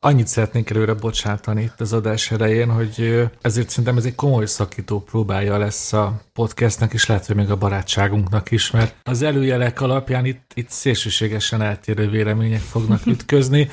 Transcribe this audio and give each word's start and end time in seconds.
Annyit 0.00 0.26
szeretnénk 0.26 0.70
előre 0.70 0.94
bocsátani 0.94 1.62
itt 1.62 1.80
az 1.80 1.92
adás 1.92 2.30
elején, 2.30 2.70
hogy 2.70 3.22
ezért 3.40 3.68
szerintem 3.68 3.96
ez 3.96 4.04
egy 4.04 4.14
komoly 4.14 4.46
szakító 4.46 5.00
próbája 5.00 5.58
lesz 5.58 5.92
a 5.92 6.20
podcastnek, 6.32 6.92
és 6.92 7.06
lehet, 7.06 7.26
hogy 7.26 7.36
még 7.36 7.50
a 7.50 7.56
barátságunknak 7.56 8.50
is, 8.50 8.70
mert 8.70 8.96
az 9.02 9.22
előjelek 9.22 9.80
alapján 9.80 10.24
itt, 10.24 10.50
itt 10.54 10.68
szélsőségesen 10.68 11.62
eltérő 11.62 12.08
vélemények 12.08 12.60
fognak 12.60 13.06
ütközni. 13.14 13.68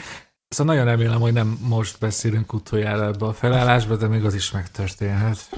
Szóval 0.47 0.75
nagyon 0.75 0.89
remélem, 0.89 1.19
hogy 1.19 1.33
nem 1.33 1.57
most 1.61 1.99
beszélünk 1.99 2.54
utoljára 2.54 3.05
ebbe 3.05 3.26
a 3.26 3.34
felállásba, 3.34 3.96
de 3.96 4.07
még 4.07 4.26
az 4.26 4.36
is 4.36 4.52
megtörténhet. 4.52 5.50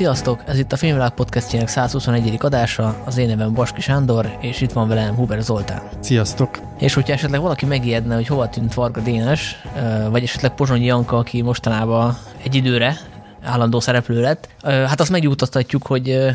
Sziasztok! 0.00 0.42
Ez 0.46 0.58
itt 0.58 0.72
a 0.72 0.76
Filmvilág 0.76 1.10
podcastjének 1.10 1.68
121. 1.68 2.36
adása, 2.38 2.96
az 3.04 3.16
én 3.16 3.26
nevem 3.28 3.54
Baski 3.54 3.80
Sándor, 3.80 4.36
és 4.40 4.60
itt 4.60 4.72
van 4.72 4.88
velem 4.88 5.14
Huber 5.14 5.42
Zoltán. 5.42 5.82
Sziasztok! 6.00 6.58
És 6.78 6.94
hogyha 6.94 7.12
esetleg 7.12 7.40
valaki 7.40 7.66
megijedne, 7.66 8.14
hogy 8.14 8.26
hova 8.26 8.48
tűnt 8.48 8.74
Varga 8.74 9.00
Dénes, 9.00 9.62
vagy 10.10 10.22
esetleg 10.22 10.54
Pozsonyi 10.54 10.84
Janka, 10.84 11.16
aki 11.16 11.42
mostanában 11.42 12.16
egy 12.42 12.54
időre 12.54 12.96
állandó 13.44 13.80
szereplő 13.80 14.20
lett, 14.20 14.48
hát 14.62 15.00
azt 15.00 15.10
megjutatjuk, 15.10 15.86
hogy 15.86 16.26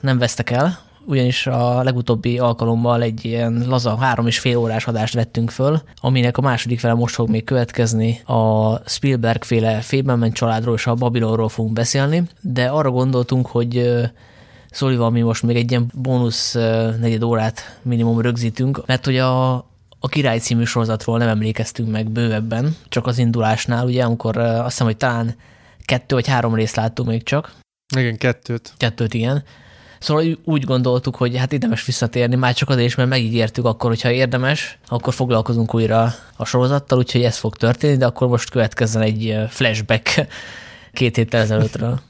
nem 0.00 0.18
vesztek 0.18 0.50
el, 0.50 0.78
ugyanis 1.06 1.46
a 1.46 1.82
legutóbbi 1.82 2.38
alkalommal 2.38 3.02
egy 3.02 3.24
ilyen 3.24 3.64
laza 3.68 3.96
három 3.96 4.26
és 4.26 4.38
fél 4.38 4.56
órás 4.56 4.86
adást 4.86 5.14
vettünk 5.14 5.50
föl, 5.50 5.82
aminek 6.00 6.38
a 6.38 6.40
második 6.40 6.80
fele 6.80 6.94
most 6.94 7.14
fog 7.14 7.28
még 7.28 7.44
következni. 7.44 8.20
A 8.24 8.78
Spielberg 8.88 9.42
féle 9.42 9.80
Fableman 9.80 10.32
családról 10.32 10.74
és 10.74 10.86
a 10.86 10.94
Babylonról 10.94 11.48
fogunk 11.48 11.74
beszélni, 11.74 12.22
de 12.40 12.64
arra 12.64 12.90
gondoltunk, 12.90 13.46
hogy 13.46 14.02
Szóval 14.70 15.10
mi 15.10 15.20
most 15.20 15.42
még 15.42 15.56
egy 15.56 15.70
ilyen 15.70 15.90
bónusz 15.94 16.52
negyed 17.00 17.22
órát 17.22 17.78
minimum 17.82 18.20
rögzítünk, 18.20 18.86
mert 18.86 19.04
hogy 19.04 19.16
a, 19.16 19.54
a 19.98 20.08
Király 20.08 20.38
című 20.38 20.64
sorozatról 20.64 21.18
nem 21.18 21.28
emlékeztünk 21.28 21.90
meg 21.90 22.10
bővebben, 22.10 22.76
csak 22.88 23.06
az 23.06 23.18
indulásnál, 23.18 23.86
ugye, 23.86 24.04
amikor 24.04 24.36
azt 24.36 24.64
hiszem, 24.64 24.86
hogy 24.86 24.96
talán 24.96 25.34
kettő 25.84 26.14
vagy 26.14 26.28
három 26.28 26.54
részt 26.54 26.76
láttunk 26.76 27.08
még 27.08 27.22
csak. 27.22 27.54
Igen, 27.96 28.16
kettőt. 28.16 28.72
Kettőt, 28.76 29.14
igen. 29.14 29.44
Szóval 30.04 30.38
úgy 30.44 30.64
gondoltuk, 30.64 31.16
hogy 31.16 31.36
hát 31.36 31.52
érdemes 31.52 31.84
visszatérni, 31.84 32.36
már 32.36 32.54
csak 32.54 32.68
azért 32.68 32.86
is, 32.86 32.94
mert 32.94 33.08
megígértük 33.08 33.64
akkor, 33.64 33.90
hogyha 33.90 34.10
érdemes, 34.10 34.78
akkor 34.88 35.14
foglalkozunk 35.14 35.74
újra 35.74 36.14
a 36.36 36.44
sorozattal, 36.44 36.98
úgyhogy 36.98 37.22
ez 37.22 37.36
fog 37.36 37.56
történni, 37.56 37.96
de 37.96 38.06
akkor 38.06 38.28
most 38.28 38.50
következzen 38.50 39.02
egy 39.02 39.36
flashback 39.48 40.26
két 40.92 41.16
héttel 41.16 41.40
ezelőttről. 41.40 42.00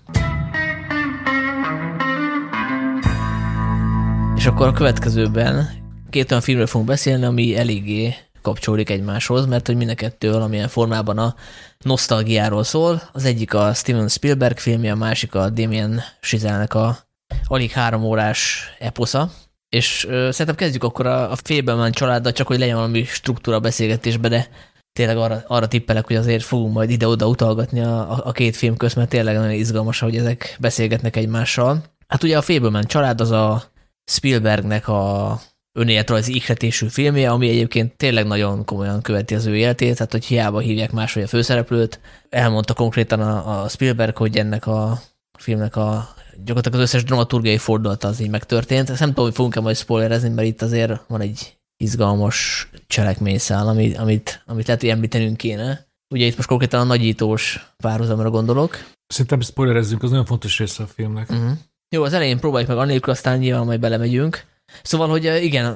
És 4.37 4.47
akkor 4.47 4.67
a 4.67 4.73
következőben 4.73 5.71
két 6.11 6.31
olyan 6.31 6.43
filmről 6.43 6.67
fogunk 6.67 6.89
beszélni, 6.89 7.25
ami 7.25 7.57
eléggé 7.57 8.15
kapcsolódik 8.43 8.91
egymáshoz, 8.91 9.47
mert 9.47 9.67
hogy 9.67 9.77
mind 9.77 9.91
a 9.91 9.95
kettő 9.95 10.31
valamilyen 10.31 10.69
formában 10.69 11.19
a 11.19 11.35
nosztalgiáról 11.79 12.65
szól. 12.65 13.03
Az 13.13 13.25
egyik 13.25 13.55
a 13.55 13.75
Steven 13.75 14.09
Spielberg 14.09 14.59
filmje, 14.59 14.93
a 14.93 14.97
másik 14.97 15.35
a 15.35 15.51
Damien 15.51 16.01
Chazelle-nek 16.21 16.75
a 16.75 17.04
alig 17.47 17.71
három 17.71 18.05
órás 18.05 18.71
eposza, 18.79 19.31
és 19.69 20.07
ö, 20.09 20.29
szerintem 20.31 20.55
kezdjük 20.55 20.85
akkor 20.85 21.07
a, 21.07 21.31
a 21.31 21.37
Fableman 21.37 21.93
családdal, 21.93 22.33
csak 22.33 22.47
hogy 22.47 22.59
legyen 22.59 22.77
valami 22.77 23.05
struktúra 23.05 23.61
beszélgetésbe, 23.61 24.29
de 24.29 24.49
tényleg 24.93 25.17
arra, 25.17 25.43
arra 25.47 25.69
tippelek, 25.69 26.07
hogy 26.07 26.17
azért 26.17 26.43
fogunk 26.43 26.75
majd 26.75 26.91
ide-oda 26.91 27.27
utalgatni 27.27 27.81
a, 27.81 28.13
a, 28.13 28.23
a 28.25 28.33
két 28.33 28.57
film 28.57 28.77
közt, 28.77 28.97
mert 28.97 29.09
tényleg 29.09 29.35
nagyon 29.37 29.51
izgalmas, 29.51 29.99
hogy 29.99 30.17
ezek 30.17 30.57
beszélgetnek 30.61 31.17
egymással. 31.17 31.83
Hát 32.07 32.23
ugye 32.23 32.37
a 32.37 32.43
Fableman 32.43 32.85
család 32.85 33.21
az 33.21 33.31
a 33.31 33.63
Spielbergnek 34.05 34.89
a 34.89 35.41
önéletrajzi 35.79 36.35
ihletésű 36.35 36.87
filmje, 36.87 37.31
ami 37.31 37.49
egyébként 37.49 37.97
tényleg 37.97 38.27
nagyon 38.27 38.65
komolyan 38.65 39.03
követi 39.03 39.35
az 39.35 39.47
ő 39.47 39.57
életét, 39.57 39.97
tehát 39.97 40.13
hogy 40.13 40.25
hiába 40.25 40.59
hívják 40.59 40.93
máshogy 40.93 41.23
a 41.23 41.27
főszereplőt. 41.27 42.01
Elmondta 42.29 42.75
konkrétan 42.75 43.21
a, 43.21 43.63
a 43.63 43.69
Spielberg, 43.69 44.17
hogy 44.17 44.37
ennek 44.37 44.67
a 44.67 45.01
filmnek 45.39 45.77
a 45.77 46.15
gyakorlatilag 46.37 46.79
az 46.79 46.83
összes 46.83 47.05
dramaturgiai 47.05 47.59
fordulata 47.59 48.09
az 48.09 48.21
így 48.21 48.31
megtörtént. 48.31 48.91
Ezt 48.91 49.01
nem 49.01 49.09
tudom, 49.09 49.25
hogy 49.25 49.35
fogunk-e 49.35 49.61
majd 49.61 49.77
spoilerezni, 49.77 50.29
mert 50.29 50.49
itt 50.49 50.63
azért 50.63 51.01
van 51.07 51.21
egy 51.21 51.57
izgalmas 51.77 52.69
cselekményszál, 52.87 53.69
amit, 53.69 53.99
amit, 53.99 54.43
amit 54.47 54.67
lehet, 54.67 54.81
hogy 54.83 54.91
említenünk 54.91 55.37
kéne. 55.37 55.87
Ugye 56.15 56.27
itt 56.27 56.37
most 56.37 56.49
konkrétan 56.49 56.81
a 56.81 56.85
nagyítós 56.85 57.75
párhuzamra 57.77 58.31
gondolok. 58.31 58.77
Szerintem 59.07 59.41
spoilerezzünk, 59.41 60.03
az 60.03 60.11
nagyon 60.11 60.25
fontos 60.25 60.59
része 60.59 60.83
a 60.83 60.87
filmnek. 60.87 61.31
Uh-huh. 61.31 61.51
Jó, 61.95 62.03
az 62.03 62.13
elején 62.13 62.39
próbáljuk 62.39 62.69
meg 62.69 62.79
annélkül, 62.79 63.13
aztán 63.13 63.39
nyilván 63.39 63.65
majd 63.65 63.81
belemegyünk. 63.81 64.45
Szóval, 64.83 65.09
hogy 65.09 65.25
igen, 65.43 65.67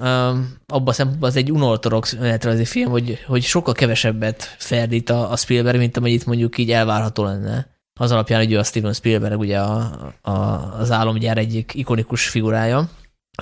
abban 0.67 0.89
a 0.89 0.93
szempontból 0.93 1.29
az 1.29 1.37
egy 1.37 1.53
unortodox 1.53 2.13
önéletrajzi 2.13 2.65
film, 2.65 2.91
hogy, 2.91 3.19
hogy 3.27 3.43
sokkal 3.43 3.75
kevesebbet 3.75 4.43
ferdít 4.59 5.11
a, 5.11 5.31
a 5.31 5.37
Spielberg, 5.37 5.79
mint 5.79 5.97
amennyit 5.97 6.27
mondjuk 6.27 6.59
így 6.59 6.71
elvárható 6.71 7.25
lenne 7.25 7.78
az 7.99 8.13
alapján, 8.13 8.41
hogy 8.41 8.53
ő 8.53 8.59
a 8.59 8.63
Steven 8.63 8.93
Spielberg, 8.93 9.39
ugye 9.39 9.59
a, 9.59 10.13
a, 10.21 10.33
az 10.79 10.91
álomgyár 10.91 11.39
egyik 11.39 11.75
ikonikus 11.75 12.29
figurája. 12.29 12.89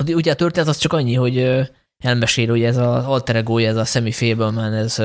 Ugye 0.06 0.30
a 0.30 0.34
történet 0.34 0.68
az 0.68 0.76
csak 0.76 0.92
annyi, 0.92 1.14
hogy 1.14 1.66
elmesél, 1.98 2.48
hogy 2.48 2.62
ez 2.62 2.76
az 2.76 3.04
alter 3.04 3.36
egója, 3.36 3.68
ez 3.68 3.76
a 3.76 3.84
Sammy 3.84 4.12
Fableman, 4.12 4.72
ez 4.72 5.02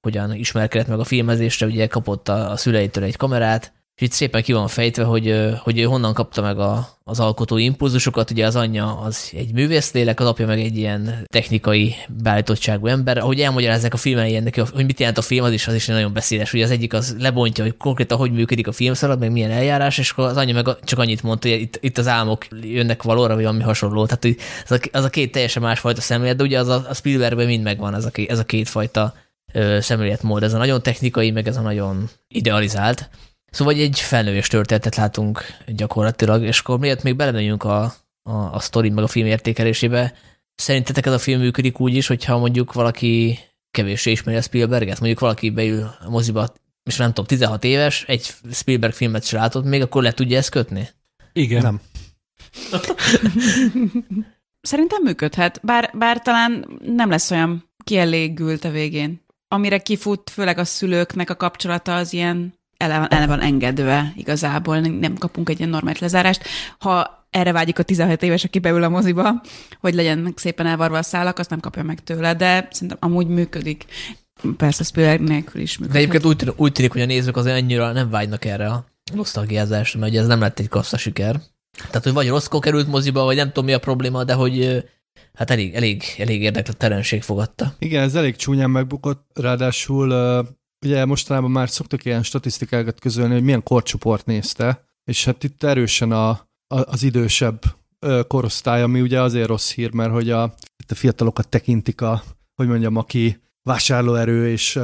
hogyan 0.00 0.34
ismerkedett 0.34 0.86
meg 0.86 0.98
a 0.98 1.04
filmezésre, 1.04 1.66
ugye 1.66 1.86
kapott 1.86 2.28
a, 2.28 2.50
a 2.50 2.56
szüleitől 2.56 3.04
egy 3.04 3.16
kamerát, 3.16 3.72
és 3.96 4.02
itt 4.02 4.12
szépen 4.12 4.42
ki 4.42 4.52
van 4.52 4.68
fejtve, 4.68 5.04
hogy, 5.04 5.52
hogy 5.58 5.78
ő 5.78 5.82
honnan 5.82 6.14
kapta 6.14 6.42
meg 6.42 6.58
a, 6.58 6.88
az 7.04 7.20
alkotó 7.20 7.56
impulzusokat. 7.56 8.30
Ugye 8.30 8.46
az 8.46 8.56
anyja 8.56 8.98
az 8.98 9.30
egy 9.32 9.52
művészlélek, 9.52 10.20
az 10.20 10.26
apja 10.26 10.46
meg 10.46 10.60
egy 10.60 10.76
ilyen 10.76 11.26
technikai 11.26 11.94
beállítottságú 12.22 12.86
ember. 12.86 13.18
Ahogy 13.18 13.40
elmagyarázzák 13.40 13.94
a 13.94 13.96
filmen 13.96 14.26
ilyen 14.26 14.42
neki, 14.42 14.60
hogy 14.60 14.84
mit 14.84 14.98
jelent 14.98 15.18
a 15.18 15.22
film, 15.22 15.44
az 15.44 15.52
is, 15.52 15.66
az 15.66 15.74
is 15.74 15.86
nagyon 15.86 16.12
beszédes. 16.12 16.52
Ugye 16.52 16.64
az 16.64 16.70
egyik 16.70 16.92
az 16.92 17.16
lebontja, 17.18 17.64
hogy 17.64 17.76
konkrétan 17.76 18.18
hogy 18.18 18.32
működik 18.32 18.66
a 18.66 18.72
filmszalag, 18.72 19.18
meg 19.18 19.32
milyen 19.32 19.50
eljárás, 19.50 19.98
és 19.98 20.10
akkor 20.10 20.24
az 20.24 20.36
anyja 20.36 20.54
meg 20.54 20.66
csak 20.84 20.98
annyit 20.98 21.22
mondta, 21.22 21.48
hogy 21.48 21.60
itt, 21.60 21.78
itt 21.80 21.98
az 21.98 22.08
álmok 22.08 22.46
jönnek 22.62 23.02
valóra, 23.02 23.34
vagy 23.34 23.44
valami 23.44 23.62
hasonló. 23.62 24.06
Tehát 24.06 24.38
az 24.68 24.70
a, 24.70 24.98
az 24.98 25.04
a 25.04 25.10
két 25.10 25.32
teljesen 25.32 25.62
másfajta 25.62 26.00
szemlélet, 26.00 26.36
de 26.36 26.42
ugye 26.42 26.58
az 26.58 26.68
a, 26.68 26.84
a 26.88 26.94
Spielbergben 26.94 27.46
mind 27.46 27.62
megvan 27.62 27.94
ez 27.94 28.04
a, 28.04 28.10
ez 28.26 28.38
a 28.38 28.44
két 28.44 28.68
fajta 28.68 29.14
szemléletmód. 29.78 30.42
Ez 30.42 30.52
a 30.52 30.58
nagyon 30.58 30.82
technikai, 30.82 31.30
meg 31.30 31.48
ez 31.48 31.56
a 31.56 31.60
nagyon 31.60 32.08
idealizált. 32.28 33.10
Szóval 33.54 33.74
egy 33.74 34.00
felnőves 34.00 34.48
történetet 34.48 34.96
látunk 34.96 35.44
gyakorlatilag, 35.66 36.42
és 36.42 36.58
akkor 36.58 36.78
miért 36.78 37.02
még 37.02 37.16
belemegyünk 37.16 37.64
a, 37.64 37.82
a, 38.22 38.32
a 38.32 38.60
sztori 38.60 38.90
meg 38.90 39.04
a 39.04 39.08
film 39.08 39.26
értékelésébe, 39.26 40.14
szerintetek 40.54 41.06
ez 41.06 41.12
a 41.12 41.18
film 41.18 41.40
működik 41.40 41.80
úgy 41.80 41.94
is, 41.94 42.06
hogyha 42.06 42.38
mondjuk 42.38 42.72
valaki 42.72 43.38
kevéssé 43.70 44.10
ismeri 44.10 44.36
a 44.36 44.42
Spielberget, 44.42 44.98
mondjuk 44.98 45.20
valaki 45.20 45.50
beül 45.50 45.90
a 46.04 46.10
moziba, 46.10 46.52
és 46.82 46.96
nem 46.96 47.08
tudom, 47.08 47.24
16 47.24 47.64
éves, 47.64 48.04
egy 48.06 48.34
Spielberg 48.52 48.92
filmet 48.92 49.24
se 49.24 49.36
látott 49.36 49.64
még, 49.64 49.82
akkor 49.82 50.02
le 50.02 50.12
tudja 50.12 50.36
ezt 50.36 50.50
kötni? 50.50 50.88
Igen. 51.32 51.62
Nem. 51.62 51.80
Szerintem 54.60 55.02
működhet, 55.02 55.60
bár, 55.62 55.90
bár 55.92 56.22
talán 56.22 56.78
nem 56.84 57.10
lesz 57.10 57.30
olyan 57.30 57.70
kielégült 57.84 58.64
a 58.64 58.70
végén. 58.70 59.24
Amire 59.48 59.78
kifut, 59.78 60.30
főleg 60.30 60.58
a 60.58 60.64
szülőknek 60.64 61.30
a 61.30 61.36
kapcsolata 61.36 61.96
az 61.96 62.12
ilyen 62.12 62.62
ele, 62.76 63.06
ele 63.06 63.26
van 63.26 63.40
engedve 63.40 64.12
igazából, 64.16 64.78
nem 64.80 65.16
kapunk 65.16 65.48
egy 65.48 65.58
ilyen 65.58 65.70
normális 65.70 65.98
lezárást. 65.98 66.42
Ha 66.78 67.26
erre 67.30 67.52
vágyik 67.52 67.78
a 67.78 67.82
17 67.82 68.22
éves, 68.22 68.44
aki 68.44 68.58
beül 68.58 68.82
a 68.82 68.88
moziba, 68.88 69.42
hogy 69.80 69.94
legyen 69.94 70.32
szépen 70.36 70.66
elvarva 70.66 70.98
a 70.98 71.02
szálak, 71.02 71.38
azt 71.38 71.50
nem 71.50 71.60
kapja 71.60 71.82
meg 71.82 72.04
tőle, 72.04 72.34
de 72.34 72.68
szerintem 72.70 72.98
amúgy 73.00 73.26
működik. 73.26 73.84
Persze 74.56 74.84
Spielberg 74.84 75.20
nélkül 75.20 75.60
is 75.60 75.78
működik. 75.78 75.92
De 75.92 75.98
egyébként 75.98 76.24
úgy, 76.24 76.52
úgy 76.56 76.72
tűnik, 76.72 76.92
hogy 76.92 77.00
a 77.00 77.06
nézők 77.06 77.36
azért 77.36 77.56
annyira 77.56 77.92
nem 77.92 78.10
vágynak 78.10 78.44
erre 78.44 78.66
a 78.66 78.84
nosztalgiázásra, 79.14 80.00
mert 80.00 80.12
ugye 80.12 80.20
ez 80.20 80.26
nem 80.26 80.40
lett 80.40 80.58
egy 80.58 80.68
kassza 80.68 80.96
siker. 80.96 81.40
Tehát, 81.86 82.02
hogy 82.02 82.12
vagy 82.12 82.28
rosszkó 82.28 82.58
került 82.58 82.88
moziba, 82.88 83.24
vagy 83.24 83.36
nem 83.36 83.46
tudom 83.46 83.64
mi 83.64 83.72
a 83.72 83.78
probléma, 83.78 84.24
de 84.24 84.32
hogy 84.32 84.84
hát 85.34 85.50
elég, 85.50 85.74
elég, 85.74 86.02
elég 86.18 86.50
terenség 86.50 87.22
fogadta. 87.22 87.74
Igen, 87.78 88.02
ez 88.02 88.14
elég 88.14 88.36
csúnyán 88.36 88.70
megbukott, 88.70 89.26
ráadásul 89.34 90.12
ugye 90.84 91.04
mostanában 91.04 91.50
már 91.50 91.70
szoktak 91.70 92.04
ilyen 92.04 92.22
statisztikákat 92.22 93.00
közölni, 93.00 93.32
hogy 93.32 93.42
milyen 93.42 93.62
korcsoport 93.62 94.26
nézte, 94.26 94.84
és 95.04 95.24
hát 95.24 95.44
itt 95.44 95.62
erősen 95.62 96.12
a, 96.12 96.28
a, 96.28 96.46
az 96.66 97.02
idősebb 97.02 97.62
korosztály, 98.28 98.82
ami 98.82 99.00
ugye 99.00 99.20
azért 99.20 99.48
rossz 99.48 99.72
hír, 99.72 99.92
mert 99.92 100.12
hogy 100.12 100.30
a, 100.30 100.42
a 100.42 100.94
fiatalokat 100.94 101.48
tekintik 101.48 102.00
a, 102.00 102.22
hogy 102.54 102.66
mondjam, 102.68 102.96
aki 102.96 103.42
vásárlóerő, 103.62 104.48
és 104.48 104.78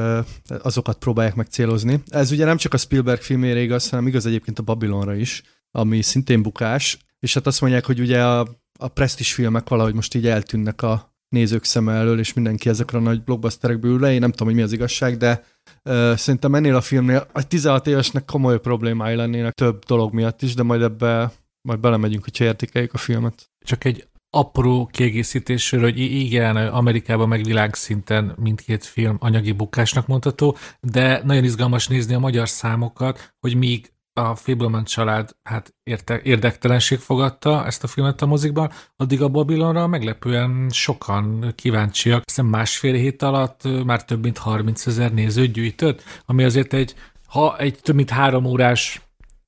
azokat 0.63 0.99
próbálják 0.99 1.35
megcélozni. 1.35 2.03
Ez 2.09 2.31
ugye 2.31 2.45
nem 2.45 2.57
csak 2.57 2.75
a 2.75 2.77
Spielberg 2.77 3.21
filmére 3.21 3.61
igaz, 3.61 3.89
hanem 3.89 4.07
igaz 4.07 4.27
egyébként 4.27 4.59
a 4.59 4.63
Babylonra 4.63 5.15
is, 5.15 5.43
ami 5.71 6.03
szintén 6.03 6.43
bukás, 6.43 6.99
és 7.19 7.35
hát 7.35 7.47
azt 7.47 7.61
mondják, 7.61 7.87
hogy 7.87 8.01
ugye 8.01 8.25
a, 8.25 8.49
a 8.79 8.89
presztis 8.89 9.35
filmek 9.35 9.69
valahogy 9.69 9.95
most 9.95 10.15
így 10.15 10.27
eltűnnek 10.27 10.83
a, 10.83 11.10
nézők 11.31 11.65
szeme 11.65 11.93
elől, 11.93 12.19
és 12.19 12.33
mindenki 12.33 12.69
ezekre 12.69 12.99
a 12.99 13.01
nagy 13.01 13.23
blockbusterekbe 13.23 13.89
ül 13.89 14.01
le. 14.01 14.13
Én 14.13 14.21
nem 14.21 14.31
tudom, 14.31 14.47
hogy 14.47 14.57
mi 14.57 14.63
az 14.63 14.73
igazság, 14.73 15.17
de 15.17 15.45
uh, 15.85 16.15
szerintem 16.15 16.55
ennél 16.55 16.77
a 16.77 16.81
filmnél 16.81 17.27
a 17.33 17.47
16 17.47 17.87
évesnek 17.87 18.25
komoly 18.25 18.61
problémái 18.61 19.15
lennének 19.15 19.53
több 19.53 19.85
dolog 19.85 20.15
miatt 20.15 20.43
is, 20.43 20.55
de 20.55 20.63
majd 20.63 20.83
ebbe 20.83 21.33
majd 21.69 21.81
belemegyünk, 21.81 22.25
hogy 22.25 22.41
értékeljük 22.41 22.95
a 22.95 22.99
filmet. 22.99 23.51
Csak 23.65 23.85
egy 23.85 24.09
apró 24.31 24.87
kiegészítésről, 24.87 25.81
hogy 25.81 25.99
igen, 25.99 26.57
Amerikában 26.57 27.29
meg 27.29 27.45
világszinten 27.45 28.35
mindkét 28.37 28.85
film 28.85 29.17
anyagi 29.21 29.53
bukásnak 29.53 30.07
mondható, 30.07 30.57
de 30.81 31.21
nagyon 31.25 31.45
izgalmas 31.45 31.89
nézni 31.89 32.15
a 32.15 32.19
magyar 32.19 32.49
számokat, 32.49 33.35
hogy 33.41 33.55
míg 33.55 33.93
a 34.13 34.35
Fableman 34.35 34.85
család 34.85 35.31
hát 35.43 35.75
érte, 35.83 36.21
érdektelenség 36.23 36.99
fogadta 36.99 37.67
ezt 37.67 37.85
a 37.85 37.87
filmet 37.87 38.23
a 38.23 38.27
mozikban, 38.27 38.71
addig 38.97 39.23
a 39.23 39.29
Babylonra 39.29 39.87
meglepően 39.87 40.69
sokan 40.71 41.53
kíváncsiak, 41.55 42.23
hiszen 42.25 42.45
másfél 42.45 42.95
hét 42.95 43.23
alatt 43.23 43.85
már 43.85 44.05
több 44.05 44.23
mint 44.23 44.39
30 44.39 44.87
ezer 44.87 45.13
nézőt 45.13 45.53
gyűjtött, 45.53 46.03
ami 46.27 46.45
azért 46.45 46.73
egy, 46.73 46.95
ha 47.27 47.59
egy 47.59 47.79
több 47.83 47.95
mint 47.95 48.11
három 48.11 48.45
órás 48.45 49.01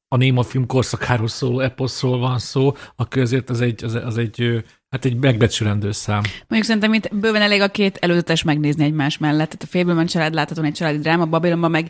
a 0.09 0.17
Néma 0.17 0.43
film 0.43 0.67
korszakáról 0.67 1.29
szóló 1.29 1.61
eposzról 1.61 2.19
van 2.19 2.39
szó, 2.39 2.77
akkor 2.97 3.23
azért 3.23 3.51
az 3.51 3.61
egy, 3.61 3.85
az, 3.85 3.95
az 3.95 4.19
egy 4.19 4.65
Hát 4.93 5.05
egy 5.05 5.17
megbecsülendő 5.17 5.93
szám. 5.93 6.23
Mondjuk 6.39 6.65
szerintem 6.65 6.95
itt 6.95 7.15
bőven 7.15 7.43
elég 7.43 7.61
a 7.61 7.69
két 7.69 7.97
előzetes 7.97 8.43
megnézni 8.43 8.85
egymás 8.85 9.19
mellett. 9.19 9.49
Tehát 9.49 9.63
a 9.63 9.67
Fableman 9.67 10.07
család 10.07 10.35
láthatóan 10.35 10.67
egy 10.67 10.73
családi 10.73 10.99
dráma, 10.99 11.27
Babylonban 11.27 11.71
meg 11.71 11.89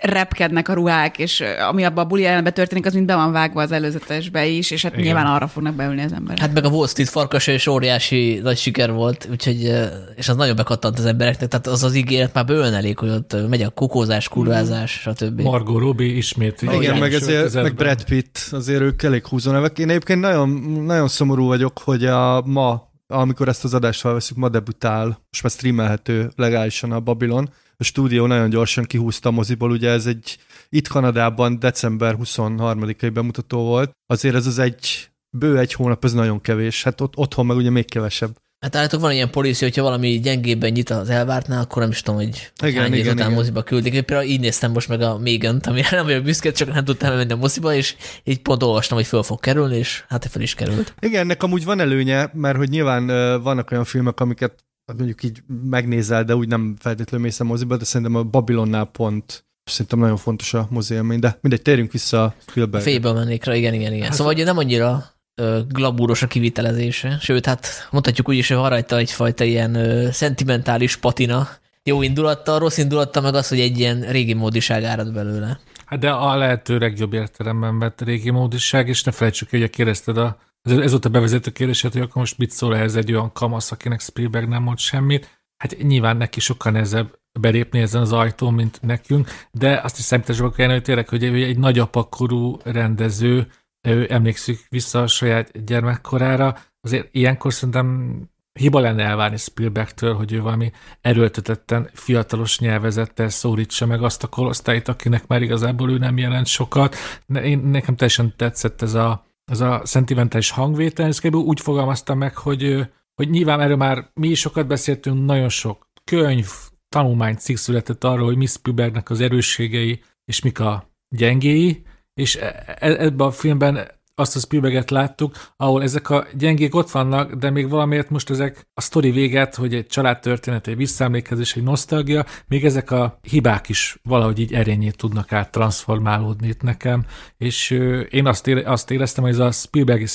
repkednek 0.00 0.68
a 0.68 0.72
ruhák, 0.72 1.18
és 1.18 1.44
ami 1.68 1.84
abban 1.84 2.04
a 2.04 2.08
buli 2.08 2.22
jelenben 2.22 2.54
történik, 2.54 2.86
az 2.86 2.94
mind 2.94 3.06
be 3.06 3.14
van 3.14 3.32
vágva 3.32 3.62
az 3.62 3.72
előzetesbe 3.72 4.46
is, 4.46 4.70
és 4.70 4.82
hát 4.82 4.92
Igen. 4.92 5.04
nyilván 5.04 5.26
arra 5.26 5.48
fognak 5.48 5.74
beülni 5.74 6.02
az 6.02 6.12
emberek. 6.12 6.38
Hát 6.38 6.52
meg 6.52 6.64
a 6.64 6.68
Wall 6.68 6.86
Street 6.86 7.08
farkas 7.08 7.46
és 7.46 7.66
óriási 7.66 8.40
nagy 8.42 8.56
siker 8.56 8.92
volt, 8.92 9.28
úgyhogy, 9.30 9.72
és 10.16 10.28
az 10.28 10.36
nagyon 10.36 10.56
bekattant 10.56 10.98
az 10.98 11.04
embereknek, 11.04 11.48
tehát 11.48 11.66
az 11.66 11.82
az 11.82 11.94
ígéret 11.94 12.34
már 12.34 12.44
bőven 12.44 12.74
elég, 12.74 12.98
hogy 12.98 13.08
ott 13.08 13.48
megy 13.48 13.62
a 13.62 13.70
kukózás, 13.70 14.28
kurvázás, 14.28 14.90
stb. 14.90 15.40
Margot 15.40 15.80
Robbie 15.80 16.16
ismét. 16.16 16.62
Igen, 16.62 16.82
igen 16.82 16.98
meg, 16.98 17.12
ezért, 17.12 17.54
meg 17.54 17.74
Brad 17.74 18.04
Pitt, 18.04 18.38
azért 18.50 18.80
ők 18.80 19.02
elég 19.02 19.26
húzónevek. 19.26 19.78
Én 19.78 19.88
egyébként 19.88 20.20
nagyon, 20.20 20.48
nagyon 20.84 21.08
szomorú 21.08 21.46
vagyok, 21.46 21.78
hogy 21.78 22.04
a 22.04 22.42
ma 22.44 22.88
amikor 23.12 23.48
ezt 23.48 23.64
az 23.64 23.74
adást 23.74 24.00
felveszünk, 24.00 24.40
ma 24.40 24.48
debütál, 24.48 25.06
most 25.06 25.42
már 25.42 25.52
streamelhető 25.52 26.30
legálisan 26.36 26.92
a 26.92 27.00
Babylon, 27.00 27.50
a 27.80 27.84
stúdió 27.84 28.26
nagyon 28.26 28.50
gyorsan 28.50 28.84
kihúzta 28.84 29.28
a 29.28 29.32
moziból, 29.32 29.70
ugye 29.70 29.90
ez 29.90 30.06
egy 30.06 30.38
itt 30.68 30.88
Kanadában 30.88 31.58
december 31.58 32.16
23-ai 32.18 33.10
bemutató 33.12 33.64
volt, 33.64 33.90
azért 34.06 34.34
ez 34.34 34.46
az 34.46 34.58
egy 34.58 35.10
bő 35.38 35.58
egy 35.58 35.72
hónap, 35.72 36.04
ez 36.04 36.12
nagyon 36.12 36.40
kevés, 36.40 36.82
hát 36.82 37.00
ott, 37.00 37.16
otthon 37.16 37.46
meg 37.46 37.56
ugye 37.56 37.70
még 37.70 37.90
kevesebb. 37.90 38.36
Hát 38.60 38.76
állítok 38.76 39.00
van 39.00 39.12
ilyen 39.12 39.30
policy, 39.30 39.64
hogyha 39.64 39.82
valami 39.82 40.20
gyengébben 40.20 40.70
nyit 40.72 40.90
az 40.90 41.10
elvártnál, 41.10 41.62
akkor 41.62 41.82
nem 41.82 41.90
is 41.90 42.02
tudom, 42.02 42.20
hogy 42.20 42.50
igen, 42.62 42.82
hány 42.82 42.92
igen, 42.92 43.16
igen. 43.16 43.32
moziba 43.32 43.62
küldik. 43.62 43.94
Én 43.94 44.04
például 44.04 44.28
így 44.28 44.40
néztem 44.40 44.72
most 44.72 44.88
meg 44.88 45.00
a 45.00 45.18
megan 45.18 45.60
ami 45.62 45.82
nem 45.90 46.04
vagyok 46.04 46.24
büszke, 46.24 46.52
csak 46.52 46.72
nem 46.72 46.84
tudtam 46.84 47.16
menni 47.16 47.32
a 47.32 47.36
moziba, 47.36 47.74
és 47.74 47.96
így 48.24 48.38
pont 48.38 48.62
olvastam, 48.62 48.96
hogy 48.96 49.06
föl 49.06 49.22
fog 49.22 49.40
kerülni, 49.40 49.76
és 49.76 50.04
hát 50.08 50.26
fel 50.26 50.42
is 50.42 50.54
került. 50.54 50.94
Igen, 51.00 51.20
ennek 51.20 51.42
amúgy 51.42 51.64
van 51.64 51.80
előnye, 51.80 52.30
mert 52.32 52.56
hogy 52.56 52.68
nyilván 52.68 53.06
vannak 53.42 53.70
olyan 53.70 53.84
filmek, 53.84 54.20
amiket 54.20 54.64
mondjuk 54.96 55.22
így 55.22 55.42
megnézel, 55.64 56.24
de 56.24 56.36
úgy 56.36 56.48
nem 56.48 56.76
feltétlenül 56.78 57.26
mész 57.26 57.40
a 57.40 57.44
moziba, 57.44 57.76
de 57.76 57.84
szerintem 57.84 58.16
a 58.16 58.22
Babylonnál 58.22 58.84
pont 58.84 59.44
szerintem 59.64 59.98
nagyon 59.98 60.16
fontos 60.16 60.54
a 60.54 60.66
mozi 60.70 60.94
élmény, 60.94 61.18
de 61.18 61.38
mindegy, 61.40 61.62
térjünk 61.62 61.92
vissza 61.92 62.22
a 62.22 62.34
Spielberg. 62.46 62.84
Félbe 62.84 63.12
mennékre, 63.12 63.56
igen, 63.56 63.74
igen, 63.74 63.92
igen. 63.92 64.04
Hát 64.04 64.14
szóval 64.14 64.34
hogy 64.34 64.44
nem 64.44 64.58
annyira 64.58 65.04
ö, 65.34 65.60
glabúros 65.68 66.22
a 66.22 66.26
kivitelezése, 66.26 67.18
sőt, 67.20 67.46
hát 67.46 67.88
mondhatjuk 67.90 68.28
úgy 68.28 68.36
is, 68.36 68.48
hogy 68.48 68.56
van 68.56 68.68
rajta 68.68 68.96
egyfajta 68.96 69.44
ilyen 69.44 69.74
ö, 69.74 70.10
szentimentális 70.10 70.96
patina, 70.96 71.48
jó 71.82 72.02
indulattal, 72.02 72.58
rossz 72.58 72.78
indulattal 72.78 73.22
meg 73.22 73.34
az, 73.34 73.48
hogy 73.48 73.60
egy 73.60 73.78
ilyen 73.78 74.00
régi 74.00 74.34
módiság 74.34 74.84
árad 74.84 75.12
belőle. 75.12 75.60
Hát 75.84 75.98
de 75.98 76.10
a 76.10 76.36
lehető 76.36 76.78
legjobb 76.78 77.12
értelemben 77.12 77.78
vett 77.78 78.00
régi 78.00 78.30
módiság, 78.30 78.88
és 78.88 79.02
ne 79.02 79.12
felejtsük, 79.12 79.50
hogy 79.50 79.70
kérdezted 79.70 80.16
a 80.16 80.38
ez, 80.62 80.76
ez 80.76 80.90
volt 80.90 81.04
a 81.04 81.08
bevezető 81.08 81.50
kérdésed, 81.50 81.92
hogy 81.92 82.02
akkor 82.02 82.16
most 82.16 82.38
mit 82.38 82.50
szól 82.50 82.76
ez 82.76 82.96
egy 82.96 83.12
olyan 83.12 83.32
kamasz, 83.32 83.72
akinek 83.72 84.00
Spielberg 84.00 84.48
nem 84.48 84.62
mond 84.62 84.78
semmit. 84.78 85.38
Hát 85.56 85.76
nyilván 85.82 86.16
neki 86.16 86.40
sokkal 86.40 86.72
nehezebb 86.72 87.18
belépni 87.40 87.80
ezen 87.80 88.00
az 88.00 88.12
ajtón, 88.12 88.54
mint 88.54 88.78
nekünk, 88.82 89.28
de 89.50 89.80
azt 89.82 89.98
is 89.98 90.04
számításba 90.04 90.50
kellene, 90.50 90.74
hogy 90.74 90.82
tényleg, 90.82 91.08
hogy 91.08 91.24
egy 91.24 91.58
nagyapakorú 91.58 92.56
rendező, 92.64 93.46
ő 93.88 94.06
emlékszik 94.10 94.66
vissza 94.68 95.02
a 95.02 95.06
saját 95.06 95.64
gyermekkorára, 95.64 96.58
azért 96.80 97.08
ilyenkor 97.10 97.52
szerintem 97.52 98.18
hiba 98.52 98.80
lenne 98.80 99.04
elvárni 99.04 99.36
Spielbergtől, 99.36 100.14
hogy 100.14 100.32
ő 100.32 100.40
valami 100.40 100.70
erőltetetten 101.00 101.90
fiatalos 101.92 102.58
nyelvezettel 102.58 103.28
szólítsa 103.28 103.86
meg 103.86 104.02
azt 104.02 104.22
a 104.22 104.28
korosztályt, 104.28 104.88
akinek 104.88 105.26
már 105.26 105.42
igazából 105.42 105.90
ő 105.90 105.98
nem 105.98 106.18
jelent 106.18 106.46
sokat. 106.46 106.96
Én, 107.42 107.58
nekem 107.58 107.96
teljesen 107.96 108.34
tetszett 108.36 108.82
ez 108.82 108.94
a, 108.94 109.24
ez 109.50 109.60
a 109.60 109.80
szentimentális 109.84 110.50
hangvétel, 110.50 111.06
ez 111.06 111.18
kb. 111.18 111.34
úgy 111.34 111.60
fogalmaztam 111.60 112.18
meg, 112.18 112.36
hogy, 112.36 112.88
hogy 113.14 113.30
nyilván 113.30 113.60
erről 113.60 113.76
már 113.76 114.10
mi 114.14 114.28
is 114.28 114.40
sokat 114.40 114.66
beszéltünk, 114.66 115.24
nagyon 115.24 115.48
sok 115.48 115.88
könyv, 116.04 116.48
tanulmány 116.88 117.36
cikk 117.36 117.56
született 117.56 118.04
arról, 118.04 118.26
hogy 118.26 118.36
Miss 118.36 118.50
Spielbergnek 118.50 119.10
az 119.10 119.20
erősségei 119.20 120.02
és 120.24 120.42
mik 120.42 120.60
a 120.60 120.90
gyengéi, 121.16 121.82
és 122.14 122.36
e, 122.36 122.76
e, 122.78 123.04
ebben 123.04 123.26
a 123.26 123.30
filmben 123.30 123.88
azt 124.20 124.36
a 124.36 124.38
Spielberget 124.38 124.90
láttuk, 124.90 125.34
ahol 125.56 125.82
ezek 125.82 126.10
a 126.10 126.26
gyengék 126.34 126.74
ott 126.74 126.90
vannak, 126.90 127.34
de 127.34 127.50
még 127.50 127.68
valamiért 127.68 128.10
most 128.10 128.30
ezek 128.30 128.66
a 128.74 128.80
sztori 128.80 129.10
véget, 129.10 129.54
hogy 129.54 129.74
egy 129.74 129.86
családtörténet, 129.86 130.66
egy 130.66 130.76
visszaemlékezés, 130.76 131.56
egy 131.56 131.62
nosztalgia, 131.62 132.24
még 132.48 132.64
ezek 132.64 132.90
a 132.90 133.18
hibák 133.22 133.68
is 133.68 133.98
valahogy 134.02 134.38
így 134.38 134.54
erényét 134.54 134.96
tudnak 134.96 135.32
át 135.32 135.50
transformálódni 135.50 136.48
itt 136.48 136.62
nekem, 136.62 137.06
és 137.36 137.70
én 138.10 138.26
azt, 138.26 138.46
ére, 138.46 138.70
azt 138.70 138.90
éreztem, 138.90 139.24
hogy 139.24 139.32
ez 139.32 139.38
a 139.38 139.50
Spielbergi 139.50 140.06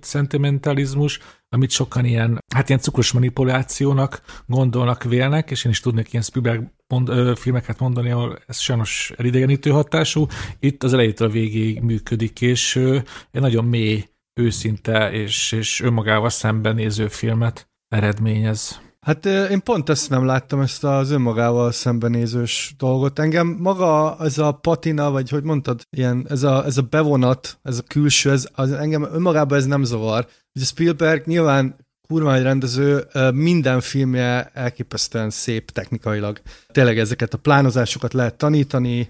szentimentalizmus, 0.00 1.20
amit 1.52 1.70
sokan 1.70 2.04
ilyen, 2.04 2.38
hát 2.54 2.68
ilyen 2.68 2.80
cukros 2.80 3.12
manipulációnak 3.12 4.22
gondolnak, 4.46 5.02
vélnek, 5.02 5.50
és 5.50 5.64
én 5.64 5.70
is 5.70 5.80
tudnék 5.80 6.12
ilyen 6.12 6.24
Spielberg 6.24 6.72
mond, 6.86 7.08
ö, 7.08 7.32
filmeket 7.36 7.78
mondani, 7.78 8.10
ahol 8.10 8.38
ez 8.46 8.58
sajnos 8.58 9.12
elidegenítő 9.16 9.70
hatású. 9.70 10.26
Itt 10.60 10.82
az 10.82 10.92
elejétől 10.92 11.28
a 11.28 11.30
végéig 11.30 11.80
működik, 11.80 12.40
és 12.40 12.76
ö, 12.76 12.98
egy 13.30 13.40
nagyon 13.40 13.64
mély, 13.64 14.04
őszinte 14.40 15.12
és, 15.12 15.52
és 15.52 15.80
önmagával 15.80 16.30
szembenéző 16.30 17.08
filmet 17.08 17.70
eredményez. 17.88 18.80
Hát 19.06 19.26
én 19.26 19.62
pont 19.62 19.88
ezt 19.88 20.10
nem 20.10 20.24
láttam, 20.24 20.60
ezt 20.60 20.84
az 20.84 21.10
önmagával 21.10 21.72
szembenézős 21.72 22.74
dolgot. 22.78 23.18
Engem 23.18 23.46
maga 23.46 24.16
ez 24.20 24.38
a 24.38 24.52
patina, 24.52 25.10
vagy 25.10 25.30
hogy 25.30 25.42
mondtad, 25.42 25.86
ilyen, 25.90 26.26
ez 26.28 26.42
a, 26.42 26.64
ez 26.64 26.76
a 26.76 26.82
bevonat, 26.82 27.58
ez 27.62 27.78
a 27.78 27.82
külső, 27.82 28.30
ez, 28.30 28.48
az, 28.52 28.72
engem 28.72 29.08
önmagában 29.12 29.58
ez 29.58 29.66
nem 29.66 29.84
zavar. 29.84 30.26
Ugye 30.54 30.64
Spielberg 30.64 31.26
nyilván 31.26 31.76
kurva 32.08 32.34
egy 32.34 32.42
rendező, 32.42 33.04
minden 33.34 33.80
filmje 33.80 34.50
elképesztően 34.54 35.30
szép 35.30 35.70
technikailag. 35.70 36.40
Tényleg 36.72 36.98
ezeket 36.98 37.34
a 37.34 37.38
plánozásokat 37.38 38.12
lehet 38.12 38.34
tanítani, 38.34 39.08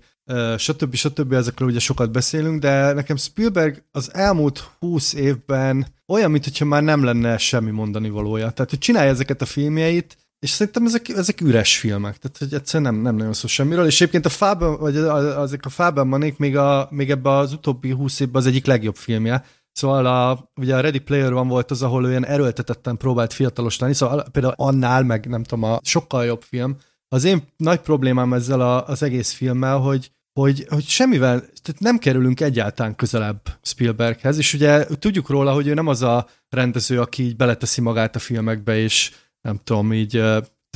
stb. 0.56 0.94
stb. 0.94 1.32
Ezekről 1.32 1.68
ugye 1.68 1.78
sokat 1.78 2.10
beszélünk, 2.10 2.60
de 2.60 2.92
nekem 2.92 3.16
Spielberg 3.16 3.82
az 3.90 4.14
elmúlt 4.14 4.70
húsz 4.78 5.14
évben 5.14 5.86
olyan, 6.12 6.30
mintha 6.30 6.64
már 6.64 6.82
nem 6.82 7.04
lenne 7.04 7.38
semmi 7.38 7.70
mondani 7.70 8.10
valója. 8.10 8.50
Tehát, 8.50 8.70
hogy 8.70 8.78
csinálja 8.78 9.10
ezeket 9.10 9.42
a 9.42 9.46
filmjeit, 9.46 10.16
és 10.38 10.50
szerintem 10.50 10.86
ezek, 10.86 11.08
ezek 11.08 11.40
üres 11.40 11.78
filmek, 11.78 12.16
tehát 12.16 12.38
hogy 12.38 12.54
egyszerűen 12.54 12.92
nem, 12.92 13.02
nem 13.02 13.16
nagyon 13.16 13.32
szó 13.32 13.46
semmiről, 13.46 13.86
és 13.86 14.00
egyébként 14.00 14.26
a 14.26 14.28
Fában, 14.28 14.78
vagy 14.78 14.96
azok 14.96 15.64
a 15.64 15.68
Fában 15.68 16.06
manék 16.06 16.38
még, 16.38 16.56
a, 16.56 16.88
még 16.90 17.10
ebbe 17.10 17.30
az 17.30 17.52
utóbbi 17.52 17.90
húsz 17.90 18.20
évben 18.20 18.40
az 18.40 18.46
egyik 18.46 18.66
legjobb 18.66 18.96
filmje, 18.96 19.44
Szóval 19.72 20.06
a, 20.06 20.50
ugye 20.60 20.76
a 20.76 20.80
Ready 20.80 20.98
Player 20.98 21.32
van 21.32 21.48
volt 21.48 21.70
az, 21.70 21.82
ahol 21.82 22.04
olyan 22.04 22.26
erőltetetten 22.26 22.96
próbált 22.96 23.32
fiatalos 23.32 23.78
lenni, 23.78 23.94
szóval 23.94 24.24
például 24.32 24.54
annál, 24.56 25.02
meg 25.02 25.26
nem 25.26 25.42
tudom, 25.42 25.64
a 25.64 25.78
sokkal 25.82 26.24
jobb 26.24 26.42
film. 26.42 26.76
Az 27.08 27.24
én 27.24 27.42
nagy 27.56 27.80
problémám 27.80 28.32
ezzel 28.32 28.60
a, 28.60 28.86
az 28.86 29.02
egész 29.02 29.32
filmmel, 29.32 29.78
hogy, 29.78 30.10
hogy, 30.32 30.66
hogy 30.68 30.84
semmivel, 30.84 31.40
tehát 31.40 31.80
nem 31.80 31.98
kerülünk 31.98 32.40
egyáltalán 32.40 32.94
közelebb 32.94 33.40
Spielberghez, 33.62 34.38
és 34.38 34.54
ugye 34.54 34.86
tudjuk 34.98 35.28
róla, 35.28 35.52
hogy 35.52 35.66
ő 35.66 35.74
nem 35.74 35.86
az 35.86 36.02
a 36.02 36.26
rendező, 36.48 37.00
aki 37.00 37.22
így 37.22 37.36
beleteszi 37.36 37.80
magát 37.80 38.16
a 38.16 38.18
filmekbe, 38.18 38.76
és 38.76 39.12
nem 39.40 39.60
tudom, 39.64 39.92
így 39.92 40.22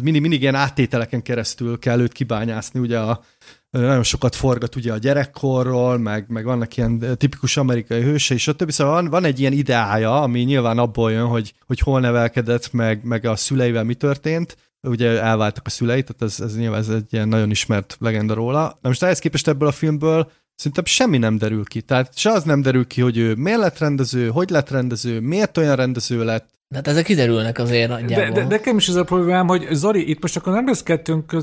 mindig, 0.02 0.20
mindig 0.20 0.40
ilyen 0.40 0.54
áttételeken 0.54 1.22
keresztül 1.22 1.78
kell 1.78 2.00
őt 2.00 2.12
kibányászni, 2.12 2.80
ugye 2.80 2.98
a, 2.98 3.24
nagyon 3.70 4.02
sokat 4.02 4.34
forgat 4.34 4.76
ugye 4.76 4.92
a 4.92 4.98
gyerekkorról, 4.98 5.98
meg, 5.98 6.28
meg 6.28 6.44
vannak 6.44 6.76
ilyen 6.76 7.18
tipikus 7.18 7.56
amerikai 7.56 8.02
hősei, 8.02 8.38
stb. 8.38 8.70
Szóval 8.70 8.94
van, 8.94 9.10
van 9.10 9.24
egy 9.24 9.40
ilyen 9.40 9.52
ideája, 9.52 10.22
ami 10.22 10.40
nyilván 10.40 10.78
abból 10.78 11.12
jön, 11.12 11.26
hogy, 11.26 11.54
hogy 11.66 11.78
hol 11.78 12.00
nevelkedett, 12.00 12.72
meg, 12.72 13.04
meg 13.04 13.24
a 13.24 13.36
szüleivel 13.36 13.84
mi 13.84 13.94
történt, 13.94 14.56
ugye 14.86 15.20
elváltak 15.20 15.66
a 15.66 15.70
szülei, 15.70 16.02
tehát 16.02 16.22
ez, 16.22 16.40
ez 16.40 16.56
nyilván 16.56 16.80
ez 16.80 16.88
egy 16.88 17.06
ilyen 17.10 17.28
nagyon 17.28 17.50
ismert 17.50 17.96
legenda 18.00 18.34
róla. 18.34 18.78
Na 18.80 18.88
most 18.88 19.02
ehhez 19.02 19.18
képest 19.18 19.48
ebből 19.48 19.68
a 19.68 19.72
filmből 19.72 20.30
szerintem 20.54 20.84
semmi 20.84 21.18
nem 21.18 21.38
derül 21.38 21.64
ki. 21.64 21.80
Tehát 21.80 22.18
se 22.18 22.30
az 22.30 22.44
nem 22.44 22.62
derül 22.62 22.86
ki, 22.86 23.00
hogy 23.00 23.16
ő 23.16 23.34
miért 23.34 23.58
lett 23.58 23.78
rendező, 23.78 24.28
hogy 24.28 24.50
lett 24.50 24.70
rendező, 24.70 25.20
miért 25.20 25.56
olyan 25.56 25.76
rendező 25.76 26.24
lett, 26.24 26.48
De 26.68 26.76
hát 26.76 26.86
ezek 26.88 27.04
kiderülnek 27.04 27.58
azért 27.58 27.88
De, 27.88 27.94
nagyjából. 27.94 28.30
de, 28.34 28.44
nekem 28.44 28.76
is 28.76 28.88
ez 28.88 28.94
a 28.94 29.04
problémám, 29.04 29.46
hogy 29.46 29.66
Zoli, 29.70 30.10
itt 30.10 30.22
most 30.22 30.36
akkor 30.36 30.52
nem 30.52 30.66
lesz 30.66 30.82
kettőnk 30.82 31.36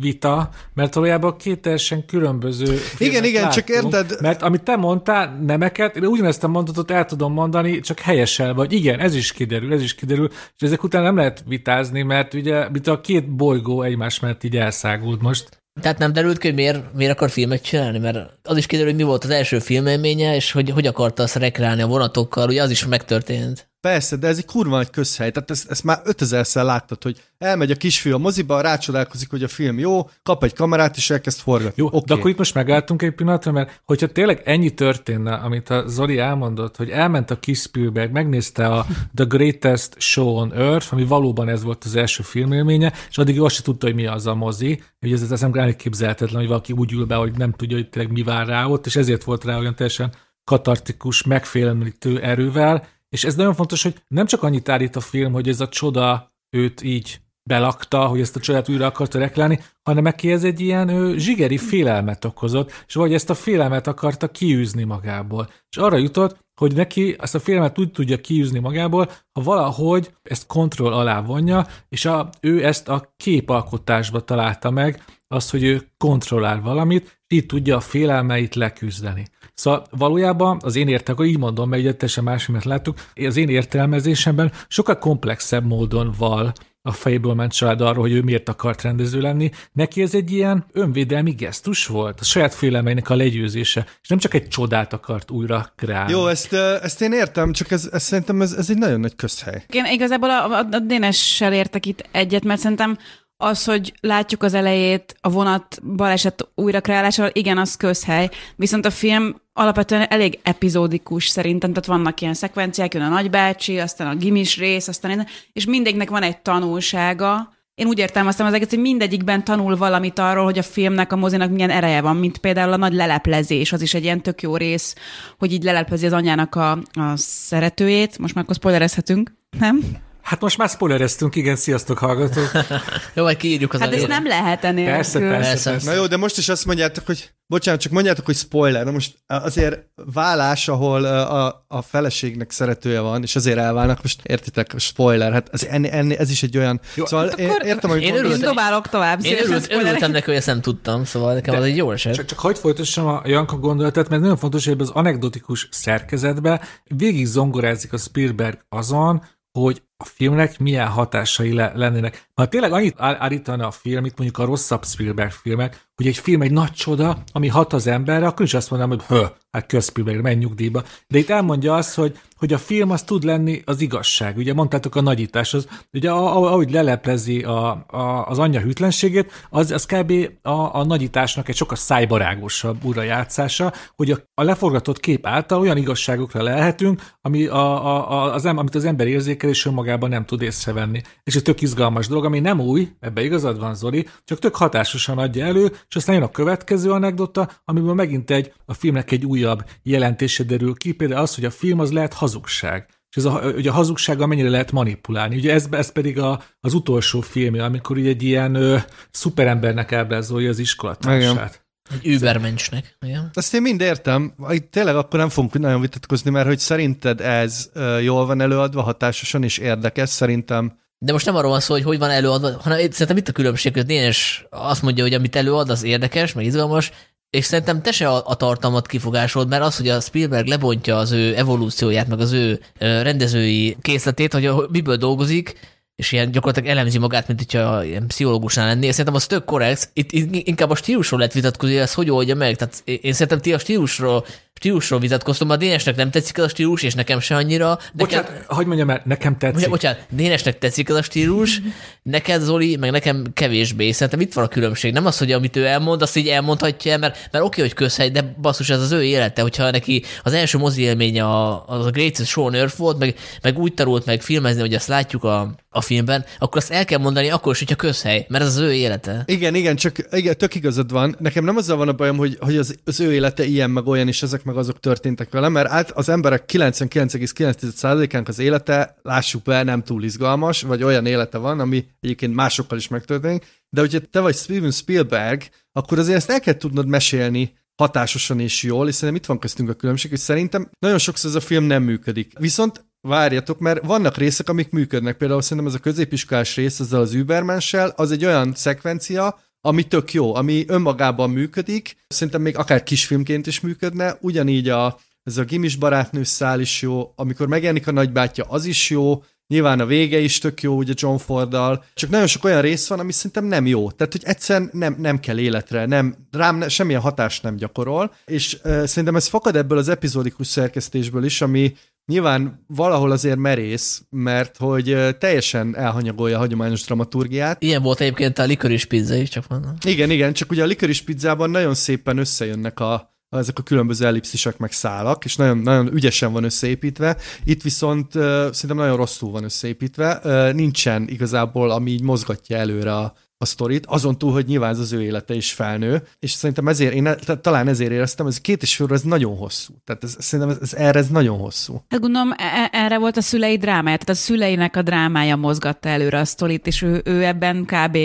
vita, 0.00 0.48
mert 0.74 0.94
valójában 0.94 1.36
két 1.36 1.60
teljesen 1.60 2.06
különböző 2.06 2.78
igen, 2.98 3.50
csak 3.50 3.68
láttunk. 3.68 3.92
érted- 3.94 4.20
Mert 4.20 4.42
amit 4.42 4.62
te 4.62 4.76
mondtál, 4.76 5.38
nemeket, 5.46 5.96
én 5.96 6.04
ugyanezt 6.04 6.44
a 6.44 6.48
mondatot 6.48 6.90
el 6.90 7.04
tudom 7.04 7.32
mondani, 7.32 7.80
csak 7.80 7.98
helyesel 7.98 8.54
vagy. 8.54 8.72
Igen, 8.72 8.98
ez 9.00 9.14
is 9.14 9.32
kiderül, 9.32 9.72
ez 9.72 9.82
is 9.82 9.94
kiderül, 9.94 10.28
és 10.30 10.62
ezek 10.62 10.82
után 10.82 11.02
nem 11.02 11.16
lehet 11.16 11.44
vitázni, 11.46 12.02
mert 12.02 12.34
ugye, 12.34 12.68
mint 12.68 12.86
a 12.86 13.00
két 13.00 13.28
bolygó 13.36 13.82
egymás 13.82 14.20
mellett 14.20 14.44
így 14.44 14.56
elszágult 14.56 15.20
most. 15.22 15.48
Tehát 15.80 15.98
nem 15.98 16.12
derült 16.12 16.38
ki, 16.38 16.46
hogy 16.46 16.56
miért, 16.56 16.94
miért 16.94 17.12
akar 17.12 17.30
filmet 17.30 17.62
csinálni, 17.62 17.98
mert 17.98 18.18
az 18.42 18.56
is 18.56 18.66
kiderül, 18.66 18.90
hogy 18.90 19.00
mi 19.00 19.06
volt 19.06 19.24
az 19.24 19.30
első 19.30 19.58
filmélménye, 19.58 20.34
és 20.34 20.52
hogy 20.52 20.70
hogy 20.70 20.86
akarta 20.86 21.22
azt 21.22 21.34
rekreálni 21.36 21.82
a 21.82 21.86
vonatokkal, 21.86 22.48
ugye 22.48 22.62
az 22.62 22.70
is 22.70 22.86
megtörtént. 22.86 23.67
Persze, 23.80 24.16
de 24.16 24.26
ez 24.26 24.38
egy 24.38 24.44
kurva 24.44 24.76
nagy 24.76 24.90
közhely. 24.90 25.30
Tehát 25.30 25.50
ezt, 25.50 25.70
ezt 25.70 25.84
már 25.84 26.00
5000-szer 26.04 26.64
láttad, 26.64 27.02
hogy 27.02 27.22
elmegy 27.38 27.70
a 27.70 27.76
kisfiú 27.76 28.14
a 28.14 28.18
moziba, 28.18 28.60
rácsodálkozik, 28.60 29.30
hogy 29.30 29.42
a 29.42 29.48
film 29.48 29.78
jó, 29.78 30.10
kap 30.22 30.44
egy 30.44 30.54
kamerát, 30.54 30.96
és 30.96 31.10
elkezd 31.10 31.38
forgatni. 31.38 31.82
Jó, 31.82 31.86
okay. 31.86 32.00
de 32.06 32.14
akkor 32.14 32.30
itt 32.30 32.38
most 32.38 32.54
megálltunk 32.54 33.02
egy 33.02 33.14
pillanatra, 33.14 33.52
mert 33.52 33.80
hogyha 33.84 34.06
tényleg 34.06 34.42
ennyi 34.44 34.74
történne, 34.74 35.34
amit 35.34 35.70
a 35.70 35.84
Zoli 35.86 36.18
elmondott, 36.18 36.76
hogy 36.76 36.90
elment 36.90 37.30
a 37.30 37.38
kis 37.38 37.60
Spielberg, 37.60 38.12
megnézte 38.12 38.66
a 38.66 38.86
The 39.14 39.24
Greatest 39.24 40.00
Show 40.00 40.36
on 40.36 40.52
Earth, 40.54 40.92
ami 40.92 41.04
valóban 41.04 41.48
ez 41.48 41.62
volt 41.62 41.84
az 41.84 41.96
első 41.96 42.22
filmélménye, 42.22 42.92
és 43.10 43.18
addig 43.18 43.40
azt 43.40 43.54
se 43.54 43.62
tudta, 43.62 43.86
hogy 43.86 43.94
mi 43.94 44.06
az 44.06 44.26
a 44.26 44.34
mozi, 44.34 44.82
hogy 45.00 45.12
ez, 45.12 45.30
ez 45.30 45.40
nem 45.40 45.54
elképzelhetetlen, 45.54 46.40
hogy 46.40 46.48
valaki 46.48 46.72
úgy 46.72 46.92
ül 46.92 47.04
be, 47.04 47.14
hogy 47.14 47.32
nem 47.36 47.52
tudja, 47.52 47.76
hogy 47.76 47.88
tényleg 47.88 48.12
mi 48.12 48.22
vár 48.22 48.46
rá 48.46 48.64
ott, 48.64 48.86
és 48.86 48.96
ezért 48.96 49.24
volt 49.24 49.44
rá 49.44 49.58
olyan 49.58 49.74
teljesen 49.74 50.12
katartikus, 50.44 51.22
megfélemlítő 51.22 52.20
erővel, 52.20 52.86
és 53.08 53.24
ez 53.24 53.34
nagyon 53.34 53.54
fontos, 53.54 53.82
hogy 53.82 54.02
nem 54.08 54.26
csak 54.26 54.42
annyit 54.42 54.68
állít 54.68 54.96
a 54.96 55.00
film, 55.00 55.32
hogy 55.32 55.48
ez 55.48 55.60
a 55.60 55.68
csoda 55.68 56.32
őt 56.50 56.82
így 56.82 57.20
belakta, 57.48 58.06
hogy 58.06 58.20
ezt 58.20 58.36
a 58.36 58.40
csodát 58.40 58.68
újra 58.68 58.86
akarta 58.86 59.18
reklálni, 59.18 59.60
hanem 59.82 60.02
neki 60.02 60.32
ez 60.32 60.44
egy 60.44 60.60
ilyen 60.60 60.88
ő, 60.88 61.18
zsigeri 61.18 61.58
félelmet 61.58 62.24
okozott, 62.24 62.84
és 62.86 62.94
vagy 62.94 63.14
ezt 63.14 63.30
a 63.30 63.34
félelmet 63.34 63.86
akarta 63.86 64.28
kiűzni 64.28 64.84
magából. 64.84 65.50
És 65.70 65.76
arra 65.76 65.96
jutott, 65.96 66.46
hogy 66.60 66.74
neki 66.74 67.16
ezt 67.18 67.34
a 67.34 67.40
félelmet 67.40 67.78
úgy 67.78 67.90
tudja 67.90 68.20
kiűzni 68.20 68.58
magából, 68.58 69.10
ha 69.32 69.42
valahogy 69.42 70.14
ezt 70.22 70.46
kontroll 70.46 70.92
alá 70.92 71.20
vonja, 71.20 71.66
és 71.88 72.04
a, 72.04 72.30
ő 72.40 72.64
ezt 72.64 72.88
a 72.88 73.14
képalkotásba 73.16 74.20
találta 74.20 74.70
meg, 74.70 75.04
azt, 75.28 75.50
hogy 75.50 75.64
ő 75.64 75.82
kontrollál 75.98 76.60
valamit, 76.60 77.20
és 77.26 77.36
így 77.36 77.46
tudja 77.46 77.76
a 77.76 77.80
félelmeit 77.80 78.54
leküzdeni. 78.54 79.24
Szóval 79.54 79.86
valójában 79.90 80.58
az 80.62 80.76
én 80.76 80.88
értem, 80.88 81.14
akkor 81.14 81.26
így 81.26 81.38
mondom, 81.38 81.68
mert 81.68 81.82
ugye 81.82 81.92
teljesen 81.92 82.24
más 82.24 82.44
filmet 82.44 82.64
láttuk, 82.64 82.98
az 83.14 83.36
én 83.36 83.48
értelmezésemben 83.48 84.52
sokkal 84.68 84.98
komplexebb 84.98 85.64
módon 85.64 86.14
val 86.18 86.52
a 86.82 86.92
Fableman 86.92 87.48
család 87.48 87.80
arról, 87.80 88.02
hogy 88.02 88.12
ő 88.12 88.22
miért 88.22 88.48
akart 88.48 88.82
rendező 88.82 89.20
lenni. 89.20 89.50
Neki 89.72 90.02
ez 90.02 90.14
egy 90.14 90.32
ilyen 90.32 90.66
önvédelmi 90.72 91.30
gesztus 91.30 91.86
volt, 91.86 92.20
a 92.20 92.24
saját 92.24 92.54
félelmeinek 92.54 93.10
a 93.10 93.14
legyőzése, 93.14 93.86
és 94.02 94.08
nem 94.08 94.18
csak 94.18 94.34
egy 94.34 94.48
csodát 94.48 94.92
akart 94.92 95.30
újra 95.30 95.72
kreálni. 95.76 96.12
Jó, 96.12 96.26
ezt, 96.26 96.52
ezt 96.52 97.00
én 97.00 97.12
értem, 97.12 97.52
csak 97.52 97.70
ez, 97.70 97.88
ez 97.92 98.02
szerintem 98.02 98.40
ez, 98.40 98.52
ez 98.52 98.70
egy 98.70 98.78
nagyon 98.78 99.00
nagy 99.00 99.16
közhely. 99.16 99.64
Én 99.68 99.84
igazából 99.84 100.30
a, 100.30 100.50
a, 100.50 100.66
a 100.70 100.78
Dénessel 100.78 101.52
értek 101.52 101.86
itt 101.86 102.08
egyet, 102.10 102.44
mert 102.44 102.60
szerintem 102.60 102.98
az, 103.40 103.64
hogy 103.64 103.92
látjuk 104.00 104.42
az 104.42 104.54
elejét 104.54 105.16
a 105.20 105.28
vonat 105.28 105.78
baleset 105.96 106.48
újrakreálásával, 106.54 107.30
igen, 107.34 107.58
az 107.58 107.76
közhely, 107.76 108.30
viszont 108.56 108.86
a 108.86 108.90
film 108.90 109.40
alapvetően 109.52 110.06
elég 110.08 110.38
epizódikus 110.42 111.28
szerintem, 111.28 111.72
tehát 111.72 111.88
vannak 111.88 112.20
ilyen 112.20 112.34
szekvenciák, 112.34 112.94
jön 112.94 113.02
a 113.02 113.08
nagybácsi, 113.08 113.78
aztán 113.78 114.06
a 114.08 114.14
gimis 114.14 114.56
rész, 114.56 114.88
aztán 114.88 115.10
én- 115.10 115.26
és 115.52 115.64
mindegyiknek 115.64 116.10
van 116.10 116.22
egy 116.22 116.38
tanulsága. 116.38 117.56
Én 117.74 117.86
úgy 117.86 117.98
értelmeztem 117.98 118.46
az 118.46 118.52
egész, 118.52 118.68
hogy 118.68 118.78
mindegyikben 118.78 119.44
tanul 119.44 119.76
valamit 119.76 120.18
arról, 120.18 120.44
hogy 120.44 120.58
a 120.58 120.62
filmnek, 120.62 121.12
a 121.12 121.16
mozinak 121.16 121.50
milyen 121.50 121.70
ereje 121.70 122.00
van, 122.00 122.16
mint 122.16 122.38
például 122.38 122.72
a 122.72 122.76
nagy 122.76 122.92
leleplezés, 122.92 123.72
az 123.72 123.82
is 123.82 123.94
egy 123.94 124.04
ilyen 124.04 124.22
tök 124.22 124.42
jó 124.42 124.56
rész, 124.56 124.94
hogy 125.38 125.52
így 125.52 125.62
leleplezi 125.62 126.06
az 126.06 126.12
anyának 126.12 126.54
a, 126.54 126.70
a 126.92 127.16
szeretőjét. 127.16 128.18
Most 128.18 128.34
már 128.34 128.44
akkor 128.44 128.56
spoilerezhetünk, 128.56 129.32
nem? 129.58 129.80
Hát 130.28 130.40
most 130.40 130.58
már 130.58 130.68
spoilereztünk, 130.68 131.36
igen, 131.36 131.56
sziasztok 131.56 131.98
hallgatók. 131.98 132.50
Jó, 133.14 133.22
majd 133.22 133.36
kiírjuk 133.36 133.72
az 133.72 133.80
Hát 133.80 133.88
ezt 133.88 133.96
elejére. 134.02 134.14
nem 134.20 134.26
lehet 134.26 134.64
ennél. 134.64 134.84
Persze, 134.84 135.18
persze, 135.18 135.48
Persze. 135.48 135.70
persze. 135.70 135.90
Na 135.90 135.96
jó, 135.96 136.06
de 136.06 136.16
most 136.16 136.38
is 136.38 136.48
azt 136.48 136.66
mondjátok, 136.66 137.06
hogy 137.06 137.30
bocsánat, 137.46 137.80
csak 137.80 137.92
mondjátok, 137.92 138.24
hogy 138.24 138.36
spoiler. 138.36 138.84
Na 138.84 138.90
most 138.90 139.14
azért 139.26 139.78
vállás, 140.12 140.68
ahol 140.68 141.02
ö, 141.02 141.16
a, 141.16 141.64
a 141.68 141.82
feleségnek 141.82 142.50
szeretője 142.50 143.00
van, 143.00 143.22
és 143.22 143.36
azért 143.36 143.58
elválnak, 143.58 144.02
most 144.02 144.20
értitek, 144.24 144.74
spoiler, 144.76 145.32
hát 145.32 145.48
ez, 145.52 145.62
enni, 145.62 145.88
enni, 145.92 146.18
ez 146.18 146.30
is 146.30 146.42
egy 146.42 146.56
olyan... 146.56 146.80
Jó, 146.94 147.06
szóval 147.06 147.28
hát 147.28 147.38
én, 147.38 147.50
értem, 147.64 147.90
hogy 147.90 148.02
én 148.02 148.14
örültem. 148.16 148.40
dobálok 148.40 148.88
tovább. 148.88 149.24
Én 149.24 149.36
örült, 149.42 149.72
örültem 149.72 150.10
neki, 150.10 150.24
hogy 150.24 150.34
ezt 150.36 150.46
nem 150.46 150.60
tudtam, 150.60 151.04
szóval 151.04 151.34
nekem 151.34 151.54
az 151.54 151.64
egy 151.64 151.76
jó 151.76 151.90
eset. 151.90 152.14
Csak, 152.14 152.24
csak 152.24 152.38
hagyd 152.38 152.56
folytassam 152.56 153.06
a 153.06 153.22
Janka 153.24 153.56
gondolatát, 153.56 154.08
mert 154.08 154.22
nagyon 154.22 154.36
fontos, 154.36 154.66
hogy 154.66 154.80
az 154.80 154.90
anekdotikus 154.90 155.68
szerkezetben 155.70 156.60
végig 156.84 157.26
zongorázik 157.26 157.92
a 157.92 157.96
Spielberg 157.96 158.58
azon, 158.68 159.22
hogy 159.52 159.82
a 160.04 160.04
filmnek 160.04 160.58
milyen 160.58 160.88
hatásai 160.88 161.52
le, 161.52 161.72
lennének. 161.74 162.28
Ha 162.34 162.48
tényleg 162.48 162.72
annyit 162.72 162.94
áll- 162.98 163.16
állítana 163.20 163.66
a 163.66 163.70
film, 163.70 164.04
itt 164.04 164.18
mondjuk 164.18 164.38
a 164.38 164.44
rosszabb 164.44 164.84
Spielberg 164.84 165.30
filmek, 165.30 165.88
hogy 165.94 166.06
egy 166.06 166.16
film 166.16 166.42
egy 166.42 166.50
nagy 166.50 166.72
csoda, 166.72 167.22
ami 167.32 167.48
hat 167.48 167.72
az 167.72 167.86
emberre, 167.86 168.26
akkor 168.26 168.44
is 168.44 168.54
azt 168.54 168.70
mondanám, 168.70 168.96
hogy 168.96 169.06
hö, 169.06 169.24
hát 169.50 169.66
köz 169.66 169.84
Spielberg, 169.84 170.22
menj 170.22 170.34
nyugdíjba. 170.34 170.82
De 171.06 171.18
itt 171.18 171.30
elmondja 171.30 171.74
azt, 171.74 171.94
hogy, 171.94 172.18
hogy 172.36 172.52
a 172.52 172.58
film 172.58 172.90
az 172.90 173.02
tud 173.02 173.24
lenni 173.24 173.62
az 173.64 173.80
igazság. 173.80 174.36
Ugye 174.36 174.54
mondtátok 174.54 174.96
a 174.96 175.00
nagyítás, 175.00 175.54
az, 175.54 175.68
ugye 175.92 176.10
ahogy 176.10 176.70
leleplezi 176.70 177.42
a, 177.42 177.84
a, 177.86 178.26
az 178.26 178.38
anyja 178.38 178.60
hűtlenségét, 178.60 179.32
az, 179.50 179.70
az 179.70 179.86
kb. 179.86 180.12
A, 180.42 180.74
a 180.74 180.84
nagyításnak 180.84 181.48
egy 181.48 181.56
sokkal 181.56 181.76
szájbarágosabb 181.76 182.84
újrajátszása, 182.84 183.72
hogy 183.96 184.10
a, 184.10 184.18
a 184.34 184.42
leforgatott 184.42 185.00
kép 185.00 185.26
által 185.26 185.60
olyan 185.60 185.76
igazságokra 185.76 186.42
lehetünk, 186.42 187.02
ami 187.20 187.46
a, 187.46 187.86
a, 187.86 188.10
a, 188.10 188.34
az, 188.34 188.44
amit 188.44 188.74
az 188.74 188.84
ember 188.84 189.06
érzékel, 189.06 189.50
és 189.50 189.66
önmagában 189.88 190.08
nem 190.08 190.24
tud 190.24 190.42
észrevenni. 190.42 191.00
És 191.22 191.36
egy 191.36 191.42
tök 191.42 191.60
izgalmas 191.60 192.08
dolog, 192.08 192.24
ami 192.24 192.40
nem 192.40 192.60
új, 192.60 192.88
ebbe 193.00 193.22
igazad 193.22 193.58
van, 193.58 193.74
Zoli, 193.74 194.06
csak 194.24 194.38
tök 194.38 194.56
hatásosan 194.56 195.18
adja 195.18 195.46
elő, 195.46 195.64
és 195.88 195.96
aztán 195.96 196.14
jön 196.14 196.24
a 196.24 196.30
következő 196.30 196.90
anekdota, 196.90 197.50
amiből 197.64 197.94
megint 197.94 198.30
egy, 198.30 198.52
a 198.64 198.74
filmnek 198.74 199.10
egy 199.10 199.24
újabb 199.24 199.64
jelentése 199.82 200.44
derül 200.44 200.74
ki, 200.74 200.92
például 200.92 201.20
az, 201.20 201.34
hogy 201.34 201.44
a 201.44 201.50
film 201.50 201.80
az 201.80 201.92
lehet 201.92 202.12
hazugság. 202.12 202.86
És 203.10 203.16
ez 203.16 203.24
a, 203.24 203.52
ugye 203.56 203.70
a 203.70 203.72
hazugsággal 203.72 204.26
mennyire 204.26 204.48
lehet 204.48 204.72
manipulálni. 204.72 205.36
Ugye 205.36 205.52
ez, 205.52 205.66
ez 205.70 205.92
pedig 205.92 206.18
a, 206.18 206.42
az 206.60 206.74
utolsó 206.74 207.20
filmje, 207.20 207.64
amikor 207.64 207.96
ugye 207.96 208.08
egy 208.08 208.22
ilyen 208.22 208.54
ö, 208.54 208.76
szuperembernek 209.10 209.92
ábrázolja 209.92 210.48
az 210.48 210.58
iskolatársát. 210.58 211.66
Egy 211.92 212.06
übermenschnek. 212.06 212.96
Igen. 213.00 213.30
Ezt 213.34 213.54
én 213.54 213.62
mind 213.62 213.80
értem. 213.80 214.34
Tényleg 214.70 214.96
akkor 214.96 215.18
nem 215.18 215.28
fogunk 215.28 215.58
nagyon 215.58 215.80
vitatkozni, 215.80 216.30
mert 216.30 216.46
hogy 216.46 216.58
szerinted 216.58 217.20
ez 217.20 217.70
jól 218.02 218.26
van 218.26 218.40
előadva, 218.40 218.82
hatásosan 218.82 219.42
és 219.42 219.58
érdekes, 219.58 220.08
szerintem 220.08 220.78
De 220.98 221.12
most 221.12 221.26
nem 221.26 221.36
arról 221.36 221.50
van 221.50 221.60
szó, 221.60 221.74
hogy 221.74 221.82
hogy 221.82 221.98
van 221.98 222.10
előadva, 222.10 222.60
hanem 222.60 222.78
szerintem 222.78 223.16
itt 223.16 223.28
a 223.28 223.32
különbség, 223.32 223.72
hogy 223.72 223.84
Dénes 223.84 224.46
azt 224.50 224.82
mondja, 224.82 225.02
hogy 225.04 225.14
amit 225.14 225.36
előad, 225.36 225.70
az 225.70 225.82
érdekes, 225.82 226.32
meg 226.32 226.44
izgalmas, 226.44 226.92
és 227.30 227.44
szerintem 227.44 227.82
te 227.82 227.92
se 227.92 228.08
a, 228.08 228.34
tartalmat 228.34 228.86
kifogásolod, 228.86 229.48
mert 229.48 229.62
az, 229.62 229.76
hogy 229.76 229.88
a 229.88 230.00
Spielberg 230.00 230.46
lebontja 230.46 230.96
az 230.96 231.12
ő 231.12 231.36
evolúcióját, 231.36 232.08
meg 232.08 232.20
az 232.20 232.32
ő 232.32 232.60
rendezői 232.78 233.76
készletét, 233.80 234.32
hogy 234.32 234.50
miből 234.70 234.96
dolgozik, 234.96 235.54
és 235.98 236.12
ilyen 236.12 236.30
gyakorlatilag 236.30 236.76
elemzi 236.76 236.98
magát, 236.98 237.26
mint 237.26 237.38
hogyha 237.38 237.84
ilyen 237.84 238.06
pszichológusnál 238.06 238.66
lennél. 238.66 238.90
Szerintem 238.90 239.14
az 239.14 239.26
tök 239.26 239.44
korrekt. 239.44 239.90
Itt, 239.92 240.12
inkább 240.32 240.70
a 240.70 240.74
stílusról 240.74 241.18
lehet 241.18 241.34
vitatkozni, 241.34 241.74
hogy 241.74 241.84
ez 241.84 241.94
hogy 241.94 242.10
oldja 242.10 242.34
meg. 242.34 242.56
Tehát 242.56 242.82
én 242.84 243.12
szerintem 243.12 243.40
ti 243.40 243.52
a 243.52 243.58
stílusról, 243.58 244.26
stílusról 244.58 245.00
vitatkoztam, 245.00 245.50
a 245.50 245.56
Dénesnek 245.56 245.96
nem 245.96 246.10
tetszik 246.10 246.38
ez 246.38 246.44
a 246.44 246.48
stílus, 246.48 246.82
és 246.82 246.94
nekem 246.94 247.20
se 247.20 247.36
annyira. 247.36 247.68
Nekem, 247.68 247.90
Bocsánat, 247.92 248.44
hagyd 248.46 248.66
mondjam 248.66 248.90
el, 248.90 249.02
nekem 249.04 249.38
tetszik. 249.38 249.68
Bocsánat, 249.68 249.96
bocsánat, 249.98 250.06
Dénesnek 250.10 250.58
tetszik 250.58 250.88
ez 250.88 250.96
a 250.96 251.02
stílus, 251.02 251.60
neked 252.02 252.40
Zoli, 252.40 252.76
meg 252.76 252.90
nekem 252.90 253.26
kevésbé. 253.32 253.90
Szerintem 253.92 254.20
itt 254.20 254.32
van 254.32 254.44
a 254.44 254.48
különbség. 254.48 254.92
Nem 254.92 255.06
az, 255.06 255.18
hogy 255.18 255.32
amit 255.32 255.56
ő 255.56 255.66
elmond, 255.66 256.02
azt 256.02 256.16
így 256.16 256.28
elmondhatja, 256.28 256.98
mert, 256.98 257.28
mert 257.32 257.44
oké, 257.44 257.60
hogy 257.60 257.72
közhely, 257.72 258.10
de 258.10 258.34
basszus, 258.40 258.70
ez 258.70 258.80
az 258.80 258.92
ő 258.92 259.04
élete, 259.04 259.42
hogyha 259.42 259.70
neki 259.70 260.02
az 260.22 260.32
első 260.32 260.58
mozi 260.58 260.82
élménye 260.82 261.24
a, 261.24 261.64
az 261.66 261.86
a 261.86 261.90
Greatest 261.90 262.30
Show 262.30 262.44
on 262.44 262.54
Earth 262.54 262.76
volt, 262.76 262.98
meg, 262.98 263.14
meg 263.42 263.58
úgy 263.58 263.74
tanult 263.74 264.06
meg 264.06 264.22
filmezni, 264.22 264.60
hogy 264.60 264.74
azt 264.74 264.88
látjuk 264.88 265.24
a, 265.24 265.54
a 265.70 265.80
filmben, 265.80 266.24
akkor 266.38 266.56
azt 266.56 266.70
el 266.70 266.84
kell 266.84 266.98
mondani 266.98 267.30
akkor 267.30 267.52
is, 267.52 267.58
hogyha 267.58 267.74
közhely, 267.74 268.26
mert 268.28 268.44
ez 268.44 268.50
az 268.50 268.58
ő 268.58 268.72
élete. 268.72 269.22
Igen, 269.26 269.54
igen, 269.54 269.76
csak 269.76 269.96
igen, 270.10 270.36
tök 270.38 270.54
igazad 270.54 270.92
van. 270.92 271.16
Nekem 271.18 271.44
nem 271.44 271.56
azzal 271.56 271.76
van 271.76 271.88
a 271.88 271.92
bajom, 271.92 272.16
hogy, 272.16 272.36
hogy 272.40 272.56
az, 272.56 272.76
az 272.84 273.00
ő 273.00 273.12
élete 273.12 273.44
ilyen, 273.44 273.70
meg 273.70 273.86
olyan, 273.86 274.08
és 274.08 274.22
ezek 274.22 274.44
meg 274.48 274.56
azok 274.56 274.80
történtek 274.80 275.30
vele, 275.30 275.48
mert 275.48 275.70
át 275.70 275.90
az 275.90 276.08
emberek 276.08 276.44
99,9%-ának 276.52 278.28
az 278.28 278.38
élete, 278.38 278.96
lássuk 279.02 279.42
be, 279.42 279.62
nem 279.62 279.82
túl 279.82 280.04
izgalmas, 280.04 280.62
vagy 280.62 280.82
olyan 280.82 281.06
élete 281.06 281.38
van, 281.38 281.60
ami 281.60 281.86
egyébként 282.00 282.34
másokkal 282.34 282.78
is 282.78 282.88
megtörténik, 282.88 283.46
de 283.70 283.80
hogyha 283.80 283.98
te 284.10 284.20
vagy 284.20 284.36
Steven 284.36 284.70
Spielberg, 284.70 285.42
akkor 285.72 285.98
azért 285.98 286.16
ezt 286.16 286.30
el 286.30 286.40
kell 286.40 286.56
tudnod 286.56 286.86
mesélni 286.86 287.56
hatásosan 287.74 288.40
és 288.40 288.62
jól, 288.62 288.88
és 288.88 288.94
szerintem 288.94 289.22
itt 289.22 289.28
van 289.28 289.38
köztünk 289.38 289.68
a 289.68 289.74
különbség, 289.74 290.10
hogy 290.10 290.18
szerintem 290.18 290.70
nagyon 290.78 290.98
sokszor 290.98 291.30
ez 291.30 291.36
a 291.36 291.40
film 291.40 291.64
nem 291.64 291.82
működik. 291.82 292.38
Viszont 292.38 292.86
Várjatok, 293.00 293.58
mert 293.58 293.84
vannak 293.84 294.16
részek, 294.16 294.48
amik 294.48 294.70
működnek. 294.70 295.16
Például 295.16 295.42
szerintem 295.42 295.66
ez 295.66 295.74
a 295.74 295.78
középiskolás 295.78 296.56
rész 296.56 296.80
ezzel 296.80 297.00
az 297.00 297.12
Übermenssel, 297.12 297.92
az 297.96 298.10
egy 298.10 298.24
olyan 298.24 298.54
szekvencia, 298.54 299.38
ami 299.60 299.82
tök 299.82 300.12
jó, 300.12 300.34
ami 300.34 300.64
önmagában 300.68 301.30
működik, 301.30 301.96
szerintem 302.08 302.42
még 302.42 302.56
akár 302.56 302.82
kisfilmként 302.82 303.46
is 303.46 303.60
működne, 303.60 304.16
ugyanígy 304.20 304.68
a, 304.68 304.98
ez 305.22 305.36
a 305.36 305.44
gimis 305.44 305.76
barátnő 305.76 306.22
szál 306.22 306.60
is 306.60 306.82
jó, 306.82 307.12
amikor 307.16 307.46
megjelenik 307.46 307.86
a 307.86 307.92
nagybátyja, 307.92 308.44
az 308.44 308.64
is 308.64 308.90
jó, 308.90 309.22
Nyilván 309.48 309.80
a 309.80 309.86
vége 309.86 310.18
is 310.18 310.38
tök 310.38 310.62
jó, 310.62 310.76
ugye 310.76 310.92
John 310.96 311.16
Forddal, 311.16 311.84
csak 311.94 312.10
nagyon 312.10 312.26
sok 312.26 312.44
olyan 312.44 312.60
rész 312.60 312.88
van, 312.88 312.98
ami 312.98 313.12
szerintem 313.12 313.44
nem 313.44 313.66
jó. 313.66 313.90
Tehát, 313.90 314.12
hogy 314.12 314.22
egyszerűen 314.24 314.70
nem, 314.72 314.96
nem 314.98 315.20
kell 315.20 315.38
életre, 315.38 315.86
nem, 315.86 316.16
rám 316.30 316.56
ne, 316.56 316.68
semmilyen 316.68 317.00
hatást 317.00 317.42
nem 317.42 317.56
gyakorol, 317.56 318.14
és 318.24 318.58
uh, 318.64 318.84
szerintem 318.84 319.16
ez 319.16 319.26
fakad 319.26 319.56
ebből 319.56 319.78
az 319.78 319.88
epizódikus 319.88 320.46
szerkesztésből 320.46 321.24
is, 321.24 321.40
ami 321.40 321.74
nyilván 322.08 322.64
valahol 322.66 323.10
azért 323.10 323.38
merész, 323.38 324.02
mert 324.10 324.56
hogy 324.56 325.16
teljesen 325.18 325.76
elhanyagolja 325.76 326.36
a 326.36 326.38
hagyományos 326.38 326.84
dramaturgiát. 326.84 327.62
Ilyen 327.62 327.82
volt 327.82 328.00
egyébként 328.00 328.38
a 328.38 328.44
likoris 328.44 328.84
pizza 328.84 329.14
is, 329.14 329.28
csak 329.28 329.48
mondom. 329.48 329.74
Igen, 329.86 330.10
igen, 330.10 330.32
csak 330.32 330.50
ugye 330.50 330.62
a 330.62 330.66
likoris 330.66 331.02
pizzában 331.02 331.50
nagyon 331.50 331.74
szépen 331.74 332.18
összejönnek 332.18 332.80
a, 332.80 333.16
ezek 333.30 333.58
a 333.58 333.62
különböző 333.62 334.06
ellipszisek 334.06 334.58
meg 334.58 334.72
szálak, 334.72 335.24
és 335.24 335.36
nagyon, 335.36 335.58
nagyon 335.58 335.92
ügyesen 335.92 336.32
van 336.32 336.44
összeépítve. 336.44 337.16
Itt 337.44 337.62
viszont 337.62 338.14
uh, 338.14 338.22
szerintem 338.22 338.76
nagyon 338.76 338.96
rosszul 338.96 339.30
van 339.30 339.44
összeépítve. 339.44 340.20
Uh, 340.24 340.52
nincsen 340.52 341.08
igazából, 341.08 341.70
ami 341.70 341.90
így 341.90 342.02
mozgatja 342.02 342.56
előre 342.56 342.94
a, 342.94 343.14
a 343.38 343.44
sztorit, 343.44 343.86
azon 343.86 344.18
túl, 344.18 344.32
hogy 344.32 344.46
nyilván 344.46 344.70
ez 344.70 344.78
az 344.78 344.92
ő 344.92 345.02
élete 345.02 345.34
is 345.34 345.52
felnő, 345.52 346.02
és 346.18 346.30
szerintem 346.30 346.68
ezért, 346.68 346.94
én 346.94 347.08
talán 347.40 347.68
ezért 347.68 347.90
éreztem, 347.90 348.26
ez 348.26 348.40
két 348.40 348.62
és 348.62 348.76
fél 348.76 348.92
ez 348.92 349.02
nagyon 349.02 349.36
hosszú. 349.36 349.74
Tehát 349.84 350.04
ez, 350.04 350.16
szerintem 350.18 350.54
ez, 350.54 350.62
ez, 350.62 350.74
erre 350.74 350.98
ez 350.98 351.08
nagyon 351.08 351.38
hosszú. 351.38 351.84
Hát 351.88 352.00
gondolom, 352.00 352.30
e, 352.30 352.34
e, 352.36 352.68
erre 352.72 352.98
volt 352.98 353.16
a 353.16 353.20
szülei 353.20 353.56
drámája, 353.56 353.96
tehát 353.96 354.08
a 354.08 354.14
szüleinek 354.14 354.76
a 354.76 354.82
drámája 354.82 355.36
mozgatta 355.36 355.88
előre 355.88 356.18
a 356.18 356.24
sztorit, 356.24 356.66
és 356.66 356.82
ő, 356.82 357.02
ő 357.04 357.24
ebben 357.24 357.64
kb 357.64 357.98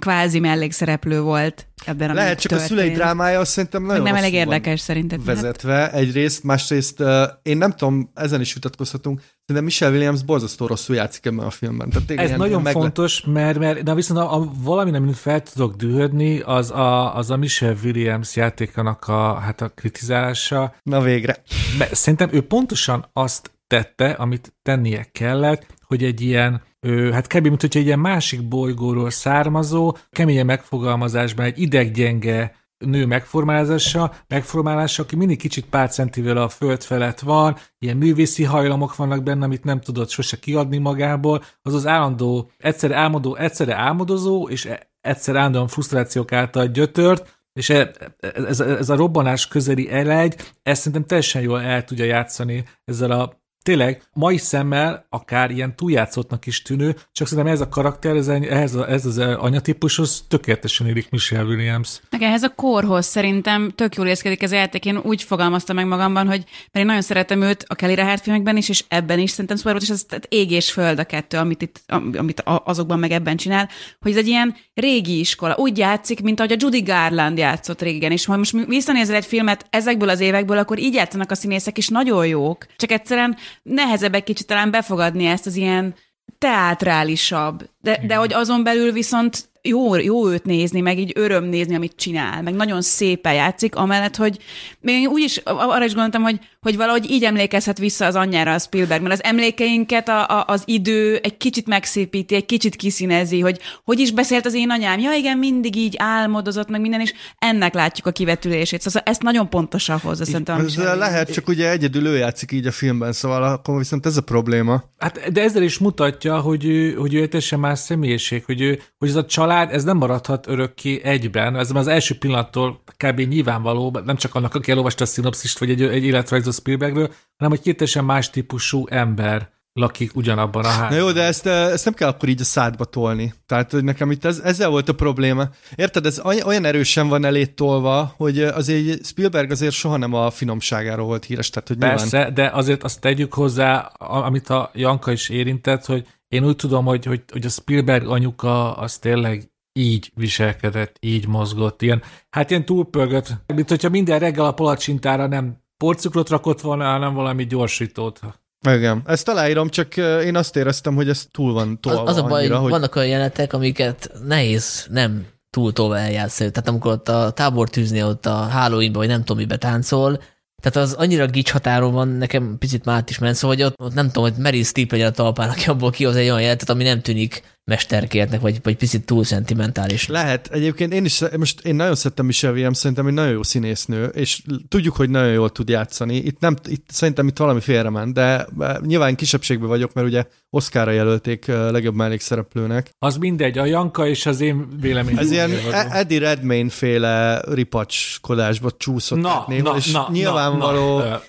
kvázi 0.00 0.38
mellékszereplő 0.40 1.20
volt 1.20 1.66
ebben 1.84 2.10
a 2.10 2.14
Lehet, 2.14 2.40
csak 2.40 2.50
történt. 2.50 2.70
a 2.70 2.74
szülei 2.74 2.94
drámája 2.94 3.40
azt 3.40 3.50
szerintem 3.50 3.82
nagyon 3.82 4.02
nem 4.02 4.14
elég 4.14 4.32
érdekes 4.32 4.80
szerinted. 4.80 5.24
Vezetve 5.24 5.72
hát? 5.72 5.94
egyrészt, 5.94 6.42
másrészt 6.44 7.00
uh, 7.00 7.22
én 7.42 7.56
nem 7.56 7.70
tudom, 7.70 8.10
ezen 8.14 8.40
is 8.40 8.54
vitatkozhatunk, 8.54 9.20
de 9.52 9.60
Michelle 9.60 9.92
Williams 9.92 10.22
borzasztó 10.22 10.66
rosszul 10.66 10.96
játszik 10.96 11.26
ebben 11.26 11.44
a 11.46 11.50
filmben. 11.50 11.90
Tehát 11.90 12.10
Ez 12.10 12.26
ilyen, 12.26 12.38
nagyon 12.38 12.62
megle- 12.62 12.82
fontos, 12.82 13.22
mert, 13.26 13.58
mert 13.58 13.82
de 13.82 13.94
viszont 13.94 14.20
a, 14.20 14.34
a, 14.34 14.50
valami, 14.62 14.96
amit 14.96 15.16
fel 15.16 15.42
tudok 15.42 15.74
dühödni, 15.76 16.40
az 16.40 16.70
a, 16.70 17.16
az 17.16 17.30
a 17.30 17.36
Michelle 17.36 17.76
Williams 17.84 18.36
játékanak 18.36 19.08
a, 19.08 19.34
hát 19.34 19.60
a 19.60 19.68
kritizálása. 19.68 20.74
Na 20.82 21.00
végre. 21.00 21.42
Mert 21.78 21.94
szerintem 21.94 22.28
ő 22.32 22.46
pontosan 22.46 23.06
azt 23.12 23.50
tette, 23.66 24.10
amit 24.10 24.54
tennie 24.62 25.06
kellett, 25.12 25.66
hogy 25.86 26.04
egy 26.04 26.20
ilyen 26.20 26.62
ő, 26.86 27.10
hát 27.10 27.26
kb. 27.26 27.46
mint 27.46 27.60
hogy 27.60 27.76
egy 27.76 27.86
ilyen 27.86 27.98
másik 27.98 28.48
bolygóról 28.48 29.10
származó, 29.10 29.96
keményen 30.10 30.46
megfogalmazásban 30.46 31.44
egy 31.44 31.60
ideggyenge 31.60 32.54
nő 32.78 33.06
megformálása, 33.06 34.12
megformálása, 34.28 35.02
aki 35.02 35.16
mindig 35.16 35.38
kicsit 35.38 35.66
pár 35.66 35.90
centivel 35.90 36.36
a 36.36 36.48
föld 36.48 36.82
felett 36.82 37.20
van, 37.20 37.56
ilyen 37.78 37.96
művészi 37.96 38.44
hajlamok 38.44 38.96
vannak 38.96 39.22
benne, 39.22 39.44
amit 39.44 39.64
nem 39.64 39.80
tudod 39.80 40.08
sose 40.08 40.36
kiadni 40.36 40.78
magából, 40.78 41.42
az 41.62 41.74
az 41.74 41.86
állandó, 41.86 42.50
egyszerre 42.58 42.96
álmodó, 42.96 43.36
egyszerre 43.36 43.74
álmodozó, 43.74 44.48
és 44.48 44.64
e, 44.64 44.90
egyszer 45.00 45.36
állandóan 45.36 45.68
frusztrációk 45.68 46.32
által 46.32 46.66
gyötört, 46.66 47.44
és 47.52 47.70
e, 47.70 47.90
ez, 48.20 48.60
ez 48.60 48.88
a 48.88 48.96
robbanás 48.96 49.48
közeli 49.48 49.90
elegy, 49.90 50.36
ezt 50.62 50.78
szerintem 50.80 51.04
teljesen 51.04 51.42
jól 51.42 51.62
el 51.62 51.84
tudja 51.84 52.04
játszani 52.04 52.64
ezzel 52.84 53.10
a 53.10 53.44
tényleg 53.66 54.02
mai 54.12 54.36
szemmel 54.36 55.06
akár 55.08 55.50
ilyen 55.50 55.76
túljátszottnak 55.76 56.46
is 56.46 56.62
tűnő, 56.62 56.96
csak 57.12 57.26
szerintem 57.26 57.52
ez 57.52 57.60
a 57.60 57.68
karakter, 57.68 58.16
ez, 58.16 58.28
ez, 58.28 58.74
a, 58.74 58.90
ez 58.90 59.06
az 59.06 59.18
anyatípushoz 59.18 60.24
tökéletesen 60.28 60.86
érik 60.86 61.10
Michelle 61.10 61.44
Williams. 61.44 62.00
Meg 62.10 62.22
ehhez 62.22 62.42
a 62.42 62.48
korhoz 62.48 63.06
szerintem 63.06 63.70
tök 63.70 63.94
jól 63.94 64.06
érzkedik 64.06 64.42
ez 64.42 64.52
a 64.52 64.56
játék. 64.56 64.84
Én 64.84 64.96
úgy 64.96 65.22
fogalmaztam 65.22 65.76
meg 65.76 65.86
magamban, 65.86 66.26
hogy 66.26 66.44
mert 66.46 66.72
én 66.72 66.86
nagyon 66.86 67.02
szeretem 67.02 67.42
őt 67.42 67.64
a 67.68 67.74
Kelly 67.74 67.94
Rehardt 67.94 68.22
filmekben 68.22 68.56
is, 68.56 68.68
és 68.68 68.84
ebben 68.88 69.18
is 69.18 69.30
szerintem 69.30 69.56
szóval 69.56 69.80
és 69.80 69.88
ez 69.88 70.04
tehát 70.08 70.26
ég 70.28 70.50
és 70.50 70.72
föld 70.72 70.98
a 70.98 71.04
kettő, 71.04 71.38
amit, 71.38 71.62
itt, 71.62 71.84
amit 72.16 72.42
azokban 72.44 72.98
meg 72.98 73.10
ebben 73.10 73.36
csinál, 73.36 73.68
hogy 74.00 74.10
ez 74.10 74.16
egy 74.16 74.26
ilyen 74.26 74.56
régi 74.74 75.18
iskola. 75.18 75.56
Úgy 75.56 75.78
játszik, 75.78 76.20
mint 76.20 76.40
ahogy 76.40 76.52
a 76.52 76.56
Judy 76.58 76.80
Garland 76.80 77.38
játszott 77.38 77.82
régen, 77.82 78.12
és 78.12 78.24
ha 78.24 78.36
most 78.36 78.66
visszanézel 78.66 79.16
egy 79.16 79.26
filmet 79.26 79.66
ezekből 79.70 80.08
az 80.08 80.20
évekből, 80.20 80.58
akkor 80.58 80.78
így 80.78 80.94
játszanak 80.94 81.30
a 81.30 81.34
színészek, 81.34 81.78
és 81.78 81.88
nagyon 81.88 82.26
jók. 82.26 82.66
Csak 82.76 82.90
egyszerűen 82.90 83.36
nehezebb 83.62 84.14
egy 84.14 84.22
kicsit 84.22 84.46
talán 84.46 84.70
befogadni 84.70 85.24
ezt 85.24 85.46
az 85.46 85.56
ilyen 85.56 85.94
teátrálisabb, 86.38 87.68
de, 87.86 88.00
de 88.06 88.14
hogy 88.14 88.32
azon 88.32 88.62
belül 88.62 88.92
viszont 88.92 89.48
jó, 89.66 89.94
jó 89.94 90.28
őt 90.28 90.44
nézni, 90.44 90.80
meg 90.80 90.98
így 90.98 91.12
öröm 91.14 91.44
nézni, 91.44 91.74
amit 91.74 91.96
csinál, 91.96 92.42
meg 92.42 92.54
nagyon 92.54 92.82
szépen 92.82 93.34
játszik, 93.34 93.74
amellett, 93.74 94.16
hogy 94.16 94.38
még 94.80 95.08
úgy 95.08 95.22
is 95.22 95.36
arra 95.44 95.84
is 95.84 95.92
gondoltam, 95.92 96.22
hogy, 96.22 96.38
hogy 96.60 96.76
valahogy 96.76 97.10
így 97.10 97.24
emlékezhet 97.24 97.78
vissza 97.78 98.06
az 98.06 98.14
anyjára 98.14 98.52
a 98.54 98.58
Spielberg, 98.58 99.02
mert 99.02 99.14
az 99.14 99.24
emlékeinket 99.24 100.08
a, 100.08 100.28
a, 100.28 100.44
az 100.46 100.62
idő 100.64 101.16
egy 101.22 101.36
kicsit 101.36 101.66
megszépíti, 101.66 102.34
egy 102.34 102.46
kicsit 102.46 102.76
kiszínezi, 102.76 103.40
hogy 103.40 103.60
hogy 103.84 103.98
is 103.98 104.10
beszélt 104.12 104.46
az 104.46 104.54
én 104.54 104.70
anyám, 104.70 104.98
ja 104.98 105.12
igen, 105.12 105.38
mindig 105.38 105.76
így 105.76 105.94
álmodozott, 105.98 106.68
meg 106.68 106.80
minden, 106.80 107.00
és 107.00 107.12
ennek 107.38 107.74
látjuk 107.74 108.06
a 108.06 108.10
kivetülését. 108.10 108.80
Szóval 108.80 109.02
ezt 109.04 109.22
nagyon 109.22 109.48
pontosan 109.48 109.98
hozza, 109.98 110.24
szerintem. 110.24 110.60
Ez 110.60 110.76
lehet, 110.76 111.32
csak 111.32 111.48
ugye 111.48 111.70
egyedül 111.70 112.06
ő 112.06 112.16
játszik 112.16 112.52
így 112.52 112.66
a 112.66 112.72
filmben, 112.72 113.12
szóval 113.12 113.42
akkor 113.42 113.78
viszont 113.78 114.06
ez 114.06 114.16
a 114.16 114.20
probléma. 114.20 114.84
Hát, 114.98 115.32
de 115.32 115.42
ezzel 115.42 115.62
is 115.62 115.78
mutatja, 115.78 116.40
hogy 116.40 116.64
ő, 116.64 116.92
hogy 116.92 117.14
ő 117.14 117.26
teljesen 117.26 117.60
más 117.76 117.84
személyiség, 117.84 118.44
hogy, 118.44 118.60
ő, 118.60 118.82
hogy 118.98 119.08
ez 119.08 119.14
a 119.14 119.24
család 119.24 119.72
ez 119.72 119.84
nem 119.84 119.96
maradhat 119.96 120.46
örökké 120.46 121.00
egyben. 121.02 121.56
Ez 121.56 121.70
az 121.74 121.86
első 121.86 122.18
pillanattól 122.18 122.82
kb. 122.96 123.20
nyilvánvaló, 123.20 124.00
nem 124.04 124.16
csak 124.16 124.34
annak, 124.34 124.54
aki 124.54 124.70
elolvasta 124.70 125.04
a 125.04 125.06
szinopszist, 125.06 125.58
vagy 125.58 125.70
egy, 125.70 125.82
egy 125.82 126.04
életrajzot 126.04 126.54
Spielbergről, 126.54 127.12
hanem 127.36 127.52
hogy 127.56 127.60
két 127.60 127.76
teljesen 127.76 128.04
más 128.04 128.30
típusú 128.30 128.86
ember 128.88 129.54
lakik 129.72 130.16
ugyanabban 130.16 130.64
a 130.64 130.68
házban. 130.68 130.88
Na 130.88 130.96
jó, 130.96 131.12
de 131.12 131.22
ezt, 131.22 131.46
eh, 131.46 131.72
ezt 131.72 131.84
nem 131.84 131.94
kell 131.94 132.08
akkor 132.08 132.28
így 132.28 132.40
a 132.40 132.44
szádba 132.44 132.84
tolni. 132.84 133.34
Tehát, 133.46 133.70
hogy 133.70 133.84
nekem 133.84 134.10
itt 134.10 134.24
ez, 134.24 134.40
ezzel 134.44 134.68
volt 134.68 134.88
a 134.88 134.94
probléma. 134.94 135.48
Érted, 135.74 136.06
ez 136.06 136.20
olyan 136.24 136.64
erősen 136.64 137.08
van 137.08 137.24
elé 137.24 137.46
tolva, 137.46 138.14
hogy 138.16 138.40
eh, 138.40 138.56
azért 138.56 139.06
Spielberg 139.06 139.50
azért 139.50 139.72
soha 139.72 139.96
nem 139.96 140.14
a 140.14 140.30
finomságáról 140.30 141.06
volt 141.06 141.24
híres. 141.24 141.50
Tehát, 141.50 141.68
hogy 141.68 141.78
Persze, 141.78 142.16
nyilván... 142.16 142.34
de 142.34 142.50
azért 142.52 142.82
azt 142.82 143.00
tegyük 143.00 143.34
hozzá, 143.34 143.78
amit 143.98 144.48
a 144.48 144.70
Janka 144.74 145.12
is 145.12 145.28
érintett, 145.28 145.84
hogy 145.84 146.06
én 146.28 146.44
úgy 146.44 146.56
tudom, 146.56 146.84
hogy, 146.84 147.04
hogy, 147.04 147.22
hogy 147.32 147.44
a 147.44 147.48
Spielberg 147.48 148.06
anyuka 148.06 148.76
az 148.76 148.98
tényleg 148.98 149.50
így 149.72 150.12
viselkedett, 150.14 150.96
így 151.00 151.26
mozgott, 151.26 151.82
ilyen, 151.82 152.02
hát 152.30 152.50
ilyen 152.50 152.64
túlpörgött, 152.64 153.28
mint 153.54 153.68
hogyha 153.68 153.88
minden 153.88 154.18
reggel 154.18 154.44
a 154.44 154.52
palacsintára 154.52 155.26
nem 155.26 155.56
porcukrot 155.76 156.28
rakott 156.28 156.60
volna, 156.60 156.84
hanem 156.84 157.14
valami 157.14 157.46
gyorsítót. 157.46 158.20
Igen, 158.68 159.02
ezt 159.06 159.28
aláírom, 159.28 159.68
csak 159.68 159.96
én 159.96 160.36
azt 160.36 160.56
éreztem, 160.56 160.94
hogy 160.94 161.08
ez 161.08 161.26
túl 161.30 161.52
van 161.52 161.80
tolva 161.80 162.02
Az, 162.02 162.16
az 162.16 162.22
a 162.22 162.26
baj, 162.26 162.40
annyira, 162.40 162.58
hogy 162.58 162.70
vannak 162.70 162.96
olyan 162.96 163.08
jelenetek, 163.08 163.52
amiket 163.52 164.12
nehéz 164.24 164.86
nem 164.90 165.26
túl 165.50 165.72
tolva 165.72 165.98
eljátszani. 165.98 166.50
Tehát 166.50 166.68
amikor 166.68 166.92
ott 166.92 167.08
a 167.08 167.30
tábor 167.30 167.68
tűzni 167.68 168.02
ott 168.02 168.26
a 168.26 168.34
Halloweenban, 168.34 169.00
vagy 169.00 169.10
nem 169.10 169.20
tudom, 169.20 169.36
mibe 169.36 169.56
táncol, 169.56 170.20
tehát 170.62 170.88
az 170.88 170.92
annyira 170.92 171.26
gics 171.26 171.50
határon 171.50 171.92
van, 171.92 172.08
nekem 172.08 172.58
picit 172.58 172.84
már 172.84 173.04
is 173.08 173.18
ment, 173.18 173.34
szóval 173.34 173.56
hogy 173.56 173.64
ott, 173.64 173.80
ott 173.80 173.94
nem 173.94 174.06
tudom, 174.06 174.30
hogy 174.30 174.42
Meryl 174.42 174.64
Streep 174.64 174.90
legyen 174.90 175.08
a 175.08 175.10
talpán, 175.10 175.50
aki 175.50 175.68
abból 175.68 175.90
kihoz 175.90 176.16
egy 176.16 176.28
olyan 176.28 176.40
jelentet, 176.40 176.68
ami 176.68 176.82
nem 176.82 177.00
tűnik 177.00 177.42
mesterkértnek, 177.70 178.40
vagy, 178.40 178.58
vagy 178.62 178.76
picit 178.76 179.04
túl 179.04 179.24
szentimentális. 179.24 180.08
Lehet. 180.08 180.48
Egyébként 180.52 180.92
én 180.92 181.04
is, 181.04 181.22
most 181.36 181.60
én 181.60 181.74
nagyon 181.74 181.94
szeretem 181.94 182.26
Michelle 182.26 182.52
Williams, 182.52 182.78
szerintem 182.78 183.06
egy 183.06 183.12
nagyon 183.12 183.32
jó 183.32 183.42
színésznő, 183.42 184.04
és 184.04 184.42
tudjuk, 184.68 184.96
hogy 184.96 185.10
nagyon 185.10 185.32
jól 185.32 185.50
tud 185.50 185.68
játszani. 185.68 186.16
Itt, 186.16 186.40
nem, 186.40 186.56
itt 186.66 186.84
szerintem 186.90 187.26
itt 187.26 187.38
valami 187.38 187.60
félrement, 187.60 188.14
de 188.14 188.46
nyilván 188.80 189.14
kisebbségben 189.14 189.68
vagyok, 189.68 189.92
mert 189.92 190.06
ugye 190.06 190.24
Oscarra 190.50 190.90
jelölték 190.90 191.46
legjobb 191.46 191.94
mellékszereplőnek. 191.94 192.90
Az 192.98 193.16
mindegy, 193.16 193.58
a 193.58 193.64
Janka 193.64 194.06
és 194.06 194.26
az 194.26 194.40
én 194.40 194.68
véleményem. 194.80 195.18
Ez 195.18 195.30
ilyen 195.30 195.50
Eddie 195.72 196.18
Redmayne 196.18 196.70
féle 196.70 197.40
ripacskodásba 197.40 198.70
csúszott. 198.70 199.20
Na, 199.20 199.44
na, 199.62 199.76
és 199.76 199.92
na, 199.92 200.08
nyilvánvaló... 200.12 200.98
Na, 200.98 201.08
na. 201.08 201.22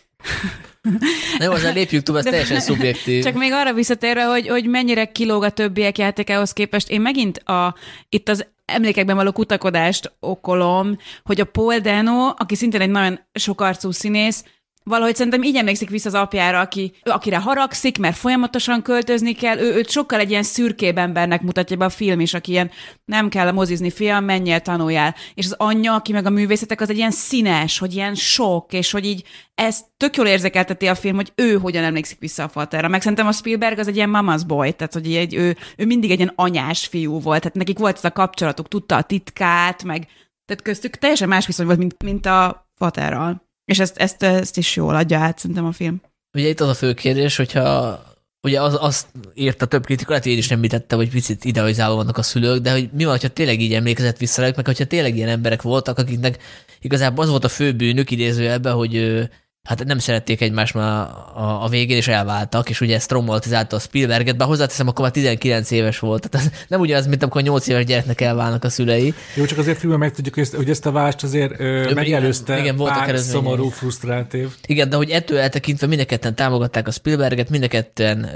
Na 1.38 1.46
jó, 1.46 1.52
azért 1.52 1.74
lépjük 1.74 2.04
túl, 2.04 2.18
ez 2.18 2.24
teljesen 2.24 2.60
szubjektív. 2.60 3.24
Csak 3.24 3.34
még 3.34 3.52
arra 3.52 3.74
visszatérve, 3.74 4.24
hogy, 4.24 4.48
hogy 4.48 4.66
mennyire 4.66 5.06
kilóg 5.06 5.44
a 5.44 5.50
többiek 5.50 5.98
játékához 5.98 6.54
képest, 6.54 6.90
én 6.90 7.02
megint 7.02 7.38
a, 7.38 7.76
itt 8.10 8.30
az 8.30 8.46
emlékekben 8.66 9.16
való 9.16 9.32
kutakodást 9.32 10.12
okolom, 10.20 10.98
hogy 11.24 11.42
a 11.42 11.46
Paul 11.46 11.80
Dano, 11.80 12.34
aki 12.38 12.56
szintén 12.56 12.82
egy 12.82 12.90
nagyon 12.90 13.20
sokarcú 13.34 13.92
színész, 13.92 14.44
valahogy 14.88 15.16
szerintem 15.16 15.44
így 15.44 15.56
emlékszik 15.56 15.90
vissza 15.90 16.08
az 16.08 16.14
apjára, 16.14 16.60
aki, 16.60 16.92
akire 17.04 17.38
haragszik, 17.38 17.98
mert 17.98 18.18
folyamatosan 18.18 18.82
költözni 18.82 19.34
kell, 19.34 19.58
ő, 19.58 19.74
őt 19.74 19.90
sokkal 19.90 20.20
egy 20.20 20.30
ilyen 20.30 20.44
szürkébb 20.44 20.98
embernek 20.98 21.42
mutatja 21.42 21.78
be 21.78 21.86
a 21.86 21.90
film 21.90 22.20
is, 22.20 22.34
aki 22.34 22.52
ilyen 22.52 22.72
nem 23.06 23.30
kell 23.30 23.52
mozizni, 23.52 23.90
fiam, 23.90 24.24
menjél, 24.24 24.60
tanuljál. 24.60 25.16
És 25.34 25.46
az 25.46 25.56
anyja, 25.58 25.94
aki 25.94 26.12
meg 26.12 26.26
a 26.26 26.30
művészetek, 26.30 26.82
az 26.82 26.90
egy 26.90 26.98
ilyen 26.98 27.12
színes, 27.12 27.80
hogy 27.80 27.94
ilyen 27.94 28.16
sok, 28.16 28.74
és 28.74 28.92
hogy 28.92 29.06
így 29.06 29.24
ezt 29.56 29.86
tök 29.98 30.16
jól 30.16 30.28
érzékelteti 30.28 30.88
a 30.88 30.96
film, 30.96 31.16
hogy 31.16 31.32
ő 31.36 31.58
hogyan 31.58 31.84
emlékszik 31.84 32.20
vissza 32.20 32.44
a 32.44 32.50
faterra. 32.50 32.88
Meg 32.88 33.02
szerintem 33.02 33.28
a 33.28 33.32
Spielberg 33.32 33.80
az 33.80 33.88
egy 33.88 33.96
ilyen 33.96 34.12
mama's 34.14 34.42
boy, 34.48 34.74
tehát 34.74 34.94
hogy 34.94 35.16
egy, 35.16 35.34
ő, 35.34 35.58
ő 35.78 35.86
mindig 35.86 36.12
egy 36.12 36.20
ilyen 36.20 36.34
anyás 36.36 36.86
fiú 36.86 37.20
volt, 37.22 37.42
tehát 37.42 37.58
nekik 37.58 37.80
volt 37.80 37.98
ez 37.98 38.04
a 38.04 38.12
kapcsolatuk, 38.12 38.68
tudta 38.68 38.96
a 38.96 39.02
titkát, 39.02 39.84
meg 39.84 40.08
tehát 40.46 40.64
köztük 40.64 40.96
teljesen 40.96 41.28
más 41.28 41.46
viszony 41.46 41.66
volt, 41.66 41.78
mint, 41.78 42.04
mint 42.04 42.26
a 42.26 42.70
faterral. 42.76 43.47
És 43.72 43.80
ezt, 43.80 43.98
ezt, 43.98 44.24
ezt 44.24 44.58
is 44.58 44.76
jól 44.76 44.96
adja 44.96 45.20
át 45.20 45.40
szerintem 45.40 45.66
a 45.66 45.72
film. 45.72 46.02
Ugye 46.34 46.48
itt 46.48 46.60
az 46.60 46.70
a 46.70 46.74
fő 46.74 46.94
kérdés, 46.94 47.36
hogyha 47.36 48.00
ugye 48.42 48.62
az, 48.62 48.78
azt 48.80 49.08
írta 49.34 49.66
több 49.66 49.86
kritika, 49.86 50.10
lehet, 50.10 50.26
én 50.26 50.38
is 50.38 50.52
említette, 50.52 50.96
hogy 50.96 51.10
picit 51.10 51.46
idealizálva 51.46 51.96
vannak 51.96 52.18
a 52.18 52.22
szülők, 52.22 52.62
de 52.62 52.72
hogy 52.72 52.90
mi 52.94 53.06
van, 53.06 53.18
ha 53.22 53.28
tényleg 53.28 53.62
így 53.62 53.74
emlékezett 53.74 54.18
vissza 54.18 54.42
meg 54.42 54.66
hogyha 54.66 54.86
tényleg 54.86 55.16
ilyen 55.16 55.30
emberek 55.30 55.62
voltak, 55.62 55.98
akiknek 55.98 56.38
igazából 56.82 57.24
az 57.24 57.30
volt 57.30 57.44
a 57.44 57.50
fő 57.50 57.74
bűnük 57.74 58.12
idézőjelben, 58.12 58.74
hogy 58.74 59.28
hát 59.68 59.84
nem 59.84 59.98
szerették 59.98 60.42
egymást 60.42 60.74
már 60.74 61.08
a, 61.36 61.64
a 61.64 61.68
végén, 61.70 61.98
és 61.98 62.08
elváltak, 62.08 62.70
és 62.70 62.82
ugye 62.82 62.98
traumatizálta 62.98 63.76
a 63.76 63.80
Spielberget, 63.80 64.38
bár 64.38 64.48
hozzáteszem, 64.48 64.88
akkor 64.88 65.02
már 65.02 65.12
19 65.12 65.72
éves 65.72 66.00
volt. 66.00 66.30
Tehát 66.30 66.48
ez 66.48 66.54
nem 66.68 66.80
ugyanaz, 66.80 67.08
mint 67.08 67.24
amikor 67.24 67.42
8 67.42 67.68
éves 67.68 67.86
gyereknek 67.86 68.22
elválnak 68.22 68.64
a 68.64 68.70
szülei. 68.70 69.14
Jó, 69.36 69.46
csak 69.46 69.58
azért 69.58 69.78
filmben 69.78 70.00
megtudjuk, 70.00 70.34
hogy 70.34 70.44
ezt, 70.44 70.56
hogy 70.56 70.70
ezt 70.70 70.86
a 70.86 70.92
vást 70.92 71.24
azért 71.24 71.60
ö, 71.60 71.94
megelőzte 71.94 72.54
igen, 72.54 72.64
igen, 72.64 72.76
voltak 72.76 73.06
pár 73.06 73.18
szomorú, 73.18 73.70
frusztrált 73.70 74.34
év. 74.34 74.50
Igen, 74.66 74.90
de 74.90 74.96
hogy 74.96 75.10
ettől 75.10 75.38
eltekintve 75.38 75.88
mindenketten 75.88 76.36
támogatták 76.36 76.88
a 76.88 76.92
Spielberget, 76.92 77.50
mindenketten 77.50 78.30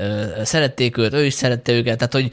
szerették 0.43 0.97
őt, 0.97 1.13
ő 1.13 1.25
is 1.25 1.33
szerette 1.33 1.71
őket, 1.71 1.97
tehát 1.97 2.13
hogy 2.13 2.31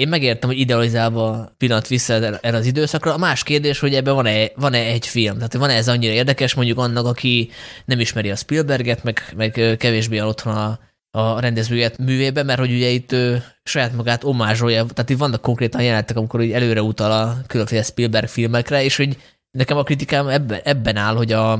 én 0.00 0.08
megértem, 0.08 0.48
hogy 0.48 0.58
idealizálva 0.58 1.52
pillanat 1.58 1.88
vissza 1.88 2.14
erre 2.14 2.56
az 2.56 2.66
időszakra. 2.66 3.14
A 3.14 3.18
más 3.18 3.42
kérdés, 3.42 3.78
hogy 3.78 3.94
ebben 3.94 4.14
van-e, 4.14 4.50
van-e 4.54 4.78
egy 4.78 5.06
film, 5.06 5.34
tehát 5.34 5.54
van-e 5.54 5.74
ez 5.74 5.88
annyira 5.88 6.12
érdekes 6.12 6.54
mondjuk 6.54 6.78
annak, 6.78 7.06
aki 7.06 7.50
nem 7.84 8.00
ismeri 8.00 8.30
a 8.30 8.36
Spielberget, 8.36 9.02
meg, 9.02 9.22
meg 9.36 9.76
kevésbé 9.78 10.20
otthon 10.20 10.54
a, 10.54 10.78
a 11.10 11.40
rendezőjét 11.40 11.98
művében, 11.98 12.46
mert 12.46 12.58
hogy 12.58 12.72
ugye 12.72 12.88
itt 12.88 13.12
ő, 13.12 13.44
saját 13.62 13.92
magát 13.92 14.24
omázsolja, 14.24 14.84
tehát 14.84 15.10
itt 15.10 15.18
vannak 15.18 15.40
konkrétan 15.40 15.82
jelenetek, 15.82 16.16
amikor 16.16 16.42
így 16.42 16.52
előre 16.52 16.82
utal 16.82 17.12
a 17.12 17.36
különféle 17.46 17.82
Spielberg 17.82 18.28
filmekre, 18.28 18.84
és 18.84 18.96
hogy 18.96 19.16
nekem 19.50 19.76
a 19.76 19.82
kritikám 19.82 20.28
ebben, 20.28 20.60
ebben 20.64 20.96
áll, 20.96 21.14
hogy 21.14 21.32
a, 21.32 21.52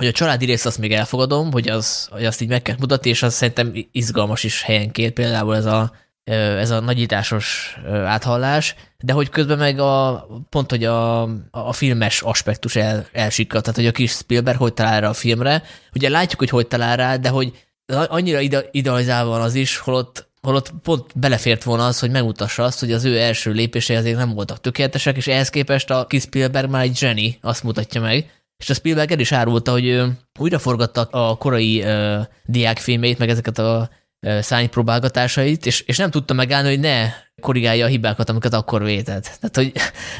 hogy 0.00 0.06
a 0.06 0.12
családi 0.12 0.44
részt 0.44 0.66
azt 0.66 0.78
még 0.78 0.92
elfogadom, 0.92 1.52
hogy, 1.52 1.68
az, 1.68 2.08
hogy 2.10 2.24
azt 2.24 2.40
így 2.40 2.48
meg 2.48 2.62
kell 2.62 2.76
mutatni, 2.78 3.10
és 3.10 3.22
az 3.22 3.34
szerintem 3.34 3.72
izgalmas 3.92 4.44
is 4.44 4.62
helyenként, 4.62 5.12
például 5.12 5.56
ez 5.56 5.64
a 5.64 5.92
ez 6.34 6.70
a 6.70 6.80
nagyításos 6.80 7.76
áthallás, 7.86 8.74
de 8.98 9.12
hogy 9.12 9.28
közben 9.28 9.58
meg 9.58 9.78
a, 9.78 10.26
pont, 10.48 10.70
hogy 10.70 10.84
a, 10.84 11.22
a 11.50 11.72
filmes 11.72 12.22
aspektus 12.22 12.76
el, 12.76 13.06
elsikkat, 13.12 13.62
tehát 13.62 13.76
hogy 13.76 13.86
a 13.86 13.92
kis 13.92 14.10
Spielberg 14.10 14.58
hogy 14.58 14.74
talál 14.74 15.00
rá 15.00 15.08
a 15.08 15.12
filmre. 15.12 15.62
Ugye 15.94 16.08
látjuk, 16.08 16.38
hogy 16.38 16.50
hogy 16.50 16.66
talál 16.66 16.96
rá, 16.96 17.16
de 17.16 17.28
hogy 17.28 17.66
annyira 17.86 18.40
ide, 18.40 18.68
idealizálva 18.70 19.30
van 19.30 19.40
az 19.40 19.54
is, 19.54 19.78
holott, 19.78 20.28
holott 20.42 20.72
pont 20.82 21.18
belefért 21.18 21.62
volna 21.62 21.86
az, 21.86 21.98
hogy 21.98 22.10
megmutassa 22.10 22.64
azt, 22.64 22.80
hogy 22.80 22.92
az 22.92 23.04
ő 23.04 23.18
első 23.18 23.52
lépései 23.52 23.96
azért 23.96 24.16
nem 24.16 24.34
voltak 24.34 24.60
tökéletesek, 24.60 25.16
és 25.16 25.26
ehhez 25.26 25.50
képest 25.50 25.90
a 25.90 26.06
kis 26.06 26.22
Spielberg 26.22 26.70
már 26.70 26.82
egy 26.82 26.96
zseni, 26.96 27.38
azt 27.40 27.62
mutatja 27.62 28.00
meg. 28.00 28.30
És 28.56 28.70
a 28.70 28.74
Spielberg 28.74 29.10
el 29.10 29.18
is 29.18 29.32
árulta, 29.32 29.70
hogy 29.70 30.02
újra 30.38 30.58
forgattak 30.58 31.08
a 31.12 31.36
korai 31.36 31.82
uh, 31.82 32.20
diákfilmét, 32.44 33.18
meg 33.18 33.28
ezeket 33.28 33.58
a 33.58 33.90
szánypróbálgatásait, 34.20 35.66
és, 35.66 35.80
és 35.80 35.96
nem 35.96 36.10
tudta 36.10 36.34
megállni, 36.34 36.68
hogy 36.68 36.80
ne 36.80 37.10
korrigálja 37.40 37.84
a 37.84 37.88
hibákat, 37.88 38.28
amiket 38.28 38.52
akkor 38.52 38.82
vétett. 38.82 39.38
Tehát, 39.40 39.56
hogy 39.56 39.72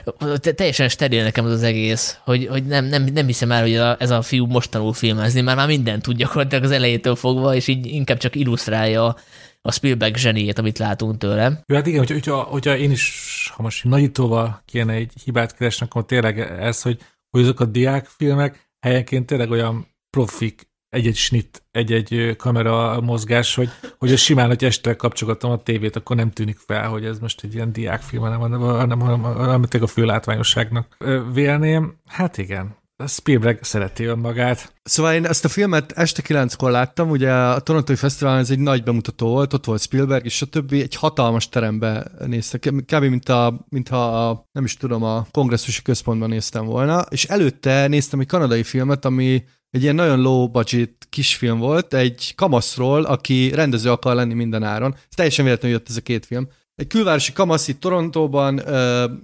teljesen 0.57 0.89
steril 0.89 1.23
nekem 1.23 1.45
az, 1.45 1.53
az 1.53 1.63
egész, 1.63 2.19
hogy, 2.25 2.47
hogy 2.47 2.65
nem, 2.65 2.85
nem, 2.85 3.05
nem 3.05 3.27
hiszem 3.27 3.53
el, 3.53 3.63
hogy 3.63 3.77
a, 3.77 3.97
ez 3.99 4.11
a 4.11 4.23
fiú 4.23 4.47
most 4.47 4.71
tanul 4.71 4.93
filmezni, 4.93 5.41
mert 5.41 5.57
már 5.57 5.67
mindent 5.67 6.03
tud 6.03 6.17
gyakorlatilag 6.17 6.65
az 6.65 6.71
elejétől 6.71 7.17
fogva, 7.17 7.55
és 7.55 7.67
így 7.67 7.87
inkább 7.87 8.19
csak 8.19 8.35
illusztrálja 8.35 9.17
a 9.63 9.73
Spielberg 9.73 10.17
zseniét, 10.17 10.59
amit 10.59 10.79
látunk 10.79 11.19
tőle. 11.19 11.63
Jó, 11.67 11.77
hát 11.77 11.87
igen, 11.87 11.99
hogyha, 11.99 12.15
hogyha, 12.15 12.43
hogyha 12.43 12.77
én 12.77 12.91
is, 12.91 13.53
ha 13.55 13.63
most 13.63 13.85
nagyítóval 13.85 14.63
kéne 14.65 14.93
egy 14.93 15.13
hibát 15.25 15.57
keresni, 15.57 15.87
akkor 15.87 16.05
tényleg 16.05 16.39
ez, 16.39 16.83
hogy, 16.83 17.01
hogy 17.31 17.43
azok 17.43 17.61
a 17.61 17.65
diákfilmek 17.65 18.71
helyenként 18.81 19.27
tényleg 19.27 19.51
olyan 19.51 19.87
profik 20.11 20.69
egy-egy 20.89 21.17
snit, 21.17 21.63
egy-egy 21.71 22.37
kamera 22.37 23.01
mozgás, 23.01 23.55
hogy, 23.55 23.69
hogy 23.99 24.13
a 24.13 24.17
simán, 24.17 24.47
hogy 24.47 24.65
este 24.65 24.97
kapcsolgatom 24.97 25.51
a 25.51 25.63
tévét, 25.63 25.97
akkor 25.97 26.17
nem 26.17 26.31
tűnik 26.31 26.59
fel, 26.67 26.89
hogy 26.89 27.05
ez 27.05 27.19
most 27.19 27.45
egy 27.45 27.55
ilyen 27.55 27.73
diákfilm, 27.73 28.23
hanem, 28.23 28.39
hanem, 28.39 28.61
hanem, 28.61 29.01
hanem, 29.01 29.23
hanem 29.23 29.65
a 29.81 29.87
főlátványosságnak 29.87 30.97
vélném. 31.33 31.99
Hát 32.07 32.39
igen, 32.39 32.77
Spielberg 33.07 33.63
szereti 33.63 34.05
önmagát. 34.05 34.73
Szóval 34.83 35.15
én 35.15 35.25
ezt 35.25 35.45
a 35.45 35.49
filmet 35.49 35.93
este 35.93 36.23
kilenckor 36.23 36.71
láttam, 36.71 37.11
ugye 37.11 37.33
a 37.33 37.61
Torontói 37.61 37.97
Fesztiválon 37.97 38.41
ez 38.41 38.51
egy 38.51 38.59
nagy 38.59 38.83
bemutató 38.83 39.29
volt, 39.29 39.53
ott 39.53 39.65
volt 39.65 39.81
Spielberg, 39.81 40.25
és 40.25 40.43
a 40.43 40.47
többi 40.47 40.81
egy 40.81 40.95
hatalmas 40.95 41.49
terembe 41.49 42.11
néztek, 42.27 42.61
kb. 42.61 43.05
mint, 43.05 43.29
a, 43.29 43.67
mintha 43.69 44.29
a, 44.29 44.49
nem 44.53 44.65
is 44.65 44.77
tudom, 44.77 45.03
a 45.03 45.27
kongresszusi 45.31 45.83
központban 45.83 46.29
néztem 46.29 46.65
volna, 46.65 47.01
és 47.11 47.25
előtte 47.25 47.87
néztem 47.87 48.21
egy 48.21 48.27
kanadai 48.27 48.63
filmet, 48.63 49.05
ami 49.05 49.45
egy 49.71 49.83
ilyen 49.83 49.95
nagyon 49.95 50.21
low 50.21 50.49
budget 50.49 51.07
kisfilm 51.11 51.59
volt, 51.59 51.95
egy 51.95 52.33
kamaszról, 52.35 53.05
aki 53.05 53.51
rendező 53.55 53.91
akar 53.91 54.15
lenni 54.15 54.35
minden 54.35 54.63
áron. 54.63 54.95
Ez 54.95 55.15
teljesen 55.15 55.45
véletlenül 55.45 55.77
jött 55.77 55.89
ez 55.89 55.97
a 55.97 56.01
két 56.01 56.27
film. 56.27 56.49
Egy 56.75 56.87
külvárosi 56.87 57.33
kamasz 57.33 57.69
itt 57.69 57.81
Torontóban, 57.81 58.63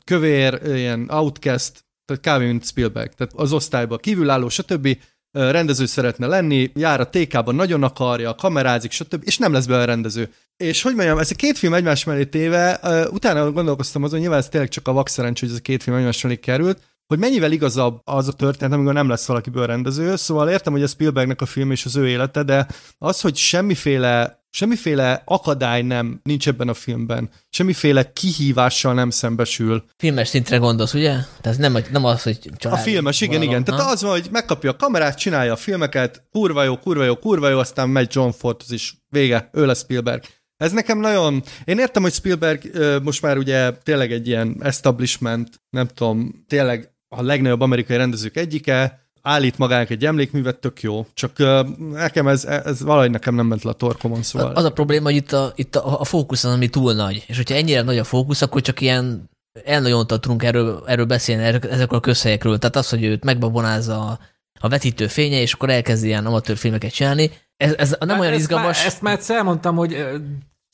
kövér, 0.04 0.60
ilyen 0.64 1.08
outcast, 1.10 1.84
tehát 2.04 2.40
kb. 2.40 2.46
mint 2.46 2.66
Spielberg, 2.66 3.12
tehát 3.14 3.32
az 3.36 3.52
osztályban 3.52 3.98
kívülálló, 3.98 4.48
stb. 4.48 4.98
rendező 5.30 5.86
szeretne 5.86 6.26
lenni, 6.26 6.70
jár 6.74 7.00
a 7.00 7.08
TK-ban, 7.08 7.54
nagyon 7.54 7.82
akarja, 7.82 8.34
kamerázik, 8.34 8.90
stb. 8.90 9.22
és 9.24 9.38
nem 9.38 9.52
lesz 9.52 9.66
belőle 9.66 9.84
rendező. 9.84 10.32
És 10.56 10.82
hogy 10.82 10.94
mondjam, 10.94 11.18
ez 11.18 11.30
a 11.30 11.34
két 11.34 11.58
film 11.58 11.74
egymás 11.74 12.04
mellé 12.04 12.24
téve, 12.24 12.80
utána 13.10 13.52
gondolkoztam 13.52 14.02
azon, 14.02 14.20
nyilván 14.20 14.38
ez 14.38 14.48
tényleg 14.48 14.70
csak 14.70 14.88
a 14.88 14.92
vakszerencs, 14.92 15.40
hogy 15.40 15.48
ez 15.48 15.56
a 15.56 15.60
két 15.60 15.82
film 15.82 15.96
egymás 15.96 16.22
mellé 16.22 16.36
került, 16.36 16.82
hogy 17.06 17.18
mennyivel 17.18 17.52
igazabb 17.52 18.00
az 18.04 18.28
a 18.28 18.32
történet, 18.32 18.74
amikor 18.74 18.92
nem 18.92 19.08
lesz 19.08 19.26
valakiből 19.26 19.66
rendező. 19.66 20.16
Szóval 20.16 20.50
értem, 20.50 20.72
hogy 20.72 20.82
a 20.82 20.86
Spielbergnek 20.86 21.40
a 21.40 21.46
film 21.46 21.70
és 21.70 21.84
az 21.84 21.96
ő 21.96 22.08
élete, 22.08 22.42
de 22.42 22.66
az, 22.98 23.20
hogy 23.20 23.36
semmiféle 23.36 24.42
Semmiféle 24.54 25.22
akadály 25.24 25.82
nem 25.82 26.20
nincs 26.22 26.48
ebben 26.48 26.68
a 26.68 26.74
filmben. 26.74 27.30
Semmiféle 27.50 28.12
kihívással 28.12 28.94
nem 28.94 29.10
szembesül. 29.10 29.84
Filmes 29.96 30.28
szintre 30.28 30.56
gondolsz, 30.56 30.94
ugye? 30.94 31.16
Tehát 31.40 31.58
nem, 31.58 31.76
nem 31.90 32.04
az, 32.04 32.22
hogy 32.22 32.50
család. 32.56 32.78
A 32.78 32.82
filmes, 32.82 33.20
igen, 33.20 33.34
valami, 33.38 33.50
igen. 33.50 33.64
Ha? 33.64 33.76
Tehát 33.76 33.92
az 33.92 34.02
van, 34.02 34.10
hogy 34.10 34.28
megkapja 34.30 34.70
a 34.70 34.76
kamerát, 34.76 35.18
csinálja 35.18 35.52
a 35.52 35.56
filmeket, 35.56 36.26
kurva 36.30 36.62
jó, 36.62 36.78
kurva 36.78 37.04
jó, 37.04 37.16
kurva 37.16 37.48
jó, 37.48 37.58
aztán 37.58 37.88
megy 37.88 38.08
John 38.10 38.30
Fordhoz 38.30 38.70
is. 38.70 38.96
Vége, 39.08 39.48
ő 39.52 39.66
lesz 39.66 39.82
Spielberg. 39.82 40.22
Ez 40.56 40.72
nekem 40.72 40.98
nagyon... 40.98 41.42
Én 41.64 41.78
értem, 41.78 42.02
hogy 42.02 42.12
Spielberg 42.12 42.70
most 43.02 43.22
már 43.22 43.38
ugye 43.38 43.72
tényleg 43.72 44.12
egy 44.12 44.26
ilyen 44.26 44.56
establishment, 44.60 45.60
nem 45.70 45.86
tudom, 45.86 46.44
tényleg 46.48 46.93
a 47.16 47.22
legnagyobb 47.22 47.60
amerikai 47.60 47.96
rendezők 47.96 48.36
egyike, 48.36 49.04
állít 49.22 49.58
magának 49.58 49.90
egy 49.90 50.04
emlékművet, 50.04 50.58
tök 50.58 50.82
jó. 50.82 51.06
Csak 51.14 51.32
uh, 51.38 51.68
nekem 51.92 52.28
ez, 52.28 52.44
ez 52.44 52.82
valahogy 52.82 53.10
nekem 53.10 53.34
nem 53.34 53.46
ment 53.46 53.62
le 53.62 53.70
a 53.70 53.74
torkomon, 53.74 54.22
szóval. 54.22 54.52
Az 54.52 54.64
a 54.64 54.72
probléma, 54.72 55.04
hogy 55.04 55.16
itt 55.16 55.32
a, 55.32 55.52
itt 55.54 55.76
a, 55.76 56.00
a 56.00 56.04
fókusz 56.04 56.44
az, 56.44 56.52
ami 56.52 56.68
túl 56.68 56.94
nagy. 56.94 57.24
És 57.26 57.36
hogyha 57.36 57.54
ennyire 57.54 57.82
nagy 57.82 57.98
a 57.98 58.04
fókusz, 58.04 58.42
akkor 58.42 58.60
csak 58.60 58.80
ilyen 58.80 59.30
elnagyonta 59.64 60.18
tudunk 60.18 60.42
erről, 60.42 60.82
erről 60.86 61.04
beszélni, 61.04 61.42
ezekről 61.44 61.98
a 61.98 62.00
közhelyekről. 62.00 62.58
Tehát 62.58 62.76
az, 62.76 62.88
hogy 62.88 63.04
őt 63.04 63.24
megbabonázza 63.24 64.00
a, 64.00 64.18
a 64.60 64.68
vetítő 64.68 65.06
fénye, 65.06 65.40
és 65.40 65.52
akkor 65.52 65.70
elkezdi 65.70 66.06
ilyen 66.06 66.26
amatőr 66.26 66.56
filmeket 66.56 66.92
csinálni. 66.92 67.30
Ez, 67.56 67.74
ez 67.78 67.96
nem 68.00 68.08
hát 68.08 68.20
olyan 68.20 68.32
ezt 68.32 68.40
izgalmas. 68.40 68.78
Már, 68.78 68.86
ezt 68.86 69.02
már 69.02 69.18
elmondtam, 69.28 69.76
hogy 69.76 70.06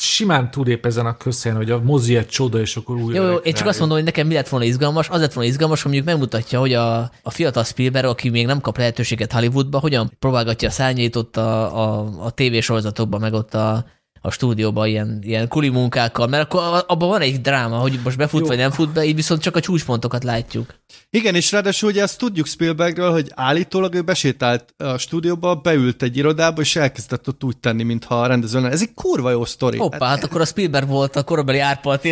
simán 0.01 0.51
túlép 0.51 0.87
ezen 0.87 1.07
a 1.07 1.17
közhelyen, 1.17 1.59
hogy 1.59 1.71
a 1.71 1.81
mozi 1.83 2.17
egy 2.17 2.29
csoda, 2.29 2.61
és 2.61 2.77
akkor 2.77 2.97
újra. 2.97 3.23
Jó, 3.23 3.31
jó 3.31 3.37
én 3.37 3.55
csak 3.55 3.67
azt 3.67 3.79
mondom, 3.79 3.97
hogy 3.97 4.07
nekem 4.07 4.27
mi 4.27 4.35
lett 4.35 4.49
volna 4.49 4.67
izgalmas, 4.67 5.09
az 5.09 5.21
lett 5.21 5.33
volna 5.33 5.51
izgalmas, 5.51 5.83
hogy 5.83 5.93
mondjuk 5.93 6.13
megmutatja, 6.13 6.59
hogy 6.59 6.73
a, 6.73 6.99
a 7.23 7.31
fiatal 7.31 7.65
Spielberg, 7.65 8.07
aki 8.07 8.29
még 8.29 8.47
nem 8.47 8.61
kap 8.61 8.77
lehetőséget 8.79 9.33
Hollywoodba, 9.33 9.79
hogyan 9.79 10.13
próbálgatja 10.19 10.69
a 10.69 10.73
szárnyait 10.73 11.17
ott 11.17 11.37
a, 11.37 11.83
a, 11.83 12.09
a 12.25 12.31
tévésorozatokban, 12.31 13.21
meg 13.21 13.33
ott 13.33 13.55
a, 13.55 13.85
a 14.21 14.31
stúdióban 14.31 14.87
ilyen, 14.87 15.19
ilyen 15.23 15.49
kuli 15.49 15.69
munkákkal, 15.69 16.27
mert 16.27 16.43
akkor 16.43 16.85
abban 16.87 17.09
van 17.09 17.21
egy 17.21 17.41
dráma, 17.41 17.77
hogy 17.77 18.01
most 18.05 18.17
befut 18.17 18.41
Jó. 18.41 18.47
vagy 18.47 18.57
nem 18.57 18.71
fut 18.71 18.93
be, 18.93 19.05
így 19.05 19.15
viszont 19.15 19.43
csak 19.43 19.57
a 19.57 19.61
csúcspontokat 19.61 20.25
látjuk. 20.25 20.75
Igen, 21.11 21.35
és 21.35 21.53
ráadásul 21.53 21.89
ugye 21.89 22.03
ezt 22.03 22.19
tudjuk 22.19 22.47
Spielbergről, 22.47 23.13
hogy 23.13 23.31
állítólag 23.35 23.95
ő 23.95 24.03
besétált 24.03 24.75
a 24.77 24.99
stúdióba, 24.99 25.55
beült 25.55 26.03
egy 26.03 26.17
irodába, 26.17 26.61
és 26.61 26.77
elkezdett 26.77 27.29
ott 27.29 27.45
úgy 27.45 27.57
tenni, 27.57 27.83
mintha 27.83 28.21
a 28.21 28.27
rendező 28.27 28.61
lenne. 28.61 28.73
Ez 28.73 28.83
egy 28.83 28.95
kurva 28.95 29.31
jó 29.31 29.45
sztori. 29.45 29.79
Hoppá, 29.79 29.99
hát, 29.99 30.09
hát 30.09 30.25
akkor 30.25 30.41
a 30.41 30.45
Spielberg 30.45 30.89
volt 30.89 31.17
a 31.17 31.23
korabeli 31.23 31.59
Árpa 31.59 31.99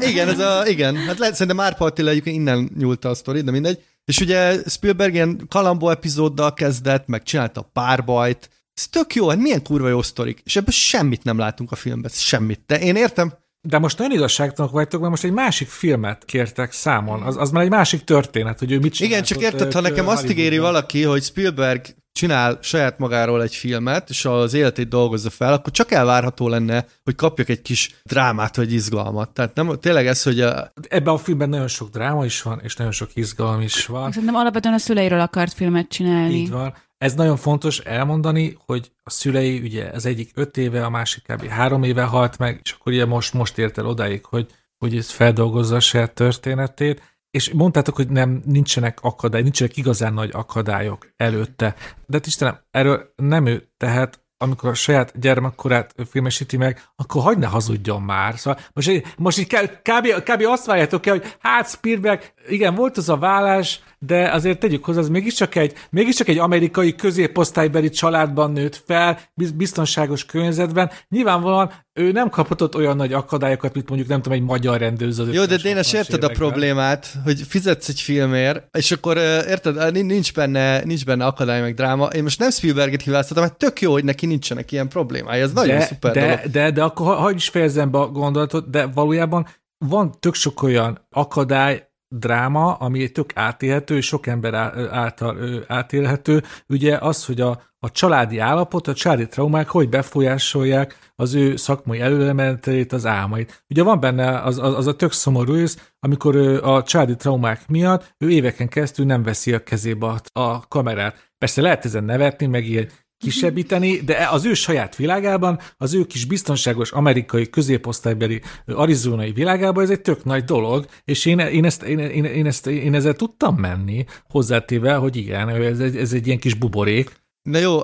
igen, 0.00 0.28
ez 0.28 0.38
a, 0.38 0.62
igen, 0.66 0.96
hát 0.96 1.18
lehet, 1.18 1.34
szerintem 1.34 1.60
Árpa 1.60 1.84
Attila 1.84 2.10
egyébként 2.10 2.36
innen 2.36 2.70
nyúlta 2.78 3.08
a 3.08 3.14
sztori, 3.14 3.40
de 3.40 3.50
mindegy. 3.50 3.78
És 4.04 4.20
ugye 4.20 4.56
Spielberg 4.66 5.14
ilyen 5.14 5.46
kalambó 5.48 5.90
epizóddal 5.90 6.54
kezdett, 6.54 7.06
meg 7.06 7.22
csinálta 7.22 7.70
párbajt, 7.72 8.50
ez 8.78 8.88
tök 8.88 9.14
jó, 9.14 9.28
hát 9.28 9.38
milyen 9.38 9.62
kurva 9.62 9.88
jó 9.88 10.02
sztorik, 10.02 10.40
és 10.44 10.56
ebből 10.56 10.72
semmit 10.72 11.24
nem 11.24 11.38
látunk 11.38 11.72
a 11.72 11.76
filmben, 11.76 12.10
semmit. 12.14 12.60
De 12.66 12.80
én 12.80 12.96
értem, 12.96 13.32
de 13.60 13.78
most 13.78 13.98
nagyon 13.98 14.12
igazságtalanok 14.12 14.74
vagytok, 14.74 15.00
mert 15.00 15.10
most 15.10 15.24
egy 15.24 15.32
másik 15.32 15.68
filmet 15.68 16.24
kértek 16.24 16.72
számon. 16.72 17.22
Az, 17.22 17.36
az 17.36 17.50
már 17.50 17.62
egy 17.62 17.70
másik 17.70 18.04
történet, 18.04 18.58
hogy 18.58 18.72
ő 18.72 18.78
mit 18.78 18.92
csinál. 18.92 19.12
Igen, 19.12 19.24
csak 19.24 19.40
érted, 19.40 19.72
ha 19.72 19.80
nekem 19.80 20.08
azt 20.08 20.30
ígéri 20.30 20.58
valaki, 20.58 21.02
hogy 21.02 21.22
Spielberg 21.22 21.80
csinál 22.12 22.58
saját 22.62 22.98
magáról 22.98 23.42
egy 23.42 23.54
filmet, 23.54 24.10
és 24.10 24.24
az 24.24 24.54
életét 24.54 24.88
dolgozza 24.88 25.30
fel, 25.30 25.52
akkor 25.52 25.72
csak 25.72 25.92
elvárható 25.92 26.48
lenne, 26.48 26.86
hogy 27.04 27.14
kapjak 27.14 27.48
egy 27.48 27.62
kis 27.62 28.00
drámát 28.04 28.56
vagy 28.56 28.72
izgalmat. 28.72 29.30
Tehát 29.30 29.54
nem, 29.54 29.78
tényleg 29.80 30.06
ez, 30.06 30.22
hogy 30.22 30.40
a... 30.40 30.72
Ebben 30.88 31.14
a 31.14 31.18
filmben 31.18 31.48
nagyon 31.48 31.68
sok 31.68 31.90
dráma 31.90 32.24
is 32.24 32.42
van, 32.42 32.60
és 32.62 32.76
nagyon 32.76 32.92
sok 32.92 33.10
izgalom 33.14 33.60
is 33.60 33.86
van. 33.86 34.12
Szerintem 34.12 34.36
alapvetően 34.36 34.74
a 34.74 34.78
szüleiről 34.78 35.20
akart 35.20 35.52
filmet 35.52 35.88
csinálni. 35.88 36.34
Így 36.34 36.50
van. 36.50 36.74
Ez 36.98 37.14
nagyon 37.14 37.36
fontos 37.36 37.78
elmondani, 37.78 38.56
hogy 38.66 38.92
a 39.02 39.10
szülei, 39.10 39.60
ugye 39.60 39.84
az 39.84 40.06
egyik 40.06 40.30
öt 40.34 40.56
éve, 40.56 40.84
a 40.84 40.90
másik 40.90 41.22
kb. 41.22 41.46
három 41.46 41.82
éve 41.82 42.02
halt 42.02 42.38
meg, 42.38 42.60
és 42.62 42.72
akkor 42.72 42.92
ugye 42.92 43.06
most, 43.06 43.32
most 43.32 43.58
ért 43.58 43.78
el 43.78 43.86
odáig, 43.86 44.24
hogy, 44.24 44.50
hogy 44.78 44.96
ez 44.96 45.10
feldolgozza 45.10 45.76
a 45.76 45.80
saját 45.80 46.14
történetét, 46.14 47.02
és 47.30 47.52
mondtátok, 47.52 47.96
hogy 47.96 48.08
nem, 48.08 48.42
nincsenek 48.44 48.98
akadály, 49.00 49.42
nincsenek 49.42 49.76
igazán 49.76 50.14
nagy 50.14 50.30
akadályok 50.32 51.12
előtte. 51.16 51.74
De 52.06 52.16
hát 52.16 52.26
Istenem, 52.26 52.60
erről 52.70 53.12
nem 53.16 53.46
ő 53.46 53.68
tehet, 53.76 54.22
amikor 54.38 54.68
a 54.68 54.74
saját 54.74 55.20
gyermekkorát 55.20 55.94
filmesíti 56.10 56.56
meg, 56.56 56.88
akkor 56.96 57.22
hagyd 57.22 57.38
ne 57.38 57.46
hazudjon 57.46 58.02
már. 58.02 58.38
Szóval 58.38 58.60
most, 58.72 59.14
most 59.16 59.38
így 59.38 59.46
kb, 59.82 60.22
kb. 60.22 60.42
azt 60.46 60.66
várjátok 60.66 61.06
el, 61.06 61.18
hogy 61.18 61.36
hát 61.38 61.68
Spielberg, 61.68 62.32
igen, 62.48 62.74
volt 62.74 62.96
az 62.96 63.08
a 63.08 63.16
vállás, 63.16 63.80
de 63.98 64.30
azért 64.32 64.58
tegyük 64.58 64.84
hozzá, 64.84 65.00
az 65.00 65.08
mégiscsak 65.08 65.54
egy, 65.54 65.72
mégiscsak 65.90 66.28
egy 66.28 66.38
amerikai 66.38 66.94
középosztálybeli 66.94 67.90
családban 67.90 68.52
nőtt 68.52 68.82
fel, 68.86 69.18
biztonságos 69.54 70.24
környezetben. 70.24 70.90
Nyilvánvalóan 71.08 71.72
ő 71.92 72.12
nem 72.12 72.30
kaphatott 72.30 72.76
olyan 72.76 72.96
nagy 72.96 73.12
akadályokat, 73.12 73.74
mint 73.74 73.88
mondjuk 73.88 74.10
nem 74.10 74.22
tudom, 74.22 74.38
egy 74.38 74.44
magyar 74.44 74.78
rendőző. 74.78 75.32
Jó, 75.32 75.44
de 75.44 75.56
Dénes, 75.56 75.92
érted 75.92 76.24
a 76.24 76.28
problémát, 76.28 77.14
hogy 77.24 77.42
fizetsz 77.48 77.88
egy 77.88 78.00
filmért, 78.00 78.76
és 78.76 78.90
akkor 78.90 79.16
érted, 79.48 79.92
nincs 79.92 80.34
benne, 80.34 80.84
nincs 80.84 81.04
benne 81.04 81.24
akadály 81.24 81.60
meg 81.60 81.74
dráma. 81.74 82.06
Én 82.06 82.22
most 82.22 82.38
nem 82.38 82.50
Spielberget 82.50 83.02
hibáztatom, 83.02 83.42
mert 83.42 83.56
tök 83.56 83.80
jó, 83.80 83.92
hogy 83.92 84.04
neki 84.04 84.26
nincsenek 84.26 84.72
ilyen 84.72 84.88
problémái. 84.88 85.40
Ez 85.40 85.52
nagyon 85.52 85.78
de, 85.78 85.84
szuper 85.84 86.12
de, 86.12 86.20
dolog. 86.20 86.36
De, 86.36 86.48
de, 86.48 86.70
de 86.70 86.82
akkor 86.82 87.16
hagyj 87.16 87.36
is 87.36 87.48
fejezzem 87.48 87.90
be 87.90 87.98
a 87.98 88.06
gondolatot, 88.06 88.70
de 88.70 88.86
valójában 88.86 89.46
van 89.78 90.14
tök 90.20 90.34
sok 90.34 90.62
olyan 90.62 91.06
akadály, 91.10 91.87
dráma, 92.08 92.74
ami 92.74 93.08
tök 93.08 93.30
átélhető, 93.34 94.00
sok 94.00 94.26
ember 94.26 94.54
által 94.90 95.64
átélhető, 95.66 96.42
ugye 96.68 96.96
az, 96.96 97.26
hogy 97.26 97.40
a, 97.40 97.62
a 97.78 97.90
családi 97.90 98.38
állapot, 98.38 98.86
a 98.86 98.94
családi 98.94 99.26
traumák 99.26 99.68
hogy 99.68 99.88
befolyásolják 99.88 100.98
az 101.16 101.34
ő 101.34 101.56
szakmai 101.56 102.00
előlementelét, 102.00 102.92
az 102.92 103.06
álmait. 103.06 103.64
Ugye 103.68 103.82
van 103.82 104.00
benne 104.00 104.40
az, 104.40 104.58
az, 104.58 104.74
az 104.74 104.86
a 104.86 104.96
tök 104.96 105.12
szomorú 105.12 105.54
ősz, 105.54 105.92
amikor 106.00 106.34
ő 106.34 106.60
a 106.60 106.82
családi 106.82 107.16
traumák 107.16 107.68
miatt 107.68 108.14
ő 108.18 108.30
éveken 108.30 108.68
keresztül 108.68 109.06
nem 109.06 109.22
veszi 109.22 109.54
a 109.54 109.62
kezébe 109.62 110.06
a, 110.06 110.40
a 110.40 110.68
kamerát. 110.68 111.30
Persze 111.38 111.62
lehet 111.62 111.84
ezen 111.84 112.04
nevetni, 112.04 112.46
meg 112.46 112.66
ilyen 112.66 112.88
kisebbíteni, 113.18 113.96
de 113.96 114.28
az 114.30 114.44
ő 114.44 114.54
saját 114.54 114.96
világában, 114.96 115.58
az 115.76 115.94
ő 115.94 116.04
kis 116.04 116.24
biztonságos 116.24 116.92
amerikai 116.92 117.50
középosztálybeli 117.50 118.40
arizonai 118.66 119.32
világában 119.32 119.84
ez 119.84 119.90
egy 119.90 120.00
tök 120.00 120.24
nagy 120.24 120.44
dolog, 120.44 120.86
és 121.04 121.26
én, 121.26 121.38
én, 121.38 121.64
ezt, 121.64 121.82
én, 121.82 121.98
én, 121.98 122.24
én, 122.24 122.46
ezt, 122.46 122.66
én 122.66 122.94
ezzel 122.94 123.14
tudtam 123.14 123.56
menni, 123.56 124.04
hozzátéve, 124.28 124.94
hogy 124.94 125.16
igen, 125.16 125.48
ez 125.48 125.80
egy, 125.80 125.96
ez 125.96 126.12
egy 126.12 126.26
ilyen 126.26 126.38
kis 126.38 126.54
buborék. 126.54 127.26
Na 127.42 127.58
jó, 127.58 127.80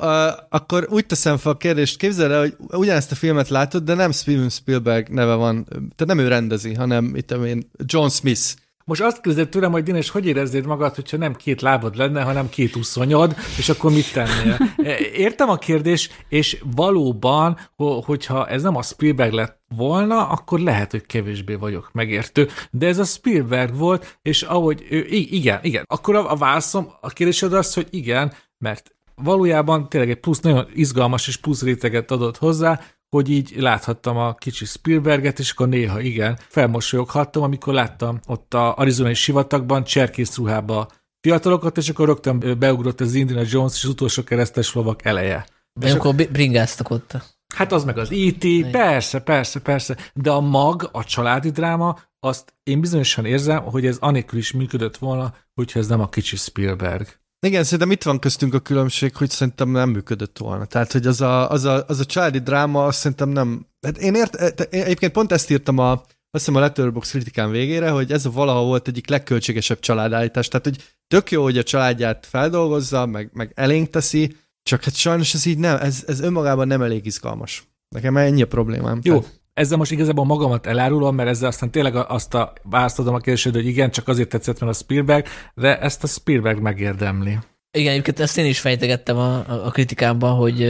akkor 0.49 0.87
úgy 0.91 1.07
teszem 1.07 1.37
fel 1.37 1.53
a 1.53 1.57
kérdést, 1.57 1.99
képzeld 1.99 2.31
el, 2.31 2.41
hogy 2.41 2.57
ugyanezt 2.69 3.13
a 3.13 3.15
filmet 3.15 3.49
látod, 3.49 3.83
de 3.83 3.95
nem 3.95 4.13
Steven 4.13 4.49
Spielberg 4.49 5.09
neve 5.09 5.35
van, 5.35 5.65
tehát 5.65 6.07
nem 6.07 6.19
ő 6.19 6.29
rendezi, 6.29 6.75
hanem 6.75 7.17
itt 7.17 7.31
én 7.31 7.71
John 7.85 8.09
Smith 8.09 8.55
most 8.85 9.01
azt 9.01 9.21
kérdezed 9.21 9.49
tőlem, 9.49 9.73
hogy 9.73 9.83
Dines, 9.83 10.11
hogy 10.11 10.27
éreznéd 10.27 10.67
magad, 10.67 10.95
hogyha 10.95 11.17
nem 11.17 11.35
két 11.35 11.61
lábad 11.61 11.97
lenne, 11.97 12.23
hanem 12.23 12.49
két 12.49 12.77
uszonyod, 12.77 13.37
és 13.59 13.69
akkor 13.69 13.93
mit 13.93 14.13
tennél? 14.13 14.59
E, 14.77 14.99
értem 15.15 15.49
a 15.49 15.57
kérdés, 15.57 16.11
és 16.29 16.63
valóban, 16.75 17.59
hogyha 18.05 18.49
ez 18.49 18.63
nem 18.63 18.77
a 18.77 18.83
Spielberg 18.83 19.33
lett 19.33 19.61
volna, 19.77 20.29
akkor 20.29 20.61
lehet, 20.61 20.91
hogy 20.91 21.07
kevésbé 21.07 21.55
vagyok 21.55 21.91
megértő. 21.93 22.49
De 22.71 22.87
ez 22.87 22.99
a 22.99 23.05
Spielberg 23.05 23.77
volt, 23.77 24.19
és 24.23 24.43
ahogy 24.43 24.87
ő, 24.91 25.07
igen, 25.09 25.59
igen, 25.63 25.85
akkor 25.87 26.15
a, 26.15 26.31
a 26.31 26.37
válaszom, 26.37 26.89
a 27.01 27.09
kérdésed 27.09 27.53
az, 27.53 27.75
hogy 27.75 27.87
igen, 27.91 28.33
mert 28.59 28.95
valójában 29.15 29.89
tényleg 29.89 30.11
egy 30.11 30.21
plusz, 30.21 30.41
nagyon 30.41 30.67
izgalmas 30.75 31.29
és 31.29 31.37
plusz 31.37 31.63
réteget 31.63 32.11
adott 32.11 32.39
hozzá, 32.39 32.81
hogy 33.15 33.31
így 33.31 33.55
láthattam 33.57 34.17
a 34.17 34.35
kicsi 34.35 34.65
Spielberget, 34.65 35.39
és 35.39 35.51
akkor 35.51 35.69
néha 35.69 36.01
igen, 36.01 36.39
felmosolyoghattam, 36.49 37.43
amikor 37.43 37.75
láttam 37.75 38.21
ott 38.27 38.55
a 38.55 38.77
arizonai 38.77 39.15
sivatagban 39.15 39.85
cserkész 39.85 40.37
ruhába 40.37 40.89
fiatalokat, 41.21 41.77
és 41.77 41.89
akkor 41.89 42.07
rögtön 42.07 42.59
beugrott 42.59 43.01
az 43.01 43.15
Indiana 43.15 43.47
Jones 43.49 43.75
és 43.75 43.85
az 43.85 43.91
utolsó 43.91 44.23
keresztes 44.23 44.75
lovak 44.75 45.05
eleje. 45.05 45.47
De 45.81 45.93
akkor 45.93 46.15
bringáztak 46.15 46.91
ott. 46.91 47.13
Hát 47.55 47.73
az 47.73 47.85
meg 47.85 47.99
az 47.99 48.11
E.T., 48.13 48.71
persze, 48.71 49.21
persze, 49.21 49.61
persze, 49.61 49.97
de 50.15 50.31
a 50.31 50.41
mag, 50.41 50.89
a 50.93 51.05
családi 51.05 51.51
dráma, 51.51 51.99
azt 52.21 52.55
én 52.63 52.81
bizonyosan 52.81 53.25
érzem, 53.25 53.63
hogy 53.63 53.87
ez 53.87 53.97
anélkül 54.01 54.39
is 54.39 54.53
működött 54.53 54.97
volna, 54.97 55.35
hogyha 55.55 55.79
ez 55.79 55.87
nem 55.87 56.01
a 56.01 56.09
kicsi 56.09 56.37
Spielberg. 56.37 57.07
Igen, 57.45 57.65
szerintem 57.65 57.91
itt 57.91 58.03
van 58.03 58.19
köztünk 58.19 58.55
a 58.55 58.59
különbség, 58.59 59.17
hogy 59.17 59.31
szerintem 59.31 59.69
nem 59.69 59.91
működött 59.91 60.39
volna. 60.39 60.65
Tehát, 60.65 60.93
hogy 60.93 61.07
az 61.07 61.21
a, 61.21 61.51
az 61.51 61.65
a, 61.65 61.85
az 61.87 62.01
a 62.01 62.05
családi 62.05 62.39
dráma, 62.39 62.87
azt 62.87 62.99
szerintem 62.99 63.29
nem... 63.29 63.67
Hát 63.87 63.99
én 63.99 64.15
ért, 64.15 64.61
én 64.75 64.83
egyébként 64.83 65.13
pont 65.13 65.33
ezt 65.33 65.51
írtam 65.51 65.79
a, 65.79 65.91
azt 65.93 66.07
hiszem 66.31 66.55
a 66.55 66.61
Letterboxd 66.61 67.11
kritikán 67.11 67.51
végére, 67.51 67.91
hogy 67.91 68.13
ez 68.13 68.27
a 68.27 68.31
valaha 68.31 68.65
volt 68.65 68.89
egyik 68.89 69.09
legköltségesebb 69.09 69.79
családállítás. 69.79 70.49
Tehát, 70.49 70.67
hogy 70.67 70.95
tök 71.07 71.31
jó, 71.31 71.43
hogy 71.43 71.59
a 71.59 71.63
családját 71.63 72.27
feldolgozza, 72.27 73.07
meg, 73.07 73.31
meg 73.33 73.53
elénk 73.55 73.91
teszi, 73.91 74.37
csak 74.63 74.85
hát 74.85 74.95
sajnos 74.95 75.35
ez 75.35 75.47
így 75.47 75.59
nem, 75.59 75.77
ez, 75.81 76.05
ez 76.07 76.21
önmagában 76.21 76.67
nem 76.67 76.83
elég 76.83 77.07
izgalmas. 77.07 77.69
Nekem 77.89 78.17
ennyi 78.17 78.43
a 78.43 78.47
problémám. 78.47 79.01
Jó, 79.03 79.21
tehát 79.21 79.44
ezzel 79.55 79.79
most 79.79 79.91
igazából 79.91 80.25
magamat 80.25 80.67
elárulom, 80.67 81.15
mert 81.15 81.29
ezzel 81.29 81.49
aztán 81.49 81.71
tényleg 81.71 81.97
azt 81.97 82.35
a 82.35 82.53
választodom 82.63 83.15
a 83.15 83.19
kérdésed, 83.19 83.55
hogy 83.55 83.67
igen, 83.67 83.91
csak 83.91 84.09
azért 84.09 84.29
tetszett, 84.29 84.61
mert 84.61 84.73
a 84.73 84.79
Spielberg, 84.79 85.27
de 85.55 85.79
ezt 85.79 86.03
a 86.03 86.07
Spielberg 86.07 86.61
megérdemli. 86.61 87.39
Igen, 87.77 87.93
egyébként 87.93 88.21
ezt 88.21 88.39
én 88.39 88.47
is 88.47 88.61
fejtegettem 88.61 89.17
a, 89.17 89.37
a 89.67 89.71
kritikámban, 89.71 90.37
hogy 90.37 90.61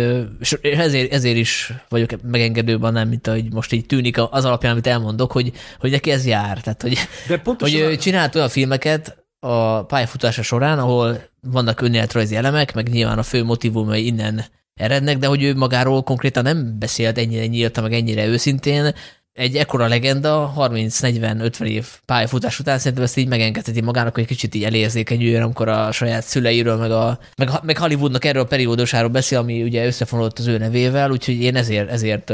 és 0.41 0.53
ezért, 0.63 1.13
ezért 1.13 1.37
is 1.37 1.73
vagyok 1.89 2.11
megengedőben, 2.23 2.93
nem, 2.93 3.09
mint 3.09 3.27
ahogy 3.27 3.53
most 3.53 3.73
így 3.73 3.87
tűnik 3.87 4.19
az 4.31 4.45
alapján, 4.45 4.73
amit 4.73 4.87
elmondok, 4.87 5.33
hogy, 5.33 5.53
hogy 5.79 5.91
neki 5.91 6.11
ez 6.11 6.27
jár. 6.27 6.61
Tehát, 6.61 6.83
hogy, 6.83 6.99
De 7.29 7.41
hogy 7.59 7.75
a... 7.75 7.97
csinált 7.97 8.35
olyan 8.35 8.49
filmeket 8.49 9.25
a 9.41 9.83
pályafutása 9.83 10.43
során, 10.43 10.79
ahol 10.79 11.21
vannak 11.41 11.81
önéletrajzi 11.81 12.37
elemek, 12.37 12.75
meg 12.75 12.89
nyilván 12.89 13.19
a 13.19 13.23
fő 13.23 13.45
motivumai 13.45 14.07
innen 14.07 14.45
erednek, 14.75 15.19
de 15.19 15.27
hogy 15.27 15.43
ő 15.43 15.55
magáról 15.55 16.03
konkrétan 16.03 16.43
nem 16.43 16.79
beszélt 16.79 17.19
ennyire 17.19 17.47
nyíltan, 17.47 17.83
meg 17.83 17.93
ennyire 17.93 18.27
őszintén, 18.27 18.95
egy 19.35 19.57
ekkora 19.57 19.87
legenda 19.87 20.55
30-40-50 20.57 21.65
év 21.65 21.87
pályafutás 22.05 22.59
után 22.59 22.79
szerintem 22.79 23.03
ezt 23.03 23.17
így 23.17 23.29
megengedheti 23.29 23.81
magának, 23.81 24.15
hogy 24.15 24.27
kicsit 24.27 24.55
így 24.55 24.65
elérzékenyüljön, 24.65 25.43
amikor 25.43 25.69
a 25.69 25.93
saját 25.93 26.25
szüleiről, 26.25 26.77
meg, 26.77 26.91
a, 26.91 27.19
meg, 27.37 27.51
meg 27.63 27.79
Hollywoodnak 27.79 28.25
erről 28.25 28.43
a 28.43 28.47
periódusáról 28.47 29.09
beszél, 29.09 29.39
ami 29.39 29.63
ugye 29.63 29.87
összefonódott 29.87 30.39
az 30.39 30.47
ő 30.47 30.59
nevével, 30.59 31.11
úgyhogy 31.11 31.41
én 31.41 31.57
ezért, 31.57 31.91
ezért 31.91 32.33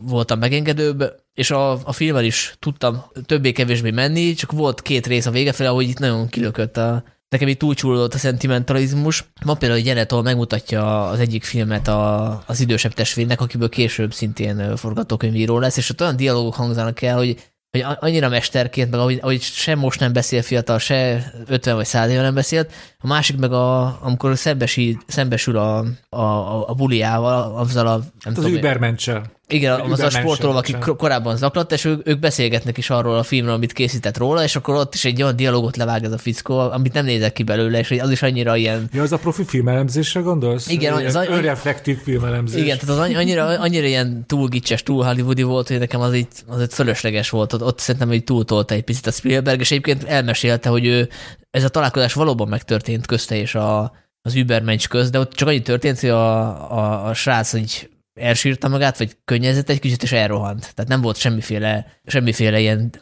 voltam 0.00 0.38
megengedőbb, 0.38 1.14
és 1.34 1.50
a, 1.50 1.70
a 1.70 1.92
filmmel 1.92 2.24
is 2.24 2.54
tudtam 2.58 3.04
többé-kevésbé 3.26 3.90
menni, 3.90 4.34
csak 4.34 4.52
volt 4.52 4.82
két 4.82 5.06
rész 5.06 5.26
a 5.26 5.30
vége 5.30 5.52
felé, 5.52 5.68
ahogy 5.68 5.88
itt 5.88 5.98
nagyon 5.98 6.28
kilökött 6.28 6.76
a, 6.76 7.02
nekem 7.28 7.48
így 7.48 7.56
túlcsúlódott 7.56 8.14
a 8.14 8.18
szentimentalizmus. 8.18 9.24
Ma 9.44 9.54
például 9.54 10.06
ahol 10.08 10.22
megmutatja 10.22 11.08
az 11.08 11.18
egyik 11.18 11.44
filmet 11.44 11.88
a, 11.88 12.42
az 12.46 12.60
idősebb 12.60 12.92
testvérnek, 12.92 13.40
akiből 13.40 13.68
később 13.68 14.12
szintén 14.12 14.76
forgatókönyvíró 14.76 15.58
lesz, 15.58 15.76
és 15.76 15.90
ott 15.90 16.00
olyan 16.00 16.16
dialógok 16.16 16.54
hangzanak 16.54 17.02
el, 17.02 17.16
hogy 17.16 17.36
hogy 17.70 17.84
annyira 18.00 18.28
mesterként, 18.28 18.90
meg 18.90 19.00
ahogy, 19.00 19.18
ahogy 19.22 19.40
se 19.40 19.74
most 19.74 20.00
nem 20.00 20.12
beszél 20.12 20.42
fiatal, 20.42 20.78
se 20.78 21.30
50 21.46 21.74
vagy 21.74 21.84
100 21.84 22.10
éve 22.10 22.22
nem 22.22 22.34
beszélt, 22.34 22.72
a 22.98 23.06
másik 23.06 23.36
meg 23.36 23.52
a, 23.52 23.98
amikor 24.02 24.36
szembesi, 24.36 24.98
szembesül 25.06 25.56
a, 25.56 25.84
a, 26.08 26.68
a 26.68 26.74
buliával, 26.74 27.56
azzal 27.56 27.86
a... 27.86 28.00
Nem 28.24 28.34
az 28.36 28.44
übermencsel. 28.44 29.37
Igen, 29.48 29.80
az 29.80 30.00
a 30.00 30.10
sportoló, 30.10 30.56
aki 30.56 30.74
korábban 30.96 31.36
zaklatta, 31.36 31.74
és 31.74 31.84
ők, 31.84 32.08
ők 32.08 32.18
beszélgetnek 32.18 32.78
is 32.78 32.90
arról 32.90 33.14
a 33.18 33.22
filmről, 33.22 33.54
amit 33.54 33.72
készített 33.72 34.16
róla, 34.16 34.42
és 34.42 34.56
akkor 34.56 34.74
ott 34.74 34.94
is 34.94 35.04
egy 35.04 35.22
olyan 35.22 35.36
dialógot 35.36 35.76
levág 35.76 36.04
ez 36.04 36.12
a 36.12 36.18
fickó, 36.18 36.58
amit 36.58 36.92
nem 36.92 37.04
nézek 37.04 37.32
ki 37.32 37.42
belőle, 37.42 37.78
és 37.78 37.90
az 37.90 38.10
is 38.10 38.22
annyira 38.22 38.56
ilyen 38.56 38.88
Ja, 38.92 39.02
az 39.02 39.12
a 39.12 39.18
profi 39.18 39.44
filmelemzésre 39.44 40.20
gondolsz? 40.20 40.68
Igen, 40.68 40.92
Ilyen 40.92 41.06
az 41.06 41.14
a- 41.14 41.24
önreflektív 41.30 41.98
filmelemzés. 42.02 42.62
Igen, 42.62 42.78
tehát 42.78 42.94
az 42.94 43.00
annyi- 43.00 43.14
annyira, 43.16 43.44
annyira 43.46 43.86
ilyen 43.86 44.24
túl 44.26 44.48
gicses, 44.48 44.82
túl 44.82 45.04
hollywoodi 45.04 45.42
volt, 45.42 45.68
hogy 45.68 45.78
nekem 45.78 46.00
az 46.00 46.14
így, 46.14 46.28
az 46.46 46.60
egy 46.60 46.72
fölösleges 46.72 47.30
volt. 47.30 47.52
Ott, 47.52 47.62
ott 47.62 47.78
szerintem, 47.78 48.08
hogy 48.08 48.24
túltolta 48.24 48.74
egy 48.74 48.82
picit 48.84 49.06
a 49.06 49.10
Spielberg, 49.10 49.60
és 49.60 49.70
egyébként 49.70 50.04
elmesélte, 50.04 50.68
hogy 50.68 50.86
ő, 50.86 51.08
ez 51.50 51.64
a 51.64 51.68
találkozás 51.68 52.12
valóban 52.12 52.48
megtörtént 52.48 53.06
közte 53.06 53.36
és 53.36 53.54
a, 53.54 53.92
az 54.22 54.34
Übermensch 54.34 54.88
köz, 54.88 55.10
de 55.10 55.18
ott 55.18 55.32
csak 55.32 55.48
annyi 55.48 55.62
történt, 55.62 56.00
hogy 56.00 56.08
a, 56.10 56.40
a, 56.78 57.06
a 57.08 57.14
srác 57.14 57.52
így 57.52 57.88
elsírta 58.18 58.68
magát, 58.68 58.98
vagy 58.98 59.16
könnyezett 59.24 59.68
egy 59.68 59.80
kicsit, 59.80 60.02
és 60.02 60.12
elrohant. 60.12 60.60
Tehát 60.74 60.90
nem 60.90 61.00
volt 61.00 61.16
semmiféle, 61.16 61.86
semmiféle 62.06 62.60
ilyen 62.60 62.92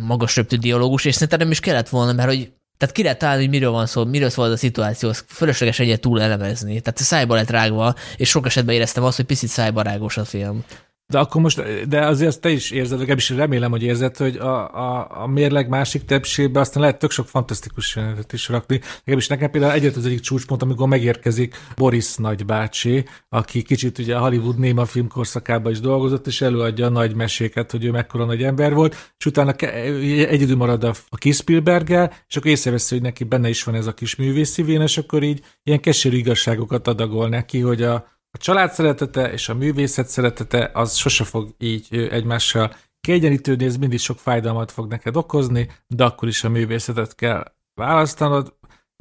magas 0.00 0.36
röptű 0.36 0.56
dialógus, 0.56 1.04
és 1.04 1.14
szerintem 1.14 1.38
nem 1.38 1.50
is 1.50 1.60
kellett 1.60 1.88
volna, 1.88 2.12
mert 2.12 2.28
hogy 2.28 2.50
tehát 2.76 2.94
ki 2.94 3.02
lehet 3.02 3.18
találni, 3.18 3.42
hogy 3.42 3.50
miről 3.50 3.70
van 3.70 3.86
szó, 3.86 4.04
miről 4.04 4.28
szól 4.30 4.50
a 4.50 4.56
szituáció, 4.56 5.08
az 5.08 5.24
fölösleges 5.28 5.78
egyet 5.78 6.00
túl 6.00 6.22
elemezni. 6.22 6.80
Tehát 6.80 6.98
szájba 6.98 7.34
lett 7.34 7.50
rágva, 7.50 7.94
és 8.16 8.28
sok 8.28 8.46
esetben 8.46 8.74
éreztem 8.74 9.04
azt, 9.04 9.16
hogy 9.16 9.24
picit 9.24 9.48
szájba 9.48 9.82
rágos 9.82 10.16
a 10.16 10.24
film. 10.24 10.64
De 11.08 11.18
akkor 11.18 11.40
most, 11.40 11.86
de 11.88 12.06
azért 12.06 12.28
azt 12.28 12.40
te 12.40 12.50
is 12.50 12.70
érzed, 12.70 12.98
legalábbis 12.98 13.30
remélem, 13.30 13.70
hogy 13.70 13.82
érzed, 13.82 14.16
hogy 14.16 14.36
a, 14.36 14.74
a, 14.74 15.08
a 15.22 15.26
mérleg 15.26 15.68
másik 15.68 16.04
többségben 16.04 16.62
aztán 16.62 16.82
lehet 16.82 16.98
tök 16.98 17.10
sok 17.10 17.28
fantasztikus 17.28 17.96
jelenetet 17.96 18.32
is 18.32 18.48
rakni. 18.48 18.80
Legalábbis 18.98 19.28
nekem 19.28 19.50
például 19.50 19.72
egyet 19.72 19.96
az 19.96 20.06
egyik 20.06 20.20
csúcspont, 20.20 20.62
amikor 20.62 20.88
megérkezik 20.88 21.56
Boris 21.76 22.16
nagybácsi, 22.16 23.04
aki 23.28 23.62
kicsit 23.62 23.98
ugye 23.98 24.16
a 24.16 24.20
Hollywood 24.20 24.58
néma 24.58 24.84
film 24.84 25.08
korszakában 25.08 25.72
is 25.72 25.80
dolgozott, 25.80 26.26
és 26.26 26.40
előadja 26.40 26.86
a 26.86 26.90
nagy 26.90 27.14
meséket, 27.14 27.70
hogy 27.70 27.84
ő 27.84 27.90
mekkora 27.90 28.24
nagy 28.24 28.42
ember 28.42 28.74
volt, 28.74 29.12
és 29.18 29.26
utána 29.26 29.52
egyedül 29.52 30.56
marad 30.56 30.84
a, 30.84 30.94
a 31.08 31.16
kis 31.16 31.36
Spielberggel, 31.36 32.12
és 32.28 32.36
akkor 32.36 32.50
észreveszi, 32.50 32.94
hogy 32.94 33.02
neki 33.02 33.24
benne 33.24 33.48
is 33.48 33.64
van 33.64 33.74
ez 33.74 33.86
a 33.86 33.94
kis 33.94 34.16
művészi 34.16 34.62
vén, 34.62 34.80
és 34.80 34.98
akkor 34.98 35.22
így 35.22 35.42
ilyen 35.62 35.80
keserű 35.80 36.16
igazságokat 36.16 36.88
adagol 36.88 37.28
neki, 37.28 37.60
hogy 37.60 37.82
a, 37.82 38.14
a 38.36 38.38
család 38.38 38.72
szeretete 38.72 39.32
és 39.32 39.48
a 39.48 39.54
művészet 39.54 40.08
szeretete 40.08 40.70
az 40.74 40.96
sose 40.96 41.24
fog 41.24 41.54
így 41.58 42.08
egymással 42.10 42.74
kiegyenlítődni, 43.00 43.64
ez 43.64 43.76
mindig 43.76 43.98
sok 43.98 44.18
fájdalmat 44.18 44.72
fog 44.72 44.88
neked 44.88 45.16
okozni, 45.16 45.70
de 45.86 46.04
akkor 46.04 46.28
is 46.28 46.44
a 46.44 46.48
művészetet 46.48 47.14
kell 47.14 47.44
választanod, 47.74 48.54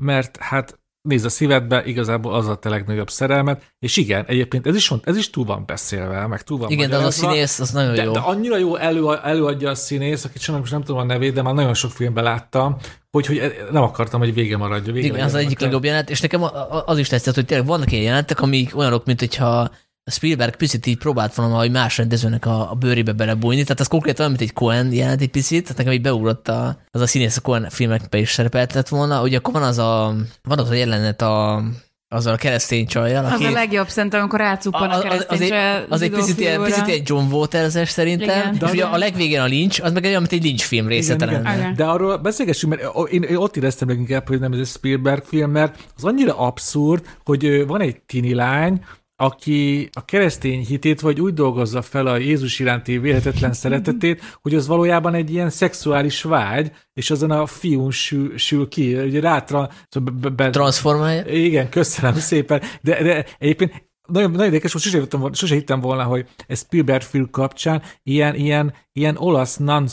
mert 0.03 0.37
hát 0.37 0.79
nézd 1.05 1.25
a 1.25 1.29
szívedbe, 1.29 1.85
igazából 1.85 2.33
az 2.33 2.47
a 2.47 2.55
te 2.55 2.69
legnagyobb 2.69 3.09
szerelmet, 3.09 3.73
és 3.79 3.97
igen, 3.97 4.25
egyébként 4.27 4.67
ez 4.67 4.75
is, 4.75 4.91
ez 5.03 5.17
is 5.17 5.29
túl 5.29 5.45
van 5.45 5.63
beszélve, 5.65 6.27
meg 6.27 6.41
túl 6.41 6.57
van 6.57 6.69
Igen, 6.69 6.89
de 6.89 6.95
az 6.95 7.03
a 7.03 7.11
színész, 7.11 7.59
az 7.59 7.71
nagyon 7.71 7.95
de, 7.95 8.03
jó. 8.03 8.11
de 8.11 8.19
annyira 8.19 8.57
jó 8.57 8.75
elő, 8.75 9.19
előadja 9.23 9.69
a 9.69 9.75
színész, 9.75 10.25
akit 10.25 10.41
sajnos 10.41 10.61
most 10.61 10.73
nem 10.73 10.83
tudom 10.83 11.01
a 11.01 11.03
nevét, 11.03 11.33
de 11.33 11.41
már 11.41 11.53
nagyon 11.53 11.73
sok 11.73 11.91
filmben 11.91 12.23
láttam, 12.23 12.77
hogy, 13.11 13.25
hogy 13.25 13.55
nem 13.71 13.83
akartam, 13.83 14.19
hogy 14.19 14.33
vége 14.33 14.57
maradja. 14.57 14.93
Vége 14.93 15.07
Igen, 15.07 15.25
az 15.25 15.35
egyik 15.35 15.59
legjobb 15.59 15.83
jelenet, 15.83 16.09
és 16.09 16.21
nekem 16.21 16.43
az 16.85 16.97
is 16.97 17.07
tetszett, 17.07 17.35
hogy 17.35 17.45
tényleg 17.45 17.67
vannak 17.67 17.91
ilyen 17.91 18.03
jelenetek, 18.03 18.41
amik 18.41 18.77
olyanok, 18.77 19.05
mint 19.05 19.19
hogyha 19.19 19.69
a 20.07 20.11
Spielberg 20.11 20.55
picit 20.55 20.85
így 20.85 20.97
próbált 20.97 21.35
volna 21.35 21.57
hogy 21.57 21.71
más 21.71 21.97
rendezőnek 21.97 22.45
a, 22.45 22.71
a 22.71 22.75
bőrébe 22.75 23.11
belebújni, 23.11 23.61
tehát 23.61 23.79
ez 23.79 23.87
konkrétan 23.87 24.19
olyan, 24.19 24.31
mint 24.37 24.49
egy 24.49 24.53
Cohen 24.55 24.91
jelent 24.91 25.21
egy 25.21 25.29
picit, 25.29 25.61
tehát 25.61 25.77
nekem 25.77 25.93
így 25.93 26.01
beugrott 26.01 26.47
a, 26.47 26.77
az 26.91 27.01
a 27.01 27.07
színész 27.07 27.37
a 27.37 27.41
Cohen 27.41 27.69
filmekbe 27.69 28.17
is 28.17 28.31
szerepeltett 28.31 28.87
volna, 28.87 29.21
ugye 29.21 29.37
akkor 29.37 29.53
van 29.53 29.63
az 29.63 29.77
a, 29.77 30.15
van 30.43 30.59
az 30.59 30.69
a 30.69 30.73
jelenet 30.73 31.21
a, 31.21 31.63
azzal 32.07 32.33
a 32.33 32.37
keresztény 32.37 32.85
csajjal, 32.85 33.25
Az 33.25 33.31
aki, 33.31 33.45
a 33.45 33.51
legjobb 33.51 33.87
szerintem, 33.87 34.19
amikor 34.19 34.39
rátszuppan 34.39 34.89
a, 34.89 34.95
az, 34.95 35.01
keresztény 35.01 35.41
egy, 35.41 35.49
csaj 35.49 35.85
az 35.89 36.01
egy 36.01 36.11
picit 36.11 36.39
ilyen, 36.39 36.63
picit 36.63 36.87
ilyen 36.87 37.01
John 37.05 37.33
Waters-es 37.33 37.89
szerintem, 37.89 38.53
Igen. 38.53 38.65
és 38.65 38.71
ugye 38.71 38.83
a 38.83 38.97
legvégén 38.97 39.39
a 39.39 39.45
lincs, 39.45 39.79
az 39.79 39.91
meg 39.91 40.03
egy 40.03 40.09
olyan, 40.09 40.21
mint 40.21 40.33
egy 40.33 40.43
lincs 40.43 40.63
film 40.63 40.89
Igen, 40.89 41.17
igen. 41.17 41.41
Igen. 41.41 41.75
De 41.75 41.85
arról 41.85 42.17
beszélgessünk, 42.17 42.75
mert 42.75 43.09
én, 43.09 43.21
én 43.21 43.35
ott 43.35 43.57
éreztem 43.57 43.87
leginkább, 43.87 44.27
hogy 44.27 44.39
nem 44.39 44.51
ez 44.51 44.59
egy 44.59 44.67
Spielberg 44.67 45.23
film, 45.23 45.51
mert 45.51 45.79
az 45.97 46.03
annyira 46.03 46.37
abszurd, 46.37 47.05
hogy 47.23 47.65
van 47.67 47.81
egy 47.81 48.01
tini 48.01 48.33
lány, 48.33 48.81
aki 49.15 49.89
a 49.93 50.05
keresztény 50.05 50.65
hitét 50.65 51.01
vagy 51.01 51.21
úgy 51.21 51.33
dolgozza 51.33 51.81
fel 51.81 52.07
a 52.07 52.17
Jézus 52.17 52.59
iránti 52.59 52.97
vélhetetlen 52.97 53.53
szeretetét, 53.63 54.37
hogy 54.41 54.55
az 54.55 54.67
valójában 54.67 55.13
egy 55.13 55.31
ilyen 55.31 55.49
szexuális 55.49 56.21
vágy, 56.21 56.71
és 56.93 57.11
azon 57.11 57.31
a 57.31 57.45
fiún 57.45 57.91
sül, 57.91 58.37
sül 58.37 58.67
ki, 58.67 58.95
ugye 58.95 59.19
rátra... 59.19 59.69
Be, 60.03 60.11
be, 60.11 60.29
be, 60.29 60.49
Transformálja. 60.49 61.25
igen, 61.27 61.69
köszönöm 61.69 62.15
szépen. 62.15 62.61
De, 62.81 63.03
de 63.03 63.25
egyébként 63.39 63.93
nagyon, 64.07 64.31
nagyon 64.31 64.45
érdekes, 64.45 64.73
most 64.73 64.85
sose, 64.85 65.05
volna- 65.09 65.35
sose 65.35 65.55
hittem 65.55 65.79
volna, 65.79 66.03
hogy 66.03 66.27
ez 66.47 66.59
Spielberg 66.59 67.01
film 67.01 67.29
kapcsán 67.29 67.81
ilyen, 68.03 68.35
ilyen, 68.35 68.73
ilyen 68.93 69.17
olasz 69.17 69.57
non 69.57 69.87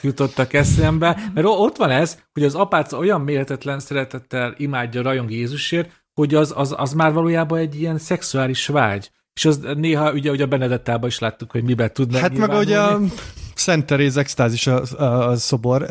jutottak 0.00 0.52
eszembe, 0.52 1.30
mert 1.34 1.46
ott 1.50 1.76
van 1.76 1.90
ez, 1.90 2.22
hogy 2.32 2.44
az 2.44 2.54
apáca 2.54 2.96
olyan 2.96 3.20
méltetlen 3.20 3.80
szeretettel 3.80 4.54
imádja, 4.56 5.02
rajong 5.02 5.30
Jézusért, 5.30 5.99
hogy 6.20 6.34
az, 6.34 6.52
az, 6.56 6.74
az 6.76 6.92
már 6.92 7.12
valójában 7.12 7.58
egy 7.58 7.80
ilyen 7.80 7.98
szexuális 7.98 8.66
vágy. 8.66 9.10
És 9.34 9.44
az 9.44 9.60
néha, 9.76 10.12
ugye, 10.12 10.30
ugye 10.30 10.44
a 10.44 10.46
Benedettában 10.46 11.08
is 11.08 11.18
láttuk, 11.18 11.50
hogy 11.50 11.62
miben 11.62 11.92
tud 11.92 12.16
Hát 12.16 12.36
meg 12.36 12.50
hogy 12.50 12.72
a. 12.72 13.00
Szent 13.60 13.86
Teréz 13.86 14.16
extázis 14.16 14.66
a, 14.66 14.82
a, 14.96 15.04
a 15.04 15.36
szobor. 15.36 15.86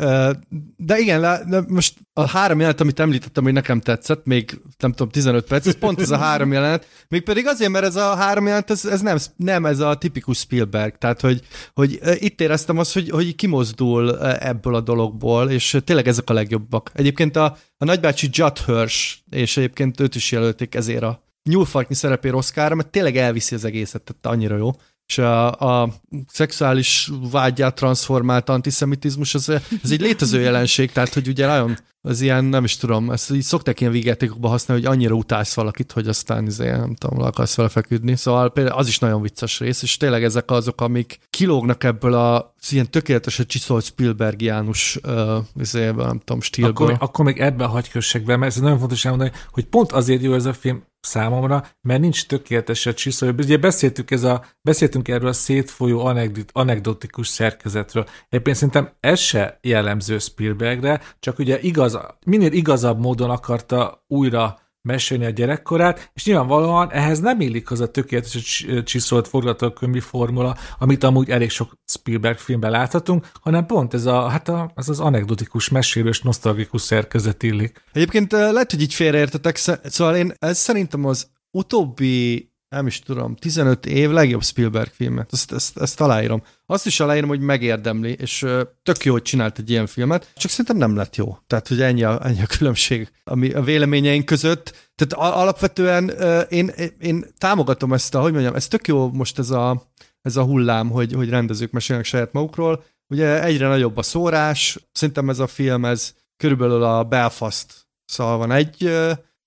De 0.76 0.98
igen, 0.98 1.20
de 1.20 1.62
most 1.68 1.94
a 2.12 2.26
három 2.26 2.58
jelenet, 2.58 2.80
amit 2.80 3.00
említettem, 3.00 3.44
hogy 3.44 3.52
nekem 3.52 3.80
tetszett, 3.80 4.24
még 4.24 4.60
nem 4.78 4.90
tudom, 4.90 5.08
15 5.08 5.46
perc, 5.46 5.66
ez 5.66 5.78
pont 5.78 6.00
ez 6.00 6.10
a 6.10 6.16
három 6.16 6.52
jelenet, 6.52 6.86
még 7.08 7.22
pedig 7.22 7.46
azért, 7.46 7.70
mert 7.70 7.84
ez 7.84 7.96
a 7.96 8.14
három 8.14 8.44
jelenet, 8.44 8.70
ez, 8.70 8.84
ez 8.84 9.00
nem, 9.00 9.16
nem 9.36 9.66
ez 9.66 9.80
a 9.80 9.94
tipikus 9.94 10.38
Spielberg, 10.38 10.98
tehát 10.98 11.20
hogy, 11.20 11.40
hogy 11.74 12.00
itt 12.14 12.40
éreztem 12.40 12.78
azt, 12.78 12.92
hogy, 12.92 13.10
hogy 13.10 13.34
kimozdul 13.34 14.20
ebből 14.26 14.74
a 14.74 14.80
dologból, 14.80 15.50
és 15.50 15.76
tényleg 15.84 16.08
ezek 16.08 16.30
a 16.30 16.32
legjobbak. 16.32 16.90
Egyébként 16.94 17.36
a, 17.36 17.56
a 17.78 17.84
nagybácsi 17.84 18.28
Judd 18.30 18.56
Hirsch, 18.66 19.18
és 19.30 19.56
egyébként 19.56 20.00
őt 20.00 20.14
is 20.14 20.32
jelölték 20.32 20.74
ezért 20.74 21.02
a 21.02 21.22
nyúlfarknyi 21.42 21.94
szerepér 21.94 22.34
Oszkára, 22.34 22.74
mert 22.74 22.88
tényleg 22.88 23.16
elviszi 23.16 23.54
az 23.54 23.64
egészet, 23.64 24.02
tehát 24.02 24.36
annyira 24.36 24.56
jó 24.56 24.70
és 25.10 25.18
a, 25.18 25.50
a 25.52 25.88
szexuális 26.28 27.10
vágyát 27.30 27.74
transformált 27.74 28.48
antiszemitizmus, 28.48 29.34
ez, 29.34 29.48
ez 29.82 29.90
egy 29.90 30.00
létező 30.00 30.40
jelenség, 30.40 30.92
tehát 30.92 31.14
hogy 31.14 31.28
ugye 31.28 31.46
nagyon, 31.46 31.78
az 32.02 32.20
ilyen, 32.20 32.44
nem 32.44 32.64
is 32.64 32.76
tudom, 32.76 33.10
ezt 33.10 33.30
így 33.30 33.42
szokták 33.42 33.80
ilyen 33.80 33.92
vígjátékokban 33.92 34.50
használni, 34.50 34.84
hogy 34.84 34.92
annyira 34.92 35.14
utálsz 35.14 35.54
valakit, 35.54 35.92
hogy 35.92 36.08
aztán 36.08 36.46
izé, 36.46 36.70
nem 36.70 36.94
tudom, 36.94 37.20
le 37.20 37.26
akarsz 37.26 37.56
vele 37.56 37.68
feküdni. 37.68 38.16
Szóval 38.16 38.52
például 38.52 38.78
az 38.78 38.88
is 38.88 38.98
nagyon 38.98 39.22
vicces 39.22 39.58
rész, 39.58 39.82
és 39.82 39.96
tényleg 39.96 40.24
ezek 40.24 40.50
azok, 40.50 40.80
amik 40.80 41.18
kilógnak 41.30 41.84
ebből 41.84 42.14
a 42.14 42.54
ilyen 42.70 42.90
tökéletesen 42.90 43.46
csiszolt 43.46 43.84
Spielbergiánus 43.84 44.98
uh, 45.02 45.36
izé, 45.58 45.90
nem 45.90 46.18
tudom, 46.18 46.40
stílből. 46.40 46.72
akkor, 46.72 46.96
akkor 46.98 47.24
még 47.24 47.38
ebben 47.38 47.68
hagy 47.68 47.90
kössek 47.90 48.24
be, 48.24 48.36
mert 48.36 48.56
ez 48.56 48.60
nagyon 48.60 48.78
fontos 48.78 49.04
elmondani, 49.04 49.32
hogy 49.50 49.64
pont 49.64 49.92
azért 49.92 50.22
jó 50.22 50.34
ez 50.34 50.44
a 50.44 50.52
film 50.52 50.82
számomra, 51.00 51.66
mert 51.80 52.00
nincs 52.00 52.26
tökéletes 52.26 52.86
a 52.86 52.94
csiszolja. 52.94 53.34
Ugye 53.38 53.56
beszéltük, 53.56 54.10
ez 54.10 54.22
a, 54.22 54.44
beszéltünk 54.62 55.08
erről 55.08 55.28
a 55.28 55.32
szétfolyó 55.32 56.04
anekdot, 56.04 56.50
anekdotikus 56.52 57.28
szerkezetről. 57.28 58.06
Egyébként 58.28 58.56
szerintem 58.56 58.90
ez 59.00 59.18
se 59.18 59.58
jellemző 59.62 60.18
Spielbergre, 60.18 61.00
csak 61.20 61.38
ugye 61.38 61.60
igaz, 61.60 61.89
minél 62.26 62.52
igazabb 62.52 63.00
módon 63.00 63.30
akarta 63.30 64.04
újra 64.08 64.58
mesélni 64.82 65.24
a 65.24 65.30
gyerekkorát, 65.30 66.10
és 66.14 66.24
nyilvánvalóan 66.24 66.92
ehhez 66.92 67.20
nem 67.20 67.40
illik 67.40 67.70
az 67.70 67.80
a 67.80 67.90
tökéletes 67.90 68.66
csiszolt 68.84 69.28
forgatókönyvi 69.28 70.00
formula, 70.00 70.56
amit 70.78 71.04
amúgy 71.04 71.30
elég 71.30 71.50
sok 71.50 71.72
Spielberg 71.84 72.38
filmben 72.38 72.70
láthatunk, 72.70 73.26
hanem 73.40 73.66
pont 73.66 73.94
ez, 73.94 74.06
a, 74.06 74.28
hát 74.28 74.48
a, 74.48 74.72
ez 74.74 74.88
az 74.88 75.00
anekdotikus, 75.00 75.68
mesélős, 75.68 76.20
nosztalgikus 76.20 76.82
szerkezet 76.82 77.42
illik. 77.42 77.84
Egyébként 77.92 78.32
eh, 78.32 78.52
lehet, 78.52 78.70
hogy 78.70 78.80
így 78.80 78.94
félreértetek, 78.94 79.56
sz- 79.56 79.80
szóval 79.90 80.16
én 80.16 80.32
ez 80.38 80.58
szerintem 80.58 81.04
az 81.04 81.28
utóbbi 81.50 82.49
nem 82.70 82.86
is 82.86 82.98
tudom, 82.98 83.36
15 83.36 83.86
év 83.86 84.10
legjobb 84.10 84.42
Spielberg 84.42 84.90
filmet. 84.92 85.32
Ezt, 85.32 85.52
ezt, 85.52 85.78
ezt 85.78 86.00
aláírom. 86.00 86.42
Azt 86.66 86.86
is 86.86 87.00
aláírom, 87.00 87.28
hogy 87.28 87.40
megérdemli, 87.40 88.12
és 88.12 88.46
tök 88.82 89.04
jó, 89.04 89.12
hogy 89.12 89.22
csinált 89.22 89.58
egy 89.58 89.70
ilyen 89.70 89.86
filmet, 89.86 90.32
csak 90.36 90.50
szerintem 90.50 90.76
nem 90.76 90.96
lett 90.96 91.16
jó. 91.16 91.38
Tehát, 91.46 91.68
hogy 91.68 91.82
ennyi 91.82 92.02
a, 92.02 92.26
ennyi 92.26 92.42
a 92.42 92.46
különbség 92.46 93.12
ami 93.24 93.52
a 93.52 93.62
véleményeink 93.62 94.24
között. 94.24 94.92
Tehát 94.94 95.34
alapvetően 95.34 96.08
én, 96.48 96.72
én 97.00 97.24
támogatom 97.38 97.92
ezt 97.92 98.14
a, 98.14 98.20
hogy 98.20 98.32
mondjam, 98.32 98.54
ez 98.54 98.68
tök 98.68 98.86
jó 98.86 99.10
most 99.12 99.38
ez 99.38 99.50
a, 99.50 99.92
ez 100.22 100.36
a 100.36 100.44
hullám, 100.44 100.90
hogy, 100.90 101.12
hogy 101.12 101.28
rendezők 101.28 101.70
mesélnek 101.70 102.04
saját 102.04 102.32
magukról. 102.32 102.84
Ugye 103.08 103.44
egyre 103.44 103.68
nagyobb 103.68 103.96
a 103.96 104.02
szórás, 104.02 104.78
szerintem 104.92 105.28
ez 105.28 105.38
a 105.38 105.46
film, 105.46 105.84
ez 105.84 106.14
körülbelül 106.36 106.82
a 106.82 107.04
Belfast 107.04 107.88
szóval 108.10 108.36
van 108.36 108.52
egy 108.52 108.90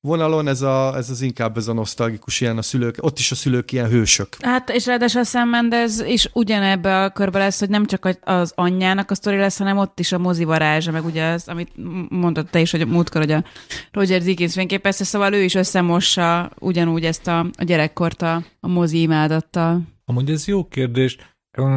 vonalon, 0.08 0.48
ez, 0.48 0.62
a, 0.62 0.96
ez 0.96 1.10
az 1.10 1.22
inkább 1.22 1.58
ez 1.58 1.68
a 1.68 1.74
nosztalgikus, 1.74 2.42
ilyen 2.42 2.58
a 2.58 2.62
szülők, 2.62 2.96
ott 3.00 3.20
is 3.20 3.32
a 3.32 3.36
szülők 3.36 3.72
ilyen 3.72 3.90
hősök. 3.90 4.28
Hát, 4.40 4.70
és 4.70 4.86
ráadásul 4.86 5.22
a 5.22 5.24
Sam 5.24 5.50
Mendes 5.50 5.92
is 6.06 6.30
ugyanebbe 6.34 7.04
a 7.04 7.10
körbe 7.10 7.40
lesz, 7.40 7.60
hogy 7.60 7.70
nem 7.70 7.86
csak 7.86 8.10
az 8.22 8.52
anyjának 8.56 9.12
a 9.12 9.16
sztori 9.16 9.38
lesz, 9.38 9.58
hanem 9.58 9.78
ott 9.78 10.00
is 10.00 10.12
a 10.12 10.18
mozi 10.18 10.44
varázsa, 10.44 10.92
meg 10.92 11.06
ugye 11.06 11.26
az, 11.26 11.48
amit 11.48 11.72
mondott 12.10 12.50
te 12.50 12.60
is, 12.60 12.72
hogy 12.72 12.82
a 12.82 12.86
múltkor, 12.86 13.22
hogy 13.22 13.32
a 13.32 13.44
Roger 13.92 14.22
Dickens 14.22 14.54
fényképezte, 14.54 15.04
szóval 15.04 15.34
ő 15.34 15.44
is 15.44 15.56
összemossa 15.56 16.52
ugyanúgy 16.60 17.06
ezt 17.06 17.28
a, 17.28 17.40
a 17.40 17.64
gyerekkort 17.64 18.22
a, 18.22 18.44
a 18.60 18.68
mozi 18.68 19.02
imádattal. 19.02 19.82
A 20.06 20.12
Amúgy 20.12 20.30
ez 20.30 20.48
jó 20.48 20.68
kérdés. 20.68 21.18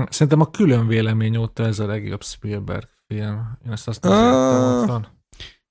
Szerintem 0.08 0.40
a 0.40 0.50
külön 0.50 0.86
vélemény 0.86 1.36
óta 1.36 1.64
ez 1.64 1.78
a 1.78 1.86
legjobb 1.86 2.22
Spielberg 2.22 2.88
film. 3.06 3.58
Én 3.66 3.72
ezt 3.72 3.88
azt 3.88 4.04
ah. 4.04 5.04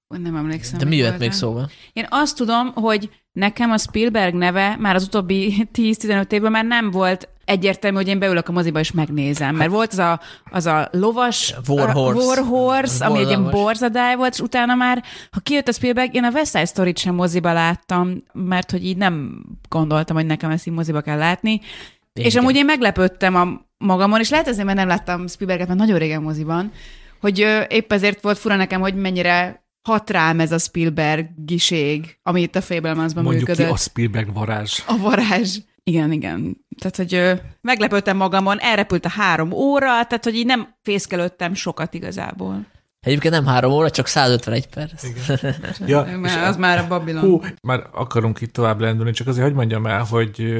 Nem 0.07 0.35
emlékszem. 0.35 0.79
De 0.79 0.85
mi 0.85 1.01
volt 1.01 1.19
még 1.19 1.31
szóba? 1.31 1.69
Én 1.93 2.07
azt 2.09 2.35
tudom, 2.35 2.71
hogy 2.73 3.09
nekem 3.31 3.71
a 3.71 3.77
Spielberg 3.77 4.33
neve 4.33 4.75
már 4.79 4.95
az 4.95 5.03
utóbbi 5.03 5.53
10-15 5.75 6.31
évben 6.31 6.51
már 6.51 6.65
nem 6.65 6.91
volt 6.91 7.29
egyértelmű, 7.45 7.97
hogy 7.97 8.07
én 8.07 8.19
beülök 8.19 8.47
a 8.47 8.51
moziba 8.51 8.79
és 8.79 8.91
megnézem. 8.91 9.55
Mert 9.55 9.71
volt 9.71 9.91
az 9.91 9.97
a, 9.97 10.19
az 10.51 10.65
a 10.65 10.89
lovas 10.91 11.53
War 11.67 11.91
Horse. 11.91 12.25
War 12.25 12.45
Horse 12.47 13.05
ami 13.05 13.19
egy 13.19 13.27
ilyen 13.27 13.49
borzadály 13.49 14.15
volt, 14.15 14.33
és 14.33 14.39
utána 14.39 14.75
már, 14.75 15.03
ha 15.31 15.39
kijött 15.39 15.67
a 15.67 15.71
Spielberg, 15.71 16.15
én 16.15 16.23
a 16.23 16.31
West 16.31 16.51
Side 16.51 16.65
Story-t 16.65 16.97
sem 16.97 17.15
moziba 17.15 17.53
láttam, 17.53 18.23
mert 18.33 18.71
hogy 18.71 18.85
így 18.85 18.97
nem 18.97 19.45
gondoltam, 19.69 20.15
hogy 20.15 20.25
nekem 20.25 20.49
ezt 20.49 20.67
így 20.67 20.73
moziba 20.73 21.01
kell 21.01 21.17
látni. 21.17 21.51
Én 21.51 22.25
és 22.25 22.31
igen. 22.31 22.43
amúgy 22.43 22.55
én 22.55 22.65
meglepődtem 22.65 23.35
a 23.35 23.47
magamon, 23.77 24.19
és 24.19 24.29
lehet 24.29 24.47
ezért, 24.47 24.65
mert 24.65 24.77
nem 24.77 24.87
láttam 24.87 25.27
Spielberget, 25.27 25.67
mert 25.67 25.79
nagyon 25.79 25.97
régen 25.97 26.21
moziban, 26.21 26.71
hogy 27.19 27.65
épp 27.67 27.91
ezért 27.91 28.21
volt 28.21 28.37
fura 28.37 28.55
nekem, 28.55 28.81
hogy 28.81 28.95
mennyire 28.95 29.64
hat 29.85 30.09
rám 30.09 30.39
ez 30.39 30.51
a 30.51 30.57
Spielbergiség, 30.57 32.17
ami 32.23 32.41
itt 32.41 32.55
a 32.55 32.61
Fabelmansban 32.61 33.23
Mondjuk 33.23 33.47
működött. 33.47 33.67
ki 33.67 33.73
a 33.73 33.77
Spielberg 33.77 34.33
varázs. 34.33 34.79
A 34.87 34.97
varázs. 34.97 35.57
Igen, 35.83 36.11
igen. 36.11 36.65
Tehát, 36.79 36.95
hogy 36.95 37.13
ö, 37.13 37.33
meglepődtem 37.61 38.17
magamon, 38.17 38.59
elrepült 38.59 39.05
a 39.05 39.09
három 39.09 39.51
óra, 39.51 39.87
tehát, 39.87 40.23
hogy 40.23 40.35
így 40.35 40.45
nem 40.45 40.75
fészkelődtem 40.81 41.53
sokat 41.53 41.93
igazából. 41.93 42.65
Egyébként 42.99 43.33
nem 43.33 43.45
három 43.45 43.71
óra, 43.71 43.89
csak 43.89 44.07
151 44.07 44.67
perc. 44.67 45.03
Ja, 45.85 46.01
és 46.01 46.15
Már, 46.17 46.47
az 46.47 46.57
már 46.57 46.77
a 46.77 46.87
Babilon. 46.87 47.23
Hú, 47.23 47.41
már 47.61 47.87
akarunk 47.91 48.41
itt 48.41 48.53
tovább 48.53 48.79
lendülni, 48.79 49.11
csak 49.11 49.27
azért 49.27 49.45
hogy 49.45 49.53
mondjam 49.55 49.85
el, 49.85 50.03
hogy 50.03 50.55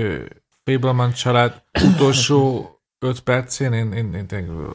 Fableman 0.64 1.14
család 1.14 1.62
utolsó 1.94 2.70
öt 3.00 3.20
percén 3.20 3.74
én, 3.74 3.92
én, 3.92 4.14
én 4.14 4.26
ö, 4.32 4.70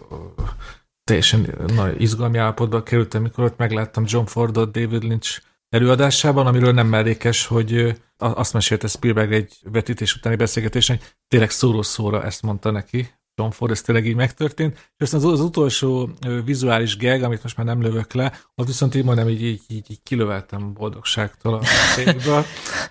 teljesen 1.10 1.54
nagy 1.74 2.00
izgalmi 2.02 2.38
állapotba 2.38 2.82
kerültem, 2.82 3.22
mikor 3.22 3.44
ott 3.44 3.56
megláttam 3.56 4.04
John 4.06 4.24
Fordot 4.24 4.72
David 4.72 5.02
Lynch 5.02 5.40
előadásában, 5.68 6.46
amiről 6.46 6.72
nem 6.72 6.86
mellékes, 6.86 7.46
hogy 7.46 8.00
azt 8.16 8.52
mesélte 8.52 8.86
Spielberg 8.86 9.32
egy 9.32 9.58
vetítés 9.72 10.14
utáni 10.14 10.36
beszélgetésen, 10.36 10.96
hogy 10.96 11.06
tényleg 11.28 11.50
szóró-szóra 11.50 12.24
ezt 12.24 12.42
mondta 12.42 12.70
neki, 12.70 13.10
Ford, 13.50 13.70
ez 13.70 13.80
tényleg 13.80 14.06
így 14.06 14.14
megtörtént, 14.14 14.74
és 14.74 14.82
aztán 14.98 15.20
az, 15.20 15.26
az 15.26 15.40
utolsó 15.40 16.10
vizuális 16.44 16.96
gag, 16.96 17.22
amit 17.22 17.42
most 17.42 17.56
már 17.56 17.66
nem 17.66 17.82
lövök 17.82 18.12
le, 18.12 18.32
ott 18.54 18.66
viszont 18.66 18.94
így 18.94 19.04
majdnem 19.04 19.28
így, 19.28 19.42
így, 19.42 19.60
így, 19.68 19.90
így 19.90 20.02
kilöveltem 20.02 20.72
boldogságtól 20.72 21.54
a 21.54 21.64
székből. 21.94 22.44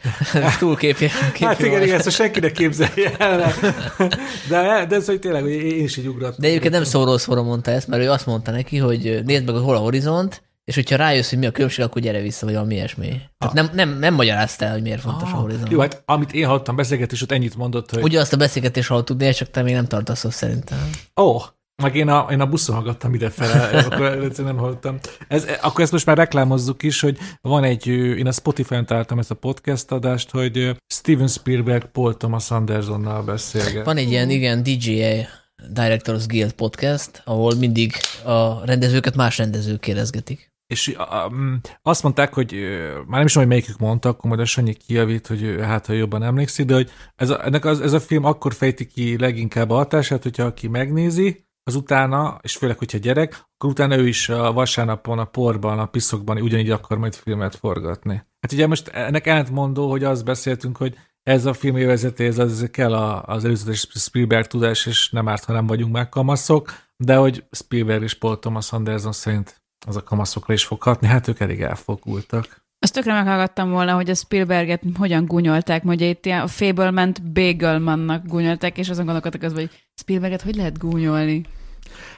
Túl 0.60 0.76
képje. 0.76 1.10
Hát 1.40 1.60
igen, 1.60 1.82
igen, 1.82 2.00
ezt 2.00 2.12
senkinek 2.12 2.52
képzelje 2.52 3.18
el. 3.18 3.54
De, 4.50 4.86
de 4.86 4.96
ez, 4.96 5.06
hogy 5.06 5.20
tényleg, 5.20 5.42
hogy 5.42 5.52
én 5.52 5.84
is 5.84 5.98
így 5.98 6.08
ugrottam. 6.08 6.40
De 6.40 6.48
egyébként 6.48 6.74
nem 6.74 6.84
szóról 6.84 7.18
szóra 7.18 7.44
mondta 7.44 7.72
ezt, 7.72 7.88
mert 7.88 8.04
ő 8.04 8.10
azt 8.10 8.26
mondta 8.26 8.52
neki, 8.52 8.78
hogy 8.78 9.22
nézd 9.26 9.46
meg, 9.46 9.56
hogy 9.56 9.64
hol 9.64 9.76
a 9.76 9.80
horizont, 9.80 10.42
és 10.70 10.76
hogyha 10.76 10.96
rájössz, 10.96 11.30
hogy 11.30 11.40
mi 11.40 11.46
a 11.46 11.52
különbség, 11.52 11.86
akkor 11.86 12.02
gyere 12.02 12.22
vissza, 12.22 12.46
vagy 12.46 12.54
valami 12.54 12.74
ilyesmi. 12.74 13.22
Tehát 13.38 13.56
nem, 13.56 13.70
nem, 13.74 14.00
nem 14.00 14.14
magyarázta 14.14 14.66
el, 14.66 14.72
hogy 14.72 14.82
miért 14.82 15.02
fontos 15.02 15.32
a 15.32 15.36
horizont. 15.36 15.66
Ah. 15.66 15.72
Jó, 15.72 15.80
hát 15.80 16.02
amit 16.06 16.34
én 16.34 16.46
hallottam 16.46 16.76
beszélgetés, 16.76 17.22
ott 17.22 17.32
ennyit 17.32 17.56
mondott, 17.56 17.92
hogy 17.92 18.04
Ugyanazt 18.04 18.34
a 18.34 18.38
beszélgetést 18.38 18.88
hallottuk, 18.88 19.18
de 19.18 19.32
csak 19.32 19.50
te 19.50 19.62
még 19.62 19.74
nem 19.74 19.88
tartasz 19.88 20.24
ott 20.24 20.32
szerintem. 20.32 20.90
ó, 21.22 21.24
oh, 21.24 21.44
meg 21.82 21.96
én 21.96 22.10
a, 22.10 22.28
én 22.32 22.40
a 22.42 22.46
buszon 22.46 22.76
hallgattam 22.76 23.14
idefele, 23.14 23.68
akkor 23.90 24.32
nem 24.38 24.58
hallottam. 24.58 25.00
Ez, 25.28 25.46
akkor 25.62 25.82
ezt 25.82 25.92
most 25.92 26.06
már 26.06 26.18
reklámozzuk 26.18 26.84
is, 26.84 27.02
hogy 27.02 27.18
van 27.42 27.64
egy, 27.64 27.88
én 27.88 28.28
a 28.28 28.32
Spotify-on 28.32 28.86
találtam 28.86 29.20
ezt 29.20 29.32
a 29.32 29.36
podcast 29.36 29.92
adást, 29.92 30.30
hogy 30.32 30.76
Steven 30.94 31.28
Spielberg 31.28 31.86
Paul 31.86 32.18
Thomas 32.18 32.52
Andersonnal 32.52 33.24
beszélget. 33.24 33.86
Van 33.86 33.98
egy 33.98 34.10
ilyen, 34.10 34.30
igen, 34.30 34.64
DGA, 34.64 35.28
Directors 35.68 36.26
Guild 36.26 36.52
podcast, 36.54 37.22
ahol 37.26 37.56
mindig 37.56 37.94
a 38.24 38.66
rendezőket 38.66 39.16
más 39.16 39.38
rendezők 39.38 39.80
kérdezgetik. 39.80 40.49
És 40.74 40.96
mm, 41.34 41.56
azt 41.82 42.04
mondták, 42.04 42.34
hogy 42.34 42.52
már 42.94 43.18
nem 43.18 43.26
is 43.26 43.32
tudom, 43.34 43.48
hogy 43.48 43.58
melyikük 43.58 43.78
mondta, 43.78 44.10
akkor 44.10 44.30
majd 44.30 44.42
a 44.42 44.46
Sanyi 44.46 44.74
kijavít, 44.74 45.28
hogy 45.28 45.56
hát, 45.62 45.86
ha 45.86 45.94
jobban 45.94 46.24
emlékszik, 46.24 46.66
de 46.66 46.74
hogy 46.74 46.92
ez 47.16 47.30
a, 47.30 47.46
ennek 47.46 47.66
az, 47.66 47.82
ez 47.82 47.94
a 47.94 48.00
film 48.00 48.24
akkor 48.24 48.54
fejti 48.54 48.88
ki 48.88 49.18
leginkább 49.18 49.70
a 49.70 49.76
hatását, 49.76 50.24
hogyha 50.24 50.44
aki 50.44 50.68
megnézi, 50.68 51.48
az 51.64 51.76
utána, 51.76 52.40
és 52.42 52.56
főleg, 52.56 52.78
hogyha 52.78 52.98
gyerek, 52.98 53.46
akkor 53.58 53.70
utána 53.70 53.98
ő 53.98 54.08
is 54.08 54.30
a 54.30 54.54
vasárnapon, 54.54 55.20
a 55.20 55.26
porban, 55.26 55.80
a 55.80 55.86
piszokban 55.86 56.42
ugyanígy 56.42 56.70
akar 56.70 56.98
majd 56.98 57.16
filmet 57.16 57.56
forgatni. 57.56 58.14
Hát 58.14 58.52
ugye 58.52 58.68
most 58.68 58.88
ennek 58.88 59.28
ellentmondó, 59.28 59.90
hogy 59.90 60.04
azt 60.04 60.26
beszéltünk, 60.26 60.78
hogy 60.78 60.96
ez 61.24 61.46
a 61.46 61.54
film 61.54 61.78
évezetéhez 61.78 62.38
az 62.38 62.68
kell 62.72 62.94
a, 62.94 63.24
az 63.24 63.46
előzetes 63.46 63.88
Spielberg 63.94 64.48
tudás, 64.48 64.86
és 64.86 65.10
nem 65.10 65.28
árt, 65.28 65.46
ha 65.46 65.54
nem 65.54 65.68
vagyunk 65.68 65.94
már 65.94 66.10
kamaszok, 66.10 66.72
de 66.98 67.16
hogy 67.16 67.44
Spielberg 67.52 68.04
és 68.04 68.14
Paul 68.14 68.40
Thomas 68.40 68.72
Anderson 68.72 69.12
szerint 69.12 69.59
az 69.88 69.96
a 69.96 70.04
kamaszokra 70.04 70.54
is 70.54 70.64
fog 70.64 70.82
hatni, 70.82 71.08
hát 71.08 71.28
ők 71.28 71.40
elég 71.40 71.62
elfogultak. 71.62 72.68
Azt 72.80 72.94
tökre 72.94 73.14
meghallgattam 73.14 73.72
volna, 73.72 73.94
hogy 73.94 74.10
a 74.10 74.16
Spielberget 74.16 74.82
hogyan 74.98 75.26
gúnyolták, 75.26 75.84
hogy 75.84 76.02
itt 76.02 76.26
ilyen 76.26 76.42
a 76.42 76.48
Fablement 76.48 77.32
Bagelmannak 77.32 78.26
gúnyolták, 78.26 78.78
és 78.78 78.90
azon 78.90 79.06
gondolkodtak 79.06 79.44
az, 79.44 79.54
hogy 79.54 79.70
Spielberget 79.96 80.42
hogy 80.42 80.56
lehet 80.56 80.78
gúnyolni? 80.78 81.46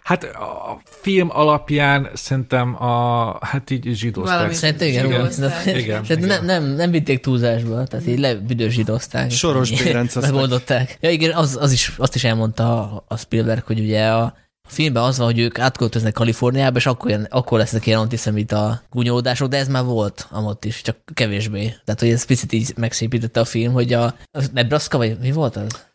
Hát 0.04 0.24
a 0.24 0.82
film 0.84 1.30
alapján 1.32 2.10
szerintem 2.14 2.84
a, 2.84 3.38
hát 3.46 3.70
így 3.70 3.90
zsidózták. 3.94 4.54
Szerintem 4.54 4.88
igen, 4.88 5.06
Igen. 5.06 5.32
igen. 5.32 5.78
Igen, 5.78 6.04
igen. 6.04 6.20
nem, 6.20 6.46
nem, 6.46 6.64
nem 6.64 6.92
vitték 6.92 7.20
túlzásba, 7.20 7.84
tehát 7.84 8.08
így 8.08 8.20
lebüdösítozták. 8.20 9.32
és 9.32 9.38
Soros 9.38 9.84
bérenceztek. 9.84 10.32
Megoldották. 10.32 10.98
Ja 11.02 11.10
igen, 11.10 11.32
az, 11.32 11.58
az 11.62 11.72
is, 11.72 11.94
azt 11.98 12.16
is 12.16 12.24
elmondta 12.24 12.98
a, 13.08 13.18
Spielberg, 13.18 13.64
hogy 13.64 13.80
ugye 13.80 14.08
a 14.08 14.34
filmben 14.72 15.04
az 15.04 15.18
van, 15.18 15.28
hogy 15.28 15.40
ők 15.40 15.60
átköltöznek 15.60 16.14
Kaliforniába, 16.14 16.78
és 16.78 16.86
akkor, 16.86 17.10
ilyen, 17.10 17.28
akkor 17.30 17.58
lesznek 17.58 17.86
ilyen 17.86 18.00
antiszemita 18.00 18.82
gúnyolódások, 18.90 19.50
de 19.50 19.58
ez 19.58 19.68
már 19.68 19.84
volt 19.84 20.28
amott 20.32 20.66
is, 20.66 20.82
csak 20.82 20.98
kevésbé. 21.14 21.76
Tehát, 21.86 22.00
hogy 22.00 22.10
ez 22.10 22.26
picit 22.26 22.52
így 22.52 22.74
megszépítette 22.78 23.40
a 23.40 23.46
film, 23.46 23.74
hogy 23.74 23.94
a, 23.94 24.04
a 24.32 24.44
Nebraska, 24.54 24.98
vagy 24.98 25.18
mi 25.20 25.32
volt 25.32 25.56
az? 25.56 25.90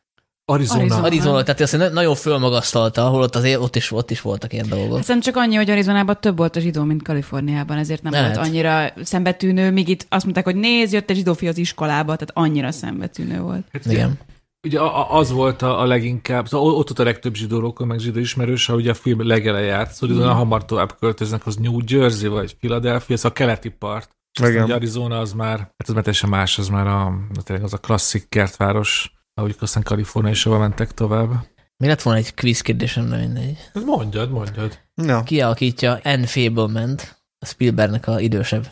Arizona. 0.49 0.81
Arizona. 0.81 1.03
Arizona, 1.03 1.43
tehát 1.43 1.61
azt 1.61 1.77
na- 1.77 1.89
nagyon 1.89 2.15
fölmagasztalta, 2.15 3.07
ahol 3.07 3.23
ott, 3.23 3.37
azért, 3.37 3.61
ott, 3.61 3.77
is, 3.77 3.93
ott 3.93 4.11
is 4.11 4.21
voltak 4.21 4.53
ilyen 4.53 4.69
dolgok. 4.69 5.05
Hát 5.07 5.23
csak 5.23 5.37
annyi, 5.37 5.55
hogy 5.55 5.71
Arizonában 5.71 6.17
több 6.21 6.37
volt 6.37 6.57
a 6.57 6.61
zsidó, 6.61 6.83
mint 6.83 7.03
Kaliforniában, 7.03 7.77
ezért 7.77 8.03
nem 8.03 8.13
Lehet. 8.13 8.35
volt 8.35 8.49
annyira 8.49 8.93
szembetűnő, 9.03 9.71
míg 9.71 9.89
itt 9.89 10.07
azt 10.09 10.23
mondták, 10.25 10.45
hogy 10.45 10.57
nézd, 10.57 10.93
jött 10.93 11.11
egy 11.11 11.17
zsidófi 11.17 11.49
az 11.49 11.59
iskolába, 11.59 12.17
tehát 12.17 12.31
annyira 12.35 12.73
szembetűnő 12.73 13.41
volt. 13.41 13.65
Hát 13.73 13.85
Igen. 13.87 14.19
Ugye 14.67 14.81
az 15.09 15.31
volt 15.31 15.63
a, 15.63 15.81
a 15.81 15.87
leginkább, 15.87 16.49
szóval 16.49 16.75
ott 16.75 16.89
volt 16.89 16.99
a 16.99 17.05
legtöbb 17.05 17.35
zsidó 17.35 17.59
rokon, 17.59 17.87
meg 17.87 17.99
zsidó 17.99 18.19
ismerős, 18.19 18.67
ha 18.67 18.75
ugye 18.75 18.91
a 18.91 18.95
film 18.95 19.27
legele 19.27 19.61
járt, 19.61 19.93
szóval 19.93 20.17
mm. 20.17 20.37
hamar 20.37 20.65
tovább 20.65 20.99
költöznek, 20.99 21.47
az 21.47 21.57
New 21.57 21.79
Jersey 21.87 22.29
vagy 22.29 22.57
Philadelphia, 22.57 23.17
szóval 23.17 23.31
a 23.31 23.35
keleti 23.35 23.69
part. 23.69 24.11
Igen. 24.41 24.65
ugye 24.65 24.75
Arizona 24.75 25.19
az 25.19 25.33
már, 25.33 25.59
hát 25.59 25.85
az 25.87 25.95
már 25.95 26.03
teljesen 26.03 26.31
más, 26.31 26.59
az 26.59 26.69
már 26.69 26.87
a, 26.87 27.19
tényleg 27.43 27.65
az 27.65 27.73
a 27.73 27.79
klasszik 27.79 28.29
kertváros, 28.29 29.13
ahogy 29.35 29.57
aztán 29.61 29.83
Kalifornia 29.83 30.31
is 30.31 30.43
hova 30.43 30.59
mentek 30.59 30.93
tovább. 30.93 31.31
Mi 31.77 31.87
lett 31.87 32.03
volna 32.03 32.19
egy 32.19 32.35
quiz 32.35 32.61
kérdésem, 32.61 33.09
de 33.09 33.17
mindegy. 33.17 33.57
Mondjad, 33.85 34.31
mondjad. 34.31 34.79
Na, 34.95 35.23
Ki 35.23 35.41
alakítja 35.41 36.01
N. 36.03 36.23
Fablement, 36.23 37.23
a 37.39 37.47
Spielbergnek 37.47 38.07
a 38.07 38.21
idősebb. 38.21 38.67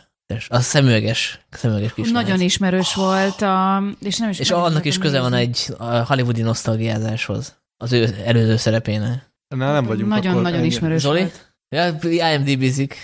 A 0.49 0.61
szemüveges, 0.61 1.41
szemüveges 1.51 1.95
kislány. 1.95 2.13
Nagyon 2.13 2.41
ismerős 2.41 2.95
volt, 2.95 3.43
a, 3.43 3.83
és 4.01 4.19
nem 4.19 4.31
is 4.31 4.39
És 4.39 4.51
annak 4.51 4.85
is 4.85 4.99
köze 4.99 5.21
van 5.21 5.33
egy 5.35 5.67
hollywoodi 6.07 6.43
nosztalgiázáshoz. 6.43 7.57
Az 7.77 7.93
ő 7.93 8.17
előző 8.25 8.57
szerepének. 8.57 9.33
na 9.57 9.73
nem 9.73 9.85
vagyunk 9.85 10.13
akkor 10.13 10.25
Nagyon-nagyon 10.25 10.65
ismerős 10.65 11.01
Zoli? 11.01 11.19
volt. 11.21 11.55
Ja, 11.69 12.33
IMDb-zik. 12.35 12.97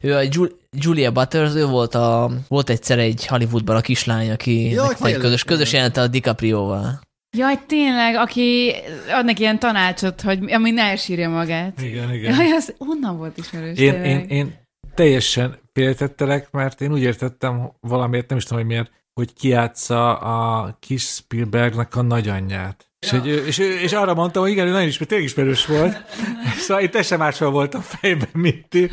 Ő 0.00 0.14
a 0.14 0.20
Jul- 0.30 0.56
Julia 0.70 1.12
Butters, 1.12 1.54
ő 1.54 1.66
volt, 1.66 1.94
a, 1.94 2.30
volt 2.48 2.70
egyszer 2.70 2.98
egy 2.98 3.26
Hollywoodban 3.26 3.76
a 3.76 3.80
kislány, 3.80 4.30
aki 4.30 4.70
Jaj, 4.70 4.94
egy 5.02 5.16
közös, 5.16 5.44
közös 5.44 5.72
jelente 5.72 6.00
a 6.00 6.06
DiCaprio-val. 6.06 7.00
Jaj, 7.36 7.54
tényleg, 7.66 8.14
aki 8.14 8.72
ad 9.10 9.24
neki 9.24 9.40
ilyen 9.42 9.58
tanácsot, 9.58 10.20
hogy 10.20 10.52
ami 10.52 10.70
ne 10.70 10.82
elsírja 10.82 11.28
magát. 11.28 11.80
Igen, 11.82 12.12
igen. 12.14 12.34
Jaj, 12.34 12.50
az 12.50 12.74
onnan 12.78 13.16
volt 13.16 13.38
ismerős. 13.38 13.78
Én, 13.78 13.94
én, 14.02 14.18
én 14.28 14.60
teljesen 14.94 15.58
féltettelek, 15.72 16.50
mert 16.50 16.80
én 16.80 16.92
úgy 16.92 17.02
értettem 17.02 17.72
valamiért, 17.80 18.28
nem 18.28 18.38
is 18.38 18.44
tudom, 18.44 18.58
hogy 18.58 18.68
miért, 18.72 18.90
hogy 19.14 19.32
kiátsza 19.32 20.18
a 20.18 20.76
kis 20.80 21.02
Spielbergnek 21.02 21.96
a 21.96 22.02
nagyanyját. 22.02 22.90
És, 22.98 23.10
hogy 23.10 23.26
ő, 23.26 23.46
és, 23.46 23.58
ő, 23.58 23.78
és 23.78 23.92
arra 23.92 24.14
mondtam, 24.14 24.42
hogy 24.42 24.50
igen, 24.50 24.66
ő 24.66 24.70
nagyon 24.70 24.88
ismer, 24.88 25.08
tényleg 25.08 25.26
ismerős 25.26 25.66
volt. 25.66 25.96
Szóval 26.66 26.82
én 26.82 26.90
teljesen 26.90 27.18
máshol 27.18 27.50
volt 27.50 27.74
a 27.74 27.80
fejben, 27.80 28.28
mint 28.32 28.68
ti. 28.68 28.90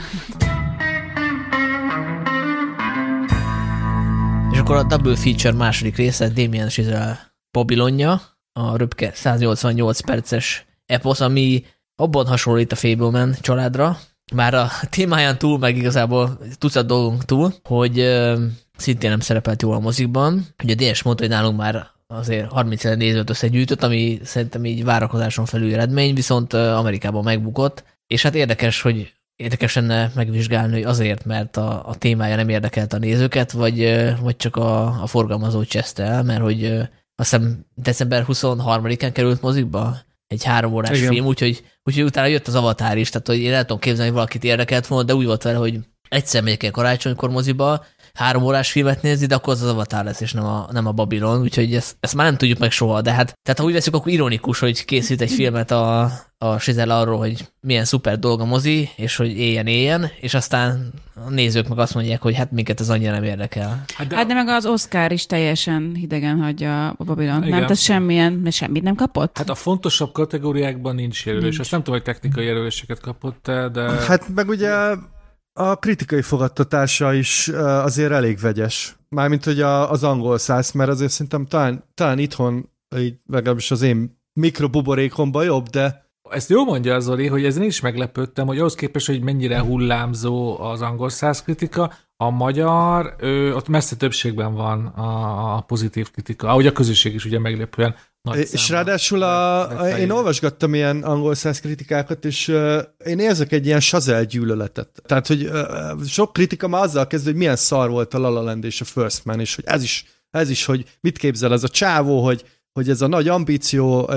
És 4.52 4.60
akkor 4.60 4.76
a 4.76 4.84
Double 4.84 5.16
Feature 5.16 5.54
második 5.54 5.96
része, 5.96 6.30
Damien 6.30 6.70
Chazelle 6.70 7.34
Babylonja, 7.52 8.22
a 8.54 8.78
röpke 8.78 9.12
188 9.14 10.00
perces 10.00 10.66
eposz, 10.86 11.20
ami 11.20 11.66
abban 11.96 12.28
hasonlít 12.28 12.72
a 12.72 12.76
Fableman 12.76 13.36
családra, 13.42 13.98
már 14.34 14.54
a 14.54 14.70
témáján 14.90 15.38
túl, 15.38 15.58
meg 15.58 15.78
igazából 15.78 16.38
tucat 16.58 16.86
dolgunk 16.86 17.26
túl, 17.26 17.54
hogy 17.64 18.20
szintén 18.78 19.10
nem 19.10 19.20
szerepelt 19.20 19.62
jól 19.62 19.76
a 19.76 19.80
mozikban. 19.80 20.46
Ugye 20.64 20.76
DS 20.76 21.04
mondta, 21.04 21.24
hogy 21.24 21.34
nálunk 21.34 21.58
már 21.58 21.88
azért 22.08 22.52
30 22.52 22.86
ezer 22.86 22.98
nézőt 22.98 23.30
összegyűjtött, 23.30 23.84
ami 23.84 24.20
szerintem 24.24 24.66
így 24.66 24.84
várakozáson 24.84 25.46
felül 25.46 25.74
eredmény, 25.74 26.14
viszont 26.14 26.54
Amerikában 26.54 27.24
megbukott, 27.24 27.84
és 28.08 28.22
hát 28.22 28.36
érdekes, 28.36 28.82
hogy 28.82 29.14
érdekes 29.36 29.76
lenne 29.76 30.12
megvizsgálni, 30.16 30.74
hogy 30.74 30.84
azért, 30.84 31.26
mert 31.26 31.58
a, 31.58 31.88
a 31.88 31.96
témája 31.96 32.36
nem 32.36 32.50
érdekelt 32.50 32.94
a 32.94 32.98
nézőket, 32.98 33.52
vagy, 33.52 34.06
vagy 34.22 34.36
csak 34.38 34.56
a, 34.56 35.02
a 35.02 35.08
forgalmazó 35.08 35.64
cseszte 35.64 36.04
el, 36.04 36.24
mert 36.24 36.42
hogy 36.42 36.66
azt 37.16 37.30
hiszem 37.30 37.66
december 37.76 38.26
23-án 38.28 39.10
került 39.14 39.42
mozikba 39.42 39.98
egy 40.30 40.44
három 40.44 40.74
órás 40.74 40.98
Igen. 40.98 41.12
film, 41.12 41.26
úgyhogy, 41.26 41.64
úgyhogy 41.84 42.04
utána 42.04 42.28
jött 42.28 42.48
az 42.48 42.56
avatár 42.56 42.98
is, 42.98 43.10
tehát 43.10 43.28
hogy 43.28 43.40
én 43.40 43.54
el 43.54 43.62
tudom 43.62 43.80
képzelni, 43.80 44.10
hogy 44.10 44.18
valakit 44.18 44.44
érdekelt 44.44 44.88
volna, 44.88 45.06
de 45.06 45.16
úgy 45.16 45.26
volt 45.26 45.44
vele, 45.44 45.58
hogy 45.58 45.80
egyszer 46.10 46.44
megyek 46.44 46.64
el 46.64 46.72
karácsonykor 46.72 47.30
moziba, 47.30 47.86
három 48.20 48.44
órás 48.44 48.72
filmet 48.72 49.02
nézni, 49.02 49.26
de 49.26 49.36
akkor 49.36 49.54
az 49.54 49.62
az 49.62 49.70
Avatar 49.70 50.04
lesz, 50.04 50.22
és 50.22 50.34
nem 50.34 50.46
a, 50.46 50.68
nem 50.72 50.86
a 50.86 50.92
Babylon, 50.92 51.42
úgyhogy 51.42 51.76
ezt, 51.76 51.98
ezt 52.00 52.16
már 52.16 52.26
nem 52.26 52.38
tudjuk 52.38 52.60
meg 52.60 52.72
soha, 52.72 53.02
de 53.02 53.12
hát, 53.12 53.40
tehát 53.44 53.60
ha 53.60 53.66
úgy 53.66 53.74
veszük, 53.74 53.96
akkor 53.96 54.12
ironikus, 54.12 54.60
hogy 54.60 54.86
készít 54.86 55.22
egy 55.22 55.32
filmet 55.32 55.72
a, 55.72 56.12
a 56.38 56.60
Sizel 56.60 56.90
arról, 56.90 57.18
hogy 57.18 57.48
milyen 57.62 57.86
szuper 57.86 58.20
dolga 58.20 58.46
mozi, 58.46 58.90
és 58.96 59.16
hogy 59.16 59.38
éljen, 59.38 59.68
éljen, 59.68 60.10
és 60.20 60.34
aztán 60.34 60.94
a 61.26 61.30
nézők 61.30 61.68
meg 61.68 61.80
azt 61.80 61.94
mondják, 61.94 62.22
hogy 62.22 62.36
hát 62.36 62.52
minket 62.52 62.80
ez 62.80 62.90
annyira 62.90 63.12
nem 63.12 63.24
érdekel. 63.24 63.84
Hát 63.94 64.08
de, 64.08 64.16
hát 64.16 64.28
de 64.28 64.34
meg 64.34 64.48
az 64.48 64.66
Oscar 64.66 65.12
is 65.12 65.26
teljesen 65.26 65.92
hidegen 65.96 66.38
hagyja 66.38 66.90
a 66.90 67.04
Babylon. 67.04 67.40
Nem, 67.40 67.50
tehát 67.50 67.78
semmilyen, 67.78 68.34
mert 68.34 68.56
semmit 68.56 68.84
nem 68.84 68.96
kapott? 68.96 69.38
Hát 69.38 69.50
a 69.50 69.56
fontosabb 69.56 70.12
kategóriákban 70.12 70.96
nincs 70.96 71.26
jelölés. 71.26 71.48
Nincs. 71.48 71.60
Azt 71.60 71.72
nem 71.72 71.84
tudom, 71.84 72.00
hogy 72.00 72.14
technikai 72.14 72.46
jelöléseket 72.46 73.00
kapott 73.00 73.52
de... 73.72 73.82
Hát 73.82 74.28
meg 74.36 74.48
ugye 74.48 74.70
a 75.60 75.76
kritikai 75.76 76.22
fogadtatása 76.22 77.14
is 77.14 77.48
azért 77.58 78.12
elég 78.12 78.40
vegyes. 78.40 78.98
Mármint, 79.10 79.44
hogy 79.44 79.62
a, 79.62 79.92
az 79.92 80.04
angol 80.04 80.38
száz, 80.38 80.72
mert 80.72 80.90
azért 80.90 81.12
szerintem 81.12 81.46
talán, 81.46 81.84
talán 81.94 82.20
itthon, 82.20 82.70
így 82.98 83.16
legalábbis 83.26 83.72
az 83.72 83.82
én 83.82 84.22
mikrobuborékomban 84.34 85.44
jobb, 85.44 85.68
de 85.68 86.08
ezt 86.30 86.50
jó 86.50 86.64
mondja 86.64 86.96
az 86.96 87.04
Zoli, 87.04 87.28
hogy 87.28 87.46
ezen 87.46 87.64
is 87.64 87.80
meglepődtem, 87.80 88.48
hogy 88.48 88.58
ahhoz 88.58 88.76
képest, 88.76 89.08
hogy 89.08 89.22
mennyire 89.22 89.60
hullámzó 89.60 90.60
az 90.60 90.82
angol 90.82 91.10
száz 91.10 91.44
kritika, 91.44 91.94
a 92.18 92.30
magyar, 92.30 93.16
ő, 93.20 93.56
ott 93.56 93.68
messze 93.68 93.96
többségben 93.96 94.54
van 94.54 94.86
a, 94.86 95.56
a 95.56 95.62
pozitív 95.62 96.12
kritika, 96.12 96.48
ahogy 96.48 96.68
a 96.68 96.72
közösség 96.72 97.14
is 97.14 97.26
ugye 97.26 97.40
meglepően 97.40 97.96
nagy 98.22 98.48
És 98.52 98.70
ráadásul 98.70 99.22
a, 99.24 99.70
a, 99.80 99.98
én 99.98 100.10
olvasgattam 100.10 100.74
ilyen 100.74 101.04
angol 101.04 101.36
száz 101.36 101.60
kritikákat, 101.60 102.26
és 102.26 102.48
uh, 102.48 102.80
én 103.06 103.20
érzek 103.20 103.52
egy 103.52 103.66
ilyen 103.66 103.80
sazel 103.80 104.24
gyűlöletet. 104.24 105.02
Tehát, 105.06 105.28
hogy 105.28 105.44
uh, 105.44 106.06
sok 106.06 106.34
kritika 106.34 106.68
már 106.68 106.84
azzal 106.84 107.08
kezd, 107.08 107.26
hogy 107.26 107.36
milyen 107.36 107.56
szar 107.56 107.90
volt 107.90 108.14
a 108.14 108.20
La 108.20 108.30
La 108.30 108.42
Land 108.42 108.64
és 108.64 108.82
a 108.82 108.86
First 108.86 109.26
Man, 109.26 109.40
és 109.40 109.56
hogy 109.56 109.64
ez 109.68 109.84
is, 109.84 110.06
ez 110.32 110.50
is, 110.50 110.66
hogy 110.66 110.86
mit 111.02 111.18
képzel 111.18 111.54
ez 111.54 111.64
a 111.64 111.68
csávó, 111.70 112.24
hogy 112.24 112.46
hogy 112.74 112.90
ez 112.90 113.02
a 113.02 113.08
nagy 113.08 113.28
ambíció, 113.28 114.10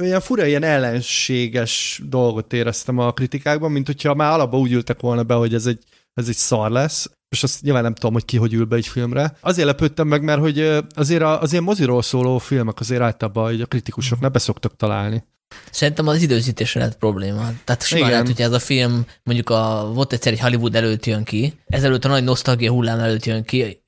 ilyen 0.00 0.20
fura, 0.20 0.46
ilyen 0.46 0.62
ellenséges 0.62 2.02
dolgot 2.04 2.52
éreztem 2.52 2.98
a 2.98 3.12
kritikákban, 3.12 3.72
mint 3.72 3.86
hogyha 3.86 4.14
már 4.14 4.32
alapban 4.32 4.60
úgy 4.60 4.72
ültek 4.72 5.00
volna 5.00 5.22
be, 5.22 5.34
hogy 5.34 5.54
ez 5.54 5.66
egy, 5.66 5.84
ez 6.14 6.28
egy 6.28 6.36
szar 6.36 6.70
lesz, 6.70 7.10
és 7.28 7.42
azt 7.42 7.62
nyilván 7.62 7.82
nem 7.82 7.94
tudom, 7.94 8.12
hogy 8.12 8.24
ki 8.24 8.36
hogy 8.36 8.54
ül 8.54 8.64
be 8.64 8.76
egy 8.76 8.86
filmre. 8.86 9.36
Azért 9.40 9.66
lepődtem 9.66 10.08
meg, 10.08 10.22
mert 10.22 10.40
hogy 10.40 10.78
azért 10.94 11.22
az 11.22 11.52
ilyen 11.52 11.64
moziról 11.64 12.02
szóló 12.02 12.38
filmek 12.38 12.80
azért 12.80 13.00
általában 13.00 13.60
a 13.60 13.66
kritikusok 13.66 14.20
ne 14.20 14.28
beszoktak 14.28 14.76
találni. 14.76 15.24
Szerintem 15.70 16.06
az 16.06 16.22
időzítésre 16.22 16.80
lett 16.80 16.98
probléma. 16.98 17.50
Tehát 17.64 17.82
simán 17.82 18.10
lehet, 18.10 18.26
hogyha 18.26 18.44
ez 18.44 18.52
a 18.52 18.58
film 18.58 19.06
mondjuk 19.22 19.50
a, 19.50 19.90
volt 19.94 20.12
egyszer 20.12 20.32
egy 20.32 20.40
Hollywood 20.40 20.74
előtt 20.74 21.06
jön 21.06 21.24
ki, 21.24 21.54
ezelőtt 21.66 22.04
a 22.04 22.08
nagy 22.08 22.24
nosztalgia 22.24 22.70
hullám 22.70 22.98
előtt 22.98 23.24
jön 23.24 23.44
ki, 23.44 23.82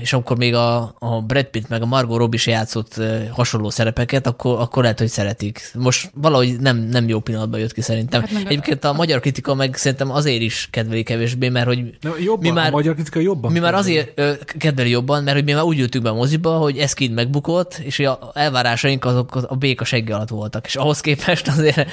és 0.00 0.12
akkor 0.12 0.36
még 0.36 0.54
a, 0.54 0.94
a 0.98 1.20
Brad 1.20 1.44
Pitt 1.44 1.68
meg 1.68 1.82
a 1.82 1.86
Margot 1.86 2.18
Robbie 2.18 2.38
is 2.38 2.46
játszott 2.46 3.00
hasonló 3.30 3.70
szerepeket, 3.70 4.26
akkor, 4.26 4.60
akkor 4.60 4.82
lehet, 4.82 4.98
hogy 4.98 5.08
szeretik. 5.08 5.70
Most 5.74 6.10
valahogy 6.14 6.60
nem, 6.60 6.76
nem 6.76 7.08
jó 7.08 7.20
pillanatban 7.20 7.60
jött 7.60 7.72
ki 7.72 7.80
szerintem. 7.80 8.20
Hát 8.20 8.30
Egyébként 8.46 8.84
a 8.84 8.92
magyar 8.92 9.20
kritika 9.20 9.54
meg 9.54 9.76
szerintem 9.76 10.10
azért 10.10 10.40
is 10.40 10.68
kedveli 10.70 11.02
kevésbé, 11.02 11.48
mert 11.48 11.66
hogy 11.66 11.98
jobban, 12.24 12.38
mi 12.40 12.50
már, 12.50 12.68
a 12.68 12.70
magyar 12.70 12.94
kritika 12.94 13.20
jobban. 13.20 13.52
Mi 13.52 13.58
már 13.58 13.74
azért 13.74 14.20
kedveli 14.58 14.90
jobban, 14.90 15.22
mert 15.22 15.36
hogy 15.36 15.44
mi 15.44 15.52
már 15.52 15.62
úgy 15.62 15.78
ültünk 15.78 16.04
be 16.04 16.10
a 16.10 16.14
moziba, 16.14 16.56
hogy 16.58 16.78
ez 16.78 16.92
kint 16.92 17.14
megbukott, 17.14 17.78
és 17.78 17.98
a 17.98 18.30
elvárásaink 18.34 19.04
azok 19.04 19.34
a 19.34 19.56
béka 19.56 19.84
segge 19.84 20.14
alatt 20.14 20.28
voltak. 20.28 20.66
És 20.66 20.76
ahhoz 20.76 20.97
képest 21.00 21.48
azért... 21.48 21.90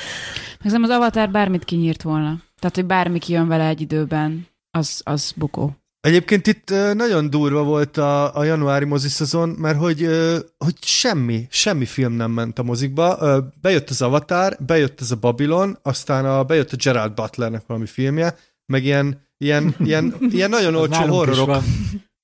Megszem 0.64 0.84
az 0.84 0.90
Avatar 0.90 1.30
bármit 1.30 1.66
kinyírt 1.66 2.02
volna. 2.02 2.42
Tehát, 2.60 2.76
hogy 2.76 2.86
bármi 2.86 3.20
kijön 3.20 3.48
vele 3.48 3.68
egy 3.68 3.82
időben, 3.82 4.48
az, 4.72 5.02
az 5.04 5.34
bukó. 5.36 5.76
Egyébként 6.02 6.48
itt 6.48 6.74
nagyon 6.94 7.30
durva 7.30 7.64
volt 7.64 7.98
a, 7.98 8.36
a 8.36 8.44
januári 8.44 8.86
moziszezon, 8.86 9.50
mert 9.50 9.78
hogy, 9.78 10.10
hogy 10.58 10.76
semmi, 10.82 11.48
semmi 11.50 11.86
film 11.86 12.14
nem 12.14 12.32
ment 12.32 12.60
a 12.60 12.64
mozikba. 12.64 13.18
Bejött 13.62 13.90
az 13.90 14.02
Avatar, 14.02 14.58
bejött 14.66 15.02
ez 15.02 15.12
a 15.12 15.16
Babylon, 15.16 15.78
aztán 15.82 16.26
a, 16.26 16.44
bejött 16.44 16.72
a 16.72 16.76
Gerald 16.76 17.14
Butlernek 17.14 17.64
valami 17.68 17.86
filmje, 17.86 18.38
meg 18.66 18.84
ilyen, 18.84 19.22
ilyen, 19.38 19.76
ilyen, 19.86 20.16
ilyen 20.30 20.50
nagyon 20.50 20.76
olcsó 20.76 21.06
horrorok. 21.06 21.64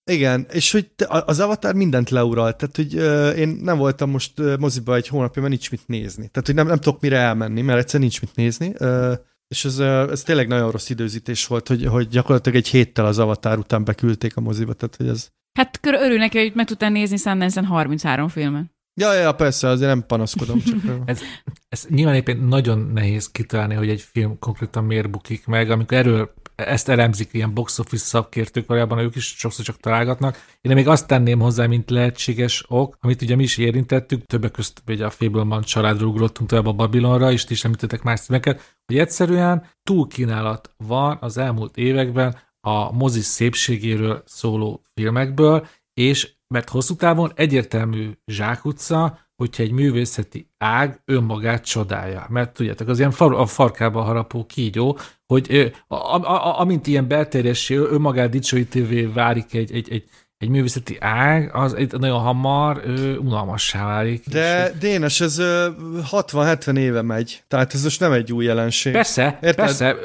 Igen, 0.04 0.47
és 0.52 0.72
hogy 0.72 0.91
az 1.08 1.39
Avatar 1.39 1.76
mindent 1.76 2.10
leuralt, 2.10 2.58
tehát 2.58 2.76
hogy 2.76 2.95
uh, 2.95 3.39
én 3.39 3.60
nem 3.62 3.78
voltam 3.78 4.10
most 4.10 4.39
uh, 4.39 4.58
moziba 4.58 4.95
egy 4.95 5.08
hónapja, 5.08 5.41
mert 5.41 5.54
nincs 5.54 5.72
mit 5.72 5.88
nézni. 5.88 6.28
Tehát, 6.28 6.45
hogy 6.45 6.56
nem, 6.56 6.68
nem 6.68 6.80
tudok 6.80 7.02
mire 7.02 7.18
elmenni, 7.18 7.62
mert 7.62 7.80
egyszer 7.80 7.99
nincs 7.99 8.22
mit 8.22 8.36
nézni. 8.36 8.74
Uh, 8.80 9.14
és 9.52 9.66
ez, 9.66 9.80
ez 9.80 10.24
tényleg 10.24 10.47
nagyon 10.47 10.72
rossz 10.72 10.89
időzítés 10.89 11.47
volt, 11.47 11.68
hogy, 11.68 11.86
hogy 11.86 12.08
gyakorlatilag 12.08 12.58
egy 12.58 12.68
héttel 12.68 13.06
az 13.06 13.20
Avatar 13.20 13.58
után 13.58 13.84
beküldték 13.84 14.36
a 14.36 14.41
moziba, 14.41 14.74
tehát 14.74 14.95
hogy 14.95 15.08
ez... 15.08 15.30
Hát 15.60 15.80
örül 15.82 16.18
neki, 16.18 16.38
hogy 16.38 16.52
meg 16.56 16.66
tudtál 16.66 16.89
nézni 16.89 17.18
Sundance-en 17.18 17.66
33 17.66 18.28
filmet. 18.28 18.72
Ja, 19.02 19.14
ja, 19.14 19.32
persze, 19.32 19.68
azért 19.68 19.89
nem 19.89 20.06
panaszkodom. 20.06 20.62
Csak 20.62 20.78
ez, 21.06 21.22
ez 21.70 21.86
nyilván 21.89 22.16
éppen 22.16 22.38
nagyon 22.38 22.80
nehéz 22.93 23.32
kitalálni, 23.32 23.74
hogy 23.74 23.89
egy 23.89 24.02
film 24.02 24.39
konkrétan 24.39 24.84
miért 24.84 25.10
bukik 25.10 25.45
meg, 25.45 25.70
amikor 25.70 25.97
erről 25.97 26.34
ezt 26.68 26.89
elemzik 26.89 27.30
ilyen 27.32 27.53
box 27.53 27.80
office 27.80 28.05
szakértők, 28.05 28.68
valójában 28.68 28.99
ők 28.99 29.16
is 29.16 29.26
sokszor 29.38 29.66
csak 29.66 29.78
találgatnak. 29.78 30.45
Én 30.62 30.74
még 30.74 30.88
azt 30.88 31.07
tenném 31.07 31.39
hozzá, 31.39 31.66
mint 31.66 31.89
lehetséges 31.89 32.66
ok, 32.68 32.97
amit 32.99 33.22
ugye 33.22 33.36
mi 33.36 33.43
is 33.43 33.57
érintettük, 33.57 34.26
többek 34.26 34.51
között 34.51 34.82
ugye 34.88 35.05
a 35.05 35.09
Fableman 35.09 35.62
családról 35.62 36.09
ugrottunk 36.09 36.49
tovább 36.49 36.66
a 36.66 36.74
Babilonra, 36.74 37.32
és 37.32 37.43
ti 37.43 37.53
is 37.53 37.64
említettek 37.64 38.01
más 38.01 38.20
címeket, 38.20 38.78
hogy 38.86 38.97
egyszerűen 38.97 39.66
túlkínálat 39.84 40.74
van 40.78 41.18
az 41.22 41.38
elmúlt 41.38 41.78
években 41.78 42.38
a 42.68 42.91
mozi 42.91 43.22
szépségéről 43.22 44.24
szóló 44.26 44.82
filmekből, 44.93 45.68
és 45.93 46.34
mert 46.52 46.70
hosszú 46.70 46.95
távon 46.95 47.32
egyértelmű 47.36 48.12
zsákutca, 48.26 49.20
hogyha 49.36 49.64
egy 49.64 49.72
művészeti 49.72 50.49
ág 50.58 51.02
önmagát 51.06 51.66
csodálja. 51.66 52.26
Mert 52.30 52.54
tudjátok, 52.54 52.88
az 52.88 52.99
ilyen 52.99 53.12
far, 53.12 53.34
a 53.34 53.45
farkába 53.45 54.02
harapó 54.02 54.45
kígyó, 54.45 54.97
hogy 55.26 55.72
a, 55.88 55.95
a, 55.95 56.16
a, 56.16 56.60
amint 56.60 56.88
ilyen 56.88 57.08
belterjessé, 57.08 57.76
önmagát 57.76 58.30
dicsőítővé 58.30 59.04
válik 59.04 59.54
egy, 59.54 59.72
egy, 59.72 59.91
egy, 59.91 60.04
egy 60.38 60.49
művészeti 60.49 60.97
ág, 60.99 61.56
az 61.56 61.74
egy 61.74 61.91
nagyon 61.91 62.20
hamar 62.20 62.82
ö, 62.86 63.16
unalmassá 63.16 63.86
válik. 63.86 64.30
De 64.30 64.72
Dénes, 64.80 65.22
ez 65.22 65.38
60-70 65.39 66.78
éve 66.78 67.02
megy, 67.02 67.43
tehát 67.47 67.74
ez 67.74 67.84
most 67.84 67.99
nem 67.99 68.12
egy 68.12 68.34
új 68.34 68.45
jelenség. 68.45 68.93
Persze, 68.93 69.39
Érted? 69.41 69.56
persze, 69.56 69.95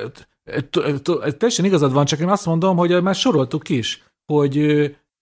teljesen 1.39 1.65
igazad 1.65 1.93
van, 1.93 2.05
csak 2.05 2.19
én 2.19 2.29
azt 2.29 2.47
mondom, 2.47 2.77
hogy 2.77 3.03
már 3.03 3.15
soroltuk 3.15 3.69
is, 3.69 4.05
hogy 4.33 4.57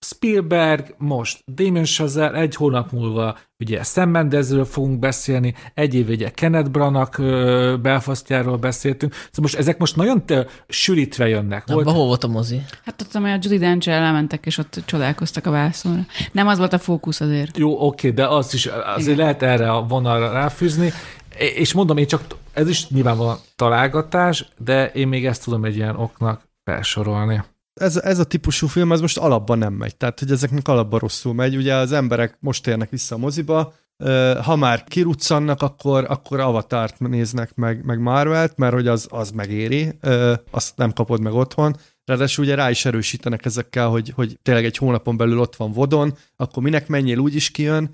Spielberg, 0.05 0.95
most 0.99 1.43
Damon 1.47 1.85
Chazelle, 1.85 2.39
egy 2.39 2.55
hónap 2.55 2.93
múlva 2.93 3.37
ugye 3.59 3.83
Sam 3.83 4.11
Mendezről 4.11 4.65
fogunk 4.65 4.99
beszélni, 4.99 5.55
egy 5.75 5.95
év 5.95 6.09
ugye 6.09 6.31
Kenneth 6.31 6.71
Branagh 6.71 7.21
Belfastjáról 7.81 8.57
beszéltünk, 8.57 9.13
szóval 9.13 9.31
most 9.37 9.55
ezek 9.55 9.79
most 9.79 9.97
nagyon 9.97 10.27
te, 10.27 10.47
sűrítve 10.69 11.29
jönnek. 11.29 11.67
Na, 11.67 11.75
volt... 11.75 11.91
hol 11.91 12.07
volt 12.07 12.25
a 12.25 12.29
mozi? 12.29 12.63
Hát 12.85 13.01
ott, 13.01 13.15
amely 13.15 13.33
a 13.33 13.39
Judy 13.41 13.59
Dench 13.59 13.89
elmentek, 13.89 14.47
és 14.47 14.59
ott 14.59 14.83
csodálkoztak 14.85 15.47
a 15.47 15.51
vászonra. 15.51 16.07
Nem 16.33 16.47
az 16.47 16.59
volt 16.59 16.73
a 16.73 16.79
fókusz 16.79 17.21
azért. 17.21 17.59
Jó, 17.59 17.87
oké, 17.87 18.11
de 18.11 18.27
az 18.27 18.55
is 18.55 18.67
azért 18.67 19.07
Igen. 19.07 19.17
lehet 19.17 19.43
erre 19.43 19.71
a 19.71 19.83
vonalra 19.87 20.33
ráfűzni, 20.33 20.93
és 21.39 21.73
mondom, 21.73 21.97
én 21.97 22.07
csak, 22.07 22.23
ez 22.53 22.69
is 22.69 22.89
nyilvánvalóan 22.89 23.39
találgatás, 23.57 24.49
de 24.59 24.87
én 24.87 25.09
még 25.09 25.27
ezt 25.27 25.45
tudom 25.45 25.65
egy 25.65 25.77
ilyen 25.77 25.97
oknak 25.97 26.49
felsorolni 26.65 27.43
ez, 27.75 27.97
ez 27.97 28.19
a 28.19 28.25
típusú 28.25 28.67
film, 28.67 28.93
ez 28.93 29.01
most 29.01 29.19
alapban 29.19 29.59
nem 29.59 29.73
megy. 29.73 29.97
Tehát, 29.97 30.19
hogy 30.19 30.31
ezeknek 30.31 30.69
alapban 30.69 30.99
rosszul 30.99 31.35
megy. 31.35 31.57
Ugye 31.57 31.75
az 31.75 31.93
emberek 31.93 32.37
most 32.41 32.63
térnek 32.63 32.91
vissza 32.91 33.15
a 33.15 33.19
moziba, 33.19 33.75
ha 34.43 34.57
már 34.57 34.85
kiruccannak, 34.85 35.63
akkor, 35.63 36.05
akkor 36.09 36.41
Avatart 36.41 36.99
néznek 36.99 37.55
meg, 37.55 37.85
meg 37.85 37.99
Marvelt, 38.01 38.57
mert 38.57 38.75
hogy 38.75 38.87
az, 38.87 39.07
az 39.11 39.31
megéri, 39.31 39.99
azt 40.51 40.77
nem 40.77 40.93
kapod 40.93 41.21
meg 41.21 41.33
otthon. 41.33 41.77
Ráadásul 42.05 42.45
ugye 42.45 42.55
rá 42.55 42.71
is 42.71 42.85
erősítenek 42.85 43.45
ezekkel, 43.45 43.89
hogy, 43.89 44.13
hogy 44.15 44.39
tényleg 44.43 44.65
egy 44.65 44.77
hónapon 44.77 45.17
belül 45.17 45.39
ott 45.39 45.57
van 45.57 45.73
Vodon, 45.73 46.17
akkor 46.37 46.63
minek 46.63 46.89
menjél, 46.89 47.19
úgy 47.19 47.35
is 47.35 47.51
kijön. 47.51 47.91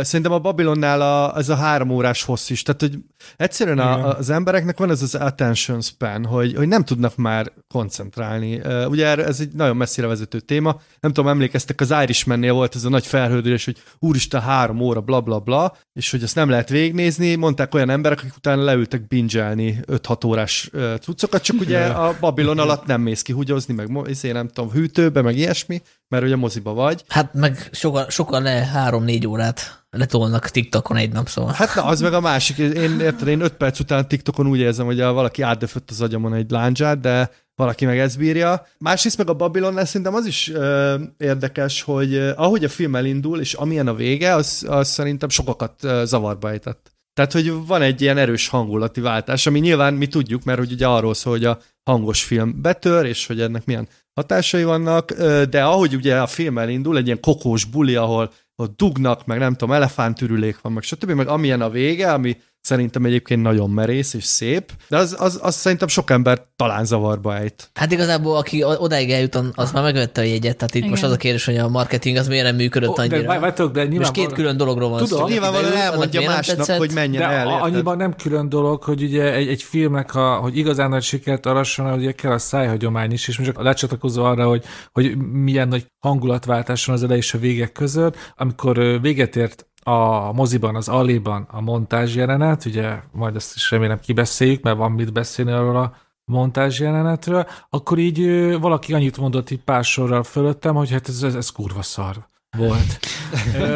Szerintem 0.00 0.32
a 0.32 0.38
Babylonnál 0.38 1.00
a, 1.00 1.36
ez 1.36 1.48
a 1.48 1.54
három 1.54 1.90
órás 1.90 2.22
hossz 2.22 2.50
is. 2.50 2.62
Tehát, 2.62 2.80
hogy 2.80 2.98
egyszerűen 3.36 3.78
a, 3.78 4.16
az 4.16 4.30
embereknek 4.30 4.78
van 4.78 4.90
ez 4.90 5.02
az 5.02 5.14
attention 5.14 5.80
span, 5.80 6.24
hogy, 6.24 6.54
hogy 6.54 6.68
nem 6.68 6.84
tudnak 6.84 7.16
már 7.16 7.52
koncentrálni. 7.68 8.60
Ugye 8.88 9.16
ez 9.16 9.40
egy 9.40 9.52
nagyon 9.52 9.76
messzire 9.76 10.06
vezető 10.06 10.40
téma. 10.40 10.80
Nem 11.00 11.12
tudom, 11.12 11.30
emlékeztek, 11.30 11.80
az 11.80 11.94
Irishmannél 12.02 12.52
volt 12.52 12.74
ez 12.74 12.84
a 12.84 12.88
nagy 12.88 13.06
felhődülés, 13.06 13.64
hogy 13.64 13.82
úristen, 13.98 14.40
három 14.40 14.80
óra, 14.80 15.00
bla 15.00 15.20
bla 15.20 15.38
bla, 15.38 15.76
és 15.92 16.10
hogy 16.10 16.22
ezt 16.22 16.34
nem 16.34 16.48
lehet 16.48 16.68
végignézni. 16.68 17.34
Mondták 17.34 17.74
olyan 17.74 17.90
emberek, 17.90 18.18
akik 18.18 18.36
utána 18.36 18.62
leültek 18.62 19.06
bingelni 19.06 19.80
5-6 19.86 20.26
órás 20.26 20.70
cuccokat, 21.00 21.42
csak 21.42 21.60
ugye 21.60 21.84
a 21.86 22.16
Babylon 22.20 22.58
alatt 22.58 22.86
nem 22.86 23.00
mész 23.00 23.22
ki 23.22 23.32
húgyozni, 23.32 23.74
meg 23.74 23.90
én 24.22 24.32
nem 24.32 24.48
tudom, 24.48 24.70
hűtőbe, 24.70 25.22
meg 25.22 25.36
ilyesmi, 25.36 25.82
mert 26.08 26.24
ugye 26.24 26.36
moziba 26.36 26.72
vagy. 26.72 27.04
Hát 27.08 27.34
meg 27.34 27.68
sokan, 27.72 28.10
sokan 28.10 28.42
le 28.42 28.50
három-négy 28.50 29.26
órát 29.26 29.85
letolnak 29.96 30.48
TikTokon 30.48 30.96
egy 30.96 31.12
nap, 31.12 31.28
szóval. 31.28 31.52
Hát 31.52 31.74
na, 31.74 31.84
az 31.84 32.00
meg 32.00 32.12
a 32.12 32.20
másik. 32.20 32.58
Én 32.58 33.00
érted, 33.00 33.28
én 33.28 33.40
öt 33.40 33.52
perc 33.52 33.80
után 33.80 34.08
TikTokon 34.08 34.46
úgy 34.46 34.58
érzem, 34.58 34.86
hogy 34.86 34.98
valaki 34.98 35.42
átdöfött 35.42 35.90
az 35.90 36.00
agyamon 36.00 36.34
egy 36.34 36.50
láncsát, 36.50 37.00
de 37.00 37.30
valaki 37.54 37.84
meg 37.84 37.98
ezt 37.98 38.18
bírja. 38.18 38.66
Másrészt 38.78 39.18
meg 39.18 39.28
a 39.28 39.34
Babylon 39.34 39.84
szerintem 39.84 40.14
az 40.14 40.26
is 40.26 40.50
ö, 40.50 40.94
érdekes, 41.18 41.82
hogy 41.82 42.16
ahogy 42.36 42.64
a 42.64 42.68
film 42.68 42.94
elindul, 42.94 43.40
és 43.40 43.54
amilyen 43.54 43.88
a 43.88 43.94
vége, 43.94 44.34
az, 44.34 44.66
az 44.68 44.88
szerintem 44.88 45.28
sokakat 45.28 45.84
ö, 45.84 46.02
zavarba 46.04 46.50
ejtett. 46.50 46.94
Tehát, 47.16 47.32
hogy 47.32 47.66
van 47.66 47.82
egy 47.82 48.00
ilyen 48.00 48.18
erős 48.18 48.48
hangulati 48.48 49.00
váltás, 49.00 49.46
ami 49.46 49.58
nyilván 49.58 49.94
mi 49.94 50.06
tudjuk, 50.06 50.44
mert 50.44 50.58
hogy 50.58 50.72
ugye 50.72 50.86
arról 50.86 51.14
szól, 51.14 51.32
hogy 51.32 51.44
a 51.44 51.58
hangos 51.90 52.24
film 52.24 52.60
betör, 52.62 53.04
és 53.04 53.26
hogy 53.26 53.40
ennek 53.40 53.64
milyen 53.64 53.88
hatásai 54.14 54.64
vannak, 54.64 55.12
de 55.50 55.64
ahogy 55.64 55.94
ugye 55.94 56.20
a 56.20 56.26
film 56.26 56.58
elindul, 56.58 56.96
egy 56.96 57.06
ilyen 57.06 57.20
kokós 57.20 57.64
buli, 57.64 57.94
ahol 57.94 58.32
ott 58.56 58.76
dugnak, 58.76 59.26
meg 59.26 59.38
nem 59.38 59.52
tudom, 59.52 59.74
elefántürülék 59.74 60.60
van, 60.60 60.72
meg 60.72 60.82
stb., 60.82 61.10
meg 61.10 61.28
amilyen 61.28 61.60
a 61.60 61.70
vége, 61.70 62.12
ami 62.12 62.36
szerintem 62.66 63.04
egyébként 63.04 63.42
nagyon 63.42 63.70
merész 63.70 64.14
és 64.14 64.24
szép, 64.24 64.72
de 64.88 64.96
az, 64.96 65.16
az, 65.18 65.38
az 65.42 65.54
szerintem 65.54 65.88
sok 65.88 66.10
ember 66.10 66.42
talán 66.56 66.84
zavarba 66.84 67.36
ejt. 67.36 67.70
Hát 67.74 67.92
igazából, 67.92 68.36
aki 68.36 68.64
odáig 68.64 69.10
eljut, 69.10 69.34
az 69.54 69.72
már 69.72 69.82
megvette 69.82 70.20
a 70.20 70.24
jegyet, 70.24 70.56
tehát 70.56 70.74
itt 70.74 70.80
Igen. 70.80 70.88
most 70.88 71.02
az 71.02 71.10
a 71.10 71.16
kérdés, 71.16 71.44
hogy 71.44 71.56
a 71.56 71.68
marketing 71.68 72.16
az 72.16 72.28
miért 72.28 72.44
nem 72.44 72.56
működött 72.56 72.88
oh, 72.88 72.98
annyira. 72.98 73.20
De, 73.20 73.38
vártok, 73.38 73.72
de 73.72 73.80
nyilván 73.80 73.98
most 73.98 74.10
két 74.10 74.32
külön 74.32 74.56
dologról 74.56 74.90
van 74.90 74.98
Tudom, 74.98 75.18
szó. 75.18 75.26
Nyilvánvalóan 75.28 75.76
elmondja 75.76 76.20
másnak, 76.20 76.70
hogy 76.70 76.90
menjen 76.94 77.28
de 77.28 77.28
el. 77.28 77.48
Annyiban 77.48 77.96
nem 77.96 78.14
külön 78.14 78.48
dolog, 78.48 78.82
hogy 78.82 79.02
ugye 79.02 79.32
egy, 79.32 79.48
egy 79.48 79.62
filmnek, 79.62 80.14
a, 80.14 80.34
hogy 80.34 80.56
igazán 80.56 80.88
nagy 80.88 81.02
sikert 81.02 81.46
arasson, 81.46 81.92
ugye 81.92 82.12
kell 82.12 82.32
a 82.32 82.38
szájhagyomány 82.38 83.12
is, 83.12 83.28
és 83.28 83.38
most 83.38 83.52
csak 83.52 83.62
lecsatlakozó 83.62 84.24
arra, 84.24 84.48
hogy, 84.48 84.64
hogy 84.92 85.16
milyen 85.16 85.68
nagy 85.68 85.86
hangulatváltás 86.06 86.84
van 86.84 86.94
az 86.94 87.02
elej 87.02 87.16
és 87.16 87.34
a 87.34 87.38
végek 87.38 87.72
között, 87.72 88.16
amikor 88.36 89.00
véget 89.00 89.36
ért 89.36 89.66
a 89.88 90.32
moziban, 90.32 90.74
az 90.74 90.88
Aliban 90.88 91.46
a 91.50 91.60
montázs 91.60 92.14
jelenet, 92.14 92.64
ugye 92.64 93.00
majd 93.12 93.36
ezt 93.36 93.54
is 93.54 93.70
remélem 93.70 94.00
kibeszéljük, 94.00 94.62
mert 94.62 94.76
van 94.76 94.92
mit 94.92 95.12
beszélni 95.12 95.50
arról 95.50 95.76
a 95.76 95.94
montázs 96.24 96.80
jelenetről, 96.80 97.46
akkor 97.70 97.98
így 97.98 98.50
valaki 98.60 98.94
annyit 98.94 99.18
mondott 99.18 99.50
itt 99.50 99.64
pár 99.64 99.84
sorral 99.84 100.22
fölöttem, 100.22 100.74
hogy 100.74 100.90
hát 100.90 101.08
ez, 101.08 101.22
ez, 101.22 101.34
ez 101.34 101.50
kurva 101.50 101.82
szar 101.82 102.28
volt. 102.56 102.98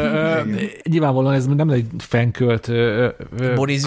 nyilvánvalóan 0.89 1.33
ez 1.33 1.45
nem 1.45 1.69
egy 1.69 1.85
fenkölt 1.97 2.71
Boris 3.55 3.83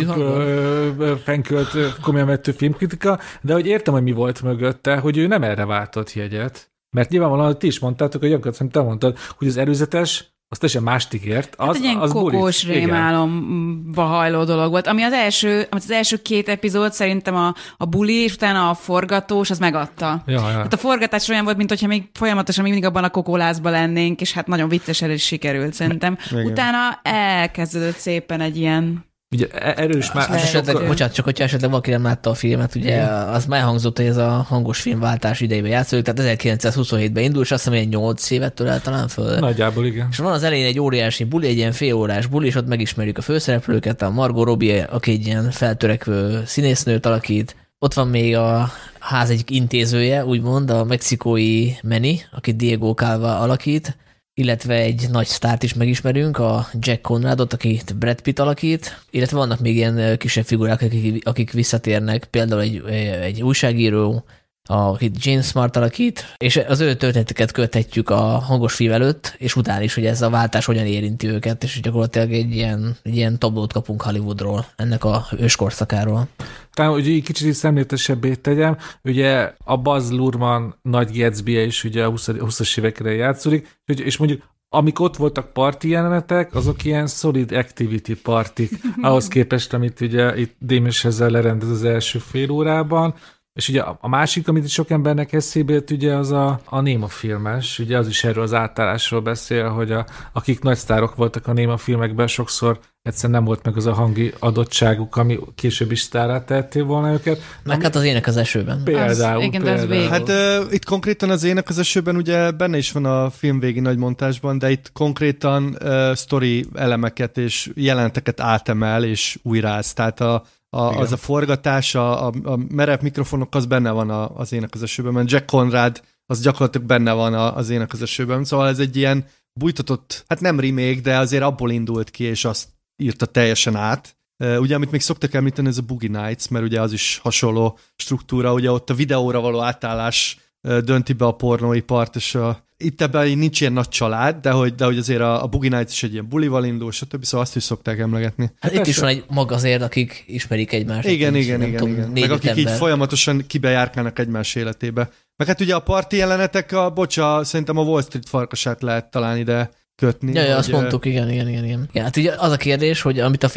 fenkölt 1.25 2.01
komolyan 2.01 2.27
vettő 2.27 2.53
filmkritika, 2.53 3.19
de 3.41 3.53
hogy 3.53 3.67
értem, 3.67 3.95
hogy 3.95 4.03
mi 4.03 4.13
volt 4.13 4.43
mögötte, 4.43 4.97
hogy 4.97 5.17
ő 5.17 5.27
nem 5.27 5.43
erre 5.43 5.65
váltott 5.65 6.13
jegyet. 6.13 6.73
Mert 6.91 7.11
nyilvánvalóan 7.11 7.59
ti 7.59 7.67
is 7.67 7.79
mondtátok, 7.79 8.21
hogy 8.21 8.31
gyakorlatilag 8.31 8.73
te 8.73 8.81
mondtad, 8.81 9.19
hogy 9.37 9.49
az 9.49 9.57
előzetes 9.57 10.34
az 10.55 10.61
teljesen 10.61 10.83
mást 10.83 11.15
ígért. 11.15 11.55
Az, 11.57 11.67
hát 11.67 11.75
egy 11.75 11.83
ilyen 11.83 11.99
az 11.99 12.11
kokós 12.11 12.65
rémálomba 12.65 14.03
hajló 14.03 14.45
dolog 14.45 14.71
volt, 14.71 14.87
ami 14.87 15.03
az 15.03 15.13
első, 15.13 15.67
az 15.71 15.91
első 15.91 16.23
két 16.23 16.49
epizód 16.49 16.93
szerintem 16.93 17.35
a, 17.35 17.55
a 17.77 17.85
buli, 17.85 18.15
és 18.15 18.35
utána 18.35 18.71
a 18.71 18.75
forgatós, 18.75 19.51
az 19.51 19.59
megadta. 19.59 20.23
Ja, 20.27 20.51
ja. 20.51 20.57
Hát 20.57 20.73
a 20.73 20.77
forgatás 20.77 21.29
olyan 21.29 21.45
volt, 21.45 21.57
mint 21.57 21.69
hogyha 21.69 21.87
még 21.87 22.09
folyamatosan 22.13 22.65
mindig 22.65 22.85
abban 22.85 23.05
a 23.05 23.11
kokólázban 23.11 23.73
lennénk, 23.73 24.21
és 24.21 24.33
hát 24.33 24.47
nagyon 24.47 24.69
viccesen 24.69 25.11
is 25.11 25.25
sikerült 25.25 25.73
szerintem. 25.73 26.19
Igen. 26.31 26.47
Utána 26.47 27.01
elkezdődött 27.03 27.97
szépen 27.97 28.41
egy 28.41 28.57
ilyen 28.57 29.05
Ugye 29.35 29.47
e- 29.49 29.75
erős 29.77 30.13
már... 30.13 30.31
Esetleg, 30.31 30.65
sokkal... 30.75 30.87
bocsánat, 30.87 31.15
csak 31.15 31.25
hogyha 31.25 31.45
esetleg 31.45 31.71
valaki 31.71 31.91
nem 31.91 32.03
látta 32.03 32.31
a 32.31 32.35
filmet, 32.35 32.75
ugye 32.75 32.89
Igen. 32.89 33.09
az 33.09 33.47
már 33.47 33.63
hangzott, 33.63 33.97
hogy 33.97 34.07
ez 34.07 34.17
a 34.17 34.29
hangos 34.29 34.81
filmváltás 34.81 35.41
idejében 35.41 35.71
játszódik, 35.71 36.05
tehát 36.05 36.37
1927-ben 36.43 37.23
indul, 37.23 37.43
és 37.43 37.51
azt 37.51 37.65
hiszem, 37.65 37.79
hogy 37.79 37.89
8 37.89 38.31
évet 38.31 38.55
től 38.55 38.81
talán 38.81 39.09
föl. 39.09 39.39
Nagyjából 39.39 39.87
igen. 39.87 40.09
És 40.11 40.17
van 40.17 40.33
az 40.33 40.43
elején 40.43 40.67
egy 40.67 40.81
óriási 40.81 41.25
buli, 41.25 41.47
egy 41.47 41.57
ilyen 41.57 41.73
félórás 41.73 42.27
buli, 42.27 42.47
és 42.47 42.55
ott 42.55 42.69
megismerjük 42.69 43.19
a 43.19 43.23
főszereplőket, 43.23 44.03
a 44.03 44.11
Margot 44.11 44.47
Robbie, 44.47 44.83
aki 44.83 45.11
egy 45.11 45.27
ilyen 45.27 45.51
feltörekvő 45.51 46.43
színésznőt 46.47 47.07
alakít, 47.07 47.57
ott 47.79 47.95
van 47.95 48.09
még 48.09 48.37
a 48.37 48.71
ház 48.99 49.31
egyik 49.31 49.51
intézője, 49.51 50.25
úgymond, 50.25 50.71
a 50.71 50.85
mexikói 50.85 51.71
Meni, 51.83 52.21
aki 52.33 52.53
Diego 52.53 52.93
Calva 52.93 53.39
alakít, 53.39 53.97
illetve 54.35 54.75
egy 54.75 55.07
nagy 55.11 55.27
sztárt 55.27 55.63
is 55.63 55.75
megismerünk, 55.75 56.39
a 56.39 56.69
Jack 56.79 57.01
Conradot, 57.01 57.53
akit 57.53 57.97
Brad 57.97 58.21
Pitt 58.21 58.39
alakít, 58.39 59.05
illetve 59.11 59.37
vannak 59.37 59.61
még 59.61 59.77
ilyen 59.77 60.19
kisebb 60.19 60.45
figurák, 60.45 60.83
akik, 60.83 61.29
akik 61.29 61.53
visszatérnek, 61.53 62.25
például 62.25 62.61
egy, 62.61 62.83
egy 63.21 63.43
újságíró, 63.43 64.25
akit 64.69 65.25
James 65.25 65.47
Smart 65.47 65.77
alakít, 65.77 66.35
és 66.37 66.57
az 66.57 66.81
ő 66.81 66.95
történeteket 66.95 67.53
követhetjük 67.53 68.11
a 68.11 68.21
hangos 68.21 68.75
film 68.75 68.93
előtt, 68.93 69.35
és 69.39 69.57
utána 69.57 69.83
is, 69.83 69.95
hogy 69.95 70.07
ez 70.07 70.23
a 70.23 70.31
váltás 70.31 70.65
hogyan 70.65 70.87
érinti 70.87 71.27
őket, 71.27 71.63
és 71.63 71.81
gyakorlatilag 71.81 72.33
egy 72.33 72.55
ilyen, 72.55 72.97
egy 73.03 73.17
ilyen 73.17 73.39
tablót 73.39 73.73
kapunk 73.73 74.03
Hollywoodról, 74.03 74.67
ennek 74.77 75.05
a 75.05 75.27
őskorszakáról. 75.39 76.29
Talán, 76.73 76.93
hogy 76.93 77.09
egy 77.09 77.23
kicsit 77.23 77.47
is 77.47 77.57
szemléletesebbé 77.57 78.35
tegyem, 78.35 78.77
ugye 79.03 79.53
a 79.65 79.77
Buzz 79.77 80.11
Lurman 80.11 80.79
nagy 80.83 81.19
gatsby 81.19 81.63
is 81.63 81.85
ugye 81.85 82.05
a 82.05 82.13
20-as 82.13 82.79
évekre 82.79 83.13
játszódik, 83.13 83.79
és 83.85 84.17
mondjuk 84.17 84.43
amik 84.75 85.01
ott 85.01 85.17
voltak 85.17 85.53
parti 85.53 85.89
jelenetek, 85.89 86.55
azok 86.55 86.85
ilyen 86.85 87.07
solid 87.07 87.53
activity 87.53 88.13
partik, 88.23 88.71
ahhoz 89.01 89.29
képest, 89.29 89.75
amit 89.75 90.01
ugye 90.01 90.37
itt 90.37 90.57
Démes 90.59 91.05
ezzel 91.05 91.31
lerendez 91.31 91.69
az 91.69 91.85
első 91.85 92.19
fél 92.19 92.51
órában, 92.51 93.15
és 93.55 93.69
ugye 93.69 93.81
a 93.81 94.09
másik, 94.09 94.49
amit 94.49 94.69
sok 94.69 94.91
embernek 94.91 95.33
eszébe 95.33 95.73
jött, 95.73 95.91
ugye 95.91 96.15
az 96.15 96.31
a, 96.31 96.61
a 96.65 96.81
Néma 96.81 97.09
filmes, 97.09 97.79
ugye 97.79 97.99
az 97.99 98.09
is 98.09 98.25
erről 98.25 98.43
az 98.43 98.53
átállásról 98.53 99.21
beszél, 99.21 99.69
hogy 99.69 99.93
a, 99.93 100.07
akik 100.33 100.61
nagy 100.61 100.77
sztárok 100.77 101.15
voltak 101.15 101.47
a 101.47 101.53
Néma 101.53 101.77
filmekben, 101.77 102.27
sokszor 102.27 102.79
egyszerűen 103.03 103.39
nem 103.39 103.45
volt 103.45 103.65
meg 103.65 103.77
az 103.77 103.87
a 103.87 103.93
hangi 103.93 104.33
adottságuk, 104.39 105.17
ami 105.17 105.39
később 105.55 105.91
is 105.91 106.01
sztárát 106.01 106.47
tettél 106.47 106.85
volna 106.85 107.13
őket. 107.13 107.41
Meg 107.63 107.83
hát 107.83 107.95
az 107.95 108.05
ének 108.05 108.27
az 108.27 108.37
esőben. 108.37 108.83
Például. 108.85 109.41
Az, 109.41 109.45
igen, 109.45 109.63
például. 109.63 109.93
Az 109.93 110.09
hát 110.09 110.29
uh, 110.29 110.73
itt 110.73 110.85
konkrétan 110.85 111.31
az 111.31 111.45
ének 111.45 111.69
az 111.69 111.79
esőben 111.79 112.17
ugye 112.17 112.51
benne 112.51 112.77
is 112.77 112.93
van 112.93 113.05
a 113.05 113.31
film 113.31 113.61
végi 113.61 113.81
nagy 113.81 113.99
montásban, 113.99 114.59
de 114.59 114.71
itt 114.71 114.93
konkrétan 114.93 115.77
uh, 115.83 116.15
story 116.15 116.67
elemeket 116.75 117.39
és 117.39 117.71
jelenteket 117.75 118.41
átemel 118.41 119.05
és 119.05 119.39
újráz. 119.43 119.93
Tehát 119.93 120.21
a, 120.21 120.45
a, 120.75 120.99
az 120.99 121.13
a 121.13 121.17
forgatás, 121.17 121.95
a, 121.95 122.27
a, 122.27 122.33
a 122.45 122.57
merev 122.57 123.01
mikrofonok, 123.01 123.55
az 123.55 123.67
benne 123.67 123.91
van 123.91 124.11
a, 124.11 124.37
az 124.37 124.53
ének 124.53 124.75
az 124.75 124.83
esőben, 124.83 125.13
mert 125.13 125.31
Jack 125.31 125.47
Conrad 125.47 126.03
az 126.27 126.41
gyakorlatilag 126.41 126.87
benne 126.87 127.13
van 127.13 127.35
a, 127.35 127.57
az 127.57 127.71
ének 127.71 127.93
az 127.93 128.03
esőben, 128.03 128.45
szóval 128.45 128.69
ez 128.69 128.79
egy 128.79 128.97
ilyen 128.97 129.27
bújtatott, 129.53 130.25
hát 130.29 130.41
nem 130.41 130.61
remake, 130.61 131.01
de 131.01 131.19
azért 131.19 131.43
abból 131.43 131.71
indult 131.71 132.11
ki, 132.11 132.25
és 132.25 132.45
azt 132.45 132.69
írta 133.03 133.27
teljesen 133.27 133.77
át. 133.77 134.17
Ugye, 134.59 134.75
amit 134.75 134.91
még 134.91 135.01
szoktak 135.01 135.35
említeni, 135.35 135.69
ez 135.69 135.79
a 135.79 135.83
Boogie 135.83 136.23
Nights, 136.23 136.49
mert 136.49 136.65
ugye 136.65 136.81
az 136.81 136.93
is 136.93 137.19
hasonló 137.23 137.79
struktúra, 137.97 138.53
ugye 138.53 138.71
ott 138.71 138.91
a 138.91 138.95
videóra 138.95 139.41
való 139.41 139.61
átállás 139.61 140.39
dönti 140.61 141.13
be 141.13 141.25
a 141.25 141.35
pornóipart, 141.35 142.17
és 142.17 142.35
a, 142.35 142.64
itt 142.77 143.01
ebben 143.01 143.39
nincs 143.39 143.61
ilyen 143.61 143.73
nagy 143.73 143.89
család, 143.89 144.37
de 144.37 144.51
hogy, 144.51 144.75
de 144.75 144.85
hogy 144.85 144.99
azért 144.99 145.21
a, 145.21 145.43
a 145.43 145.47
Boogie 145.47 145.77
Nights 145.77 145.93
is 145.93 146.03
egy 146.03 146.13
ilyen 146.13 146.29
bulival 146.29 146.65
indul, 146.65 146.93
stb. 146.93 147.25
Szóval 147.25 147.47
azt 147.47 147.57
is 147.57 147.63
szokták 147.63 147.99
emlegetni. 147.99 148.51
Hát 148.61 148.73
itt 148.73 148.87
is 148.87 148.99
van 148.99 149.09
egy 149.09 149.25
mag 149.29 149.53
azért, 149.53 149.83
akik 149.83 150.25
ismerik 150.27 150.73
egymást. 150.73 151.09
Igen, 151.09 151.35
igen, 151.35 151.63
igen, 151.63 151.77
tudom, 151.77 151.93
igen. 151.95 152.09
Meg 152.09 152.31
akik 152.31 152.51
ember. 152.51 152.65
így 152.65 152.71
folyamatosan 152.71 153.45
kibejárkálnak 153.47 154.19
egymás 154.19 154.55
életébe. 154.55 155.11
Meg 155.37 155.49
hát 155.49 155.61
ugye 155.61 155.75
a 155.75 155.81
parti 155.81 156.17
jelenetek, 156.17 156.73
a, 156.73 156.91
bocsa, 156.91 157.45
szerintem 157.45 157.77
a 157.77 157.83
Wall 157.83 158.03
Street 158.03 158.29
farkasát 158.29 158.83
lehet 158.83 159.11
talán 159.11 159.39
ide 159.39 159.71
kötni. 159.97 160.33
Ja, 160.33 160.43
ja 160.43 160.57
azt 160.57 160.71
mondtuk, 160.71 161.05
igen, 161.05 161.31
igen, 161.31 161.49
igen. 161.49 161.65
igen. 161.65 161.89
Ja, 161.93 162.03
hát 162.03 162.17
ugye 162.17 162.33
az 162.37 162.53
a 162.53 162.57
kérdés, 162.57 163.03
hogy 163.03 163.21
amit 163.21 163.43
a 163.43 163.49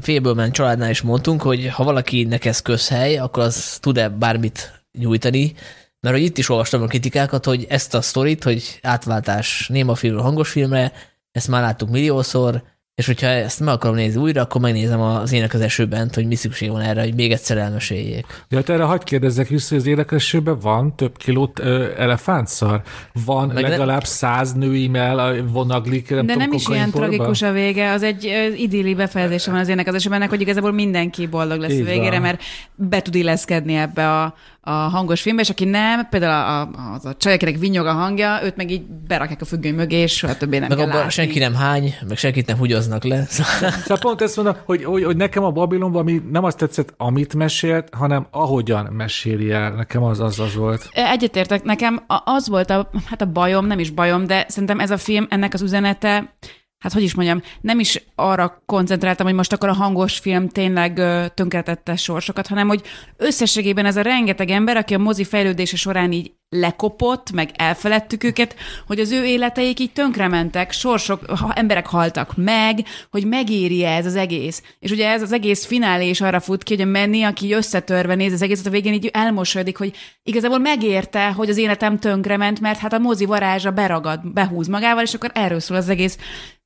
Fébelman 0.00 0.52
családnál 0.52 0.90
is 0.90 1.00
mondtunk, 1.00 1.42
hogy 1.42 1.68
ha 1.68 1.84
valakinek 1.84 2.44
ez 2.44 2.60
közhely, 2.60 3.18
akkor 3.18 3.42
az 3.42 3.78
tud-e 3.80 4.08
bármit 4.08 4.82
nyújtani, 4.98 5.54
mert 6.00 6.14
hogy 6.16 6.24
itt 6.24 6.38
is 6.38 6.48
olvastam 6.48 6.82
a 6.82 6.86
kritikákat, 6.86 7.44
hogy 7.44 7.66
ezt 7.68 7.94
a 7.94 8.00
sztorit, 8.00 8.44
hogy 8.44 8.78
átváltás 8.82 9.68
néma 9.68 9.94
filmről 9.94 10.22
hangos 10.22 10.50
filmre, 10.50 10.92
ezt 11.32 11.48
már 11.48 11.62
láttuk 11.62 11.90
milliószor, 11.90 12.62
és 12.98 13.06
hogyha 13.06 13.26
ezt 13.26 13.60
meg 13.60 13.74
akarom 13.74 13.96
nézni 13.96 14.20
újra, 14.20 14.42
akkor 14.42 14.60
megnézem 14.60 15.00
az 15.00 15.32
Ének 15.32 15.54
az 15.54 15.60
esőben, 15.60 16.10
hogy 16.14 16.26
mi 16.26 16.34
szükség 16.34 16.70
van 16.70 16.80
erre, 16.80 17.02
hogy 17.02 17.14
még 17.14 17.32
egyszer 17.32 17.56
elmeséljék. 17.56 18.26
Ja, 18.48 18.56
hát 18.56 18.68
erre 18.68 18.82
hagyd 18.82 19.04
kérdezzek 19.04 19.48
vissza, 19.48 19.68
hogy 19.68 19.78
az 19.78 19.86
Ének 19.86 20.10
az 20.10 20.16
esőben 20.16 20.58
van 20.58 20.96
több 20.96 21.16
kilót 21.16 21.58
ö, 21.58 21.88
elefántszar? 21.96 22.82
Van 23.24 23.46
Meg 23.48 23.62
ne- 23.62 23.68
legalább 23.68 24.04
száz 24.04 24.52
nő 24.52 24.88
e 24.92 25.42
vonaglik, 25.42 26.10
nem 26.10 26.26
De 26.26 26.32
tudom, 26.32 26.48
nem 26.48 26.56
is 26.56 26.68
ilyen 26.68 26.90
tragikus 26.90 27.42
a 27.42 27.52
vége, 27.52 27.90
az 27.90 28.02
egy 28.02 28.52
idilli 28.56 28.94
befejezése 28.94 29.50
van 29.50 29.60
az 29.60 29.68
ének 29.68 29.86
az 29.86 29.94
esetben, 29.94 30.28
hogy 30.28 30.40
igazából 30.40 30.72
mindenki 30.72 31.26
boldog 31.26 31.60
lesz 31.60 31.72
Így 31.72 31.80
a 31.80 31.84
végére, 31.84 32.10
van. 32.10 32.20
mert 32.20 32.42
be 32.74 33.02
tud 33.02 33.14
illeszkedni 33.14 33.74
ebbe 33.74 34.12
a, 34.20 34.34
a 34.68 34.88
hangos 34.88 35.20
filmbe, 35.20 35.42
és 35.42 35.50
aki 35.50 35.64
nem, 35.64 36.08
például 36.08 36.32
a, 36.32 36.60
a, 36.60 36.92
az 36.94 37.04
a 37.04 37.14
csaj, 37.14 37.32
akinek 37.32 37.58
vinyog 37.58 37.86
a 37.86 37.92
hangja, 37.92 38.40
őt 38.42 38.56
meg 38.56 38.70
így 38.70 38.82
berakják 38.82 39.40
a 39.40 39.44
függöny 39.44 39.74
mögé, 39.74 39.96
és 39.96 40.16
soha 40.16 40.36
többé 40.36 40.58
nem 40.58 40.68
Meg 40.68 40.76
kell 40.76 40.86
abban 40.86 40.96
látni. 40.96 41.12
senki 41.12 41.38
nem 41.38 41.54
hány, 41.54 41.94
meg 42.08 42.16
senkit 42.16 42.46
nem 42.46 42.56
húgyoznak 42.56 43.04
le. 43.04 43.24
Szóval 43.28 43.70
Szóval 43.82 43.98
pont 43.98 44.20
ezt 44.22 44.36
mondom, 44.36 44.56
hogy, 44.64 44.84
hogy, 44.84 45.04
hogy 45.04 45.16
nekem 45.16 45.44
a 45.44 45.50
Babilonban 45.50 46.00
ami 46.00 46.22
nem 46.30 46.44
azt 46.44 46.58
tetszett, 46.58 46.94
amit 46.96 47.34
mesélt, 47.34 47.88
hanem 47.94 48.26
ahogyan 48.30 48.84
meséli 48.92 49.50
el. 49.50 49.72
Nekem 49.72 50.02
az 50.02 50.20
az, 50.20 50.38
az 50.40 50.54
volt. 50.54 50.88
Egyetértek, 50.92 51.62
nekem 51.62 52.02
az 52.24 52.48
volt 52.48 52.70
a, 52.70 52.90
hát 53.06 53.20
a 53.20 53.26
bajom, 53.26 53.66
nem 53.66 53.78
is 53.78 53.90
bajom, 53.90 54.26
de 54.26 54.44
szerintem 54.48 54.80
ez 54.80 54.90
a 54.90 54.96
film, 54.96 55.26
ennek 55.30 55.54
az 55.54 55.62
üzenete, 55.62 56.34
hát 56.78 56.92
hogy 56.92 57.02
is 57.02 57.14
mondjam, 57.14 57.42
nem 57.60 57.78
is 57.78 58.04
arra 58.14 58.62
koncentráltam, 58.66 59.26
hogy 59.26 59.34
most 59.34 59.52
akkor 59.52 59.68
a 59.68 59.72
hangos 59.72 60.18
film 60.18 60.48
tényleg 60.48 61.00
tönkretette 61.34 61.96
sorsokat, 61.96 62.46
hanem 62.46 62.68
hogy 62.68 62.82
összességében 63.16 63.86
ez 63.86 63.96
a 63.96 64.02
rengeteg 64.02 64.50
ember, 64.50 64.76
aki 64.76 64.94
a 64.94 64.98
mozi 64.98 65.24
fejlődése 65.24 65.76
során 65.76 66.12
így 66.12 66.32
lekopott, 66.50 67.30
meg 67.32 67.50
elfeledtük 67.56 68.24
őket, 68.24 68.56
hogy 68.86 69.00
az 69.00 69.10
ő 69.10 69.24
életeik 69.24 69.80
így 69.80 69.92
tönkrementek, 69.92 70.72
sorsok, 70.72 71.24
ha 71.24 71.52
emberek 71.52 71.86
haltak 71.86 72.36
meg, 72.36 72.84
hogy 73.10 73.26
megéri 73.26 73.84
ez 73.84 74.06
az 74.06 74.16
egész. 74.16 74.62
És 74.78 74.90
ugye 74.90 75.08
ez 75.08 75.22
az 75.22 75.32
egész 75.32 75.66
finálé 75.66 76.08
is 76.08 76.20
arra 76.20 76.40
fut 76.40 76.62
ki, 76.62 76.74
hogy 76.74 76.82
a 76.82 76.90
Menni, 76.90 77.22
aki 77.22 77.52
összetörve 77.52 78.14
néz 78.14 78.32
az 78.32 78.42
egészet, 78.42 78.66
a 78.66 78.70
végén 78.70 78.92
így 78.92 79.10
elmosodik, 79.12 79.76
hogy 79.76 79.96
igazából 80.22 80.58
megérte, 80.58 81.30
hogy 81.30 81.48
az 81.48 81.56
életem 81.56 81.98
tönkrement, 81.98 82.60
mert 82.60 82.78
hát 82.78 82.92
a 82.92 82.98
mozi 82.98 83.24
varázsa 83.24 83.70
beragad, 83.70 84.32
behúz 84.32 84.66
magával, 84.66 85.02
és 85.02 85.14
akkor 85.14 85.30
erről 85.34 85.60
szól 85.60 85.76
az 85.76 85.88
egész 85.88 86.18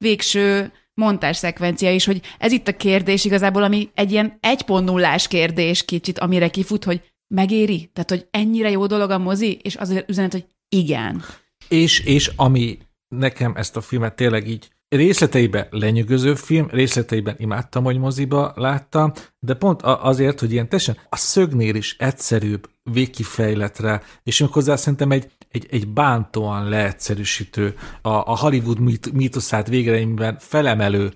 végső 0.03 0.73
montás 0.95 1.37
szekvencia 1.37 1.91
is, 1.91 2.05
hogy 2.05 2.21
ez 2.39 2.53
itt 2.53 2.69
a 2.69 2.77
kérdés 2.77 3.25
igazából, 3.25 3.63
ami 3.63 3.91
egy 3.95 4.13
ilyen 4.13 4.39
1.0-ás 4.41 5.29
kérdés 5.29 5.85
kicsit, 5.85 6.19
amire 6.19 6.49
kifut, 6.49 6.85
hogy 6.85 7.13
megéri? 7.35 7.91
Tehát, 7.93 8.11
hogy 8.11 8.27
ennyire 8.31 8.71
jó 8.71 8.87
dolog 8.87 9.11
a 9.11 9.19
mozi? 9.19 9.59
És 9.63 9.77
az 9.77 9.91
az 9.91 10.05
üzenet, 10.07 10.33
hogy 10.33 10.47
igen. 10.69 11.23
És, 11.69 12.01
és 12.01 12.31
ami 12.37 12.79
nekem 13.09 13.57
ezt 13.57 13.77
a 13.77 13.81
filmet 13.81 14.15
tényleg 14.15 14.49
így 14.49 14.71
részleteiben 14.97 15.67
lenyűgöző 15.71 16.35
film, 16.35 16.69
részleteiben 16.71 17.35
imádtam, 17.39 17.85
hogy 17.85 17.99
moziba 17.99 18.53
láttam, 18.57 19.13
de 19.39 19.55
pont 19.55 19.83
azért, 19.83 20.41
hogy 20.41 20.53
ilyen 20.53 20.69
teljesen 20.69 20.97
a 21.09 21.17
szögnél 21.17 21.75
is 21.75 21.97
egyszerűbb, 21.99 22.71
végkifejletre, 22.91 24.03
és 24.23 24.41
méghozzá 24.41 24.77
szerintem 24.77 25.11
egy, 25.11 25.31
egy, 25.49 25.67
egy 25.71 25.89
bántóan 25.89 26.69
leegyszerűsítő, 26.69 27.75
a, 28.03 28.09
a 28.09 28.39
Hollywood 28.39 28.81
mit, 28.81 29.13
mítoszát 29.13 29.69
végeredményben 29.69 30.37
felemelő 30.39 31.13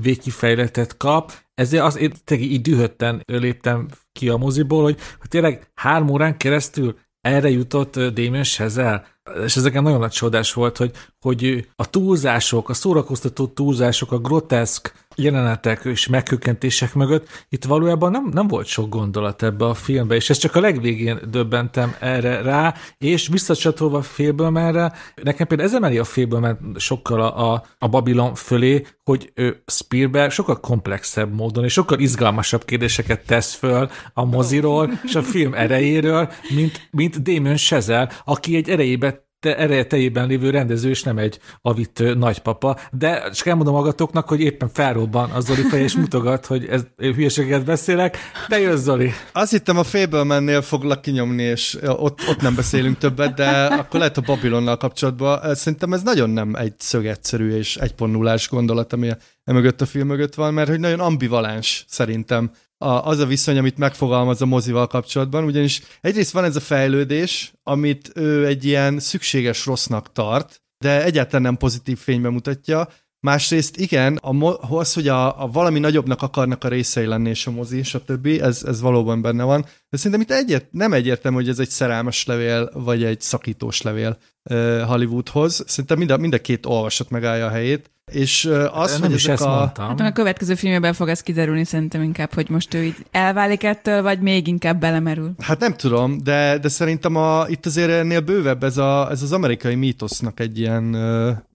végkifejletet 0.00 0.96
kap, 0.96 1.32
ezért 1.54 1.82
az, 1.82 1.96
én 1.98 2.12
így 2.30 2.60
dühötten 2.60 3.22
léptem 3.26 3.88
ki 4.12 4.28
a 4.28 4.36
moziból, 4.36 4.82
hogy, 4.82 4.98
hogy 5.20 5.28
tényleg 5.28 5.70
három 5.74 6.10
órán 6.10 6.36
keresztül 6.36 6.98
erre 7.20 7.50
jutott 7.50 7.98
Damien 7.98 8.42
Chazelle, 8.42 9.06
és 9.44 9.56
ez 9.56 9.62
nekem 9.62 9.82
nagyon 9.82 9.98
nagy 9.98 10.10
csodás 10.10 10.52
volt, 10.52 10.76
hogy, 10.76 10.90
hogy 11.20 11.68
a 11.76 11.90
túlzások, 11.90 12.68
a 12.68 12.74
szórakoztató 12.74 13.46
túlzások, 13.46 14.12
a 14.12 14.18
groteszk 14.18 15.03
jelenetek 15.16 15.84
és 15.84 16.06
megkökkentések 16.06 16.94
mögött 16.94 17.28
itt 17.48 17.64
valójában 17.64 18.10
nem, 18.10 18.30
nem 18.32 18.48
volt 18.48 18.66
sok 18.66 18.88
gondolat 18.88 19.42
ebbe 19.42 19.64
a 19.64 19.74
filmbe, 19.74 20.14
és 20.14 20.30
ez 20.30 20.36
csak 20.36 20.56
a 20.56 20.60
legvégén 20.60 21.18
döbbentem 21.30 21.94
erre 22.00 22.42
rá, 22.42 22.74
és 22.98 23.28
visszacsatolva 23.28 23.98
a 23.98 24.02
Fablemanre, 24.02 24.92
nekem 25.22 25.46
például 25.46 25.68
ez 25.68 25.74
emeli 25.74 25.98
a 25.98 26.04
Fableman 26.04 26.76
sokkal 26.78 27.20
a, 27.20 27.52
a, 27.52 27.64
a 27.78 27.88
Babylon 27.88 28.34
fölé, 28.34 28.86
hogy 29.04 29.30
ő 29.34 29.62
Spielberg 29.66 30.30
sokkal 30.30 30.60
komplexebb 30.60 31.34
módon 31.34 31.64
és 31.64 31.72
sokkal 31.72 31.98
izgalmasabb 31.98 32.64
kérdéseket 32.64 33.26
tesz 33.26 33.54
föl 33.54 33.90
a 34.12 34.24
moziról 34.24 34.90
és 35.02 35.14
a 35.14 35.22
film 35.22 35.54
erejéről, 35.54 36.32
mint, 36.54 36.88
mint 36.90 37.22
Damon 37.22 37.56
Chazelle, 37.56 38.08
aki 38.24 38.56
egy 38.56 38.70
erejébe 38.70 39.24
te 39.44 39.56
ereje 39.56 39.84
teljében 39.84 40.26
lévő 40.26 40.50
rendező, 40.50 40.88
és 40.88 41.02
nem 41.02 41.18
egy 41.18 41.38
avit 41.62 42.16
nagypapa, 42.16 42.78
de 42.92 43.30
csak 43.30 43.46
elmondom 43.46 43.74
magatoknak, 43.74 44.28
hogy 44.28 44.40
éppen 44.40 44.68
felrobban 44.68 45.30
a 45.30 45.40
Zoli 45.40 45.62
feje, 45.62 45.82
és 45.82 45.96
mutogat, 45.96 46.46
hogy 46.46 46.66
ez 46.66 46.82
hülyeséget 46.96 47.64
beszélek, 47.64 48.16
de 48.48 48.60
jön 48.60 48.76
Zoli. 48.76 49.10
Azt 49.32 49.50
hittem 49.50 49.78
a 49.78 49.82
Fablemannél 49.82 50.62
foglak 50.62 51.02
kinyomni, 51.02 51.42
és 51.42 51.78
ott, 51.82 52.20
ott 52.28 52.40
nem 52.40 52.54
beszélünk 52.54 52.98
többet, 52.98 53.34
de 53.34 53.64
akkor 53.64 53.98
lehet 53.98 54.16
a 54.16 54.20
Babylonnal 54.20 54.76
kapcsolatban. 54.76 55.54
Szerintem 55.54 55.92
ez 55.92 56.02
nagyon 56.02 56.30
nem 56.30 56.54
egy 56.54 56.74
szögegyszerű 56.78 57.56
és 57.56 57.76
egy 57.76 57.94
ás 58.24 58.48
gondolat, 58.48 58.92
ami 58.92 59.10
emögött 59.44 59.80
a 59.80 59.86
film 59.86 60.06
mögött 60.06 60.34
van, 60.34 60.54
mert 60.54 60.68
hogy 60.68 60.80
nagyon 60.80 61.00
ambivalens 61.00 61.84
szerintem 61.88 62.50
a, 62.78 62.88
az 62.88 63.18
a 63.18 63.26
viszony, 63.26 63.58
amit 63.58 63.78
megfogalmaz 63.78 64.42
a 64.42 64.46
mozival 64.46 64.86
kapcsolatban, 64.86 65.44
ugyanis 65.44 65.82
egyrészt 66.00 66.32
van 66.32 66.44
ez 66.44 66.56
a 66.56 66.60
fejlődés, 66.60 67.52
amit 67.62 68.10
ő 68.14 68.46
egy 68.46 68.64
ilyen 68.64 68.98
szükséges 68.98 69.66
rossznak 69.66 70.12
tart, 70.12 70.62
de 70.78 71.04
egyáltalán 71.04 71.42
nem 71.42 71.56
pozitív 71.56 71.98
fénybe 71.98 72.28
mutatja, 72.28 72.88
Másrészt 73.24 73.76
igen, 73.76 74.16
a 74.16 74.58
az, 74.78 74.92
hogy 74.92 75.08
a, 75.08 75.42
a 75.42 75.46
valami 75.46 75.78
nagyobbnak 75.78 76.22
akarnak 76.22 76.64
a 76.64 76.68
részei 76.68 77.06
lenni, 77.06 77.28
és 77.28 77.46
a 77.46 77.50
mozi, 77.50 77.78
és 77.78 77.94
a 77.94 78.04
többi, 78.04 78.40
ez, 78.40 78.62
ez 78.62 78.80
valóban 78.80 79.22
benne 79.22 79.42
van. 79.42 79.60
De 79.88 79.96
szerintem 79.96 80.20
itt 80.20 80.30
egyet, 80.30 80.66
nem 80.70 80.92
egyértelmű, 80.92 81.36
hogy 81.36 81.48
ez 81.48 81.58
egy 81.58 81.68
szerelmes 81.68 82.26
levél, 82.26 82.70
vagy 82.74 83.04
egy 83.04 83.20
szakítós 83.20 83.82
levél 83.82 84.18
uh, 84.50 84.80
Hollywoodhoz. 84.80 85.64
Szerintem 85.66 85.98
mind 85.98 86.10
a, 86.10 86.16
mind 86.16 86.34
a 86.34 86.40
két 86.40 86.66
olvasat 86.66 87.10
megállja 87.10 87.46
a 87.46 87.50
helyét. 87.50 87.90
És 88.12 88.44
uh, 88.44 88.78
az, 88.78 88.92
nem 88.92 89.00
hogy 89.00 89.14
is 89.14 89.26
ezt 89.26 89.42
a... 89.42 89.48
mondtam. 89.48 89.88
Hát 89.88 90.00
a 90.00 90.12
következő 90.12 90.54
filmben 90.54 90.92
fog 90.92 91.08
ez 91.08 91.20
kiderülni 91.20 91.64
szerintem 91.64 92.02
inkább, 92.02 92.34
hogy 92.34 92.48
most 92.48 92.74
ő 92.74 92.82
így 92.82 92.96
elválik 93.10 93.62
ettől, 93.62 94.02
vagy 94.02 94.20
még 94.20 94.46
inkább 94.46 94.80
belemerül. 94.80 95.32
Hát 95.38 95.60
nem 95.60 95.74
tudom, 95.74 96.18
de, 96.22 96.58
de 96.58 96.68
szerintem 96.68 97.16
a, 97.16 97.44
itt 97.48 97.66
azért 97.66 97.90
ennél 97.90 98.20
bővebb 98.20 98.62
ez, 98.62 98.76
a, 98.76 99.10
ez 99.10 99.22
az 99.22 99.32
amerikai 99.32 99.74
mítosznak 99.74 100.40
egy 100.40 100.58
ilyen, 100.58 100.94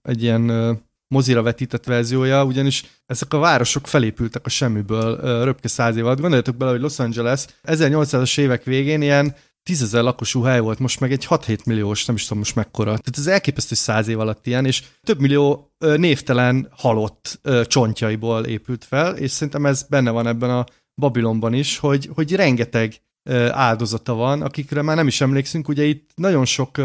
egy 0.02 0.22
ilyen 0.22 0.50
mozira 1.14 1.42
vetített 1.42 1.84
verziója, 1.84 2.44
ugyanis 2.44 2.84
ezek 3.06 3.32
a 3.34 3.38
városok 3.38 3.86
felépültek 3.86 4.46
a 4.46 4.48
semmiből 4.48 5.44
röpke 5.44 5.68
száz 5.68 5.96
év 5.96 6.04
alatt. 6.06 6.20
Gondoljatok 6.20 6.56
bele, 6.56 6.70
hogy 6.70 6.80
Los 6.80 6.98
Angeles 6.98 7.46
1800-as 7.64 8.38
évek 8.38 8.64
végén 8.64 9.02
ilyen 9.02 9.34
tízezer 9.62 10.02
lakosú 10.02 10.42
hely 10.42 10.60
volt, 10.60 10.78
most 10.78 11.00
meg 11.00 11.12
egy 11.12 11.26
6-7 11.28 11.64
milliós, 11.64 12.04
nem 12.04 12.16
is 12.16 12.22
tudom 12.22 12.38
most 12.38 12.54
mekkora. 12.54 12.90
Tehát 12.90 13.18
ez 13.18 13.26
elképesztő 13.26 13.74
száz 13.74 14.08
év 14.08 14.20
alatt 14.20 14.46
ilyen, 14.46 14.66
és 14.66 14.82
több 15.02 15.20
millió 15.20 15.72
névtelen 15.78 16.68
halott 16.76 17.40
csontjaiból 17.64 18.44
épült 18.44 18.84
fel, 18.84 19.16
és 19.16 19.30
szerintem 19.30 19.66
ez 19.66 19.82
benne 19.82 20.10
van 20.10 20.26
ebben 20.26 20.50
a 20.50 20.64
Babilonban 20.94 21.52
is, 21.52 21.78
hogy, 21.78 22.10
hogy 22.14 22.34
rengeteg 22.34 22.94
áldozata 23.50 24.14
van, 24.14 24.42
akikre 24.42 24.82
már 24.82 24.96
nem 24.96 25.06
is 25.06 25.20
emlékszünk. 25.20 25.68
Ugye 25.68 25.84
itt 25.84 26.10
nagyon 26.14 26.44
sok 26.44 26.80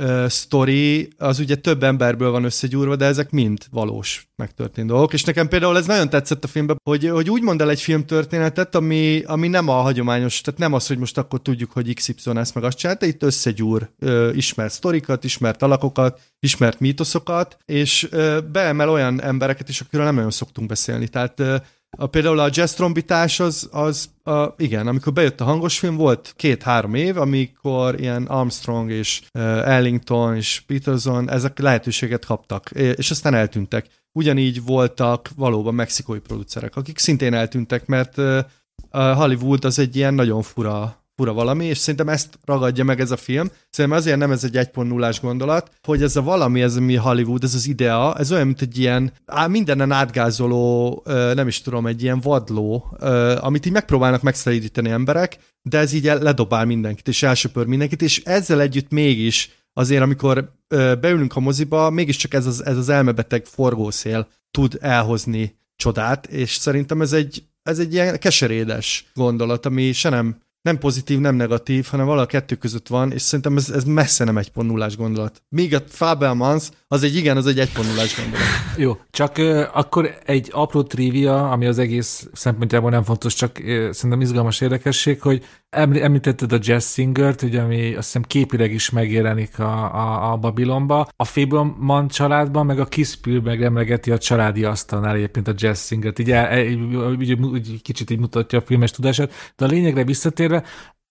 ö, 0.00 0.26
sztori, 0.28 1.08
az 1.18 1.38
ugye 1.38 1.54
több 1.54 1.82
emberből 1.82 2.30
van 2.30 2.44
összegyúrva, 2.44 2.96
de 2.96 3.04
ezek 3.04 3.30
mind 3.30 3.58
valós 3.70 4.28
megtörtént 4.36 4.88
dolgok. 4.88 5.12
És 5.12 5.24
nekem 5.24 5.48
például 5.48 5.76
ez 5.76 5.86
nagyon 5.86 6.08
tetszett 6.08 6.44
a 6.44 6.48
filmben, 6.48 6.76
hogy, 6.82 7.08
hogy 7.08 7.30
úgy 7.30 7.42
mond 7.42 7.60
el 7.60 7.70
egy 7.70 7.80
filmtörténetet, 7.80 8.74
ami, 8.74 9.22
ami 9.26 9.48
nem 9.48 9.68
a 9.68 9.72
hagyományos, 9.72 10.40
tehát 10.40 10.60
nem 10.60 10.72
az, 10.72 10.86
hogy 10.86 10.98
most 10.98 11.18
akkor 11.18 11.42
tudjuk, 11.42 11.70
hogy 11.72 11.94
XY 11.94 12.12
ezt 12.34 12.54
meg 12.54 12.64
azt 12.64 12.78
csinálta, 12.78 13.06
itt 13.06 13.22
összegyúr 13.22 13.90
ö, 13.98 14.30
ismert 14.32 14.72
sztorikat, 14.72 15.24
ismert 15.24 15.62
alakokat, 15.62 16.20
ismert 16.40 16.80
mítoszokat, 16.80 17.56
és 17.64 18.08
ö, 18.10 18.38
beemel 18.52 18.90
olyan 18.90 19.22
embereket 19.22 19.68
is, 19.68 19.80
akiről 19.80 20.04
nem 20.04 20.14
nagyon 20.14 20.30
szoktunk 20.30 20.68
beszélni. 20.68 21.08
Tehát 21.08 21.40
ö, 21.40 21.56
a, 21.98 22.06
például 22.06 22.38
a 22.38 22.48
jazz 22.52 22.72
trombitás 22.72 23.40
az, 23.40 23.68
az 23.72 24.10
a, 24.22 24.54
igen, 24.56 24.86
amikor 24.86 25.12
bejött 25.12 25.40
a 25.40 25.44
hangos 25.44 25.78
film, 25.78 25.96
volt 25.96 26.32
két-három 26.36 26.94
év, 26.94 27.16
amikor 27.16 28.00
ilyen 28.00 28.26
Armstrong 28.26 28.90
és 28.90 29.22
uh, 29.34 29.42
Ellington 29.68 30.36
és 30.36 30.62
Peterson 30.66 31.30
ezek 31.30 31.58
lehetőséget 31.58 32.24
kaptak, 32.24 32.70
és 32.70 33.10
aztán 33.10 33.34
eltűntek. 33.34 33.86
Ugyanígy 34.12 34.64
voltak 34.64 35.30
valóban 35.36 35.74
mexikói 35.74 36.18
producerek, 36.18 36.76
akik 36.76 36.98
szintén 36.98 37.34
eltűntek, 37.34 37.86
mert 37.86 38.16
uh, 38.16 38.44
Hollywood 38.90 39.64
az 39.64 39.78
egy 39.78 39.96
ilyen 39.96 40.14
nagyon 40.14 40.42
fura 40.42 40.99
fura 41.20 41.32
valami, 41.32 41.64
és 41.64 41.78
szerintem 41.78 42.08
ezt 42.08 42.38
ragadja 42.44 42.84
meg 42.84 43.00
ez 43.00 43.10
a 43.10 43.16
film. 43.16 43.50
Szerintem 43.70 44.00
azért 44.00 44.18
nem 44.18 44.30
ez 44.30 44.44
egy 44.44 44.56
1.0-ás 44.56 45.20
gondolat, 45.20 45.70
hogy 45.82 46.02
ez 46.02 46.16
a 46.16 46.22
valami, 46.22 46.62
ez 46.62 46.76
ami 46.76 46.94
Hollywood, 46.94 47.44
ez 47.44 47.54
az 47.54 47.66
idea, 47.66 48.14
ez 48.18 48.32
olyan, 48.32 48.46
mint 48.46 48.60
egy 48.60 48.78
ilyen 48.78 49.12
á, 49.26 49.46
mindenen 49.46 49.92
átgázoló, 49.92 51.02
nem 51.34 51.48
is 51.48 51.60
tudom, 51.60 51.86
egy 51.86 52.02
ilyen 52.02 52.20
vadló, 52.20 52.96
amit 53.40 53.66
így 53.66 53.72
megpróbálnak 53.72 54.22
megszelídíteni 54.22 54.90
emberek, 54.90 55.38
de 55.62 55.78
ez 55.78 55.92
így 55.92 56.04
ledobál 56.04 56.64
mindenkit, 56.64 57.08
és 57.08 57.22
elsöpör 57.22 57.66
mindenkit, 57.66 58.02
és 58.02 58.22
ezzel 58.24 58.60
együtt 58.60 58.90
mégis 58.90 59.50
azért, 59.72 60.02
amikor 60.02 60.52
beülünk 61.00 61.36
a 61.36 61.40
moziba, 61.40 61.90
mégiscsak 61.90 62.34
ez 62.34 62.46
az, 62.46 62.64
ez 62.64 62.76
az 62.76 62.88
elmebeteg 62.88 63.44
forgószél 63.44 64.28
tud 64.50 64.78
elhozni 64.80 65.58
csodát, 65.76 66.26
és 66.26 66.54
szerintem 66.54 67.00
ez 67.00 67.12
egy, 67.12 67.42
ez 67.62 67.78
egy 67.78 67.92
ilyen 67.92 68.18
keserédes 68.18 69.10
gondolat, 69.14 69.66
ami 69.66 69.92
se 69.92 70.08
nem 70.08 70.36
nem 70.62 70.78
pozitív, 70.78 71.18
nem 71.18 71.34
negatív, 71.34 71.86
hanem 71.90 72.06
valami 72.06 72.22
a 72.24 72.26
kettő 72.26 72.54
között 72.54 72.88
van, 72.88 73.12
és 73.12 73.22
szerintem 73.22 73.56
ez, 73.56 73.70
ez 73.70 73.84
messze 73.84 74.24
nem 74.24 74.38
egy 74.38 74.50
pontnullás 74.50 74.96
gondolat. 74.96 75.42
Míg 75.48 75.74
a 75.74 75.82
Fabelmans, 75.88 76.68
az 76.88 77.02
egy 77.02 77.16
igen, 77.16 77.36
az 77.36 77.46
egy 77.46 77.58
egy 77.58 77.72
pontnullás 77.72 78.16
gondolat. 78.16 78.46
Jó, 78.76 78.98
csak 79.10 79.38
uh, 79.38 79.62
akkor 79.72 80.14
egy 80.24 80.48
apró 80.52 80.82
trivia, 80.82 81.50
ami 81.50 81.66
az 81.66 81.78
egész 81.78 82.28
szempontjából 82.32 82.90
nem 82.90 83.02
fontos, 83.02 83.34
csak 83.34 83.58
uh, 83.58 83.90
szerintem 83.90 84.20
izgalmas 84.20 84.60
érdekesség, 84.60 85.20
hogy 85.20 85.44
említetted 85.70 86.52
a 86.52 86.58
Jazz 86.60 86.92
Singer-t, 86.92 87.42
ugye, 87.42 87.60
ami 87.60 87.94
azt 87.94 88.06
hiszem 88.06 88.22
képileg 88.22 88.72
is 88.72 88.90
megjelenik 88.90 89.58
a, 89.58 89.94
a, 89.94 90.32
a 90.32 90.36
Babylonba. 90.36 91.08
A 91.16 91.24
Fableman 91.24 92.08
családban, 92.08 92.66
meg 92.66 92.80
a 92.80 92.84
Kiss 92.84 93.10
Spielberg 93.10 93.62
emlegeti 93.62 94.10
a 94.10 94.18
családi 94.18 94.64
asztalnál 94.64 95.14
egyébként 95.14 95.48
a 95.48 95.54
Jazz 95.56 95.86
Singer-t. 95.86 96.18
Így, 96.18 96.28
így, 96.28 97.30
így, 97.30 97.54
így, 97.54 97.82
kicsit 97.82 98.10
így 98.10 98.18
mutatja 98.18 98.58
a 98.58 98.62
filmes 98.66 98.90
tudását, 98.90 99.32
de 99.56 99.64
a 99.64 99.68
lényegre 99.68 100.02
visszatérve, 100.50 100.64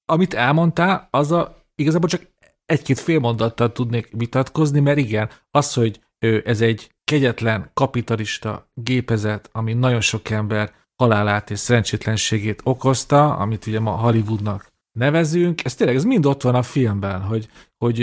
amit 0.05 0.33
elmondtál, 0.33 1.07
az 1.11 1.31
a, 1.31 1.65
igazából 1.75 2.09
csak 2.09 2.21
egy-két 2.65 2.99
fél 2.99 3.19
mondattal 3.19 3.71
tudnék 3.71 4.09
vitatkozni, 4.11 4.79
mert 4.79 4.97
igen, 4.97 5.29
az, 5.51 5.73
hogy 5.73 6.01
ez 6.43 6.61
egy 6.61 6.91
kegyetlen, 7.03 7.71
kapitalista 7.73 8.71
gépezet, 8.73 9.49
ami 9.51 9.73
nagyon 9.73 10.01
sok 10.01 10.29
ember 10.29 10.71
halálát 10.95 11.49
és 11.49 11.59
szerencsétlenségét 11.59 12.61
okozta, 12.63 13.35
amit 13.35 13.65
ugye 13.67 13.79
ma 13.79 13.91
Hollywoodnak 13.91 14.67
nevezünk, 14.99 15.65
ez 15.65 15.75
tényleg, 15.75 15.95
ez 15.95 16.03
mind 16.03 16.25
ott 16.25 16.41
van 16.41 16.55
a 16.55 16.61
filmben, 16.61 17.21
hogy, 17.21 17.49
hogy, 17.77 17.99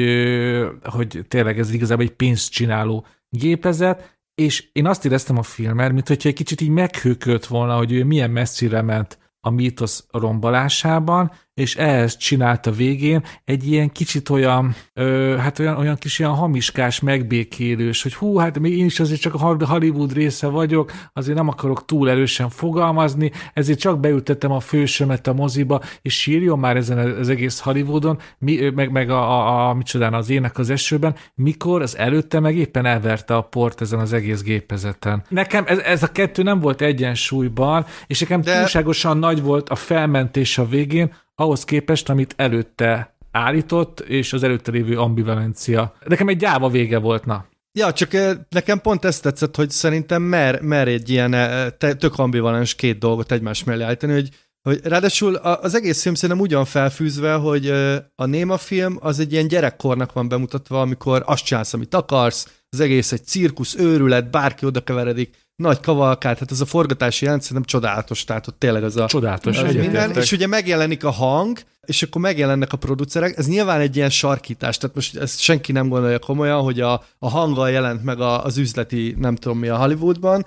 hogy 0.82 1.24
tényleg 1.28 1.58
ez 1.58 1.72
igazából 1.72 2.04
egy 2.04 2.12
pénzt 2.12 2.50
csináló 2.50 3.06
gépezet, 3.28 4.18
és 4.34 4.68
én 4.72 4.86
azt 4.86 5.04
éreztem 5.04 5.38
a 5.38 5.42
filmer, 5.42 5.92
mint 5.92 6.08
hogyha 6.08 6.28
egy 6.28 6.34
kicsit 6.34 6.60
így 6.60 6.68
meghőkölt 6.68 7.46
volna, 7.46 7.76
hogy 7.76 7.92
ő 7.92 8.04
milyen 8.04 8.30
messzire 8.30 8.82
ment 8.82 9.18
a 9.46 9.50
mítosz 9.50 10.06
rombolásában, 10.10 11.32
és 11.56 11.76
ehhez 11.76 12.16
csinálta 12.16 12.70
végén 12.70 13.22
egy 13.44 13.68
ilyen 13.68 13.92
kicsit 13.92 14.28
olyan, 14.28 14.74
ö, 14.94 15.36
hát 15.38 15.58
olyan, 15.58 15.76
olyan 15.76 15.96
kis 15.96 16.18
ilyen 16.18 16.30
hamiskás, 16.30 17.00
megbékélős, 17.00 18.02
hogy 18.02 18.14
hú, 18.14 18.36
hát 18.36 18.58
még 18.58 18.78
én 18.78 18.84
is 18.84 19.00
azért 19.00 19.20
csak 19.20 19.34
a 19.34 19.66
Hollywood 19.66 20.12
része 20.12 20.46
vagyok, 20.46 20.92
azért 21.12 21.36
nem 21.36 21.48
akarok 21.48 21.84
túl 21.84 22.10
erősen 22.10 22.48
fogalmazni, 22.48 23.30
ezért 23.54 23.78
csak 23.78 24.00
beültettem 24.00 24.50
a 24.50 24.60
fősömet 24.60 25.26
a 25.26 25.32
moziba, 25.32 25.80
és 26.02 26.20
sírjon 26.20 26.58
már 26.58 26.76
ezen 26.76 26.98
az 26.98 27.28
egész 27.28 27.60
Hollywoodon, 27.60 28.18
mi, 28.38 28.70
meg, 28.74 28.90
meg 28.90 29.10
a, 29.10 29.30
a, 29.30 29.68
a 29.68 29.74
micsodán 29.74 30.14
az 30.14 30.30
ének 30.30 30.58
az 30.58 30.70
esőben, 30.70 31.14
mikor 31.34 31.82
az 31.82 31.96
előtte 31.96 32.40
meg 32.40 32.56
éppen 32.56 32.86
elverte 32.86 33.36
a 33.36 33.42
port 33.42 33.80
ezen 33.80 33.98
az 33.98 34.12
egész 34.12 34.42
gépezeten. 34.42 35.24
Nekem 35.28 35.64
ez, 35.66 35.78
ez 35.78 36.02
a 36.02 36.12
kettő 36.12 36.42
nem 36.42 36.60
volt 36.60 36.80
egyensúlyban, 36.80 37.86
és 38.06 38.20
nekem 38.20 38.40
De... 38.40 38.58
túlságosan 38.58 39.18
nagy 39.18 39.42
volt 39.42 39.68
a 39.68 39.74
felmentés 39.74 40.58
a 40.58 40.66
végén, 40.66 41.12
ahhoz 41.36 41.64
képest, 41.64 42.08
amit 42.08 42.34
előtte 42.36 43.16
állított, 43.30 44.00
és 44.00 44.32
az 44.32 44.42
előtte 44.42 44.70
lévő 44.70 44.98
ambivalencia. 44.98 45.94
Nekem 46.06 46.28
egy 46.28 46.36
gyáva 46.36 46.68
vége 46.68 46.98
volt, 46.98 47.24
na. 47.24 47.46
Ja, 47.78 47.92
csak 47.92 48.10
nekem 48.48 48.80
pont 48.80 49.04
ezt 49.04 49.22
tetszett, 49.22 49.56
hogy 49.56 49.70
szerintem 49.70 50.22
mer, 50.22 50.60
mer 50.60 50.88
egy 50.88 51.10
ilyen 51.10 51.34
tök 51.78 52.18
ambivalens 52.18 52.74
két 52.74 52.98
dolgot 52.98 53.32
egymás 53.32 53.64
mellé 53.64 53.82
állítani, 53.82 54.12
hogy, 54.12 54.28
hogy 54.62 54.80
ráadásul 54.82 55.34
az 55.34 55.74
egész 55.74 56.02
film 56.02 56.14
szerintem 56.14 56.44
ugyan 56.44 56.64
felfűzve, 56.64 57.34
hogy 57.34 57.68
a 58.14 58.26
Néma 58.26 58.56
film 58.56 58.96
az 59.00 59.20
egy 59.20 59.32
ilyen 59.32 59.48
gyerekkornak 59.48 60.12
van 60.12 60.28
bemutatva, 60.28 60.80
amikor 60.80 61.22
azt 61.26 61.44
csinálsz, 61.44 61.74
amit 61.74 61.94
akarsz, 61.94 62.62
az 62.68 62.80
egész 62.80 63.12
egy 63.12 63.24
cirkusz, 63.24 63.74
őrület, 63.74 64.30
bárki 64.30 64.66
oda 64.66 64.80
keveredik, 64.80 65.45
nagy 65.56 65.80
kavalkát, 65.80 66.38
hát 66.38 66.50
ez 66.50 66.60
a 66.60 66.66
forgatási 66.66 67.24
jelent 67.24 67.42
szerintem 67.42 67.64
csodálatos, 67.64 68.24
tehát 68.24 68.46
ott 68.46 68.58
tényleg 68.58 68.84
az 68.84 68.96
a... 68.96 69.06
Csodálatos, 69.06 69.58
az 69.58 69.74
minden, 69.74 70.10
És 70.10 70.32
ugye 70.32 70.46
megjelenik 70.46 71.04
a 71.04 71.10
hang, 71.10 71.58
és 71.86 72.02
akkor 72.02 72.20
megjelennek 72.20 72.72
a 72.72 72.76
producerek, 72.76 73.38
ez 73.38 73.48
nyilván 73.48 73.80
egy 73.80 73.96
ilyen 73.96 74.10
sarkítás, 74.10 74.78
tehát 74.78 74.94
most 74.94 75.16
ezt 75.16 75.40
senki 75.40 75.72
nem 75.72 75.88
gondolja 75.88 76.18
komolyan, 76.18 76.62
hogy 76.62 76.80
a, 76.80 77.04
a 77.18 77.28
hanggal 77.28 77.70
jelent 77.70 78.04
meg 78.04 78.20
a, 78.20 78.44
az 78.44 78.56
üzleti, 78.56 79.14
nem 79.18 79.36
tudom 79.36 79.58
mi 79.58 79.68
a 79.68 79.76
Hollywoodban, 79.76 80.46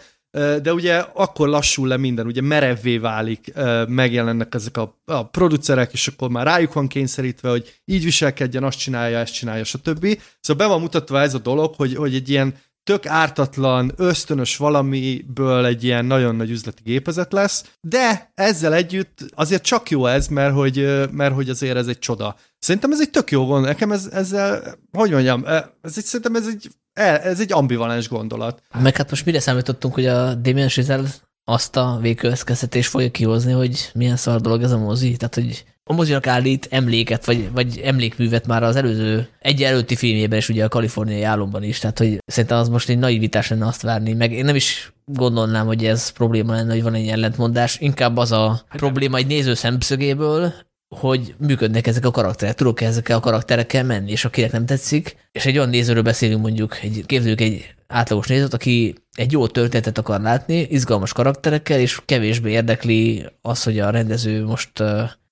de 0.62 0.74
ugye 0.74 0.98
akkor 0.98 1.48
lassul 1.48 1.88
le 1.88 1.98
minden, 1.98 2.26
ugye 2.26 2.42
merevvé 2.42 2.98
válik, 2.98 3.54
megjelennek 3.88 4.56
ezek 4.56 4.78
a, 4.78 5.02
a 5.06 5.28
producerek, 5.28 5.94
és 5.94 6.08
akkor 6.08 6.30
már 6.30 6.46
rájuk 6.46 6.74
van 6.74 6.88
kényszerítve, 6.88 7.50
hogy 7.50 7.82
így 7.86 8.04
viselkedjen, 8.04 8.64
azt 8.64 8.80
csinálja, 8.80 9.18
ezt 9.18 9.34
csinálja, 9.34 9.64
stb. 9.64 10.20
Szóval 10.40 10.68
be 10.68 10.74
van 10.74 10.82
mutatva 10.82 11.22
ez 11.22 11.34
a 11.34 11.40
dolog, 11.40 11.74
hogy, 11.76 11.96
hogy 11.96 12.16
egy 12.16 12.30
ilyen 12.30 12.56
tök 12.84 13.06
ártatlan, 13.06 13.92
ösztönös 13.96 14.58
valamiből 14.58 15.66
egy 15.66 15.84
ilyen 15.84 16.06
nagyon 16.06 16.36
nagy 16.36 16.50
üzleti 16.50 16.82
gépezet 16.84 17.34
lesz, 17.34 17.66
de 17.82 18.32
ezzel 18.36 18.74
együtt 18.74 19.26
azért 19.36 19.64
csak 19.64 19.90
jó 19.90 20.06
ez, 20.06 20.28
mert 20.28 20.54
hogy, 20.54 21.08
mert 21.12 21.34
hogy 21.34 21.50
azért 21.50 21.78
ez 21.78 21.88
egy 21.88 22.00
csoda. 22.00 22.36
Szerintem 22.60 22.92
ez 22.92 23.02
egy 23.02 23.10
tök 23.10 23.32
jó 23.32 23.46
gond, 23.46 23.66
nekem 23.66 23.92
ez, 23.92 24.10
ezzel, 24.12 24.76
hogy 24.92 25.12
mondjam, 25.12 25.46
ez 25.82 25.98
egy, 25.98 26.04
szerintem 26.04 26.36
ez 26.36 26.48
egy, 26.48 26.70
ez 26.94 27.40
egy 27.40 27.54
ambivalens 27.54 28.10
gondolat. 28.10 28.62
Meg 28.80 28.96
hát 28.96 29.10
most 29.10 29.26
mire 29.26 29.40
számítottunk, 29.40 29.94
hogy 29.94 30.06
a 30.06 30.34
Damien 30.36 30.68
Chazelle 30.68 31.10
azt 31.44 31.76
a 31.76 31.98
végközkeztetés 32.02 32.88
fogja 32.88 33.12
kihozni, 33.12 33.52
hogy 33.52 33.92
milyen 33.94 34.16
szar 34.16 34.42
dolog 34.42 34.62
ez 34.62 34.72
a 34.72 34.78
mozi, 34.78 35.16
tehát 35.18 35.36
hogy 35.36 35.66
a 35.92 35.94
mozinak 35.94 36.28
állít 36.28 36.68
emléket, 36.72 37.26
vagy, 37.26 37.52
vagy 37.52 37.80
emlékművet 37.84 38.48
már 38.48 38.64
az 38.64 38.76
előző 38.76 39.28
egy 39.40 39.64
előtti 39.64 39.96
filmjében 39.96 40.38
is, 40.38 40.50
ugye 40.50 40.64
a 40.64 40.68
kaliforniai 40.68 41.24
álomban 41.24 41.64
is, 41.64 41.80
tehát 41.80 41.98
hogy 41.98 42.18
szerintem 42.26 42.58
az 42.58 42.70
most 42.70 42.90
egy 42.90 42.98
naivitás 42.98 43.50
lenne 43.50 43.66
azt 43.66 43.82
várni, 43.82 44.14
meg 44.14 44.32
én 44.32 44.46
nem 44.46 44.56
is 44.56 44.94
gondolnám, 45.06 45.66
hogy 45.66 45.86
ez 45.86 46.10
probléma 46.10 46.54
lenne, 46.54 46.72
hogy 46.72 46.84
van 46.84 46.94
egy 46.94 47.08
ellentmondás, 47.08 47.80
inkább 47.80 48.18
az 48.18 48.32
a 48.32 48.48
hát 48.68 48.80
probléma 48.80 49.18
egy 49.18 49.28
néző 49.28 49.54
szemszögéből, 49.54 50.54
hogy 50.96 51.36
működnek 51.38 51.88
ezek 51.88 52.06
a 52.06 52.12
karakterek, 52.12 52.56
tudok 52.56 52.82
ezekkel 52.82 53.18
a 53.18 53.22
karakterekkel 53.22 53.84
menni, 53.84 54.12
és 54.12 54.26
akinek 54.26 54.52
nem 54.52 54.66
tetszik, 54.66 55.16
és 55.32 55.46
egy 55.46 55.58
olyan 55.58 55.70
nézőről 55.70 56.04
beszélünk 56.04 56.42
mondjuk, 56.42 56.78
egy, 56.82 57.04
képzeljük 57.06 57.42
egy 57.42 57.76
átlagos 57.88 58.28
nézőt, 58.28 58.54
aki 58.54 58.96
egy 59.14 59.32
jó 59.32 59.48
történetet 59.48 59.98
akar 59.98 60.22
látni, 60.22 60.60
izgalmas 60.60 61.14
karakterekkel, 61.14 61.80
és 61.80 62.02
kevésbé 62.06 62.52
érdekli 62.52 63.26
az, 63.42 63.64
hogy 63.64 63.80
a 63.80 63.90
rendező 63.90 64.46
most 64.46 64.84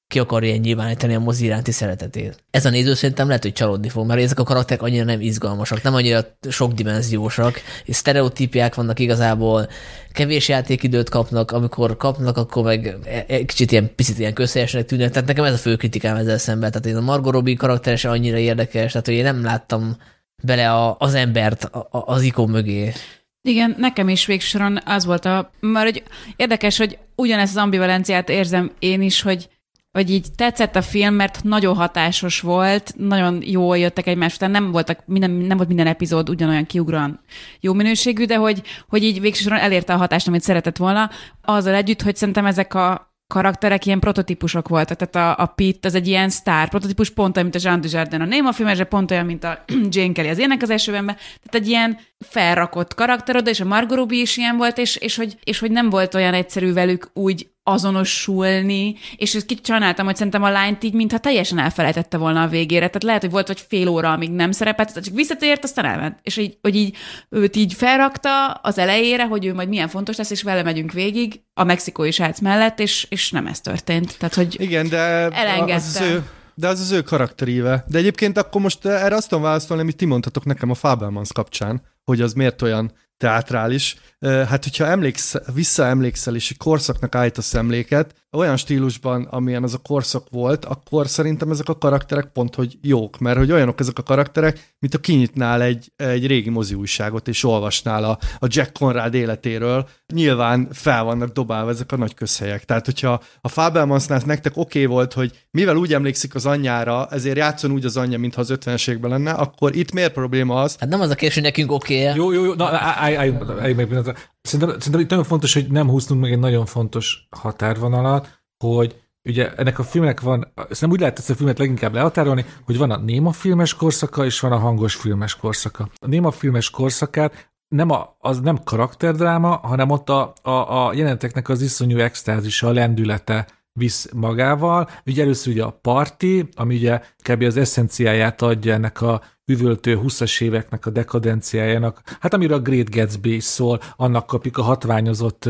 ki 0.08 0.20
akarja 0.20 0.56
nyilvánítani 0.56 1.16
a 1.16 1.20
mozi 1.20 1.46
iránti 1.46 1.72
szeretetét. 1.72 2.44
Ez 2.52 2.66
a 2.66 2.70
néző 2.70 2.94
szerintem 2.94 3.28
lehet, 3.28 3.44
hogy 3.44 3.54
csalódni 3.54 3.90
fog, 3.90 4.08
mert 4.08 4.22
ezek 4.22 4.40
a 4.40 4.44
karakterek 4.44 4.82
annyira 4.82 5.04
nem 5.04 5.22
izgalmasak, 5.22 5.82
nem 5.82 5.94
annyira 5.94 6.38
sokdimenziósak, 6.50 7.62
és 7.86 7.96
sztereotípiák 7.96 8.76
vannak 8.76 9.00
igazából, 9.00 9.70
kevés 10.12 10.48
játékidőt 10.48 11.10
kapnak, 11.10 11.52
amikor 11.52 11.98
kapnak, 11.98 12.38
akkor 12.38 12.64
meg 12.64 12.98
e- 13.06 13.26
e- 13.28 13.46
kicsit 13.46 13.72
ilyen, 13.72 13.96
picit 13.96 14.20
ilyen 14.20 14.34
közhelyesnek 14.34 14.86
tűnnek, 14.86 15.12
tehát 15.12 15.28
nekem 15.28 15.44
ez 15.44 15.54
a 15.54 15.58
fő 15.58 15.76
kritikám 15.76 16.16
ezzel 16.16 16.38
szemben, 16.38 16.72
tehát 16.72 16.88
én 16.88 16.96
a 16.96 17.02
Margot 17.02 17.34
Robbie 17.34 17.56
karakteres 17.56 18.06
annyira 18.06 18.38
érdekes, 18.38 18.92
tehát 18.92 19.08
hogy 19.08 19.16
én 19.16 19.24
nem 19.24 19.44
láttam 19.44 19.98
bele 20.44 20.72
a, 20.72 20.96
az 21.00 21.14
embert 21.14 21.64
a, 21.64 21.88
a, 21.92 22.04
az 22.06 22.22
ikon 22.22 22.50
mögé. 22.50 22.94
Igen, 23.42 23.76
nekem 23.78 24.10
is 24.10 24.26
végsoron 24.26 24.80
az 24.86 25.06
volt 25.06 25.26
a, 25.26 25.52
mert 25.60 25.92
hogy 25.92 26.04
érdekes, 26.36 26.78
hogy 26.78 26.98
ugyanezt 27.16 27.56
az 27.56 27.64
ambivalenciát 27.64 28.30
érzem 28.30 28.72
én 28.80 29.02
is, 29.02 29.22
hogy 29.22 29.50
hogy 29.98 30.12
így 30.12 30.28
tetszett 30.36 30.76
a 30.76 30.82
film, 30.82 31.14
mert 31.14 31.44
nagyon 31.44 31.76
hatásos 31.76 32.40
volt, 32.42 32.94
nagyon 32.98 33.42
jól 33.46 33.78
jöttek 33.78 34.08
egymás 34.08 34.36
után, 34.36 34.52
nem, 34.52 34.72
voltak, 34.72 35.04
minden, 35.06 35.32
nem 35.32 35.58
volt 35.58 35.68
minden 35.68 35.88
epizód 35.88 36.30
ugyanolyan 36.30 36.66
kiugran 36.66 37.20
jó 37.60 37.74
minőségű, 37.74 38.26
de 38.26 38.36
hogy, 38.36 38.62
hogy 38.88 39.04
így 39.04 39.22
végsősorban 39.22 39.62
elérte 39.62 39.94
a 39.94 39.98
hatást, 39.98 40.28
amit 40.28 40.42
szeretett 40.42 40.78
volna, 40.78 41.10
azzal 41.42 41.74
együtt, 41.74 42.02
hogy 42.02 42.16
szerintem 42.16 42.46
ezek 42.46 42.74
a 42.74 43.16
karakterek 43.28 43.86
ilyen 43.86 44.00
prototípusok 44.00 44.68
voltak. 44.68 44.98
Tehát 44.98 45.38
a, 45.40 45.44
a 45.44 45.46
Pitt 45.46 45.86
az 45.86 45.96
egy 45.96 46.08
ilyen 46.08 46.30
sztár 46.30 46.70
prototípus, 46.70 47.10
pont 47.10 47.38
olyan, 47.38 47.50
mint 47.50 47.64
a 47.64 47.68
Jean 47.68 47.82
Dujardin 47.82 48.22
a 48.22 48.26
Néma 48.26 48.52
filmesre, 48.52 48.84
pont 48.84 49.12
olyan, 49.12 49.26
mint 49.26 49.44
a 49.44 49.64
Jane 49.94 50.12
Kelly 50.12 50.30
az 50.30 50.40
ének 50.40 50.62
az 50.62 50.70
esőbenben. 50.70 51.16
Tehát 51.16 51.66
egy 51.66 51.68
ilyen 51.68 51.98
felrakott 52.20 52.94
karakter 52.94 53.36
oda, 53.36 53.50
és 53.50 53.60
a 53.60 53.66
Margot 53.66 53.98
Robbie 53.98 54.22
is 54.22 54.38
ilyen 54.38 54.58
volt, 54.58 54.78
és, 54.78 54.96
és, 54.96 55.16
hogy, 55.16 55.38
és 55.44 55.60
hogy 55.60 55.72
nem 55.72 55.90
volt 55.90 56.16
olyan 56.16 56.34
egyszerű 56.34 56.74
velük 56.74 57.10
úgy 57.14 57.48
azonosulni, 57.68 58.96
és 59.16 59.36
ezt 59.36 59.46
kicsit 59.46 59.64
csináltam, 59.64 60.06
hogy 60.06 60.16
szerintem 60.16 60.44
a 60.44 60.50
lányt 60.50 60.84
így, 60.84 60.94
mintha 60.94 61.18
teljesen 61.18 61.60
elfelejtette 61.60 62.18
volna 62.18 62.42
a 62.42 62.48
végére. 62.48 62.86
Tehát 62.86 63.04
lehet, 63.04 63.22
hogy 63.22 63.32
volt 63.32 63.48
vagy 63.48 63.66
fél 63.68 63.88
óra, 63.88 64.12
amíg 64.12 64.32
nem 64.32 64.52
szerepelt, 64.52 64.94
csak 64.94 65.14
visszatért, 65.14 65.64
aztán 65.64 65.86
elment. 65.86 66.20
És 66.22 66.38
így, 66.38 66.58
hogy 66.62 66.76
így 66.76 66.96
őt 67.30 67.56
így 67.56 67.74
felrakta 67.74 68.46
az 68.52 68.78
elejére, 68.78 69.26
hogy 69.26 69.46
ő 69.46 69.54
majd 69.54 69.70
milyen 69.70 69.88
fontos 69.88 70.18
lesz, 70.18 70.30
és 70.30 70.44
vele 70.44 70.64
megyünk 70.64 70.92
végig 70.92 71.42
a 71.54 71.64
mexikói 71.64 72.12
srác 72.12 72.40
mellett, 72.40 72.80
és, 72.80 73.08
és 73.10 73.32
nem 73.32 73.48
ez 73.48 73.62
történt. 73.62 74.18
Tehát, 74.18 74.36
hogy 74.36 74.62
Igen, 74.62 74.90
de 74.90 74.98
elengedte. 75.30 75.74
Az 75.74 75.96
az 75.96 76.02
ő, 76.02 76.24
de 76.54 76.68
az 76.68 76.80
az 76.80 76.92
ő 76.92 77.02
karakteríve. 77.02 77.84
De 77.88 77.98
egyébként 77.98 78.38
akkor 78.38 78.62
most 78.62 78.86
erre 78.86 79.16
azt 79.16 79.30
tudom 79.30 79.44
válaszolni, 79.44 79.82
amit 79.82 79.96
ti 79.96 80.06
mondhatok 80.06 80.46
nekem 80.46 80.70
a 80.70 80.74
Fabelmans 80.74 81.32
kapcsán, 81.34 81.82
hogy 82.04 82.22
az 82.22 82.34
miért 82.34 82.62
olyan 82.62 82.92
teátrális. 83.18 83.96
Hát 84.20 84.64
hogyha 84.64 84.86
emléksz, 84.86 85.36
visszaemlékszel 85.54 86.36
és 86.36 86.50
egy 86.50 86.58
korszaknak 86.58 87.16
állítasz 87.16 87.54
emléket, 87.54 88.16
olyan 88.32 88.58
stílusban, 88.58 89.24
amilyen 89.24 89.64
az 89.64 89.74
a 89.74 89.78
korszak 89.78 90.28
volt, 90.30 90.66
akkor 90.66 91.08
szerintem 91.08 91.52
ezek 91.52 91.70
a 91.70 91.78
karakterek 91.78 92.26
pont, 92.34 92.56
hogy 92.56 92.78
jók, 92.82 93.20
mert 93.20 93.38
hogy 93.38 93.52
olyanok 93.52 93.80
ezek 93.80 93.98
a 94.00 94.04
karakterek, 94.04 94.76
mint 94.80 94.94
a 94.94 94.98
kinyitnál 94.98 95.62
egy, 95.62 95.92
egy 95.96 96.28
régi 96.28 96.50
mozi 96.50 96.74
újságot, 96.74 97.28
és 97.28 97.44
olvasnál 97.44 98.04
a, 98.04 98.18
a 98.40 98.48
Jack 98.50 98.74
Conrad 98.74 99.14
életéről, 99.14 99.88
nyilván 100.14 100.68
fel 100.72 101.04
vannak 101.04 101.30
dobálva 101.30 101.70
ezek 101.70 101.92
a 101.92 101.98
nagy 101.98 102.14
közhelyek. 102.14 102.66
Tehát, 102.66 102.86
hogyha 102.86 103.22
a 103.42 103.48
Fabelmansnál 103.48 104.22
nektek 104.26 104.58
oké 104.58 104.84
okay 104.84 104.96
volt, 104.96 105.14
hogy 105.14 105.32
mivel 105.52 105.76
úgy 105.76 105.94
emlékszik 105.94 106.36
az 106.36 106.46
anyjára, 106.46 107.08
ezért 107.12 107.38
játszon 107.38 107.72
úgy 107.72 107.86
az 107.86 107.98
anyja, 107.98 108.18
mintha 108.18 108.42
az 108.42 108.50
50 108.50 108.78
lenne, 109.02 109.32
akkor 109.32 109.76
itt 109.76 109.92
miért 109.92 110.14
probléma 110.14 110.62
az? 110.62 110.76
Hát 110.80 110.90
nem 110.90 111.02
az 111.02 111.10
a 111.10 111.16
kérdés, 111.16 111.34
hogy 111.34 111.44
nekünk 111.44 111.72
oké 111.72 112.02
okay 112.02 112.16
Jó, 112.16 112.32
jó, 112.32 112.44
jó, 112.44 112.54
na, 112.54 112.70
állj, 112.70 113.16
állj, 113.16 113.34
állj 113.60 113.74
meg 114.08 114.32
Szerintem, 114.42 114.80
szerintem 114.80 115.02
itt 115.02 115.10
nagyon 115.10 115.24
fontos, 115.24 115.54
hogy 115.54 115.72
nem 115.72 115.90
húztunk 115.90 116.22
meg 116.22 116.32
egy 116.32 116.40
nagyon 116.40 116.66
fontos 116.66 117.28
határvonalat, 117.30 118.42
hogy 118.64 119.02
ugye 119.24 119.56
ennek 119.56 119.80
a 119.80 119.84
filmnek 119.84 120.22
van, 120.22 120.54
szerintem 120.56 120.90
úgy 120.90 121.00
lehet 121.00 121.18
ezt 121.18 121.30
a 121.30 121.36
filmet 121.36 121.58
leginkább 121.58 121.94
lehatárolni, 121.94 122.46
hogy 122.66 122.78
van 122.78 122.92
a 122.92 122.98
néma 122.98 123.32
filmes 123.32 123.74
korszaka, 123.74 124.26
és 124.26 124.40
van 124.40 124.52
a 124.52 124.58
hangos 124.58 124.96
filmes 124.96 125.36
korszaka. 125.36 125.90
A 126.00 126.08
néma 126.08 126.32
filmes 126.32 126.70
korszakát 126.70 127.52
nem 127.68 127.90
a, 127.90 128.16
az 128.20 128.40
nem 128.40 128.64
karakterdráma, 128.64 129.56
hanem 129.56 129.90
ott 129.90 130.10
a, 130.10 130.34
a, 130.42 130.88
a 130.88 130.94
jelenteknek 130.94 131.50
az 131.50 131.62
iszonyú 131.62 131.98
extázisa, 131.98 132.68
a 132.68 132.72
lendülete 132.72 133.48
visz 133.78 134.10
magával. 134.14 134.90
Ugye 135.06 135.24
először 135.24 135.54
ugye 135.54 135.64
a 135.64 135.80
parti, 135.82 136.50
ami 136.56 136.76
ugye 136.76 137.02
kb. 137.18 137.42
az 137.42 137.58
eszenciáját 137.58 138.42
adja 138.42 138.74
ennek 138.74 139.02
a 139.02 139.22
üvöltő 139.46 140.00
20-as 140.04 140.42
éveknek 140.42 140.86
a 140.86 140.90
dekadenciájának, 140.90 142.02
hát 142.20 142.34
amire 142.34 142.56
a 142.56 142.60
Great 142.60 142.90
Gatsby 142.90 143.40
szól, 143.40 143.80
annak 143.96 144.28
kapjuk 144.28 144.58
a 144.58 144.62
hatványozott 144.62 145.50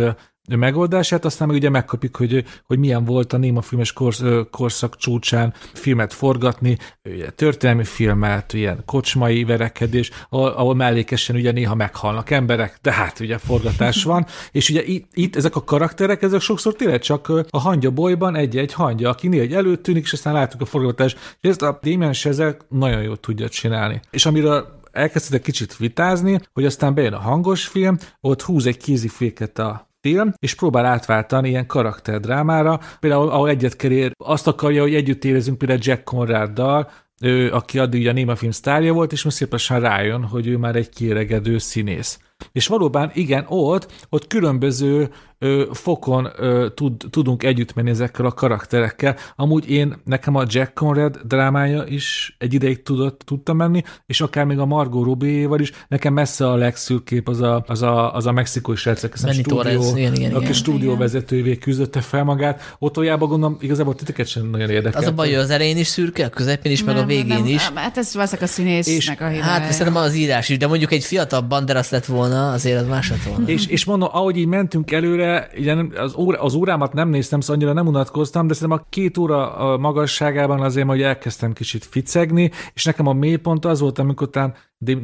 megoldását, 0.55 1.25
aztán 1.25 1.47
meg 1.47 1.57
ugye 1.57 1.69
megkapjuk, 1.69 2.15
hogy, 2.15 2.43
hogy 2.65 2.79
milyen 2.79 3.05
volt 3.05 3.33
a 3.33 3.37
néma 3.37 3.61
filmes 3.61 3.93
korsz, 3.93 4.23
korszak 4.51 4.97
csúcsán 4.97 5.53
filmet 5.73 6.13
forgatni, 6.13 6.77
ugye, 7.03 7.29
történelmi 7.29 7.83
filmet, 7.83 8.53
ilyen 8.53 8.83
kocsmai 8.85 9.43
verekedés, 9.43 10.11
ahol, 10.29 10.49
ahol 10.49 10.75
mellékesen 10.75 11.35
ugye 11.35 11.51
néha 11.51 11.75
meghalnak 11.75 12.29
emberek, 12.29 12.77
de 12.81 12.91
hát 12.91 13.19
ugye 13.19 13.37
forgatás 13.37 14.03
van, 14.03 14.25
és 14.51 14.69
ugye 14.69 14.83
itt, 14.83 15.09
itt 15.13 15.35
ezek 15.35 15.55
a 15.55 15.63
karakterek, 15.63 16.21
ezek 16.21 16.41
sokszor 16.41 16.73
tényleg 16.73 16.99
csak 16.99 17.31
a 17.49 17.59
hangya 17.59 17.89
bolyban 17.89 18.35
egy-egy 18.35 18.73
hangya, 18.73 19.09
aki 19.09 19.27
néha 19.27 19.43
egy 19.43 19.53
előttűnik, 19.53 20.03
és 20.03 20.13
aztán 20.13 20.33
látjuk 20.33 20.61
a 20.61 20.65
forgatást, 20.65 21.37
és 21.41 21.49
ezt 21.49 21.61
a 21.61 21.79
Damien 21.81 22.13
Chazelle 22.13 22.57
nagyon 22.69 23.01
jól 23.01 23.17
tudja 23.17 23.49
csinálni. 23.49 23.99
És 24.11 24.25
amiről 24.25 24.75
elkezdtek 24.91 25.41
kicsit 25.41 25.77
vitázni, 25.77 26.39
hogy 26.53 26.65
aztán 26.65 26.93
bejön 26.93 27.13
a 27.13 27.19
hangos 27.19 27.67
film, 27.67 27.97
ott 28.21 28.41
húz 28.41 28.65
egy 28.65 28.77
kéziféket 28.77 29.59
a 29.59 29.86
film, 30.01 30.33
és 30.39 30.55
próbál 30.55 30.85
átváltani 30.85 31.49
ilyen 31.49 31.65
karakterdrámára. 31.65 32.79
Például, 32.99 33.29
ahol 33.29 33.49
egyet 33.49 33.75
kerér, 33.75 34.11
azt 34.17 34.47
akarja, 34.47 34.81
hogy 34.81 34.95
együtt 34.95 35.23
érezünk 35.23 35.57
például 35.57 35.79
Jack 35.83 36.03
Conraddal, 36.03 36.89
ő, 37.21 37.51
aki 37.51 37.79
addig 37.79 38.07
a 38.07 38.11
Néma 38.11 38.35
film 38.35 38.51
sztárja 38.51 38.93
volt, 38.93 39.11
és 39.11 39.23
most 39.23 39.35
szépen 39.35 39.79
rájön, 39.79 40.23
hogy 40.23 40.47
ő 40.47 40.57
már 40.57 40.75
egy 40.75 40.89
kéregedő 40.89 41.57
színész. 41.57 42.19
És 42.51 42.67
valóban 42.67 43.11
igen, 43.13 43.45
ott, 43.47 44.07
ott 44.09 44.27
különböző 44.27 45.09
ö, 45.39 45.63
fokon 45.71 46.29
ö, 46.37 46.67
tud, 46.75 47.03
tudunk 47.09 47.43
együtt 47.43 47.73
menni 47.73 47.89
ezekkel 47.89 48.25
a 48.25 48.31
karakterekkel. 48.31 49.15
Amúgy 49.35 49.69
én, 49.69 49.95
nekem 50.03 50.35
a 50.35 50.43
Jack 50.47 50.73
Conrad 50.73 51.19
drámája 51.23 51.83
is 51.87 52.35
egy 52.39 52.53
ideig 52.53 52.83
tudott, 52.83 53.21
tudta 53.25 53.53
menni, 53.53 53.83
és 54.05 54.21
akár 54.21 54.45
még 54.45 54.59
a 54.59 54.65
Margot 54.65 55.05
Robbie-val 55.05 55.59
is, 55.59 55.71
nekem 55.87 56.13
messze 56.13 56.49
a 56.49 56.55
legszűk 56.55 57.03
kép 57.03 57.29
az 57.29 57.41
a, 57.41 57.63
az 57.67 57.81
a, 57.81 58.13
az 58.13 58.25
a 58.25 58.31
mexikói 58.31 58.75
srácek, 58.75 59.13
a 59.23 59.31
stúdió, 59.31 59.97
igen, 59.97 60.13
igen, 60.13 60.31
aki 60.31 60.41
igen. 60.41 60.53
stúdióvezetővé 60.53 61.57
küzdötte 61.57 62.01
fel 62.01 62.23
magát. 62.23 62.75
Ott 62.79 62.97
olyában 62.97 63.29
gondolom, 63.29 63.57
igazából 63.59 63.95
titeket 63.95 64.27
sem 64.27 64.49
nagyon 64.49 64.69
érdekel. 64.69 65.01
Az 65.01 65.07
a 65.07 65.13
baj, 65.13 65.27
hogy 65.27 65.37
az 65.37 65.49
elején 65.49 65.77
is 65.77 65.87
szürke, 65.87 66.25
a 66.25 66.29
közepén 66.29 66.71
is, 66.71 66.83
nem, 66.83 66.95
meg 66.95 67.03
a 67.03 67.07
végén 67.07 67.37
nem, 67.37 67.45
is. 67.45 67.71
Hát 67.75 67.97
ez 67.97 68.15
ezek 68.15 68.41
a 68.41 68.47
színésznek 68.47 69.21
a 69.21 69.27
hibája. 69.27 69.43
Hát 69.43 69.71
szerintem 69.71 70.01
az 70.01 70.15
írás 70.15 70.49
is, 70.49 70.57
de 70.57 70.67
mondjuk 70.67 70.91
egy 70.91 71.03
fiatal 71.03 71.41
Banderas 71.41 71.89
lett 71.89 72.05
volna, 72.05 72.51
azért 72.51 72.81
az 72.81 72.87
más 72.87 73.09
lett 73.09 73.23
volna. 73.23 73.47
és, 73.47 73.67
és 73.67 73.85
mondom, 73.85 74.09
ahogy 74.11 74.37
így 74.37 74.47
mentünk 74.47 74.91
előre, 74.91 75.26
előre, 75.27 75.49
ugye 75.57 76.01
az, 76.01 76.15
óra, 76.15 76.41
az 76.41 76.53
órámat 76.53 76.93
nem 76.93 77.09
néztem, 77.09 77.39
szóval 77.39 77.55
annyira 77.55 77.73
nem 77.73 77.87
unatkoztam, 77.87 78.47
de 78.47 78.53
szerintem 78.53 78.79
a 78.81 78.87
két 78.89 79.17
óra 79.17 79.77
magasságában 79.77 80.61
azért, 80.61 80.87
hogy 80.87 81.01
elkezdtem 81.01 81.53
kicsit 81.53 81.85
ficegni, 81.85 82.51
és 82.73 82.85
nekem 82.85 83.07
a 83.07 83.13
mélypont 83.13 83.65
az 83.65 83.79
volt, 83.79 83.99
amikor 83.99 84.27
után 84.27 84.55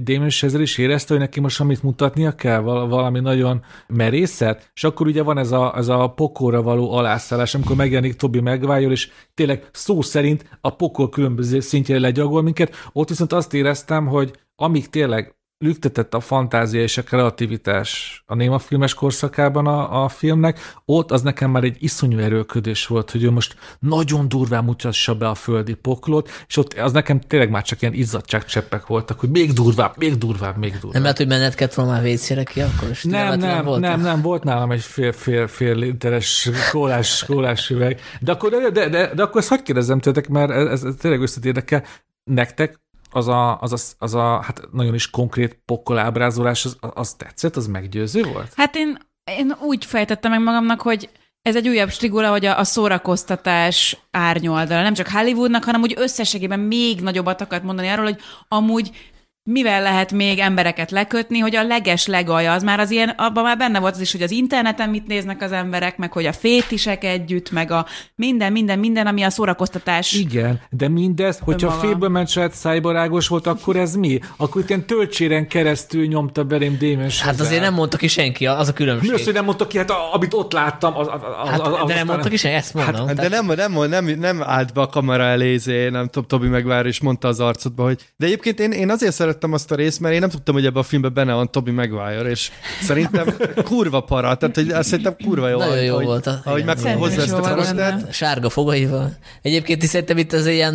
Damon 0.03 0.29
Chazelle 0.29 0.63
is 0.63 0.77
érezte, 0.77 1.13
hogy 1.13 1.21
neki 1.21 1.39
most 1.39 1.59
amit 1.59 1.83
mutatnia 1.83 2.35
kell, 2.35 2.59
valami 2.59 3.19
nagyon 3.19 3.61
merészet, 3.87 4.71
és 4.73 4.83
akkor 4.83 5.07
ugye 5.07 5.23
van 5.23 5.37
ez 5.37 5.51
a, 5.51 5.73
ez 5.77 5.87
a 5.87 6.07
pokolra 6.07 6.61
való 6.61 6.91
alászállás, 6.93 7.55
amikor 7.55 7.75
megjelenik 7.75 8.15
Tobi 8.15 8.39
Maguire, 8.39 8.91
és 8.91 9.11
tényleg 9.33 9.69
szó 9.71 10.01
szerint 10.01 10.57
a 10.61 10.69
pokol 10.69 11.09
különböző 11.09 11.59
szintjére 11.59 11.99
legyagol 11.99 12.41
minket, 12.41 12.75
ott 12.93 13.09
viszont 13.09 13.33
azt 13.33 13.53
éreztem, 13.53 14.07
hogy 14.07 14.33
amíg 14.55 14.89
tényleg 14.89 15.35
lüktetett 15.63 16.13
a 16.13 16.19
fantázia 16.19 16.81
és 16.81 16.97
a 16.97 17.03
kreativitás 17.03 18.23
a 18.25 18.35
néma 18.35 18.59
filmes 18.59 18.93
korszakában 18.93 19.67
a, 19.67 20.03
a 20.03 20.09
filmnek, 20.09 20.59
ott 20.85 21.11
az 21.11 21.21
nekem 21.21 21.51
már 21.51 21.63
egy 21.63 21.77
iszonyú 21.79 22.19
erőködés 22.19 22.87
volt, 22.87 23.11
hogy 23.11 23.23
ő 23.23 23.31
most 23.31 23.55
nagyon 23.79 24.27
durván 24.27 24.63
mutassa 24.63 25.15
be 25.15 25.27
a 25.27 25.35
földi 25.35 25.73
poklot, 25.73 26.29
és 26.47 26.57
ott 26.57 26.73
az 26.73 26.91
nekem 26.91 27.19
tényleg 27.19 27.49
már 27.49 27.63
csak 27.63 27.81
ilyen 27.81 27.93
izzadságcseppek 27.93 28.87
voltak, 28.87 29.19
hogy 29.19 29.29
még 29.29 29.53
durvább, 29.53 29.93
még 29.97 30.17
durvább, 30.17 30.57
még 30.57 30.71
durvább. 30.71 30.93
Nem 30.93 31.01
lehet, 31.01 31.17
hogy 31.17 31.27
menned 31.27 31.55
kellett 31.55 31.73
volna 31.73 31.91
már 31.91 32.01
vécére 32.01 32.43
ki 32.43 32.61
akkor 32.61 32.89
is? 32.89 33.03
Nem, 33.03 33.39
nem, 33.39 33.65
nem, 33.65 33.79
nem, 33.79 34.01
nem, 34.01 34.21
volt 34.21 34.43
nálam 34.43 34.71
egy 34.71 34.81
fél, 34.81 35.11
fél, 35.11 35.47
fél 35.47 35.75
literes 35.75 36.49
kólás, 36.71 37.25
kólás 37.25 37.69
üveg. 37.69 37.99
De 38.19 38.31
akkor, 38.31 38.49
de, 38.49 38.69
de, 38.69 38.89
de, 38.89 39.13
de 39.13 39.23
akkor 39.23 39.41
ezt 39.41 39.49
hagyd 39.49 39.63
kérdezzem 39.63 39.99
tőletek, 39.99 40.29
mert 40.29 40.51
ez, 40.51 40.83
ez 40.83 40.95
tényleg 40.99 41.21
összetérdekel. 41.21 41.83
Nektek 42.23 42.82
az 43.13 43.27
a, 43.27 43.59
az 43.59 43.73
a, 43.73 44.05
az 44.05 44.13
a 44.13 44.41
hát 44.41 44.61
nagyon 44.71 44.93
is 44.93 45.09
konkrét 45.09 45.61
pokkolábrázolás, 45.65 46.65
az, 46.65 46.77
az 46.79 47.13
tetszett, 47.13 47.55
az 47.55 47.67
meggyőző 47.67 48.23
volt? 48.23 48.53
Hát 48.55 48.75
én, 48.75 48.97
én 49.23 49.55
úgy 49.61 49.85
fejtettem 49.85 50.31
meg 50.31 50.41
magamnak, 50.41 50.81
hogy 50.81 51.09
ez 51.41 51.55
egy 51.55 51.67
újabb 51.67 51.89
strigula, 51.89 52.29
hogy 52.29 52.45
a, 52.45 52.59
a 52.59 52.63
szórakoztatás 52.63 53.97
árnyoldala. 54.11 54.81
Nem 54.81 54.93
csak 54.93 55.07
Hollywoodnak, 55.07 55.63
hanem 55.63 55.81
úgy 55.81 55.93
összességében 55.97 56.59
még 56.59 57.01
nagyobbat 57.01 57.41
akart 57.41 57.63
mondani 57.63 57.87
arról, 57.87 58.05
hogy 58.05 58.21
amúgy 58.47 59.11
mivel 59.43 59.81
lehet 59.81 60.11
még 60.11 60.39
embereket 60.39 60.91
lekötni, 60.91 61.39
hogy 61.39 61.55
a 61.55 61.63
leges 61.63 62.05
legalja, 62.05 62.53
az 62.53 62.63
már 62.63 62.79
az 62.79 62.91
ilyen, 62.91 63.09
abban 63.09 63.43
már 63.43 63.57
benne 63.57 63.79
volt 63.79 63.93
az 63.93 64.01
is, 64.01 64.11
hogy 64.11 64.21
az 64.21 64.31
interneten 64.31 64.89
mit 64.89 65.07
néznek 65.07 65.41
az 65.41 65.51
emberek, 65.51 65.97
meg 65.97 66.11
hogy 66.11 66.25
a 66.25 66.33
fétisek 66.33 67.03
együtt, 67.03 67.51
meg 67.51 67.71
a 67.71 67.85
minden, 68.15 68.51
minden, 68.51 68.79
minden, 68.79 69.07
ami 69.07 69.21
a 69.23 69.29
szórakoztatás. 69.29 70.13
Igen, 70.13 70.61
de 70.69 70.87
mindez, 70.87 71.39
hogyha 71.41 71.67
a 71.67 71.71
félből 71.71 72.09
ment 72.09 72.27
saját 72.27 72.53
szájbarágos 72.53 73.27
volt, 73.27 73.47
akkor 73.47 73.75
ez 73.75 73.95
mi? 73.95 74.19
Akkor 74.37 74.61
itt 74.61 74.69
ilyen 74.69 74.85
töltséren 74.85 75.47
keresztül 75.47 76.05
nyomta 76.05 76.43
belém 76.43 76.77
Démes. 76.77 77.21
Hát 77.21 77.39
azért 77.39 77.61
nem 77.61 77.73
mondta 77.73 77.97
ki 77.97 78.07
senki, 78.07 78.45
az 78.45 78.67
a 78.67 78.73
különbség. 78.73 79.09
Mi 79.09 79.15
az, 79.15 79.23
hogy 79.23 79.33
nem 79.33 79.45
mondta 79.45 79.67
ki, 79.67 79.77
hát 79.77 79.91
amit 80.13 80.33
ott 80.33 80.51
láttam, 80.51 80.97
az, 80.97 81.07
az, 81.07 81.19
hát, 81.49 81.59
az, 81.59 81.73
az 81.81 81.87
De 81.87 81.93
nem 81.93 82.07
mondta 82.07 82.29
ki 82.29 82.37
senki, 82.37 82.57
ezt 82.57 82.73
mondom. 82.73 83.07
Hát, 83.07 83.15
de 83.15 83.27
nem, 83.27 83.45
nem, 83.45 83.89
nem, 83.89 84.05
nem, 84.05 84.43
állt 84.43 84.73
be 84.73 84.81
a 84.81 84.87
kamera 84.87 85.23
elézé, 85.23 85.89
nem 85.89 86.05
tudom, 86.05 86.27
Tobi 86.27 86.47
megvár, 86.47 86.85
és 86.85 87.01
mondta 87.01 87.27
az 87.27 87.39
arcodba, 87.39 87.83
hogy 87.83 87.97
de 88.17 88.25
egyébként 88.25 88.59
én, 88.59 88.71
én 88.71 88.89
azért 88.89 89.13
szerettem 89.33 89.53
azt 89.53 89.71
a 89.71 89.75
részt, 89.75 89.99
mert 89.99 90.13
én 90.13 90.19
nem 90.19 90.29
tudtam, 90.29 90.53
hogy 90.55 90.65
ebbe 90.65 90.79
a 90.79 90.83
filmben 90.83 91.13
benne 91.13 91.33
van 91.33 91.51
Toby 91.51 91.71
Maguire, 91.71 92.29
és 92.29 92.51
szerintem 92.81 93.35
kurva 93.63 93.99
para, 93.99 94.35
tehát 94.35 94.55
hogy 94.55 94.69
azt 94.69 94.89
szerintem 94.89 95.15
kurva 95.23 95.49
jó. 95.49 95.57
Nagyon 95.57 95.83
jó 95.83 95.99
volt. 95.99 96.27
A, 96.27 96.41
ahogy 96.43 96.63
meghozza 96.63 97.21
ezt 97.21 97.33
a 97.33 97.39
karaktert. 97.39 98.13
Sárga 98.13 98.49
fogaival. 98.49 99.17
Egyébként 99.41 99.83
is 99.83 99.89
szerintem 99.89 100.17
itt 100.17 100.33
az 100.33 100.45
ilyen 100.45 100.73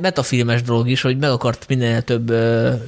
metafilmes 0.00 0.62
dolog 0.62 0.88
is, 0.88 1.00
hogy 1.00 1.18
meg 1.18 1.30
akart 1.30 1.64
minél 1.68 2.02
több 2.02 2.32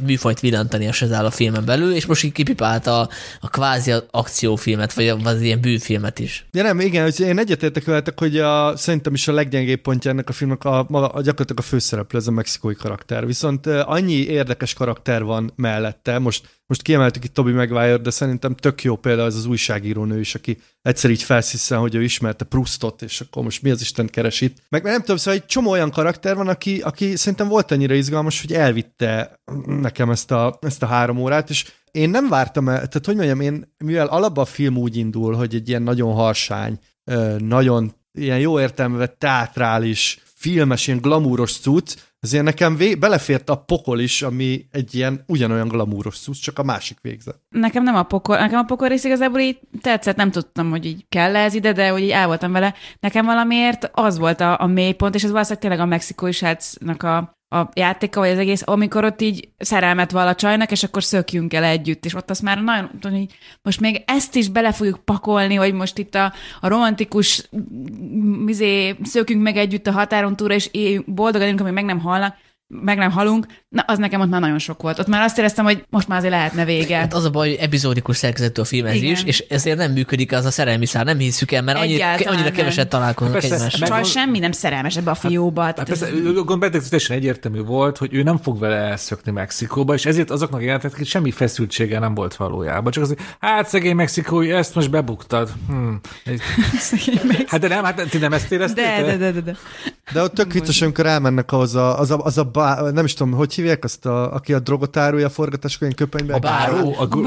műfajt 0.06 0.40
villantani 0.40 0.88
a 0.88 0.92
Sezál 0.92 1.24
a 1.26 1.30
filmen 1.30 1.64
belül, 1.64 1.94
és 1.94 2.06
most 2.06 2.24
így 2.24 2.32
kipipálta 2.32 3.00
a, 3.00 3.08
a 3.40 3.48
kvázi 3.48 3.92
akciófilmet, 4.10 4.92
vagy 4.92 5.14
az 5.24 5.40
ilyen 5.40 5.60
bűfilmet 5.60 6.18
is. 6.18 6.46
Ja 6.52 6.62
nem, 6.62 6.80
igen, 6.80 7.02
hogy 7.02 7.20
én 7.20 7.38
egyetértek 7.38 7.84
veletek, 7.84 8.18
hogy 8.18 8.38
a, 8.38 8.76
szerintem 8.76 9.14
is 9.14 9.28
a 9.28 9.32
leggyengébb 9.32 9.80
pontja 9.80 10.10
ennek 10.10 10.28
a 10.28 10.32
filmnek 10.32 10.64
a, 10.64 10.78
a, 10.78 10.86
a 10.90 11.20
gyakorlatilag 11.20 11.58
a 11.58 11.62
főszereplő, 11.62 12.18
ez 12.18 12.26
a 12.26 12.30
mexikói 12.30 12.74
karakter. 12.74 13.26
Viszont 13.26 13.66
annyi 13.66 14.12
érdekes 14.12 14.74
karakter 14.74 15.09
van 15.18 15.52
mellette. 15.56 16.18
Most, 16.18 16.60
most 16.66 16.82
kiemeltük 16.82 17.24
itt 17.24 17.34
Toby 17.34 17.52
Maguire, 17.52 17.96
de 17.96 18.10
szerintem 18.10 18.54
tök 18.54 18.82
jó 18.82 18.96
példa 18.96 19.24
az 19.24 19.36
az 19.36 19.46
újságírónő 19.46 20.20
is, 20.20 20.34
aki 20.34 20.58
egyszer 20.82 21.10
így 21.10 21.22
felsziszen, 21.22 21.78
hogy 21.78 21.94
ő 21.94 22.02
ismerte 22.02 22.44
Prustot, 22.44 23.02
és 23.02 23.20
akkor 23.20 23.42
most 23.42 23.62
mi 23.62 23.70
az 23.70 23.80
Isten 23.80 24.06
keres 24.06 24.40
itt. 24.40 24.56
Meg 24.68 24.82
nem 24.82 25.00
tudom, 25.00 25.16
szóval 25.16 25.40
egy 25.40 25.46
csomó 25.46 25.70
olyan 25.70 25.90
karakter 25.90 26.36
van, 26.36 26.48
aki, 26.48 26.80
aki 26.80 27.16
szerintem 27.16 27.48
volt 27.48 27.70
annyira 27.70 27.94
izgalmas, 27.94 28.40
hogy 28.40 28.52
elvitte 28.52 29.40
nekem 29.66 30.10
ezt 30.10 30.30
a, 30.30 30.58
ezt 30.60 30.82
a 30.82 30.86
három 30.86 31.18
órát, 31.18 31.50
és 31.50 31.72
én 31.90 32.10
nem 32.10 32.28
vártam 32.28 32.68
el, 32.68 32.74
tehát 32.74 33.06
hogy 33.06 33.16
mondjam, 33.16 33.40
én, 33.40 33.74
mivel 33.84 34.06
alapban 34.06 34.44
a 34.44 34.46
film 34.46 34.76
úgy 34.76 34.96
indul, 34.96 35.34
hogy 35.34 35.54
egy 35.54 35.68
ilyen 35.68 35.82
nagyon 35.82 36.14
harsány, 36.14 36.78
nagyon 37.38 37.94
ilyen 38.12 38.38
jó 38.38 38.60
értelme 38.60 39.06
teátrális, 39.06 40.18
filmes, 40.34 40.86
ilyen 40.86 41.00
glamúros 41.00 41.58
cucc, 41.58 41.96
azért 42.20 42.44
nekem 42.44 42.76
vé- 42.76 42.98
belefért 42.98 43.50
a 43.50 43.54
pokol 43.56 44.00
is, 44.00 44.22
ami 44.22 44.66
egy 44.70 44.94
ilyen 44.94 45.24
ugyanolyan 45.26 45.68
glamúros 45.68 46.16
szusz, 46.16 46.38
csak 46.38 46.58
a 46.58 46.62
másik 46.62 46.98
végzet. 47.00 47.40
Nekem 47.48 47.82
nem 47.82 47.94
a 47.94 48.02
pokol, 48.02 48.38
nekem 48.38 48.58
a 48.58 48.64
pokol 48.64 48.88
rész 48.88 49.04
igazából 49.04 49.40
így 49.40 49.58
tetszett, 49.80 50.16
nem 50.16 50.30
tudtam, 50.30 50.70
hogy 50.70 50.86
így 50.86 51.04
kell 51.08 51.36
ez 51.36 51.54
ide, 51.54 51.72
de 51.72 51.88
hogy 51.88 52.02
így 52.02 52.10
el 52.10 52.26
voltam 52.26 52.52
vele. 52.52 52.74
Nekem 53.00 53.24
valamiért 53.24 53.90
az 53.92 54.18
volt 54.18 54.40
a, 54.40 54.60
a 54.60 54.66
mélypont, 54.66 55.14
és 55.14 55.24
ez 55.24 55.30
valószínűleg 55.30 55.62
tényleg 55.62 55.80
a 55.80 55.90
mexikói 55.90 56.32
srácnak 56.32 57.02
a, 57.02 57.38
a 57.52 57.68
játéka, 57.74 58.20
vagy 58.20 58.30
az 58.30 58.38
egész, 58.38 58.62
amikor 58.64 59.04
ott 59.04 59.20
így 59.20 59.48
szerelmet 59.58 60.10
val 60.10 60.26
a 60.26 60.34
csajnak, 60.34 60.70
és 60.70 60.82
akkor 60.82 61.04
szökjünk 61.04 61.54
el 61.54 61.64
együtt, 61.64 62.04
és 62.04 62.14
ott 62.14 62.30
azt 62.30 62.42
már 62.42 62.62
nagyon, 62.62 62.90
tudom, 63.00 63.18
hogy 63.18 63.34
most 63.62 63.80
még 63.80 64.02
ezt 64.06 64.34
is 64.34 64.48
bele 64.48 64.72
fogjuk 64.72 65.04
pakolni, 65.04 65.54
hogy 65.54 65.72
most 65.72 65.98
itt 65.98 66.14
a, 66.14 66.32
a 66.60 66.68
romantikus 66.68 67.48
mizé, 68.44 68.96
szökjünk 69.02 69.42
meg 69.42 69.56
együtt 69.56 69.86
a 69.86 69.92
határon 69.92 70.36
túra, 70.36 70.54
és 70.54 70.68
éljünk, 70.72 71.14
boldogan, 71.14 71.56
amíg 71.56 71.72
meg 71.72 71.84
nem 71.84 72.00
halnak, 72.00 72.36
meg 72.72 72.98
nem 72.98 73.10
halunk, 73.10 73.46
na 73.68 73.82
az 73.86 73.98
nekem 73.98 74.20
ott 74.20 74.28
már 74.28 74.40
nagyon 74.40 74.58
sok 74.58 74.82
volt. 74.82 74.98
Ott 74.98 75.06
már 75.06 75.22
azt 75.22 75.38
éreztem, 75.38 75.64
hogy 75.64 75.84
most 75.88 76.08
már 76.08 76.18
azért 76.18 76.32
lehetne 76.32 76.64
vége. 76.64 76.96
Hát 76.96 77.14
az 77.14 77.24
a 77.24 77.30
baj, 77.30 77.48
hogy 77.48 77.58
epizódikus 77.60 78.16
szerkezetű 78.16 78.60
a 78.60 78.64
film 78.64 78.86
ez 78.86 78.94
Igen. 78.94 79.10
is, 79.10 79.22
és 79.24 79.44
ezért 79.48 79.76
nem 79.76 79.92
működik 79.92 80.32
az 80.32 80.44
a 80.44 80.50
szerelmi 80.50 80.86
szár, 80.86 81.04
nem 81.04 81.18
hiszük 81.18 81.52
el, 81.52 81.62
mert 81.62 81.78
annyira, 81.78 82.12
annyira 82.12 82.50
keveset 82.50 82.88
találkozunk 82.88 83.38
Persze, 83.38 83.54
egymással. 83.54 83.88
Csaj 83.88 84.04
semmi 84.04 84.38
nem 84.38 84.52
szerelmes 84.52 84.96
ebbe 84.96 85.10
a 85.10 85.14
fióba. 85.14 85.62
Hát 85.62 85.78
ez- 85.78 85.98
persze, 85.98 86.16
gondolom, 86.22 86.60
teljesen 86.60 87.16
egyértelmű 87.16 87.60
volt, 87.62 87.98
hogy 87.98 88.14
ő 88.14 88.22
nem 88.22 88.38
fog 88.38 88.58
vele 88.58 88.76
elszökni 88.76 89.32
Mexikóba, 89.32 89.94
és 89.94 90.06
ezért 90.06 90.30
azoknak 90.30 90.62
jelentettek, 90.62 90.98
hogy 90.98 91.06
semmi 91.06 91.30
feszültsége 91.30 91.98
nem 91.98 92.14
volt 92.14 92.34
valójában. 92.34 92.92
Csak 92.92 93.02
az, 93.02 93.08
hogy 93.08 93.18
hát 93.38 93.68
szegény 93.68 93.94
mexikói, 93.94 94.52
ezt 94.52 94.74
most 94.74 94.90
bebuktad. 94.90 95.50
Hmm. 95.68 96.00
Hát 97.46 97.60
de 97.60 97.68
nem, 97.68 97.84
hát 97.84 98.08
ti 98.10 98.18
nem 98.18 98.32
ezt 98.32 98.52
éreztétek? 98.52 99.04
de, 99.04 99.06
de, 99.06 99.16
de, 99.16 99.30
de, 99.30 99.40
de. 99.40 99.56
De 100.12 100.22
ott 100.22 100.34
tök 100.34 100.52
vicces, 100.52 100.82
amikor 100.82 101.06
elmennek 101.06 101.52
ahhoz 101.52 101.74
a, 101.74 101.98
az 101.98 102.10
a, 102.10 102.18
az 102.24 102.38
a 102.38 102.44
bá, 102.60 102.90
nem 102.90 103.04
is 103.04 103.14
tudom, 103.14 103.32
hogy 103.32 103.54
hívják 103.54 103.84
azt, 103.84 104.06
a, 104.06 104.34
aki 104.34 104.52
a 104.52 104.58
drogot 104.58 104.96
árulja 104.96 105.26
a 105.26 105.30
forgatáskor, 105.30 105.82
ilyen 105.82 105.94
köpenyben. 105.94 106.36
A 106.36 106.38
báró. 106.38 106.94
A 106.98 107.06
gu- 107.06 107.26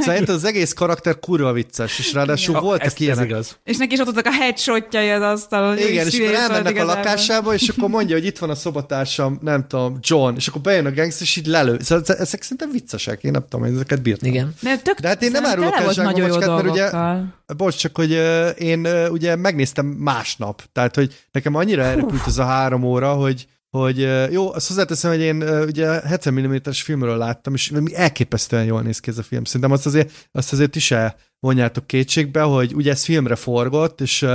Szerintem 0.00 0.34
az 0.34 0.44
egész 0.44 0.72
karakter 0.72 1.18
kurva 1.18 1.52
vicces, 1.52 1.98
és 1.98 2.12
ráadásul 2.12 2.56
a, 2.56 2.60
voltak 2.60 2.86
ez, 2.86 2.92
ez 2.92 3.00
ilyenek. 3.00 3.24
igaz. 3.28 3.58
És 3.64 3.76
neki 3.76 3.92
is 3.94 3.98
ott 3.98 4.04
voltak 4.04 4.26
a 4.26 4.32
headshotjai 4.32 5.08
az 5.10 5.22
asztalon. 5.22 5.78
Igen, 5.78 6.06
és 6.06 6.18
akkor 6.18 6.34
elmennek 6.34 6.76
a 6.78 6.84
lakásába, 6.84 7.54
és 7.54 7.68
akkor 7.68 7.88
mondja, 7.88 8.16
hogy 8.16 8.26
itt 8.26 8.38
van 8.38 8.50
a 8.50 8.54
szobatársam, 8.54 9.38
nem 9.42 9.66
tudom, 9.66 9.98
John, 10.00 10.34
és 10.36 10.46
akkor 10.48 10.60
bejön 10.60 10.86
a 10.86 10.92
gangster, 10.92 11.22
és 11.22 11.36
így 11.36 11.46
lelő. 11.46 11.76
Szóval 11.80 12.04
ezek 12.18 12.42
szerintem 12.42 12.70
viccesek, 12.72 13.22
én 13.22 13.30
nem 13.30 13.44
tudom, 13.48 13.66
én 13.66 13.74
ezeket 13.74 14.02
bírtam. 14.02 14.28
Igen. 14.30 14.54
De, 14.62 14.76
tök, 14.76 14.98
De 15.00 15.08
hát 15.08 15.22
én 15.22 15.30
nem 15.30 15.44
árulok 15.44 15.74
el 15.74 15.92
nagyon 16.04 16.28
jó 16.28 16.38
mert 16.38 16.50
ugye- 16.50 16.90
dolgokkal. 16.90 17.34
Bocs, 17.56 17.76
csak 17.76 17.96
hogy 17.96 18.10
én 18.58 18.86
ugye 19.10 19.36
megnéztem 19.36 19.86
másnap, 19.86 20.62
tehát 20.72 20.94
hogy 20.94 21.14
nekem 21.32 21.54
annyira 21.54 21.82
elrepült 21.82 22.26
ez 22.26 22.38
a 22.38 22.44
három 22.44 22.82
óra, 22.82 23.12
hogy 23.12 23.46
hogy 23.78 24.08
jó, 24.30 24.52
azt 24.52 24.68
hozzáteszem, 24.68 25.10
hogy 25.10 25.20
én 25.20 25.42
ugye 25.42 25.86
70 25.86 26.34
mm-es 26.34 26.82
filmről 26.82 27.16
láttam, 27.16 27.54
és 27.54 27.72
elképesztően 27.92 28.64
jól 28.64 28.82
néz 28.82 29.00
ki 29.00 29.10
ez 29.10 29.18
a 29.18 29.22
film. 29.22 29.44
Szerintem 29.44 29.70
azt 29.70 29.86
azért, 29.86 30.28
azt 30.32 30.52
azért 30.52 30.76
is 30.76 30.94
vonjátok 31.40 31.86
kétségbe, 31.86 32.42
hogy 32.42 32.74
ugye 32.74 32.90
ez 32.90 33.04
filmre 33.04 33.34
forgott, 33.34 34.00
és 34.00 34.26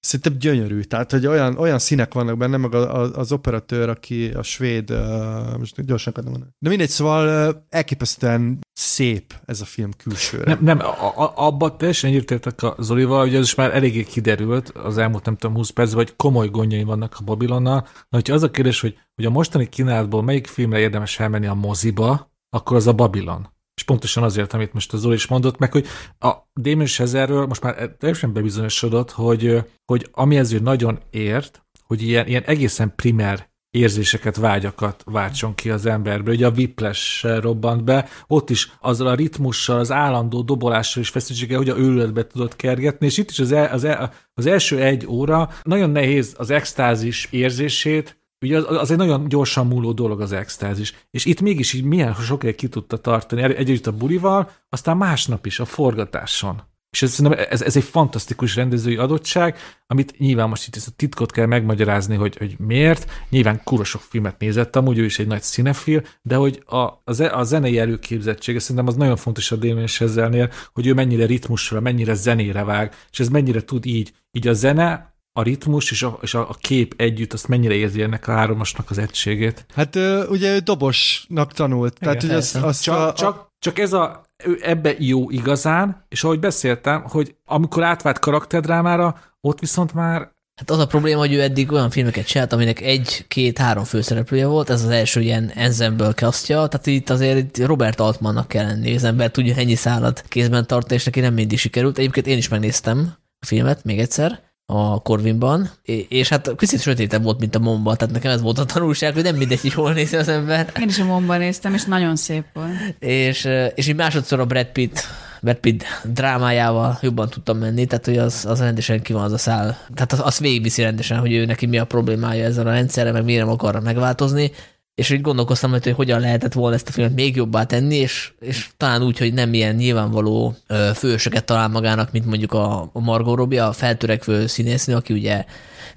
szerintem 0.00 0.38
gyönyörű. 0.38 0.80
Tehát, 0.80 1.10
hogy 1.10 1.26
olyan, 1.26 1.56
olyan 1.56 1.78
színek 1.78 2.14
vannak 2.14 2.36
benne, 2.36 2.56
meg 2.56 2.74
a, 2.74 3.18
az 3.18 3.32
operatőr, 3.32 3.88
aki 3.88 4.30
a 4.30 4.42
svéd, 4.42 4.90
ö, 4.90 5.56
most 5.58 5.84
gyorsan 5.84 6.12
akartam 6.12 6.32
mondani. 6.32 6.52
De 6.58 6.68
mindegy, 6.68 6.88
szóval 6.88 7.26
ö, 7.26 7.50
elképesztően 7.68 8.58
szép 8.72 9.34
ez 9.44 9.60
a 9.60 9.64
film 9.64 9.90
külsőre. 9.96 10.44
Nem, 10.44 10.58
nem 10.62 10.78
a, 10.78 11.22
a, 11.22 11.32
abban 11.34 11.78
teljesen 11.78 12.10
egyetértek 12.10 12.62
a 12.62 12.74
Zolival, 12.78 13.20
hogy 13.20 13.34
ez 13.34 13.44
is 13.44 13.54
már 13.54 13.74
eléggé 13.74 14.02
kiderült 14.02 14.68
az 14.68 14.98
elmúlt 14.98 15.24
nem 15.24 15.36
tudom 15.36 15.56
20 15.56 15.70
percben, 15.70 16.04
hogy 16.04 16.16
komoly 16.16 16.48
gondjai 16.48 16.84
vannak 16.84 17.16
a 17.18 17.24
Babylonnal. 17.24 17.80
Na, 17.80 18.16
hogyha 18.16 18.34
az 18.34 18.42
a 18.42 18.50
kérdés, 18.50 18.80
hogy, 18.80 18.98
hogy 19.14 19.24
a 19.24 19.30
mostani 19.30 19.68
kínálatból 19.68 20.22
melyik 20.22 20.46
filmre 20.46 20.78
érdemes 20.78 21.20
elmenni 21.20 21.46
a 21.46 21.54
moziba, 21.54 22.32
akkor 22.50 22.76
az 22.76 22.86
a 22.86 22.92
Babylon. 22.92 23.48
És 23.80 23.86
pontosan 23.86 24.22
azért, 24.22 24.52
amit 24.52 24.72
most 24.72 24.92
a 24.92 24.96
Zoli 24.96 25.14
is 25.14 25.26
mondott, 25.26 25.58
meg 25.58 25.72
hogy 25.72 25.86
a 26.18 26.32
Damien 26.54 26.86
Chazerről 26.86 27.46
most 27.46 27.62
már 27.62 27.90
teljesen 27.98 28.32
bebizonyosodott, 28.32 29.10
hogy, 29.10 29.64
hogy 29.84 30.08
ami 30.12 30.36
ezért 30.36 30.62
nagyon 30.62 30.98
ért, 31.10 31.66
hogy 31.86 32.02
ilyen, 32.02 32.26
ilyen 32.26 32.42
egészen 32.42 32.92
primer 32.96 33.50
érzéseket, 33.70 34.36
vágyakat 34.36 35.02
váltson 35.04 35.54
ki 35.54 35.70
az 35.70 35.86
emberből. 35.86 36.34
Ugye 36.34 36.46
a 36.46 36.50
Whiplash 36.50 37.26
robbant 37.40 37.84
be, 37.84 38.08
ott 38.26 38.50
is 38.50 38.72
azzal 38.80 39.06
a 39.06 39.14
ritmussal, 39.14 39.78
az 39.78 39.90
állandó 39.90 40.42
dobolással 40.42 41.02
és 41.02 41.08
feszültséggel, 41.08 41.58
hogy 41.58 41.68
a 41.68 41.78
őrületbe 41.78 42.26
tudott 42.26 42.56
kergetni, 42.56 43.06
és 43.06 43.18
itt 43.18 43.30
is 43.30 43.38
az, 43.38 43.52
el, 43.52 43.72
az, 43.72 43.84
el, 43.84 44.12
az 44.34 44.46
első 44.46 44.80
egy 44.80 45.06
óra 45.06 45.50
nagyon 45.62 45.90
nehéz 45.90 46.34
az 46.38 46.50
extázis 46.50 47.28
érzését, 47.30 48.19
Ugye 48.40 48.56
az, 48.56 48.76
az 48.76 48.90
egy 48.90 48.96
nagyon 48.96 49.28
gyorsan 49.28 49.66
múló 49.66 49.92
dolog 49.92 50.20
az 50.20 50.32
extázis. 50.32 50.94
És 51.10 51.24
itt 51.24 51.40
mégis 51.40 51.72
így 51.72 51.84
milyen 51.84 52.14
sokáig 52.14 52.54
ki 52.54 52.68
tudta 52.68 52.96
tartani. 52.96 53.42
Egy- 53.42 53.52
Együtt 53.52 53.86
a 53.86 53.92
bulival, 53.92 54.50
aztán 54.68 54.96
másnap 54.96 55.46
is 55.46 55.60
a 55.60 55.64
forgatáson. 55.64 56.62
És 56.90 57.02
ez, 57.02 57.20
ez, 57.48 57.62
ez 57.62 57.76
egy 57.76 57.84
fantasztikus 57.84 58.56
rendezői 58.56 58.96
adottság, 58.96 59.56
amit 59.86 60.18
nyilván 60.18 60.48
most 60.48 60.66
itt 60.66 60.76
ezt 60.76 60.88
a 60.88 60.92
titkot 60.96 61.32
kell 61.32 61.46
megmagyarázni, 61.46 62.16
hogy, 62.16 62.36
hogy 62.36 62.54
miért. 62.58 63.10
Nyilván 63.28 63.60
kurva 63.64 63.84
sok 63.84 64.00
filmet 64.00 64.38
nézett, 64.38 64.76
amúgy 64.76 64.98
ő 64.98 65.04
is 65.04 65.18
egy 65.18 65.26
nagy 65.26 65.42
cinefil, 65.42 66.02
de 66.22 66.34
hogy 66.36 66.62
a, 66.66 66.76
a, 66.76 67.02
a 67.32 67.42
zenei 67.42 67.78
előképzettsége 67.78 68.58
szerintem 68.58 68.86
az 68.86 68.94
nagyon 68.96 69.16
fontos 69.16 69.52
a 69.52 69.56
Damien 69.56 69.86
Chazelnél, 69.86 70.50
hogy 70.72 70.86
ő 70.86 70.94
mennyire 70.94 71.26
ritmusra, 71.26 71.80
mennyire 71.80 72.14
zenére 72.14 72.64
vág, 72.64 72.94
és 73.10 73.20
ez 73.20 73.28
mennyire 73.28 73.64
tud 73.64 73.86
így, 73.86 74.12
így 74.32 74.48
a 74.48 74.52
zene, 74.52 75.14
a 75.32 75.42
ritmus 75.42 75.90
és 75.90 76.02
a, 76.02 76.18
és 76.22 76.34
a, 76.34 76.48
a 76.48 76.54
kép 76.60 76.94
együtt, 76.96 77.32
azt 77.32 77.48
mennyire 77.48 77.74
érzi 77.74 78.02
ennek 78.02 78.28
a 78.28 78.32
háromosnak 78.32 78.90
az 78.90 78.98
egységét. 78.98 79.66
Hát 79.74 79.96
ugye 80.28 80.54
ő 80.54 80.58
dobosnak 80.58 81.52
tanult, 81.52 81.96
Igen, 82.00 82.08
tehát 82.08 82.22
hogy 82.22 82.38
az, 82.38 82.58
az 82.62 82.80
Csak, 82.80 82.96
a, 82.96 83.12
csak, 83.12 83.48
csak 83.58 83.78
ez 83.78 83.92
a, 83.92 84.22
ő 84.44 84.58
ebbe 84.62 84.94
jó 84.98 85.30
igazán, 85.30 86.04
és 86.08 86.24
ahogy 86.24 86.40
beszéltem, 86.40 87.02
hogy 87.02 87.34
amikor 87.44 87.82
átvált 87.82 88.18
karakterdrámára, 88.18 89.20
ott 89.40 89.60
viszont 89.60 89.94
már 89.94 90.38
Hát 90.60 90.70
az 90.70 90.78
a 90.78 90.86
probléma, 90.86 91.18
hogy 91.18 91.32
ő 91.32 91.40
eddig 91.40 91.72
olyan 91.72 91.90
filmeket 91.90 92.26
csinált, 92.26 92.52
aminek 92.52 92.80
egy, 92.80 93.24
két, 93.28 93.58
három 93.58 93.84
főszereplője 93.84 94.46
volt, 94.46 94.70
ez 94.70 94.84
az 94.84 94.90
első 94.90 95.20
ilyen 95.20 95.50
ensemble 95.54 96.12
kasztja, 96.16 96.66
tehát 96.66 96.86
itt 96.86 97.10
azért 97.10 97.38
itt 97.38 97.66
Robert 97.66 98.00
Altmannak 98.00 98.48
kell 98.48 98.66
lenni, 98.66 98.94
az 98.94 99.04
ember 99.04 99.30
tudja 99.30 99.54
ennyi 99.56 99.74
szállat 99.74 100.24
kézben 100.28 100.66
tartani, 100.66 100.94
és 100.94 101.04
neki 101.04 101.20
nem 101.20 101.34
mindig 101.34 101.58
sikerült. 101.58 101.98
Egyébként 101.98 102.26
én 102.26 102.36
is 102.36 102.48
megnéztem 102.48 103.14
a 103.38 103.46
filmet 103.46 103.84
még 103.84 103.98
egyszer, 103.98 104.49
a 104.70 104.98
Corvinban, 104.98 105.70
és- 106.08 106.28
hát 106.28 106.54
kicsit 106.56 106.80
sötétebb 106.80 107.22
volt, 107.22 107.38
mint 107.38 107.54
a 107.54 107.58
Momba, 107.58 107.96
tehát 107.96 108.14
nekem 108.14 108.30
ez 108.32 108.40
volt 108.40 108.58
a 108.58 108.64
tanulság, 108.64 109.14
hogy 109.14 109.22
nem 109.22 109.36
mindegy, 109.36 109.60
hogy 109.60 109.72
hol 109.72 109.92
nézi 109.92 110.16
az 110.16 110.28
ember. 110.28 110.72
Én 110.80 110.88
is 110.88 110.98
a 110.98 111.04
momban 111.04 111.38
néztem, 111.38 111.74
és 111.74 111.84
nagyon 111.84 112.16
szép 112.16 112.44
volt. 112.52 112.70
És, 112.98 113.48
és 113.74 113.88
így 113.88 113.96
másodszor 113.96 114.40
a 114.40 114.44
Brad 114.44 114.66
Pitt, 114.66 115.00
Brad 115.40 115.56
Pitt 115.56 115.84
drámájával 116.04 116.98
jobban 117.02 117.28
tudtam 117.28 117.58
menni, 117.58 117.86
tehát 117.86 118.04
hogy 118.04 118.18
az, 118.18 118.44
az 118.48 118.60
rendesen 118.60 119.02
ki 119.02 119.12
van 119.12 119.22
az 119.22 119.32
a 119.32 119.38
szál. 119.38 119.78
Tehát 119.94 120.12
az, 120.12 120.20
az 120.22 120.38
végigviszi 120.38 120.82
rendesen, 120.82 121.18
hogy 121.18 121.32
ő 121.32 121.44
neki 121.44 121.66
mi 121.66 121.78
a 121.78 121.84
problémája 121.84 122.44
ezzel 122.44 122.66
a 122.66 122.70
rendszerrel, 122.72 123.12
meg 123.12 123.24
miért 123.24 123.44
nem 123.44 123.52
akar 123.52 123.80
megváltozni. 123.80 124.50
És 124.94 125.10
úgy 125.10 125.20
gondolkoztam, 125.20 125.70
hogy 125.70 125.90
hogyan 125.90 126.20
lehetett 126.20 126.52
volna 126.52 126.74
ezt 126.74 126.88
a 126.88 126.92
filmet 126.92 127.14
még 127.14 127.36
jobbá 127.36 127.64
tenni, 127.64 127.96
és, 127.96 128.32
és 128.40 128.68
talán 128.76 129.02
úgy, 129.02 129.18
hogy 129.18 129.34
nem 129.34 129.54
ilyen 129.54 129.74
nyilvánvaló 129.74 130.56
ö, 130.66 130.90
fősöket 130.94 131.44
talál 131.44 131.68
magának, 131.68 132.12
mint 132.12 132.26
mondjuk 132.26 132.52
a, 132.52 132.90
a 132.92 133.00
Margot 133.00 133.36
Robbie, 133.36 133.64
a 133.64 133.72
feltörekvő 133.72 134.46
színésznő, 134.46 134.94
aki 134.94 135.12
ugye 135.12 135.44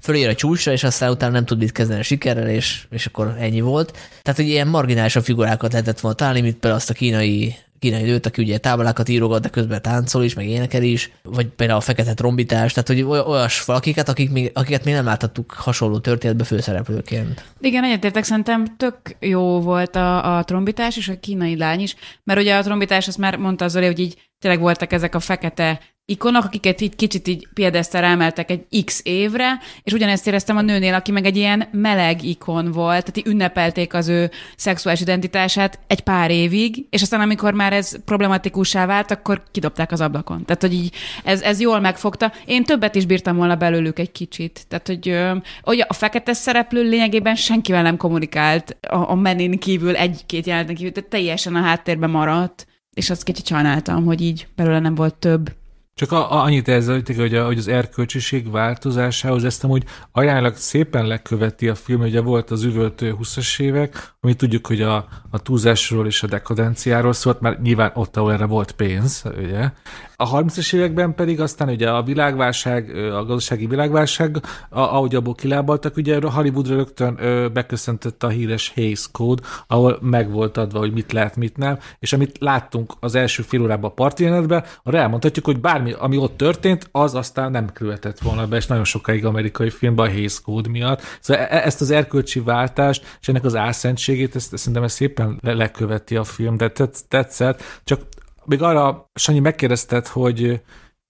fölér 0.00 0.28
a 0.28 0.34
csúcsra, 0.34 0.72
és 0.72 0.84
aztán 0.84 1.10
utána 1.10 1.32
nem 1.32 1.44
tud 1.44 1.58
mit 1.58 1.72
kezdeni 1.72 2.00
a 2.00 2.02
sikerrel, 2.02 2.48
és, 2.48 2.86
és 2.90 3.06
akkor 3.06 3.36
ennyi 3.38 3.60
volt. 3.60 3.90
Tehát, 4.22 4.40
hogy 4.40 4.48
ilyen 4.48 4.68
marginálisabb 4.68 5.24
figurákat 5.24 5.72
lehetett 5.72 6.00
volna 6.00 6.16
találni, 6.16 6.40
mint 6.40 6.56
például 6.56 6.80
azt 6.80 6.90
a 6.90 6.94
kínai 6.94 7.56
kínai 7.84 8.02
nőt, 8.02 8.26
aki 8.26 8.42
ugye 8.42 8.58
táblákat 8.58 9.08
írogat, 9.08 9.42
de 9.42 9.48
közben 9.48 9.82
táncol 9.82 10.24
is, 10.24 10.34
meg 10.34 10.48
énekel 10.48 10.82
is, 10.82 11.10
vagy 11.22 11.46
például 11.46 11.78
a 11.78 11.82
fekete 11.82 12.14
trombitás, 12.14 12.72
tehát 12.72 12.88
hogy 12.88 13.02
oly- 13.02 13.26
olyas 13.26 13.64
valakiket, 13.64 14.08
akik 14.08 14.30
még, 14.30 14.50
akiket 14.54 14.84
még 14.84 14.94
nem 14.94 15.04
láthattuk 15.04 15.52
hasonló 15.52 15.98
történetbe 15.98 16.44
főszereplőként. 16.44 17.44
Igen, 17.60 17.84
egyetértek, 17.84 18.24
szerintem 18.24 18.76
tök 18.76 18.96
jó 19.20 19.60
volt 19.60 19.96
a, 19.96 20.36
a 20.36 20.44
trombitás 20.44 20.96
és 20.96 21.08
a 21.08 21.20
kínai 21.20 21.56
lány 21.56 21.80
is, 21.80 21.96
mert 22.24 22.40
ugye 22.40 22.56
a 22.56 22.62
trombitás, 22.62 23.08
azt 23.08 23.18
már 23.18 23.36
mondta 23.36 23.68
Zoli, 23.68 23.86
hogy 23.86 23.98
így 23.98 24.16
tényleg 24.38 24.60
voltak 24.60 24.92
ezek 24.92 25.14
a 25.14 25.20
fekete 25.20 25.80
ikonok, 26.06 26.44
akiket 26.44 26.80
így 26.80 26.96
kicsit 26.96 27.28
így 27.28 27.48
piedesztára 27.54 28.06
emeltek 28.06 28.50
egy 28.50 28.84
x 28.84 29.00
évre, 29.04 29.58
és 29.82 29.92
ugyanezt 29.92 30.26
éreztem 30.26 30.56
a 30.56 30.60
nőnél, 30.60 30.94
aki 30.94 31.12
meg 31.12 31.24
egy 31.24 31.36
ilyen 31.36 31.68
meleg 31.72 32.22
ikon 32.22 32.70
volt, 32.70 33.00
tehát 33.00 33.16
így 33.16 33.26
ünnepelték 33.26 33.94
az 33.94 34.08
ő 34.08 34.30
szexuális 34.56 35.00
identitását 35.00 35.78
egy 35.86 36.00
pár 36.00 36.30
évig, 36.30 36.86
és 36.90 37.02
aztán 37.02 37.20
amikor 37.20 37.52
már 37.52 37.72
ez 37.72 38.04
problematikussá 38.04 38.86
vált, 38.86 39.10
akkor 39.10 39.42
kidobták 39.50 39.92
az 39.92 40.00
ablakon. 40.00 40.44
Tehát, 40.44 40.62
hogy 40.62 40.72
így 40.72 40.94
ez, 41.24 41.40
ez 41.40 41.60
jól 41.60 41.80
megfogta. 41.80 42.32
Én 42.46 42.64
többet 42.64 42.94
is 42.94 43.06
bírtam 43.06 43.36
volna 43.36 43.56
belőlük 43.56 43.98
egy 43.98 44.12
kicsit. 44.12 44.64
Tehát, 44.68 44.86
hogy 44.86 45.18
ugye 45.64 45.84
a 45.88 45.92
fekete 45.92 46.32
szereplő 46.32 46.82
lényegében 46.82 47.34
senkivel 47.34 47.82
nem 47.82 47.96
kommunikált 47.96 48.76
a, 48.80 49.10
a 49.10 49.14
menin 49.14 49.58
kívül, 49.58 49.96
egy-két 49.96 50.46
jeleneten 50.46 50.74
kívül, 50.74 50.92
tehát 50.92 51.10
teljesen 51.10 51.54
a 51.54 51.62
háttérben 51.62 52.10
maradt, 52.10 52.66
és 52.94 53.10
azt 53.10 53.24
kicsit 53.24 53.46
sajnáltam, 53.46 54.04
hogy 54.04 54.20
így 54.20 54.46
belőle 54.56 54.78
nem 54.78 54.94
volt 54.94 55.14
több. 55.14 55.52
Csak 55.94 56.12
a, 56.12 56.32
a, 56.32 56.42
annyit 56.42 56.68
ezzel, 56.68 57.02
hogy, 57.16 57.34
a, 57.34 57.44
hogy 57.44 57.58
az 57.58 57.68
erkölcsiség 57.68 58.50
változásához 58.50 59.44
ezt 59.44 59.64
amúgy 59.64 59.84
ajánlak 60.12 60.56
szépen 60.56 61.06
leköveti 61.06 61.68
a 61.68 61.74
film, 61.74 62.00
ugye 62.00 62.20
volt 62.20 62.50
az 62.50 62.62
üvöltő 62.62 63.16
20-as 63.20 63.60
évek, 63.60 64.14
ami 64.20 64.34
tudjuk, 64.34 64.66
hogy 64.66 64.82
a, 64.82 65.08
a 65.30 65.38
túlzásról 65.38 66.06
és 66.06 66.22
a 66.22 66.26
dekadenciáról 66.26 67.12
szólt, 67.12 67.40
mert 67.40 67.62
nyilván 67.62 67.90
ott, 67.94 68.16
ahol 68.16 68.32
erre 68.32 68.46
volt 68.46 68.72
pénz, 68.72 69.24
ugye. 69.38 69.70
A 70.16 70.30
30-as 70.30 70.74
években 70.74 71.14
pedig 71.14 71.40
aztán 71.40 71.68
ugye 71.68 71.90
a 71.90 72.02
világválság, 72.02 72.96
a 72.96 73.24
gazdasági 73.24 73.66
világválság, 73.66 74.40
ahogy 74.70 75.14
abból 75.14 75.34
kilábaltak, 75.34 75.96
ugye 75.96 76.16
a 76.16 76.30
Hollywoodra 76.30 76.76
rögtön 76.76 77.18
beköszöntött 77.52 78.22
a 78.22 78.28
híres 78.28 78.72
Hays 78.74 79.10
Code, 79.12 79.42
ahol 79.66 79.98
meg 80.00 80.30
volt 80.30 80.56
adva, 80.56 80.78
hogy 80.78 80.92
mit 80.92 81.12
lehet, 81.12 81.36
mit 81.36 81.56
nem, 81.56 81.78
és 81.98 82.12
amit 82.12 82.36
láttunk 82.40 82.92
az 83.00 83.14
első 83.14 83.42
fél 83.42 83.62
órában 83.62 83.90
a 83.90 83.94
partjelenetben, 83.94 84.64
arra 84.82 84.98
elmondhatjuk, 84.98 85.44
hogy 85.44 85.60
bármi, 85.60 85.92
ami 85.92 86.16
ott 86.16 86.36
történt, 86.36 86.88
az 86.92 87.14
aztán 87.14 87.50
nem 87.50 87.72
követett 87.72 88.18
volna 88.18 88.46
be, 88.46 88.56
és 88.56 88.66
nagyon 88.66 88.84
sokáig 88.84 89.24
amerikai 89.24 89.70
filmben 89.70 90.06
a 90.06 90.10
Hays 90.10 90.40
Code 90.40 90.68
miatt. 90.68 91.02
Szóval 91.20 91.42
e-, 91.42 91.56
e-, 91.56 91.64
ezt 91.64 91.80
az 91.80 91.90
erkölcsi 91.90 92.40
váltást, 92.40 93.18
és 93.20 93.28
ennek 93.28 93.44
az 93.44 93.56
álszentségét, 93.56 94.36
ezt, 94.36 94.52
ezt 94.52 94.62
szerintem 94.62 94.82
ezt 94.82 94.94
szépen 94.94 95.38
leköveti 95.42 96.16
a 96.16 96.24
film, 96.24 96.56
de 96.56 96.72
tetszett, 97.08 97.62
csak 97.84 98.00
még 98.46 98.62
arra, 98.62 99.10
Sanyi, 99.14 99.38
megkérdezted, 99.38 100.06
hogy 100.06 100.62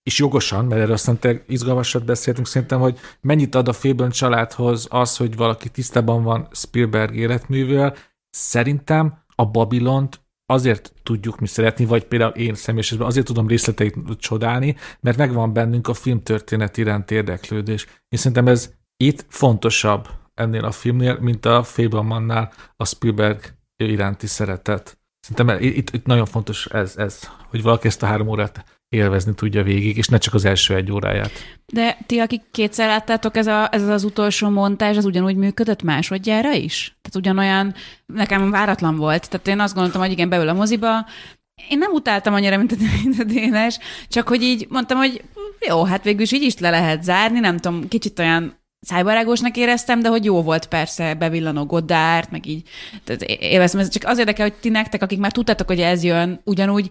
és 0.03 0.19
jogosan, 0.19 0.65
mert 0.65 0.81
erről 0.81 0.93
aztán 0.93 1.43
izgalmasat 1.47 2.05
beszéltünk, 2.05 2.47
szerintem, 2.47 2.81
hogy 2.81 2.99
mennyit 3.21 3.55
ad 3.55 3.69
a 3.69 3.73
Fébön 3.73 4.11
családhoz 4.11 4.87
az, 4.91 5.17
hogy 5.17 5.37
valaki 5.37 5.69
tisztában 5.69 6.23
van 6.23 6.49
Spielberg 6.53 7.15
életművel. 7.15 7.97
Szerintem 8.31 9.19
a 9.35 9.47
Babilont 9.47 10.21
azért 10.47 10.93
tudjuk 11.03 11.39
mi 11.39 11.47
szeretni, 11.47 11.85
vagy 11.85 12.05
például 12.05 12.33
én 12.33 12.55
személyesen 12.55 13.01
azért 13.01 13.27
tudom 13.27 13.49
részleteit 13.49 13.97
csodálni, 14.19 14.77
mert 15.01 15.17
megvan 15.17 15.53
bennünk 15.53 15.89
a 15.89 15.95
filmtörténet 15.95 16.77
iránt 16.77 17.11
érdeklődés. 17.11 17.85
Én 17.85 18.19
szerintem 18.19 18.49
ez 18.49 18.75
itt 18.97 19.27
fontosabb 19.29 20.09
ennél 20.35 20.65
a 20.65 20.71
filmnél, 20.71 21.19
mint 21.21 21.47
a 21.47 21.63
Fablemannál 21.63 22.53
a 22.77 22.85
Spielberg 22.85 23.55
iránti 23.77 24.27
szeretet. 24.27 24.99
Szerintem 25.25 25.63
itt, 25.63 25.91
itt 25.91 26.07
nagyon 26.07 26.27
fontos 26.27 26.67
ez, 26.67 26.97
ez, 26.97 27.29
hogy 27.51 27.63
valaki 27.63 27.87
ezt 27.87 28.03
a 28.03 28.07
három 28.07 28.29
órát 28.29 28.65
élvezni 28.89 29.35
tudja 29.35 29.63
végig, 29.63 29.97
és 29.97 30.09
ne 30.09 30.19
csak 30.19 30.35
az 30.35 30.45
első 30.45 30.75
egy 30.75 30.93
óráját. 30.93 31.31
De 31.67 31.99
ti, 32.07 32.19
akik 32.19 32.43
kétszer 32.51 32.87
láttátok, 32.89 33.37
ez, 33.37 33.47
a, 33.47 33.69
ez 33.73 33.89
az 33.89 34.05
utolsó 34.05 34.49
montázs, 34.49 34.97
az 34.97 35.05
ugyanúgy 35.05 35.37
működött 35.37 35.83
másodjára 35.83 36.53
is? 36.53 36.97
Tehát 37.03 37.17
ugyanolyan, 37.17 37.75
nekem 38.07 38.51
váratlan 38.51 38.97
volt. 38.97 39.31
Tehát 39.31 39.49
én 39.49 39.61
azt 39.61 39.75
gondoltam, 39.75 40.01
hogy 40.01 40.11
igen, 40.11 40.29
beül 40.29 40.49
a 40.49 40.53
moziba, 40.53 41.07
én 41.69 41.79
nem 41.79 41.93
utáltam 41.93 42.35
annyira, 42.35 42.57
mint 42.57 42.73
a, 42.73 42.77
mint 43.05 43.19
a 43.19 43.25
Dénes, 43.25 43.79
csak 44.09 44.29
hogy 44.29 44.43
így 44.43 44.67
mondtam, 44.69 44.99
hogy 44.99 45.23
jó, 45.69 45.85
hát 45.85 46.05
végül 46.05 46.23
is 46.23 46.33
így 46.33 46.43
is 46.43 46.59
le 46.59 46.71
lehet 46.71 47.03
zárni, 47.03 47.39
nem 47.39 47.57
tudom, 47.57 47.89
kicsit 47.89 48.19
olyan 48.19 48.64
szájbarágosnak 48.85 49.57
éreztem, 49.57 50.01
de 50.01 50.09
hogy 50.09 50.25
jó 50.25 50.43
volt 50.43 50.67
persze 50.67 51.15
bevillanó 51.15 51.65
Goddard, 51.65 52.29
meg 52.31 52.47
így 52.47 52.63
tehát 53.05 53.23
élveztem. 53.23 53.81
Ez 53.81 53.89
csak 53.89 54.05
az 54.05 54.19
érdekel, 54.19 54.49
hogy 54.49 54.59
ti 54.61 54.69
nektek, 54.69 55.03
akik 55.03 55.19
már 55.19 55.33
tudtátok, 55.33 55.67
hogy 55.67 55.81
ez 55.81 56.03
jön, 56.03 56.41
ugyanúgy 56.45 56.91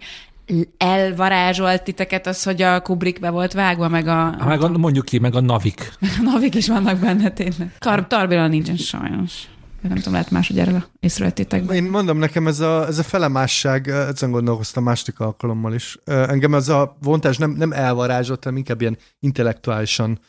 elvarázsolt 0.78 1.84
titeket 1.84 2.28
az, 2.28 2.44
hogy 2.44 2.62
a 2.62 2.82
Kubrick 2.82 3.20
be 3.20 3.30
volt 3.30 3.54
vágva, 3.54 3.88
meg 3.88 4.08
a... 4.08 4.36
Ha 4.40 4.48
meg 4.48 4.62
a, 4.62 4.70
mondjuk 4.70 5.06
ki, 5.06 5.20
meg 5.20 5.36
a 5.36 5.42
Navik. 5.42 5.94
a 6.20 6.22
Navik 6.24 6.56
is 6.56 6.68
vannak 6.68 7.00
benne 7.00 7.30
tényleg. 7.30 7.76
Tar- 7.80 8.08
Tarbéla 8.08 8.48
nincsen 8.48 8.76
sajnos. 8.76 9.48
Nem 9.82 9.96
tudom, 9.98 10.14
lehet 10.14 10.32
másodjára 10.32 10.86
észrevettétek. 11.00 11.72
Én 11.72 11.84
mondom, 11.84 12.18
nekem 12.18 12.48
ez 12.48 12.60
a, 12.60 12.88
ez 12.88 12.98
a 12.98 13.04
felemásság, 13.04 13.88
ezen 13.88 14.32
gondolkoztam 14.32 14.84
második 14.84 15.20
alkalommal 15.20 15.74
is. 15.74 15.98
Engem 16.06 16.54
ez 16.54 16.70
a 16.70 16.98
vontás 17.02 17.38
nem, 17.38 17.52
nem 17.52 17.72
elvarázsolt, 17.72 18.44
hanem 18.44 18.58
inkább 18.58 18.82
ilyen 18.82 18.98
intellektuálisan. 19.20 20.20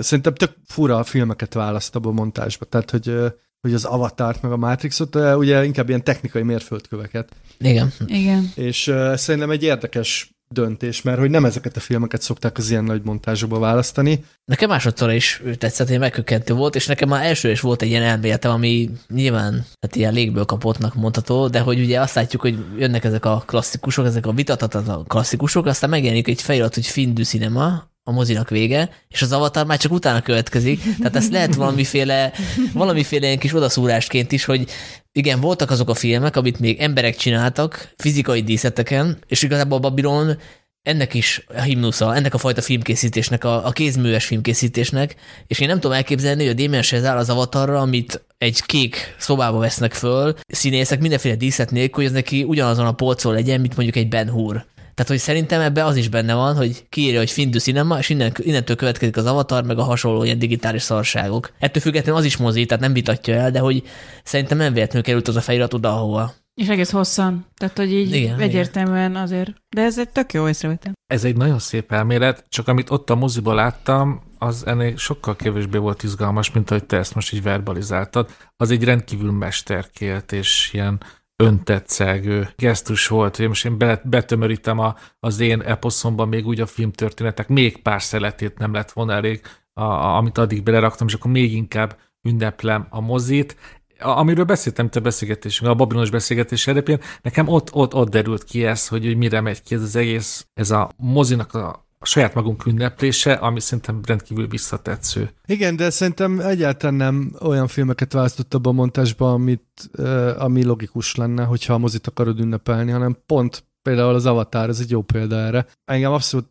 Szerintem 0.00 0.34
tök 0.34 0.56
fura 0.66 0.98
a 0.98 1.04
filmeket 1.04 1.54
választ 1.54 1.96
abban 1.96 2.12
a 2.12 2.14
montásba. 2.14 2.64
Tehát, 2.64 2.90
hogy 2.90 3.32
hogy 3.60 3.74
az 3.74 3.84
Avatart, 3.84 4.42
meg 4.42 4.52
a 4.52 4.56
Matrixot, 4.56 5.14
ugye 5.14 5.64
inkább 5.64 5.88
ilyen 5.88 6.04
technikai 6.04 6.42
mérföldköveket. 6.42 7.28
Igen. 7.58 7.92
Igen. 8.06 8.52
És 8.54 8.92
szerintem 9.14 9.50
egy 9.50 9.62
érdekes 9.62 10.30
döntés, 10.48 11.02
mert 11.02 11.18
hogy 11.18 11.30
nem 11.30 11.44
ezeket 11.44 11.76
a 11.76 11.80
filmeket 11.80 12.22
szokták 12.22 12.58
az 12.58 12.70
ilyen 12.70 12.84
nagy 12.84 13.02
montázsokba 13.04 13.58
választani. 13.58 14.24
Nekem 14.44 14.68
másodszor 14.68 15.12
is 15.12 15.42
tetszett, 15.58 15.88
hogy 15.88 15.98
megkökkentő 15.98 16.54
volt, 16.54 16.74
és 16.74 16.86
nekem 16.86 17.08
már 17.08 17.24
első 17.24 17.50
is 17.50 17.60
volt 17.60 17.82
egy 17.82 17.88
ilyen 17.88 18.02
elméletem, 18.02 18.50
ami 18.50 18.90
nyilván 19.08 19.64
hát 19.80 19.96
ilyen 19.96 20.12
légből 20.12 20.44
kapottnak 20.44 20.94
mondható, 20.94 21.48
de 21.48 21.60
hogy 21.60 21.80
ugye 21.80 22.00
azt 22.00 22.14
látjuk, 22.14 22.42
hogy 22.42 22.64
jönnek 22.78 23.04
ezek 23.04 23.24
a 23.24 23.42
klasszikusok, 23.46 24.06
ezek 24.06 24.26
a 24.26 24.32
vitatatlan 24.32 25.04
klasszikusok, 25.04 25.66
aztán 25.66 25.90
megjelenik 25.90 26.28
egy 26.28 26.42
felirat, 26.42 26.74
hogy 26.74 26.86
Fin 26.86 27.14
du 27.14 27.24
Cinema, 27.24 27.94
a 28.08 28.12
mozinak 28.12 28.50
vége, 28.50 28.90
és 29.08 29.22
az 29.22 29.32
avatar 29.32 29.66
már 29.66 29.78
csak 29.78 29.92
utána 29.92 30.20
következik. 30.20 30.82
Tehát 30.98 31.16
ezt 31.16 31.32
lehet 31.32 31.54
valamiféle, 31.54 32.32
valamiféle 32.72 33.26
ilyen 33.26 33.38
kis 33.38 33.54
odaszúrásként 33.54 34.32
is, 34.32 34.44
hogy 34.44 34.70
igen, 35.12 35.40
voltak 35.40 35.70
azok 35.70 35.88
a 35.88 35.94
filmek, 35.94 36.36
amit 36.36 36.60
még 36.60 36.80
emberek 36.80 37.16
csináltak, 37.16 37.92
fizikai 37.96 38.42
díszeteken, 38.42 39.18
és 39.26 39.42
igazából 39.42 39.78
a 39.78 39.80
Babylon 39.80 40.38
ennek 40.82 41.14
is 41.14 41.46
a 41.56 41.60
himnusza, 41.60 42.14
ennek 42.14 42.34
a 42.34 42.38
fajta 42.38 42.62
filmkészítésnek, 42.62 43.44
a, 43.44 43.66
a 43.66 43.70
kézműves 43.70 44.26
filmkészítésnek, 44.26 45.14
és 45.46 45.58
én 45.58 45.68
nem 45.68 45.80
tudom 45.80 45.96
elképzelni, 45.96 46.42
hogy 46.46 46.52
a 46.52 46.62
Damien 46.62 46.82
Chazelle 46.82 47.18
az 47.18 47.30
avatarra, 47.30 47.80
amit 47.80 48.24
egy 48.38 48.62
kék 48.62 49.14
szobába 49.18 49.58
vesznek 49.58 49.92
föl, 49.92 50.34
színészek 50.46 51.00
mindenféle 51.00 51.34
díszet 51.34 51.70
nélkül, 51.70 51.94
hogy 51.94 52.04
ez 52.04 52.12
neki 52.12 52.42
ugyanazon 52.42 52.86
a 52.86 52.92
polcon 52.92 53.32
legyen, 53.32 53.60
mint 53.60 53.76
mondjuk 53.76 53.96
egy 53.96 54.08
Ben 54.08 54.30
Hur. 54.30 54.64
Tehát, 54.96 55.10
hogy 55.10 55.20
szerintem 55.20 55.60
ebbe 55.60 55.84
az 55.84 55.96
is 55.96 56.08
benne 56.08 56.34
van, 56.34 56.56
hogy 56.56 56.86
kiírja, 56.88 57.18
hogy 57.18 57.30
Findu 57.30 57.58
Cinema, 57.58 57.98
és 57.98 58.08
innen, 58.08 58.32
innentől 58.36 58.76
következik 58.76 59.16
az 59.16 59.26
avatar, 59.26 59.64
meg 59.64 59.78
a 59.78 59.82
hasonló 59.82 60.24
ilyen 60.24 60.38
digitális 60.38 60.82
szarságok. 60.82 61.52
Ettől 61.58 61.82
függetlenül 61.82 62.20
az 62.20 62.26
is 62.26 62.36
mozi, 62.36 62.66
tehát 62.66 62.82
nem 62.82 62.92
vitatja 62.92 63.34
el, 63.34 63.50
de 63.50 63.58
hogy 63.58 63.82
szerintem 64.24 64.58
nem 64.58 64.72
véletlenül 64.72 65.02
került 65.02 65.28
az 65.28 65.36
a 65.36 65.40
felirat 65.40 65.74
oda, 65.74 65.92
ahova. 65.92 66.32
És 66.54 66.68
egész 66.68 66.90
hosszan. 66.90 67.46
Tehát, 67.56 67.76
hogy 67.76 67.92
így 67.92 68.14
igen, 68.14 68.38
egyértelműen 68.38 69.10
igen. 69.10 69.22
azért. 69.22 69.54
De 69.68 69.82
ez 69.82 69.98
egy 69.98 70.08
tök 70.08 70.32
jó 70.32 70.48
észrevétel. 70.48 70.92
Ez 71.06 71.24
egy 71.24 71.36
nagyon 71.36 71.58
szép 71.58 71.92
elmélet, 71.92 72.44
csak 72.48 72.68
amit 72.68 72.90
ott 72.90 73.10
a 73.10 73.14
moziba 73.14 73.54
láttam, 73.54 74.22
az 74.38 74.66
ennél 74.66 74.96
sokkal 74.96 75.36
kevésbé 75.36 75.78
volt 75.78 76.02
izgalmas, 76.02 76.50
mint 76.50 76.70
ahogy 76.70 76.84
te 76.84 76.96
ezt 76.96 77.14
most 77.14 77.32
így 77.32 77.42
verbalizáltad. 77.42 78.30
Az 78.56 78.70
egy 78.70 78.84
rendkívül 78.84 79.32
mesterkélt 79.32 80.32
és 80.32 80.70
ilyen 80.72 81.00
öntetszegő 81.36 82.48
gesztus 82.56 83.08
volt, 83.08 83.36
hogy 83.36 83.48
most 83.48 83.64
én 83.64 84.00
betömörítem 84.04 84.78
a, 84.78 84.94
az 85.20 85.40
én 85.40 85.60
eposzomban 85.60 86.28
még 86.28 86.46
úgy 86.46 86.60
a 86.60 86.66
filmtörténetek, 86.66 87.48
még 87.48 87.82
pár 87.82 88.02
szeletét 88.02 88.58
nem 88.58 88.72
lett 88.72 88.92
volna 88.92 89.12
elég, 89.12 89.40
a, 89.72 89.82
a, 89.82 90.16
amit 90.16 90.38
addig 90.38 90.62
beleraktam, 90.62 91.06
és 91.06 91.14
akkor 91.14 91.30
még 91.30 91.52
inkább 91.52 91.98
ünneplem 92.28 92.86
a 92.90 93.00
mozit. 93.00 93.56
A, 93.98 94.08
amiről 94.08 94.44
beszéltem 94.44 94.88
te 94.88 95.00
beszélgetésünk, 95.00 95.70
a 95.70 95.74
babilonos 95.74 96.10
beszélgetés 96.10 96.60
szerepén, 96.60 97.00
nekem 97.22 97.48
ott, 97.48 97.72
ott, 97.72 97.94
ott 97.94 98.08
derült 98.08 98.44
ki 98.44 98.64
ez, 98.64 98.88
hogy, 98.88 99.04
hogy 99.04 99.16
mire 99.16 99.40
megy 99.40 99.62
ki 99.62 99.74
ez 99.74 99.82
az 99.82 99.96
egész, 99.96 100.46
ez 100.54 100.70
a 100.70 100.90
mozinak 100.96 101.54
a 101.54 101.85
a 102.06 102.08
saját 102.08 102.34
magunk 102.34 102.66
ünneplése, 102.66 103.32
ami 103.32 103.60
szerintem 103.60 104.00
rendkívül 104.06 104.48
visszatetsző. 104.48 105.30
Igen, 105.46 105.76
de 105.76 105.90
szerintem 105.90 106.40
egyáltalán 106.40 106.94
nem 106.94 107.36
olyan 107.40 107.66
filmeket 107.66 108.12
választott 108.12 108.54
abban 108.54 108.72
a 108.72 108.76
montásban, 108.76 109.32
amit, 109.32 109.90
ami 110.38 110.64
logikus 110.64 111.14
lenne, 111.14 111.44
hogyha 111.44 111.74
a 111.74 111.78
mozit 111.78 112.06
akarod 112.06 112.40
ünnepelni, 112.40 112.90
hanem 112.90 113.16
pont 113.26 113.64
például 113.82 114.14
az 114.14 114.26
Avatar, 114.26 114.68
ez 114.68 114.80
egy 114.80 114.90
jó 114.90 115.02
példa 115.02 115.36
erre. 115.36 115.66
Engem 115.84 116.12
abszolút 116.12 116.48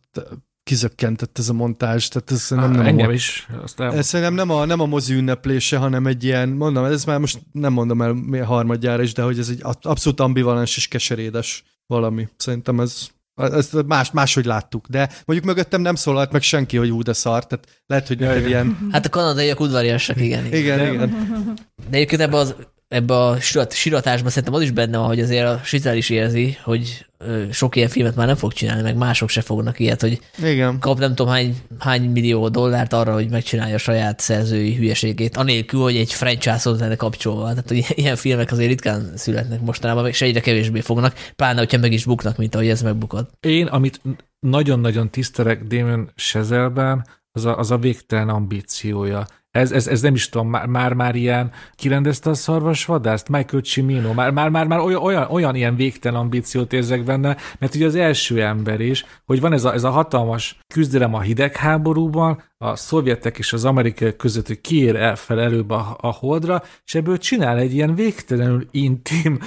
kizökkentett 0.62 1.38
ez 1.38 1.48
a 1.48 1.52
montázs, 1.52 2.08
tehát 2.08 2.30
ez 2.30 2.46
nem, 2.50 2.70
nem 2.70 2.86
engem 2.86 3.08
a, 3.08 3.12
is. 3.12 3.48
Aztán... 3.62 3.92
Ez 3.92 4.06
szerintem 4.06 4.34
nem 4.34 4.50
a, 4.50 4.64
nem 4.64 4.80
a 4.80 4.86
mozi 4.86 5.14
ünneplése, 5.14 5.76
hanem 5.76 6.06
egy 6.06 6.24
ilyen, 6.24 6.48
mondom, 6.48 6.84
ez 6.84 7.04
már 7.04 7.18
most 7.18 7.42
nem 7.52 7.72
mondom 7.72 8.02
el 8.02 8.44
harmadjára 8.44 9.02
is, 9.02 9.12
de 9.12 9.22
hogy 9.22 9.38
ez 9.38 9.48
egy 9.48 9.60
abszolút 9.80 10.20
ambivalens 10.20 10.76
és 10.76 10.88
keserédes 10.88 11.64
valami. 11.86 12.28
Szerintem 12.36 12.80
ez 12.80 13.08
ezt 13.36 13.86
más, 13.86 14.10
máshogy 14.10 14.44
láttuk, 14.44 14.86
de 14.86 15.08
mondjuk 15.24 15.48
mögöttem 15.48 15.80
nem 15.80 15.94
szólalt 15.94 16.32
meg 16.32 16.42
senki, 16.42 16.76
hogy 16.76 16.90
ú, 16.90 17.02
de 17.02 17.12
szar, 17.12 17.46
tehát 17.46 17.82
lehet, 17.86 18.08
hogy 18.08 18.18
neked 18.18 18.46
ilyen... 18.46 18.88
Hát 18.90 19.06
a 19.06 19.08
kanadaiak 19.08 19.60
udvariasak, 19.60 20.20
igen. 20.20 20.44
Igen, 20.44 20.80
igen. 20.80 20.92
igen. 20.94 21.54
De 21.90 21.96
egyébként 21.96 22.20
ebbe, 22.20 22.36
az, 22.36 22.54
ebbe 22.88 23.14
a 23.14 23.40
sirat, 23.40 23.72
siratásban 23.72 24.30
szerintem 24.30 24.54
az 24.54 24.62
is 24.62 24.70
benne 24.70 24.98
van, 24.98 25.06
hogy 25.06 25.20
azért 25.20 25.46
a 25.46 25.60
Sizel 25.64 25.96
is 25.96 26.10
érzi, 26.10 26.56
hogy 26.62 27.06
sok 27.50 27.76
ilyen 27.76 27.88
filmet 27.88 28.16
már 28.16 28.26
nem 28.26 28.36
fog 28.36 28.52
csinálni, 28.52 28.82
meg 28.82 28.96
mások 28.96 29.28
se 29.28 29.40
fognak 29.40 29.78
ilyet, 29.78 30.00
hogy 30.00 30.20
Igen. 30.42 30.78
kap 30.78 30.98
nem 30.98 31.14
tudom 31.14 31.32
hány, 31.32 31.56
hány 31.78 32.02
millió 32.02 32.48
dollárt 32.48 32.92
arra, 32.92 33.12
hogy 33.12 33.30
megcsinálja 33.30 33.74
a 33.74 33.78
saját 33.78 34.20
szerzői 34.20 34.74
hülyeségét, 34.74 35.36
anélkül, 35.36 35.80
hogy 35.80 35.96
egy 35.96 36.12
franchise-hoz 36.12 36.80
lenne 36.80 36.96
kapcsolva. 36.96 37.48
Tehát, 37.48 37.68
hogy 37.68 37.86
ilyen 37.94 38.16
filmek 38.16 38.52
azért 38.52 38.68
ritkán 38.68 39.12
születnek 39.16 39.60
mostanában, 39.60 40.06
és 40.06 40.20
egyre 40.20 40.40
kevésbé 40.40 40.80
fognak, 40.80 41.14
pláne, 41.36 41.58
hogyha 41.58 41.78
meg 41.78 41.92
is 41.92 42.04
buknak, 42.04 42.36
mint 42.36 42.54
ahogy 42.54 42.68
ez 42.68 42.82
megbukott. 42.82 43.30
Én, 43.40 43.66
amit 43.66 44.00
nagyon-nagyon 44.38 45.10
tisztelek 45.10 45.62
Damon 45.62 46.10
Sezelben, 46.14 47.06
az 47.32 47.44
a, 47.44 47.58
az 47.58 47.70
a 47.70 47.78
végtelen 47.78 48.28
ambíciója 48.28 49.26
ez, 49.56 49.72
ez, 49.72 49.86
ez 49.86 50.00
nem 50.00 50.14
is 50.14 50.28
tudom, 50.28 50.48
már, 50.48 50.66
már, 50.66 50.92
már 50.92 51.14
ilyen, 51.14 51.50
kirendezte 51.74 52.30
a 52.30 52.34
szarvasvadászt? 52.34 53.28
Michael 53.28 53.62
Cimino, 53.62 54.12
már, 54.12 54.30
már, 54.30 54.48
már, 54.48 54.66
már 54.66 54.78
olyan, 54.78 55.02
olyan, 55.02 55.26
olyan 55.30 55.54
ilyen 55.54 55.76
végtelen 55.76 56.20
ambíciót 56.20 56.72
érzek 56.72 57.04
benne, 57.04 57.36
mert 57.58 57.74
ugye 57.74 57.86
az 57.86 57.94
első 57.94 58.42
ember 58.42 58.80
is, 58.80 59.04
hogy 59.24 59.40
van 59.40 59.52
ez 59.52 59.64
a, 59.64 59.72
ez 59.72 59.84
a 59.84 59.90
hatalmas 59.90 60.58
küzdelem 60.74 61.14
a 61.14 61.20
hidegháborúban, 61.20 62.42
a 62.58 62.76
szovjetek 62.76 63.38
és 63.38 63.52
az 63.52 63.64
amerikai 63.64 64.16
között, 64.16 64.46
hogy 64.46 64.60
ki 64.60 64.82
ér 64.82 64.96
el 64.96 65.16
fel 65.16 65.40
előbb 65.40 65.70
a, 65.70 65.96
a 66.00 66.12
holdra, 66.12 66.62
és 66.84 66.94
ebből 66.94 67.18
csinál 67.18 67.58
egy 67.58 67.74
ilyen 67.74 67.94
végtelenül 67.94 68.68
intim 68.70 69.38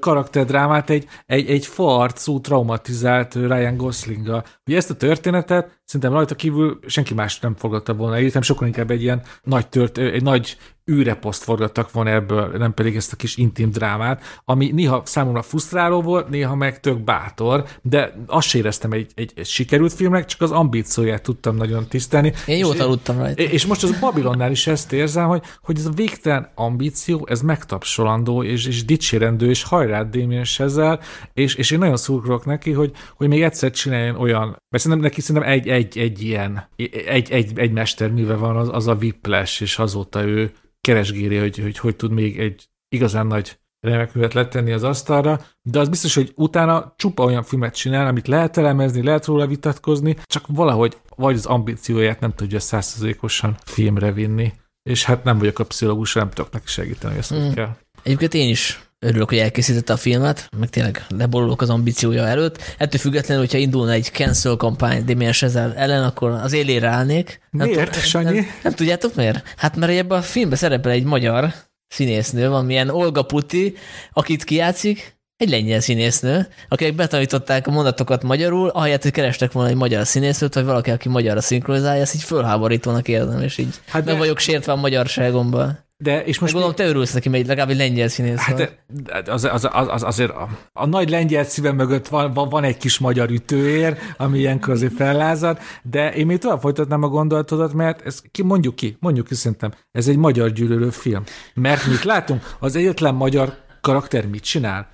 karakterdrámát 0.00 0.90
egy, 0.90 1.06
egy, 1.26 1.50
egy 1.50 1.66
farcú, 1.66 2.40
traumatizált 2.40 3.34
Ryan 3.34 3.76
Gosling-gal. 3.76 4.44
Ugye 4.66 4.76
ezt 4.76 4.90
a 4.90 4.96
történetet 4.96 5.80
szerintem 5.84 6.12
rajta 6.12 6.34
kívül 6.34 6.78
senki 6.86 7.14
más 7.14 7.38
nem 7.38 7.54
fogadta 7.54 7.94
volna, 7.94 8.20
értem 8.20 8.42
sokkal 8.42 8.66
inkább 8.66 8.90
egy 8.90 9.02
ilyen 9.02 9.22
nagy 9.42 9.68
tört, 9.68 9.98
egy 9.98 10.22
nagy 10.22 10.56
űreposzt 10.90 11.42
forgattak 11.42 11.92
volna 11.92 12.10
ebből, 12.10 12.50
nem 12.58 12.74
pedig 12.74 12.96
ezt 12.96 13.12
a 13.12 13.16
kis 13.16 13.36
intim 13.36 13.70
drámát, 13.70 14.22
ami 14.44 14.70
néha 14.70 15.02
számomra 15.04 15.42
frusztráló 15.42 16.02
volt, 16.02 16.28
néha 16.28 16.54
meg 16.54 16.80
tök 16.80 17.04
bátor, 17.04 17.64
de 17.82 18.14
azt 18.26 18.54
éreztem 18.54 18.92
egy, 18.92 19.10
egy, 19.14 19.32
egy 19.34 19.46
sikerült 19.46 19.92
filmnek, 19.92 20.24
csak 20.24 20.40
az 20.40 20.50
ambícióját 20.50 21.22
tudtam 21.22 21.56
nagyon 21.56 21.86
tisztelni. 21.88 22.32
Én 22.46 22.58
jót 22.58 22.80
aludtam 22.80 23.18
rajta. 23.18 23.42
És 23.42 23.66
most 23.66 23.82
az 23.82 23.98
Babilonnál 24.00 24.50
is 24.50 24.66
ezt 24.66 24.92
érzem, 24.92 25.28
hogy, 25.28 25.42
hogy 25.62 25.78
ez 25.78 25.86
a 25.86 25.90
végtelen 25.90 26.50
ambíció, 26.54 27.26
ez 27.28 27.40
megtapsolandó, 27.40 28.42
és, 28.42 28.66
és 28.66 28.84
dicsérendő, 28.84 29.48
és 29.48 29.62
hajrá 29.62 30.02
Damien 30.02 30.44
Chazelle, 30.44 30.98
és, 31.32 31.54
és 31.54 31.70
én 31.70 31.78
nagyon 31.78 31.96
szurkolok 31.96 32.44
neki, 32.44 32.72
hogy, 32.72 32.92
hogy 33.16 33.28
még 33.28 33.42
egyszer 33.42 33.70
csináljon 33.70 34.16
olyan, 34.16 34.46
mert 34.46 34.82
szerintem 34.82 35.00
neki 35.00 35.20
szerintem 35.20 35.50
egy, 35.52 35.68
egy, 35.68 35.98
egy 35.98 36.22
ilyen, 36.22 36.68
egy, 37.06 37.30
egy, 37.30 37.58
egy 37.58 37.72
mesterműve 37.72 38.34
van, 38.34 38.56
az, 38.56 38.68
az 38.72 38.86
a 38.86 38.94
Whiplash, 39.00 39.62
és 39.62 39.78
azóta 39.78 40.24
ő 40.24 40.52
keresgéri, 40.86 41.36
hogy, 41.36 41.58
hogy 41.58 41.78
hogy 41.78 41.96
tud 41.96 42.10
még 42.10 42.38
egy 42.38 42.68
igazán 42.88 43.26
nagy 43.26 43.58
remekművet 43.80 44.34
letenni 44.34 44.72
az 44.72 44.82
asztalra, 44.82 45.40
de 45.62 45.78
az 45.78 45.88
biztos, 45.88 46.14
hogy 46.14 46.32
utána 46.34 46.94
csupa 46.96 47.24
olyan 47.24 47.42
filmet 47.42 47.74
csinál, 47.74 48.06
amit 48.06 48.26
lehet 48.26 48.56
elemezni, 48.56 49.02
lehet 49.02 49.24
róla 49.24 49.46
vitatkozni, 49.46 50.16
csak 50.24 50.44
valahogy 50.46 50.96
vagy 51.16 51.34
az 51.34 51.46
ambícióját 51.46 52.20
nem 52.20 52.34
tudja 52.34 52.60
százszerzékosan 52.60 53.56
filmre 53.64 54.12
vinni. 54.12 54.52
És 54.82 55.04
hát 55.04 55.24
nem 55.24 55.38
vagyok 55.38 55.58
a 55.58 55.64
pszichológus, 55.64 56.14
nem 56.14 56.30
tudok 56.30 56.52
neki 56.52 56.66
segíteni, 56.66 57.12
hogy 57.12 57.22
ezt 57.22 57.34
mm. 57.34 57.52
kell. 57.52 57.76
Egyébként 58.02 58.34
én 58.34 58.48
is 58.48 58.85
örülök, 58.98 59.28
hogy 59.28 59.38
elkészítette 59.38 59.92
a 59.92 59.96
filmet, 59.96 60.48
meg 60.58 60.68
tényleg 60.68 61.04
leborulok 61.08 61.62
az 61.62 61.70
ambíciója 61.70 62.26
előtt. 62.26 62.74
Ettől 62.78 63.00
függetlenül, 63.00 63.42
hogyha 63.42 63.58
indulna 63.58 63.92
egy 63.92 64.10
cancel 64.12 64.56
kampány 64.56 65.04
Damien 65.04 65.32
Chazelle 65.32 65.74
ellen, 65.74 66.04
akkor 66.04 66.30
az 66.30 66.52
élére 66.52 66.88
állnék. 66.88 67.40
Nem 67.50 67.68
miért, 67.68 67.90
tudom, 67.90 68.04
Sanyi? 68.04 68.34
Nem, 68.34 68.46
nem, 68.62 68.72
tudjátok 68.72 69.14
miért? 69.14 69.54
Hát 69.56 69.76
mert 69.76 69.92
ebben 69.92 70.18
a 70.18 70.22
filmben 70.22 70.58
szerepel 70.58 70.92
egy 70.92 71.04
magyar 71.04 71.52
színésznő, 71.88 72.48
van 72.48 72.64
milyen 72.64 72.88
Olga 72.88 73.22
Puti, 73.22 73.74
akit 74.12 74.44
kijátszik, 74.44 75.16
egy 75.36 75.50
lengyel 75.50 75.80
színésznő, 75.80 76.48
akik 76.68 76.94
betanították 76.94 77.66
a 77.66 77.70
mondatokat 77.70 78.22
magyarul, 78.22 78.68
ahelyett, 78.68 79.02
hogy 79.02 79.10
kerestek 79.10 79.52
volna 79.52 79.68
egy 79.68 79.76
magyar 79.76 80.06
színésznőt, 80.06 80.54
vagy 80.54 80.64
valaki, 80.64 80.90
aki 80.90 81.08
magyarra 81.08 81.40
szinkronizálja, 81.40 82.00
ezt 82.00 82.14
így 82.14 82.22
fölháborítónak 82.22 83.08
érzem, 83.08 83.42
és 83.42 83.58
így 83.58 83.74
hát 83.86 84.04
nem 84.04 84.18
vagyok 84.18 84.38
sértve 84.38 84.72
a 84.72 84.76
magyarságomban. 84.76 85.85
De, 85.98 86.24
és 86.24 86.38
most 86.38 86.52
gondolom, 86.52 86.76
te 86.76 86.86
örülsz 86.86 87.12
neki, 87.12 87.28
mert 87.28 87.46
legalább 87.46 87.70
egy 87.70 87.76
lengyel 87.76 88.08
színész. 88.08 88.38
Hát 88.38 88.78
az, 89.26 89.44
az, 89.44 89.68
az, 89.72 89.88
az, 89.88 90.02
azért 90.02 90.30
a, 90.30 90.48
a 90.72 90.86
nagy 90.86 91.10
lengyel 91.10 91.44
szívem 91.44 91.76
mögött 91.76 92.08
van, 92.08 92.32
van, 92.32 92.48
van 92.48 92.64
egy 92.64 92.76
kis 92.76 92.98
magyar 92.98 93.30
ütőér, 93.30 93.98
ami 94.16 94.38
ilyenkor 94.38 94.72
azért 94.72 94.92
fellázad, 94.92 95.58
de 95.82 96.14
én 96.14 96.26
még 96.26 96.38
tovább 96.38 96.60
folytatnám 96.60 97.02
a 97.02 97.08
gondolatodat, 97.08 97.72
mert 97.72 98.06
ez 98.06 98.22
ki, 98.30 98.42
mondjuk 98.42 98.74
ki, 98.74 98.96
mondjuk 99.00 99.26
ki 99.26 99.34
szerintem, 99.34 99.72
ez 99.92 100.08
egy 100.08 100.16
magyar 100.16 100.50
gyűlölő 100.50 100.90
film. 100.90 101.24
Mert 101.54 101.86
mit 101.86 102.04
látunk? 102.04 102.56
Az 102.58 102.76
egyetlen 102.76 103.14
magyar 103.14 103.54
karakter 103.80 104.26
mit 104.26 104.42
csinál? 104.42 104.88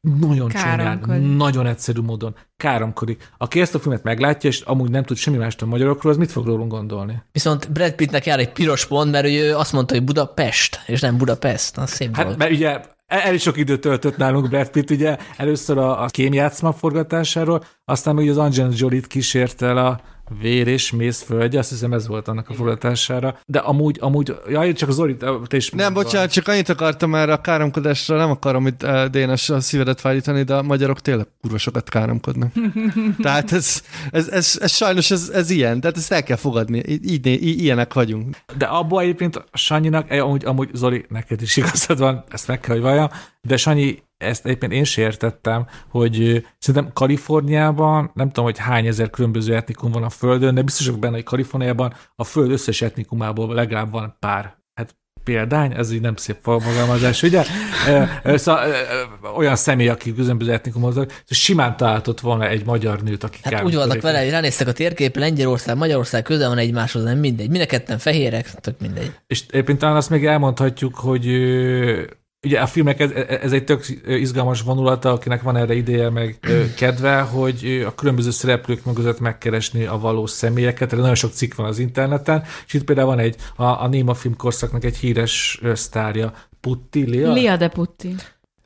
Nagyon 0.00 0.48
csúnyán, 0.48 1.20
nagyon 1.20 1.66
egyszerű 1.66 2.00
módon 2.00 2.34
káromkodik. 2.56 3.28
Aki 3.38 3.60
ezt 3.60 3.74
a 3.74 3.78
filmet 3.78 4.02
meglátja, 4.02 4.50
és 4.50 4.60
amúgy 4.60 4.90
nem 4.90 5.04
tud 5.04 5.16
semmi 5.16 5.36
mást 5.36 5.62
a 5.62 5.66
magyarokról, 5.66 6.12
az 6.12 6.18
mit 6.18 6.32
fog 6.32 6.46
rólunk 6.46 6.70
gondolni? 6.70 7.22
Viszont 7.32 7.72
Brad 7.72 7.92
Pittnek 7.92 8.26
jár 8.26 8.38
egy 8.38 8.52
piros 8.52 8.86
pont, 8.86 9.10
mert 9.10 9.26
ő 9.26 9.56
azt 9.56 9.72
mondta, 9.72 9.94
hogy 9.94 10.04
Budapest, 10.04 10.80
és 10.86 11.00
nem 11.00 11.16
Budapest. 11.16 11.78
Az 11.78 11.90
szép 11.90 12.14
hát, 12.14 12.24
dolog. 12.24 12.38
mert 12.38 12.50
ugye 12.50 12.80
elég 13.06 13.40
sok 13.40 13.56
időt 13.56 13.80
töltött 13.80 14.16
nálunk 14.16 14.48
Brad 14.48 14.70
Pitt, 14.70 14.90
ugye 14.90 15.16
először 15.36 15.78
a, 15.78 16.02
a 16.02 16.06
kémjátszma 16.06 16.72
forgatásásáról, 16.72 17.64
aztán 17.84 18.14
még 18.14 18.30
az 18.30 18.38
Angelina 18.38 18.74
Jolie-t 18.76 19.06
kísért 19.06 19.62
el 19.62 19.76
a 19.76 20.00
vér 20.40 20.66
és 20.66 20.92
mész 20.92 21.22
földje, 21.22 21.58
azt 21.58 21.70
hiszem 21.70 21.92
ez 21.92 22.06
volt 22.06 22.28
annak 22.28 22.48
a 22.48 22.54
forgatására. 22.54 23.38
De 23.46 23.58
amúgy, 23.58 23.96
amúgy, 24.00 24.34
jaj, 24.48 24.72
csak 24.72 24.90
Zoli, 24.90 25.16
te 25.46 25.56
is 25.56 25.70
Nem, 25.70 25.94
bocsánat, 25.94 26.32
csak 26.32 26.48
annyit 26.48 26.68
akartam 26.68 27.14
erre 27.14 27.32
a 27.32 27.40
káromkodásra, 27.40 28.16
nem 28.16 28.30
akarom 28.30 28.66
itt 28.66 28.82
uh, 28.82 29.04
Dénes 29.04 29.50
a 29.50 29.60
szívedet 29.60 30.00
fájítani, 30.00 30.42
de 30.42 30.54
a 30.54 30.62
magyarok 30.62 31.00
tényleg 31.00 31.26
kurva 31.40 31.58
sokat 31.58 31.88
káromkodnak. 31.88 32.52
Tehát 33.22 33.52
ez, 33.52 33.82
ez, 34.10 34.28
ez, 34.28 34.58
ez, 34.60 34.72
sajnos 34.72 35.10
ez, 35.10 35.30
ez 35.34 35.50
ilyen, 35.50 35.80
tehát 35.80 35.96
ezt 35.96 36.12
el 36.12 36.22
kell 36.22 36.36
fogadni, 36.36 36.82
így, 36.86 37.26
így, 37.26 37.62
ilyenek 37.62 37.94
vagyunk. 37.94 38.36
De 38.56 38.64
abban 38.64 39.02
egyébként 39.02 39.44
Sanyinak, 39.52 40.10
eh, 40.10 40.24
amúgy, 40.24 40.44
amúgy 40.44 40.70
Zoli, 40.72 41.04
neked 41.08 41.42
is 41.42 41.56
igazad 41.56 41.98
van, 41.98 42.24
ezt 42.28 42.46
meg 42.46 42.60
kell, 42.60 42.74
hogy 42.74 42.84
valljam, 42.84 43.08
de 43.40 43.56
Sanyi 43.56 44.02
ezt 44.18 44.46
egyébként 44.46 44.72
én 44.72 44.84
sem 44.84 45.04
értettem, 45.04 45.66
hogy 45.88 46.46
szerintem 46.58 46.92
Kaliforniában, 46.92 48.10
nem 48.14 48.26
tudom, 48.26 48.44
hogy 48.44 48.58
hány 48.58 48.86
ezer 48.86 49.10
különböző 49.10 49.54
etnikum 49.54 49.90
van 49.90 50.02
a 50.02 50.10
Földön, 50.10 50.54
de 50.54 50.62
biztos 50.62 50.90
benne, 50.90 51.14
hogy 51.14 51.22
Kaliforniában 51.22 51.94
a 52.16 52.24
Föld 52.24 52.50
összes 52.50 52.82
etnikumából 52.82 53.54
legalább 53.54 53.90
van 53.90 54.16
pár 54.18 54.56
hát 54.74 54.96
példány, 55.24 55.72
ez 55.72 55.92
így 55.92 56.00
nem 56.00 56.16
szép 56.16 56.36
fogalmazás, 56.42 57.22
ugye? 57.22 57.44
Szóval 58.24 58.70
olyan 59.36 59.56
személy, 59.56 59.88
aki 59.88 60.14
különböző 60.14 60.52
etnikumot, 60.52 61.12
simán 61.28 61.76
találtott 61.76 62.20
volna 62.20 62.48
egy 62.48 62.64
magyar 62.64 63.02
nőt, 63.02 63.24
aki 63.24 63.38
Hát 63.42 63.64
úgy 63.64 63.74
vannak 63.74 64.00
vele, 64.00 64.20
hogy 64.20 64.30
ránéztek 64.30 64.68
a 64.68 64.72
térkép, 64.72 65.16
Lengyelország, 65.16 65.76
Magyarország 65.76 66.22
közel 66.22 66.48
van 66.48 66.58
egymáshoz, 66.58 67.02
nem 67.02 67.18
mindegy. 67.18 67.50
Mind 67.50 67.66
a 67.88 67.98
fehérek, 67.98 68.54
tök 68.54 68.80
mindegy. 68.80 69.12
És 69.26 69.44
éppen 69.52 69.78
talán 69.78 69.96
azt 69.96 70.10
még 70.10 70.26
elmondhatjuk, 70.26 70.94
hogy 70.94 71.26
ugye 72.44 72.60
a 72.60 72.66
filmek, 72.66 73.00
ez, 73.00 73.10
ez 73.28 73.52
egy 73.52 73.64
tök 73.64 73.86
izgalmas 74.06 74.62
vonulata, 74.62 75.12
akinek 75.12 75.42
van 75.42 75.56
erre 75.56 75.74
ideje, 75.74 76.10
meg 76.10 76.38
kedve, 76.76 77.20
hogy 77.20 77.84
a 77.86 77.94
különböző 77.94 78.30
szereplők 78.30 78.84
mögött 78.84 79.20
megkeresni 79.20 79.84
a 79.84 79.98
valós 79.98 80.30
személyeket. 80.30 80.92
Erre 80.92 81.00
nagyon 81.00 81.16
sok 81.16 81.32
cikk 81.32 81.54
van 81.54 81.66
az 81.66 81.78
interneten, 81.78 82.44
és 82.66 82.74
itt 82.74 82.84
például 82.84 83.08
van 83.08 83.18
egy, 83.18 83.36
a, 83.56 83.64
a 83.64 83.88
Néma 83.88 84.14
filmkorszaknak 84.14 84.84
egy 84.84 84.96
híres 84.96 85.60
sztárja, 85.72 86.32
Putti, 86.60 87.04
Lia? 87.04 87.32
Lia 87.32 87.56
de 87.56 87.68
Putti. 87.68 88.14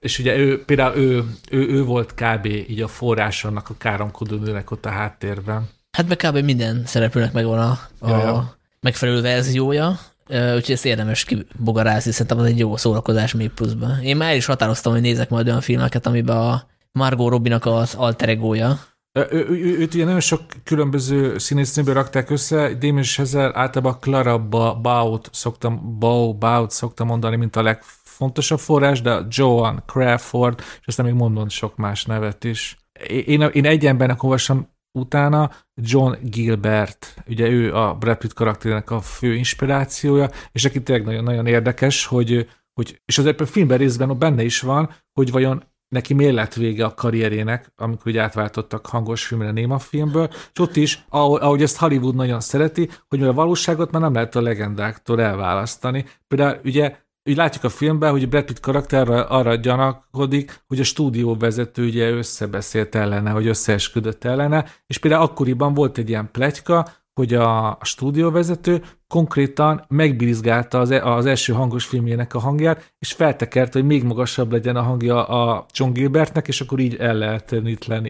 És 0.00 0.18
ugye 0.18 0.36
ő, 0.36 0.64
például 0.64 0.96
ő, 0.96 1.24
ő, 1.50 1.68
ő 1.68 1.84
volt 1.84 2.14
kb. 2.14 2.46
így 2.46 2.80
a 2.80 2.88
forrás 2.88 3.44
annak 3.44 3.68
a 3.68 3.74
káromkodó 3.78 4.36
nőnek 4.36 4.70
ott 4.70 4.86
a 4.86 4.90
háttérben. 4.90 5.68
Hát 5.90 6.08
meg 6.08 6.16
kb. 6.16 6.44
minden 6.44 6.82
szereplőnek 6.86 7.32
megvan 7.32 7.58
a, 7.58 7.78
a 7.98 8.08
ja, 8.08 8.18
ja. 8.18 8.56
megfelelő 8.80 9.20
verziója, 9.20 9.98
Úgyhogy 10.32 10.74
ezt 10.74 10.86
érdemes 10.86 11.24
kibogarázni, 11.24 12.10
szerintem 12.10 12.38
az 12.38 12.44
egy 12.44 12.58
jó 12.58 12.76
szórakozás 12.76 13.34
még 13.34 13.50
pluszban. 13.50 14.02
Én 14.02 14.16
már 14.16 14.36
is 14.36 14.46
határoztam, 14.46 14.92
hogy 14.92 15.00
nézek 15.00 15.28
majd 15.28 15.46
olyan 15.46 15.60
filmeket, 15.60 16.06
amiben 16.06 16.36
a 16.36 16.66
Margot 16.92 17.30
Robinak 17.30 17.66
az 17.66 17.94
alter 17.94 18.28
egója. 18.28 18.78
Ő, 19.12 19.26
ő, 19.30 19.46
ő, 19.48 19.78
őt 19.78 19.94
ugye 19.94 20.04
nagyon 20.04 20.20
sok 20.20 20.40
különböző 20.64 21.38
színésznőből 21.38 21.94
rakták 21.94 22.30
össze, 22.30 22.74
Damien 22.74 23.02
Chazelle 23.02 23.58
általában 23.58 24.00
Clara 24.00 24.38
Baut 24.82 25.28
szoktam, 25.32 25.98
Bau, 25.98 26.34
Baut 26.34 26.70
szoktam 26.70 27.06
mondani, 27.06 27.36
mint 27.36 27.56
a 27.56 27.62
legfontosabb 27.62 28.58
forrás, 28.58 29.00
de 29.00 29.26
Joan 29.28 29.82
Crawford, 29.86 30.58
és 30.58 30.86
aztán 30.86 31.06
még 31.06 31.14
mondom 31.14 31.48
sok 31.48 31.76
más 31.76 32.04
nevet 32.04 32.44
is. 32.44 32.76
Én, 33.08 33.40
én 33.40 33.66
egy 33.66 33.86
embernek 33.86 34.22
olvasom 34.22 34.68
utána 34.92 35.50
John 35.74 36.14
Gilbert, 36.22 37.14
ugye 37.26 37.48
ő 37.48 37.74
a 37.74 37.94
Brad 37.94 38.16
Pitt 38.16 38.32
karakterének 38.32 38.90
a 38.90 39.00
fő 39.00 39.34
inspirációja, 39.34 40.30
és 40.52 40.64
aki 40.64 40.82
tényleg 40.82 41.06
nagyon-nagyon 41.06 41.46
érdekes, 41.46 42.06
hogy, 42.06 42.48
hogy 42.72 43.00
és 43.04 43.18
az 43.18 43.24
a 43.24 43.46
filmben 43.46 43.78
részben 43.78 44.18
benne 44.18 44.42
is 44.42 44.60
van, 44.60 44.90
hogy 45.12 45.30
vajon 45.30 45.62
neki 45.88 46.14
miért 46.14 46.34
lett 46.34 46.54
vége 46.54 46.84
a 46.84 46.94
karrierének, 46.94 47.72
amikor 47.76 48.06
ugye 48.06 48.22
átváltottak 48.22 48.86
hangos 48.86 49.26
filmre 49.26 49.50
Néma 49.50 49.78
filmből, 49.78 50.28
és 50.52 50.58
ott 50.58 50.76
is, 50.76 51.04
ahogy, 51.08 51.40
ahogy 51.40 51.62
ezt 51.62 51.76
Hollywood 51.76 52.14
nagyon 52.14 52.40
szereti, 52.40 52.88
hogy 53.08 53.22
a 53.22 53.32
valóságot 53.32 53.90
már 53.90 54.02
nem 54.02 54.12
lehet 54.12 54.36
a 54.36 54.40
legendáktól 54.40 55.20
elválasztani. 55.20 56.04
Például 56.28 56.60
ugye 56.64 56.96
úgy 57.24 57.36
látjuk 57.36 57.64
a 57.64 57.68
filmben, 57.68 58.10
hogy 58.10 58.28
Brad 58.28 58.44
Pitt 58.44 58.60
karakter 58.60 59.08
arra 59.08 59.54
gyanakodik, 59.54 60.62
hogy 60.66 60.80
a 60.80 60.84
stúdió 60.84 61.36
vezető 61.36 61.84
ugye 61.84 62.10
összebeszélt 62.10 62.94
ellene, 62.94 63.30
hogy 63.30 63.46
összeesküdött 63.46 64.24
ellene, 64.24 64.66
és 64.86 64.98
például 64.98 65.22
akkoriban 65.22 65.74
volt 65.74 65.98
egy 65.98 66.08
ilyen 66.08 66.30
pletyka, 66.30 66.86
hogy 67.14 67.34
a 67.34 67.78
stúdióvezető 67.82 68.82
konkrétan 69.08 69.84
megbízgálta 69.88 70.80
az, 70.80 70.90
e- 70.90 71.04
az 71.04 71.26
első 71.26 71.52
hangos 71.52 71.84
filmjének 71.84 72.34
a 72.34 72.38
hangját, 72.38 72.94
és 72.98 73.12
feltekert, 73.12 73.72
hogy 73.72 73.84
még 73.84 74.02
magasabb 74.04 74.52
legyen 74.52 74.76
a 74.76 74.82
hangja 74.82 75.26
a 75.26 75.66
John 75.72 75.92
Gilbertnek, 75.92 76.48
és 76.48 76.60
akkor 76.60 76.78
így 76.78 76.96
el 76.96 77.14
lehet 77.14 77.54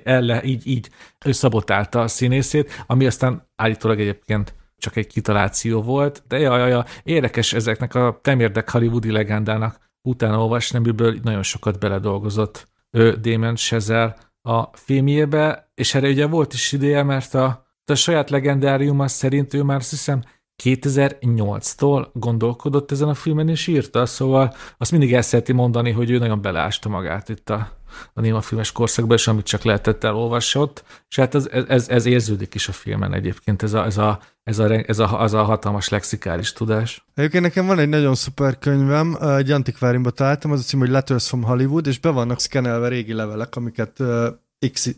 el 0.05 0.21
le, 0.21 0.43
így, 0.45 0.67
így 0.67 0.89
ő 1.25 1.33
szabotálta 1.33 2.01
a 2.01 2.09
színészét, 2.09 2.85
ami 2.87 3.07
aztán 3.07 3.49
állítólag 3.57 4.01
egyébként 4.01 4.55
csak 4.83 4.97
egy 4.97 5.07
kitaláció 5.07 5.83
volt, 5.83 6.23
de 6.29 6.39
jaj, 6.39 6.71
jaj, 6.71 6.85
érdekes 7.03 7.53
ezeknek 7.53 7.95
a 7.95 8.19
temérdek 8.23 8.71
hollywoodi 8.71 9.11
legendának 9.11 9.91
utána 10.09 10.41
olvasni, 10.41 10.79
amiből 10.79 11.19
nagyon 11.23 11.43
sokat 11.43 11.79
beledolgozott 11.79 12.69
ő, 12.91 13.13
Damon 13.13 13.55
Chazelle 13.55 14.17
a 14.49 14.77
filmjébe, 14.77 15.71
és 15.75 15.95
erre 15.95 16.09
ugye 16.09 16.27
volt 16.27 16.53
is 16.53 16.73
ideje, 16.73 17.03
mert 17.03 17.35
a, 17.35 17.67
a 17.85 17.95
saját 17.95 18.31
legendáriuma 18.31 19.09
szerint 19.09 19.55
ő 19.55 19.63
már 19.63 19.77
azt 19.77 19.91
hiszem 19.91 20.23
2008-tól 20.63 22.07
gondolkodott 22.13 22.91
ezen 22.91 23.09
a 23.09 23.15
filmen, 23.15 23.49
és 23.49 23.67
írta, 23.67 24.07
szóval 24.07 24.55
azt 24.79 24.91
mindig 24.91 25.15
el 25.15 25.23
szereti 25.23 25.53
mondani, 25.53 25.91
hogy 25.91 26.11
ő 26.11 26.19
nagyon 26.19 26.43
beleásta 26.43 26.89
magát 26.89 27.29
itt 27.29 27.51
a, 27.51 27.82
a 28.13 28.21
néma 28.21 28.41
filmes 28.41 28.73
korszakban, 28.73 29.17
és 29.17 29.27
amit 29.27 29.47
csak 29.47 29.63
lehetett 29.63 30.05
elolvasott, 30.05 30.85
és 31.09 31.17
hát 31.17 31.35
ez, 31.35 31.49
ez, 31.69 31.89
ez 31.89 32.07
érződik 32.07 32.55
is 32.55 32.69
a 32.69 32.73
filmen 32.73 33.15
egyébként, 33.15 33.63
ez 33.63 33.73
a, 33.73 33.85
ez 33.85 33.99
a, 33.99 34.21
ez 34.45 34.59
a, 34.59 34.73
ez 34.87 34.99
a, 34.99 35.21
az 35.21 35.35
a 35.35 35.43
hatalmas 35.43 35.89
lexikális 35.89 36.53
tudás. 36.53 37.07
Egyébként 37.15 37.43
nekem 37.43 37.67
van 37.67 37.79
egy 37.79 37.89
nagyon 37.89 38.15
szuper 38.15 38.59
könyvem, 38.59 39.17
egy 39.21 39.51
antikváriumban 39.51 40.13
találtam, 40.15 40.51
az 40.51 40.61
a 40.61 40.63
cím, 40.63 40.79
hogy 40.79 40.91
Letters 40.91 41.29
from 41.29 41.43
Hollywood, 41.43 41.87
és 41.87 41.99
be 41.99 42.11
vannak 42.11 42.41
szkenelve 42.41 42.89
régi 42.89 43.13
levelek, 43.13 43.57
amiket 43.57 44.03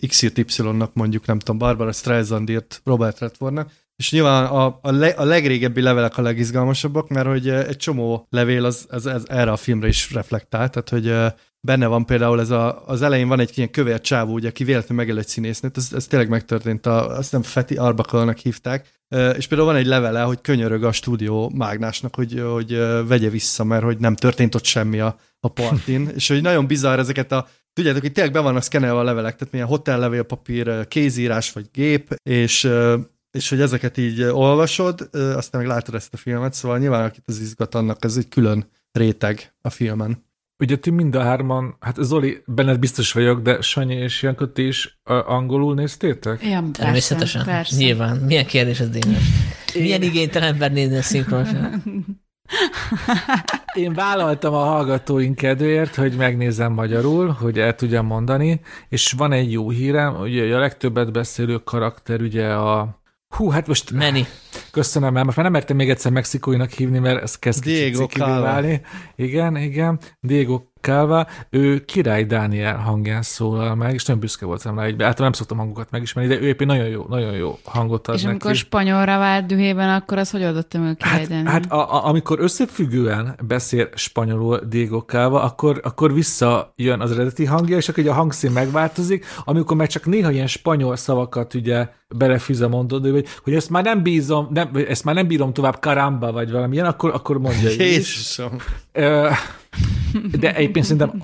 XY-nak 0.09 0.95
mondjuk, 0.95 1.27
nem 1.27 1.39
tudom, 1.39 1.59
Barbara 1.59 1.93
Streisand 1.93 2.51
írt 2.51 2.81
Robert 2.85 3.19
Redfordnak, 3.19 3.71
és 3.97 4.13
nyilván 4.13 4.45
a, 4.45 4.79
a, 4.83 4.91
le, 4.91 5.09
a 5.09 5.25
legrégebbi 5.25 5.81
levelek 5.81 6.19
a 6.19 6.23
legizgalmasabbak, 6.23 7.09
mert 7.09 7.27
hogy 7.27 7.49
egy 7.49 7.77
csomó 7.77 8.27
levél 8.31 8.65
az, 8.65 8.87
az, 8.89 9.07
az 9.07 9.31
erre 9.31 9.51
a 9.51 9.57
filmre 9.57 9.89
is 9.89 10.13
reflektál, 10.13 10.71
tehát 10.71 10.89
hogy 10.89 11.35
benne 11.65 11.87
van 11.87 12.07
például 12.07 12.41
ez 12.41 12.51
a, 12.51 12.83
az 12.87 13.03
elején 13.03 13.29
van 13.29 13.41
egy 13.41 13.53
ilyen 13.55 13.71
kövér 13.71 14.01
csávó, 14.01 14.33
ugye, 14.33 14.49
aki 14.49 14.65
véletlenül 14.65 15.05
megel 15.05 15.19
egy 15.19 15.29
színésznőt, 15.29 15.77
ez, 15.77 15.89
ez 15.95 16.07
tényleg 16.07 16.29
megtörtént, 16.29 16.87
a, 16.87 17.17
azt 17.17 17.33
nem 17.33 17.43
Feti 17.43 17.77
Arbakalnak 17.77 18.39
hívták, 18.39 19.03
és 19.37 19.47
például 19.47 19.71
van 19.71 19.79
egy 19.79 19.87
levele, 19.87 20.23
hogy 20.23 20.41
könyörög 20.41 20.85
a 20.85 20.93
stúdió 20.93 21.53
mágnásnak, 21.55 22.15
hogy, 22.15 22.43
hogy 22.53 22.79
vegye 23.07 23.29
vissza, 23.29 23.65
mert 23.65 23.85
hogy 23.85 23.99
nem 23.99 24.15
történt 24.15 24.55
ott 24.55 24.65
semmi 24.65 25.01
a, 25.01 25.19
a 25.41 25.49
partin, 25.49 26.09
és 26.17 26.29
hogy 26.29 26.43
nagyon 26.43 26.67
bizarr 26.67 26.99
ezeket 26.99 27.33
a 27.33 27.49
Tudjátok, 27.73 28.03
hogy 28.03 28.13
tényleg 28.13 28.33
be 28.33 28.41
vannak 28.41 28.63
szkenelve 28.63 28.99
a 28.99 29.03
levelek, 29.03 29.37
tehát 29.37 29.53
milyen 29.53 29.69
hotellevél 29.69 30.23
papír, 30.23 30.89
kézírás 30.89 31.53
vagy 31.53 31.69
gép, 31.73 32.15
és 32.23 32.71
és 33.31 33.49
hogy 33.49 33.61
ezeket 33.61 33.97
így 33.97 34.23
olvasod, 34.23 35.09
aztán 35.13 35.61
meg 35.61 35.67
látod 35.67 35.95
ezt 35.95 36.15
a 36.15 36.17
filmet, 36.17 36.55
szóval 36.55 36.79
nyilván 36.79 37.05
akit 37.05 37.23
az 37.27 37.41
izgat 37.41 37.75
annak, 37.75 38.05
ez 38.05 38.17
egy 38.17 38.29
külön 38.29 38.71
réteg 38.93 39.55
a 39.61 39.71
filmen. 39.71 40.25
Ugye 40.59 40.77
ti 40.77 40.91
mind 40.91 41.15
a 41.15 41.23
hárman, 41.23 41.77
hát 41.81 41.97
Zoli, 42.01 42.43
benned 42.47 42.79
biztos 42.79 43.13
vagyok, 43.13 43.41
de 43.41 43.61
Sanyi 43.61 43.95
és 43.95 44.23
Janka, 44.23 44.53
ti 44.53 44.67
is 44.67 44.99
angolul 45.27 45.75
néztétek? 45.75 46.43
Ja, 46.43 46.61
persze, 46.61 46.83
Természetesen. 46.83 47.45
Persze. 47.45 47.77
Nyilván. 47.77 48.17
Milyen 48.17 48.47
kérdés 48.47 48.81
ez, 48.81 48.89
Dénes? 48.89 49.23
Milyen 49.75 50.03
igénytelen 50.03 50.53
ember 50.53 50.73
nézni 50.73 50.97
a 50.97 51.03
szinkronosan? 51.03 51.83
Én 53.75 53.93
vállaltam 53.93 54.55
a 54.55 54.65
hallgatóink 54.65 55.37
kedvéért, 55.37 55.95
hogy 55.95 56.17
megnézem 56.17 56.73
magyarul, 56.73 57.29
hogy 57.29 57.59
el 57.59 57.75
tudjam 57.75 58.07
mondani, 58.07 58.61
és 58.89 59.13
van 59.17 59.33
egy 59.33 59.53
jó 59.53 59.71
hírem, 59.71 60.21
ugye 60.21 60.55
a 60.57 60.59
legtöbbet 60.59 61.13
beszélő 61.13 61.59
karakter 61.59 62.21
ugye 62.21 62.53
a 62.53 63.03
Hú, 63.35 63.49
hát 63.49 63.67
most... 63.67 63.91
Meni. 63.91 64.27
Köszönöm, 64.71 65.13
mert 65.13 65.25
most 65.25 65.37
már 65.37 65.45
nem 65.45 65.55
mertem 65.55 65.77
még 65.77 65.91
egyszer 65.91 66.13
mexikóinak 66.13 66.71
hívni, 66.71 66.99
mert 66.99 67.23
ez 67.23 67.39
kezd 67.39 67.65
Diego 67.65 68.07
válni. 68.17 68.81
Igen, 69.17 69.57
igen. 69.57 69.99
Diego 70.21 70.61
Calva, 70.85 71.27
ő 71.51 71.85
Király 71.85 72.25
Dániel 72.25 72.77
hangján 72.77 73.23
szólal 73.23 73.75
meg, 73.75 73.95
és 73.95 74.05
nagyon 74.05 74.21
büszke 74.21 74.47
voltam 74.47 74.77
rá, 74.79 74.83
hogy 74.83 74.93
általában 74.93 75.23
nem 75.23 75.33
szoktam 75.33 75.59
hangokat 75.59 75.91
megismerni, 75.91 76.35
de 76.35 76.41
ő 76.41 76.47
éppen 76.47 76.67
nagyon 76.67 76.87
jó, 76.87 77.05
nagyon 77.09 77.33
jó 77.33 77.59
hangot 77.65 78.09
ad 78.09 78.15
És 78.15 78.25
amikor 78.25 78.51
neki. 78.51 78.63
spanyolra 78.63 79.19
vált 79.19 79.47
dühében, 79.47 79.89
akkor 79.89 80.19
az 80.19 80.31
hogy 80.31 80.43
adottam 80.43 80.83
meg 80.83 80.97
Király 80.97 81.19
Hát, 81.19 81.29
Dániel? 81.29 81.53
hát 81.53 81.73
a, 81.73 81.95
a, 81.95 82.07
amikor 82.07 82.41
összefüggően 82.41 83.35
beszél 83.47 83.89
spanyolul 83.95 84.61
Diego 84.69 84.99
Calva, 85.01 85.43
akkor, 85.43 85.81
akkor 85.83 86.15
visszajön 86.15 87.01
az 87.01 87.13
eredeti 87.13 87.45
hangja, 87.45 87.77
és 87.77 87.89
akkor 87.89 88.03
ugye 88.03 88.13
a 88.13 88.15
hangszín 88.15 88.51
megváltozik, 88.51 89.25
amikor 89.45 89.77
meg 89.77 89.89
csak 89.89 90.07
néha 90.07 90.31
ilyen 90.31 90.47
spanyol 90.47 90.97
szavakat 90.97 91.55
ugye 91.55 91.89
belefűz 92.17 92.61
a 92.61 92.69
mondod, 92.69 93.11
hogy, 93.11 93.27
hogy 93.43 93.55
ezt 93.55 93.71
már 93.71 93.85
nem 93.85 94.03
bízom, 94.03 94.44
nem, 94.51 94.71
ezt 94.89 95.05
már 95.05 95.15
nem 95.15 95.27
bírom 95.27 95.53
tovább 95.53 95.81
karamba, 95.81 96.33
vagy 96.33 96.51
valamilyen, 96.51 96.87
akkor, 96.87 97.11
akkor 97.15 97.39
mondja 97.39 97.71
is. 97.71 97.77
Jézusom. 97.77 98.57
Ö, 98.93 99.31
De 100.39 100.55
egyébként 100.55 100.85
szerintem 100.85 101.23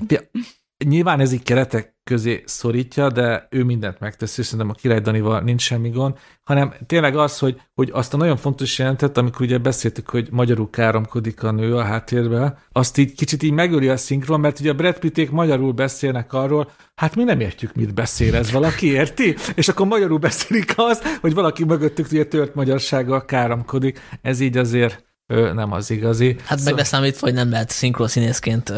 nyilván 0.85 1.21
ez 1.21 1.33
így 1.33 1.43
keretek 1.43 1.99
közé 2.05 2.43
szorítja, 2.47 3.11
de 3.11 3.47
ő 3.51 3.65
mindent 3.65 4.01
megteszi, 4.01 4.41
és 4.41 4.47
szerintem 4.47 4.71
a 4.71 4.79
Király 4.81 5.01
Danival 5.01 5.41
nincs 5.41 5.63
semmi 5.63 5.89
gond, 5.89 6.15
hanem 6.43 6.75
tényleg 6.87 7.17
az, 7.17 7.39
hogy, 7.39 7.61
hogy 7.75 7.91
azt 7.93 8.15
a 8.15 8.17
nagyon 8.17 8.37
fontos 8.37 8.79
jelentet, 8.79 9.17
amikor 9.17 9.41
ugye 9.41 9.59
beszéltük, 9.59 10.09
hogy 10.09 10.29
magyarul 10.31 10.71
káromkodik 10.71 11.43
a 11.43 11.51
nő 11.51 11.77
a 11.77 11.83
háttérbe, 11.83 12.59
azt 12.73 12.99
így 12.99 13.15
kicsit 13.15 13.43
így 13.43 13.53
megöli 13.53 13.89
a 13.89 13.97
szinkron, 13.97 14.41
mert 14.41 14.61
ugye 14.61 14.71
a 14.71 14.75
Brad 14.75 14.99
Pitték 14.99 15.31
magyarul 15.31 15.73
beszélnek 15.73 16.33
arról, 16.33 16.71
hát 16.95 17.17
mi 17.17 17.25
nem 17.25 17.41
értjük, 17.41 17.75
mit 17.75 17.95
beszél 17.95 18.35
ez, 18.35 18.51
valaki 18.51 18.87
érti? 18.87 19.37
És 19.55 19.69
akkor 19.69 19.87
magyarul 19.87 20.19
beszélik 20.19 20.73
az, 20.77 21.03
hogy 21.21 21.35
valaki 21.35 21.65
mögöttük 21.65 22.07
ugye 22.11 22.25
tört 22.25 22.55
magyarsággal 22.55 23.25
káromkodik. 23.25 24.01
Ez 24.23 24.41
így 24.41 24.57
azért 24.57 25.05
ö, 25.27 25.53
nem 25.53 25.73
az 25.73 25.91
igazi. 25.91 26.37
Hát 26.45 26.65
meg 26.65 26.75
leszámítva, 26.75 27.27
hogy 27.27 27.35
nem 27.35 27.51
lehet 27.51 27.71
szinkronszínészként 27.71 28.73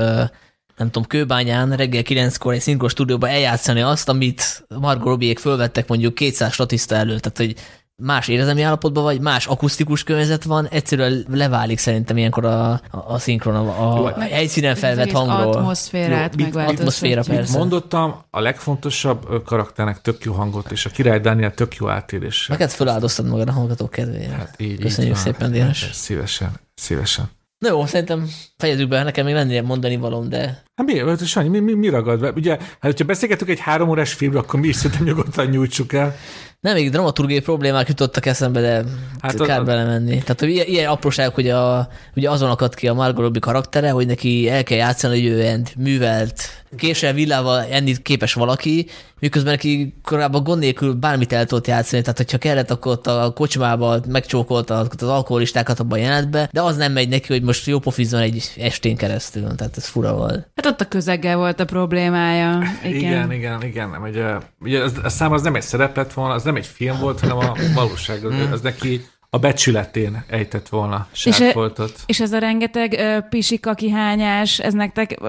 nem 0.76 0.90
tudom, 0.90 1.08
Kőbányán 1.08 1.76
reggel 1.76 2.02
9-kor 2.04 2.52
egy 2.52 2.60
szinkron 2.60 2.88
stúdióban 2.88 3.30
eljátszani 3.30 3.80
azt, 3.80 4.08
amit 4.08 4.64
Margot 4.68 5.06
Robbie-ék 5.06 5.38
fölvettek 5.38 5.88
mondjuk 5.88 6.14
200 6.14 6.52
statiszta 6.52 6.94
előtt, 6.94 7.20
tehát 7.20 7.38
hogy 7.38 7.54
más 7.96 8.28
érzelmi 8.28 8.62
állapotban 8.62 9.02
vagy, 9.02 9.20
más 9.20 9.46
akusztikus 9.46 10.04
környezet 10.04 10.44
van, 10.44 10.68
egyszerűen 10.68 11.26
leválik 11.30 11.78
szerintem 11.78 12.16
ilyenkor 12.16 12.44
a, 12.44 12.70
a, 12.70 12.80
a 12.90 13.18
szinkron, 13.18 13.54
a, 13.54 14.04
a 14.04 14.20
helyszínen 14.20 14.74
felvett 14.74 15.10
hangról. 15.10 15.52
Atmoszférát 15.52 16.34
Jó, 16.36 16.60
atmoszféra, 16.60 17.22
Mit 17.26 17.36
persze. 17.36 17.58
mondottam, 17.58 18.14
a 18.30 18.40
legfontosabb 18.40 19.44
karakternek 19.44 20.00
tök 20.00 20.24
jó 20.24 20.32
hangot, 20.32 20.70
és 20.70 20.86
a 20.86 20.90
Király 20.90 21.20
Dániel 21.20 21.54
tök 21.54 21.74
jó 21.74 21.88
átéléssel. 21.88 22.56
Neked 22.56 22.74
feláldoztad 22.74 23.26
magad 23.26 23.48
a 23.48 23.52
hallgatók 23.52 23.90
kedvéért. 23.90 24.32
Hát 24.32 24.54
így, 24.58 24.80
Köszönjük 24.80 25.16
így 25.16 25.22
van. 25.24 25.32
szépen, 25.32 25.52
Dénes. 25.52 25.90
Szívesen, 25.92 26.52
szívesen. 26.74 27.30
Na 27.62 27.68
jó, 27.68 27.86
szerintem 27.86 28.28
fejezzük 28.56 28.88
be, 28.88 29.02
nekem 29.02 29.24
még 29.24 29.34
lenne 29.34 29.60
mondani 29.60 29.96
valom, 29.96 30.28
de 30.28 30.62
Hát 30.86 30.94
mi, 30.94 30.98
hát 31.08 31.26
Sanyi, 31.26 31.48
mi, 31.48 31.58
mi, 31.58 31.72
mi 31.72 31.88
ragad 31.88 32.20
be? 32.20 32.30
Ugye, 32.30 32.50
hát 32.58 32.60
hogyha 32.80 33.04
beszélgetünk 33.04 33.50
egy 33.50 33.58
három 33.60 33.88
órás 33.88 34.12
filmről, 34.12 34.40
akkor 34.40 34.60
mi 34.60 34.68
is 34.68 34.76
szerintem 34.76 35.06
nyugodtan 35.08 35.46
nyújtsuk 35.46 35.92
el. 35.92 36.16
nem, 36.60 36.74
még 36.74 36.90
dramaturgiai 36.90 37.40
problémák 37.40 37.88
jutottak 37.88 38.26
eszembe, 38.26 38.60
de 38.60 38.84
Hát 39.20 39.40
a- 39.40 39.44
kár 39.44 39.60
a- 39.60 39.64
belemenni. 39.64 40.18
Tehát 40.18 40.40
hogy 40.40 40.48
ilyen, 40.48 40.66
ilyen 40.66 40.90
apróságok, 40.90 41.34
hogy 41.34 41.48
a, 41.48 41.88
ugye 42.16 42.30
azon 42.30 42.50
akadt 42.50 42.74
ki 42.74 42.88
a 42.88 42.94
Margot 42.94 43.22
Robbie 43.24 43.40
karaktere, 43.40 43.90
hogy 43.90 44.06
neki 44.06 44.48
el 44.48 44.62
kell 44.62 44.78
játszani, 44.78 45.14
hogy 45.20 45.30
ő 45.32 45.38
ilyen 45.40 45.66
művelt, 45.76 46.42
késsel 46.76 47.12
villával 47.12 47.64
enni 47.70 47.94
képes 48.02 48.34
valaki, 48.34 48.86
miközben 49.20 49.52
neki 49.52 49.94
korábban 50.02 50.42
gond 50.42 50.60
nélkül 50.60 50.92
bármit 50.94 51.32
el 51.32 51.44
tudott 51.46 51.66
játszani, 51.66 52.02
tehát 52.02 52.16
hogyha 52.16 52.38
kellett, 52.38 52.70
akkor 52.70 52.92
ott 52.92 53.06
a 53.06 53.32
kocsmába 53.34 54.00
megcsókolta 54.08 54.88
az 54.98 55.02
alkoholistákat 55.02 55.80
abban 55.80 55.98
a 55.98 56.02
jelenetbe, 56.02 56.48
de 56.52 56.62
az 56.62 56.76
nem 56.76 56.92
megy 56.92 57.08
neki, 57.08 57.32
hogy 57.32 57.42
most 57.42 57.66
jó 57.66 57.78
pofizzon 57.78 58.20
egy 58.20 58.50
estén 58.58 58.96
keresztül, 58.96 59.54
tehát 59.56 59.76
ez 59.76 59.86
fura 59.86 60.14
volt. 60.14 60.48
Hát 60.54 60.66
ott 60.72 60.80
a 60.80 60.88
közeggel 60.88 61.36
volt 61.36 61.60
a 61.60 61.64
problémája. 61.64 62.62
Igen, 62.84 62.98
Igen, 62.98 63.32
igen, 63.32 63.62
igen. 63.62 63.90
Nem, 63.90 64.02
ugye, 64.02 64.36
ugye 64.60 64.82
az, 64.82 65.00
a 65.02 65.08
szám 65.08 65.32
az 65.32 65.42
nem 65.42 65.54
egy 65.54 65.62
szerep 65.62 65.96
lett 65.96 66.12
volna, 66.12 66.34
az 66.34 66.42
nem 66.42 66.56
egy 66.56 66.66
film 66.66 66.98
volt, 66.98 67.20
hanem 67.20 67.36
a 67.36 67.52
valóság. 67.74 68.24
Az, 68.24 68.34
az 68.52 68.60
neki 68.60 69.04
a 69.30 69.38
becsületén 69.38 70.24
ejtett 70.28 70.68
volna 70.68 71.08
És 71.12 71.18
sárfoltot. 71.18 72.00
És 72.06 72.20
ez 72.20 72.32
a 72.32 72.38
rengeteg 72.38 72.92
ö, 72.92 73.18
pisika 73.28 73.74
kihányás, 73.74 74.58
ez 74.58 74.72
nektek 74.72 75.20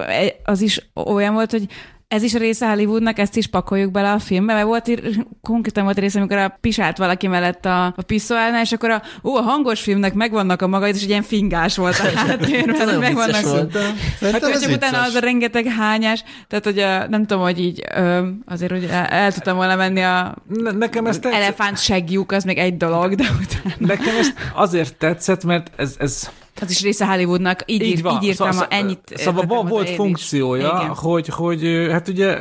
az 0.44 0.61
is 0.61 0.90
olyan 0.94 1.34
volt, 1.34 1.52
hogy 1.52 1.68
ez 2.14 2.23
is 2.23 2.34
része 2.34 2.68
Hollywoodnak, 2.68 3.19
ezt 3.19 3.38
is 3.38 3.48
pakoljuk 3.48 3.91
bele 3.91 4.11
a 4.11 4.19
filmbe, 4.19 4.53
mert 4.53 4.65
volt 4.65 5.02
konkrétan 5.41 5.84
volt 5.84 5.99
része, 5.99 6.19
amikor 6.19 6.38
a 6.38 6.57
pisált 6.61 6.98
valaki 6.98 7.27
mellett 7.27 7.65
a, 7.65 7.85
a 7.85 8.02
piszolálnál, 8.06 8.61
és 8.61 8.72
akkor 8.72 8.90
a, 8.90 9.02
ó, 9.23 9.35
a 9.35 9.41
hangos 9.41 9.81
filmnek 9.81 10.14
megvannak 10.14 10.61
a 10.61 10.68
maga, 10.68 10.88
és 10.88 11.02
egy 11.02 11.10
ilyen 11.10 11.23
fingás 11.23 11.77
volt 11.77 11.99
a 11.99 12.18
háttérben, 12.19 12.88
hogy 12.88 12.99
megvannak 12.99 13.41
volt. 13.41 13.77
Hát, 14.22 14.61
csak 14.61 14.72
utána 14.72 15.02
az 15.02 15.15
a 15.15 15.19
rengeteg 15.19 15.65
hányás, 15.65 16.23
tehát 16.48 16.64
hogy 16.64 16.80
a, 16.80 17.07
nem 17.07 17.26
tudom, 17.26 17.44
hogy 17.44 17.60
így 17.60 17.84
ö, 17.95 18.27
azért 18.45 18.72
hogy 18.72 18.84
el, 18.84 19.06
el 19.06 19.34
tudtam 19.34 19.56
volna 19.56 19.76
menni 19.76 20.02
a 20.02 20.35
Ne, 20.48 20.72
nekem 20.72 21.06
ez 21.06 21.19
elefánt 21.22 21.80
segjuk, 21.80 22.31
az 22.31 22.44
még 22.44 22.57
egy 22.57 22.77
dolog, 22.77 23.15
de 23.15 23.23
utána. 23.23 23.76
Nekem 23.77 24.15
ez 24.15 24.27
azért 24.53 24.95
tetszett, 24.95 25.44
mert 25.44 25.72
ez, 25.76 25.95
ez 25.99 26.30
Az 26.62 26.70
is 26.70 26.82
része 26.82 27.06
Hollywoodnak, 27.08 27.64
így, 27.66 27.82
így, 27.82 28.02
van. 28.02 28.16
így 28.16 28.24
írtam, 28.24 28.52
szóval, 28.52 28.68
ennyit 28.70 29.14
Szóval 29.16 29.46
van, 29.46 29.66
volt 29.66 29.90
funkciója, 29.90 30.94
hogy, 30.94 31.28
hogy 31.28 31.88
hát 31.92 32.08
ugye 32.08 32.38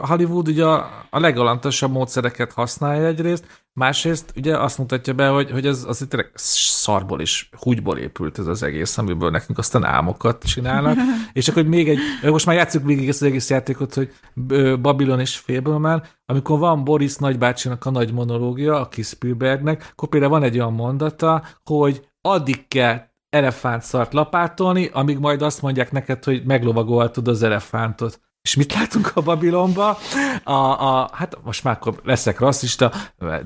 Hollywood 0.00 0.48
ugye 0.48 0.64
a, 0.64 1.06
a 1.10 1.18
legalantasabb 1.18 1.92
módszereket 1.92 2.52
használja 2.52 3.06
egyrészt, 3.06 3.44
másrészt 3.72 4.32
ugye 4.36 4.58
azt 4.58 4.78
mutatja 4.78 5.12
be, 5.12 5.28
hogy, 5.28 5.50
hogy 5.50 5.66
ez 5.66 5.84
azért 5.86 6.10
tényleg 6.10 6.30
szarból 6.34 7.20
is, 7.20 7.48
húgyból 7.60 7.98
épült 7.98 8.38
ez 8.38 8.46
az 8.46 8.62
egész, 8.62 8.98
amiből 8.98 9.30
nekünk 9.30 9.58
aztán 9.58 9.84
álmokat 9.84 10.44
csinálnak, 10.44 10.96
és 11.32 11.48
akkor 11.48 11.62
még 11.62 11.88
egy, 11.88 11.98
most 12.22 12.46
már 12.46 12.56
játszunk 12.56 12.86
végig 12.86 13.08
ezt 13.08 13.22
az 13.22 13.28
egész 13.28 13.50
játékot, 13.50 13.94
hogy 13.94 14.12
Babylon 14.80 15.20
és 15.20 15.36
Fableman, 15.36 16.02
amikor 16.26 16.58
van 16.58 16.84
Boris 16.84 17.16
nagybácsinak 17.16 17.86
a 17.86 17.90
nagy 17.90 18.12
monológia, 18.12 18.80
a 18.80 18.88
kis 18.88 19.06
Spielbergnek, 19.06 19.90
akkor 19.92 20.08
például 20.08 20.32
van 20.32 20.42
egy 20.42 20.58
olyan 20.58 20.72
mondata, 20.72 21.42
hogy 21.64 22.08
addig 22.20 22.68
kell 22.68 23.09
elefántszart 23.30 24.12
lapátolni, 24.12 24.90
amíg 24.92 25.18
majd 25.18 25.42
azt 25.42 25.62
mondják 25.62 25.92
neked, 25.92 26.24
hogy 26.24 26.44
meglovagolhatod 26.44 27.28
az 27.28 27.42
elefántot. 27.42 28.20
És 28.42 28.54
mit 28.54 28.74
látunk 28.74 29.10
a 29.14 29.20
Babilonba? 29.20 29.98
A, 30.44 30.52
a, 30.52 31.10
hát 31.12 31.38
most 31.44 31.64
már 31.64 31.74
akkor 31.74 32.00
leszek 32.04 32.38
rasszista, 32.38 32.92